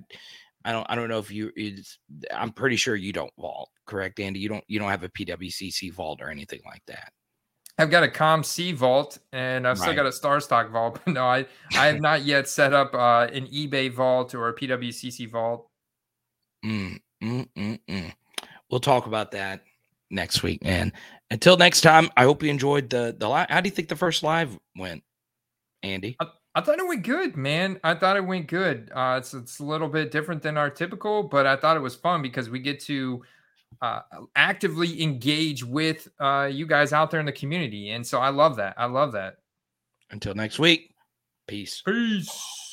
I 0.64 0.72
don't, 0.72 0.86
I 0.90 0.96
don't 0.96 1.10
know 1.10 1.20
if 1.20 1.32
you. 1.32 1.52
It's, 1.56 2.00
I'm 2.34 2.52
pretty 2.52 2.76
sure 2.76 2.96
you 2.96 3.14
don't 3.14 3.34
vault, 3.38 3.70
correct, 3.86 4.20
Andy? 4.20 4.40
You 4.40 4.50
don't, 4.50 4.64
you 4.68 4.80
don't 4.80 4.90
have 4.90 5.04
a 5.04 5.10
PWCC 5.10 5.94
vault 5.94 6.22
or 6.22 6.30
anything 6.30 6.62
like 6.66 6.82
that. 6.88 7.12
I've 7.78 7.90
got 7.90 8.04
a 8.04 8.08
COMC 8.08 8.74
vault 8.74 9.20
and 9.34 9.68
I've 9.68 9.80
right. 9.80 9.84
still 9.84 9.96
got 9.96 10.06
a 10.06 10.10
StarStock 10.10 10.72
vault, 10.72 11.02
but 11.06 11.14
no, 11.14 11.26
I 11.26 11.46
I 11.76 11.88
have 11.88 12.00
not 12.00 12.24
yet 12.24 12.48
set 12.48 12.74
up 12.74 12.94
uh, 12.94 13.28
an 13.32 13.48
eBay 13.48 13.92
vault 13.92 14.34
or 14.34 14.48
a 14.50 14.56
PWCC 14.56 15.30
vault. 15.30 15.68
Mm, 16.66 17.00
mm, 17.22 17.48
mm, 17.56 17.80
mm. 17.88 18.14
We'll 18.72 18.80
talk 18.80 19.08
about 19.08 19.32
that 19.32 19.62
next 20.10 20.42
week, 20.42 20.64
man. 20.64 20.94
Until 21.30 21.58
next 21.58 21.82
time, 21.82 22.10
I 22.16 22.24
hope 22.24 22.44
you 22.44 22.50
enjoyed 22.50 22.90
the 22.90 23.16
the 23.18 23.28
live. 23.28 23.50
How 23.50 23.62
do 23.62 23.68
you 23.68 23.76
think 23.76 23.90
the 23.90 23.96
first 23.96 24.24
live 24.24 24.58
went, 24.78 25.04
Andy? 25.84 26.16
I, 26.20 26.28
I 26.56 26.62
thought 26.62 26.80
it 26.80 26.88
went 26.88 27.04
good, 27.04 27.36
man. 27.36 27.80
I 27.84 27.94
thought 27.96 28.16
it 28.16 28.26
went 28.26 28.48
good. 28.48 28.90
Uh, 28.96 29.16
it's 29.18 29.34
it's 29.34 29.60
a 29.60 29.64
little 29.64 29.90
bit 29.90 30.10
different 30.10 30.42
than 30.42 30.58
our 30.58 30.70
typical, 30.70 31.22
but 31.24 31.46
I 31.46 31.58
thought 31.58 31.76
it 31.76 31.82
was 31.82 31.96
fun 31.96 32.22
because 32.22 32.50
we 32.50 32.60
get 32.60 32.80
to 32.82 33.22
uh, 33.82 34.02
actively 34.38 35.04
engage 35.04 35.66
with 35.66 36.08
uh, 36.20 36.50
you 36.50 36.66
guys 36.66 36.94
out 36.94 37.12
there 37.12 37.20
in 37.20 37.26
the 37.26 37.34
community, 37.34 37.92
and 37.92 38.08
so 38.08 38.20
I 38.20 38.30
love 38.30 38.56
that. 38.56 38.74
I 38.78 38.86
love 38.86 39.12
that. 39.12 39.36
Until 40.12 40.34
next 40.34 40.58
week, 40.58 40.96
peace. 41.46 41.82
Peace. 41.86 42.65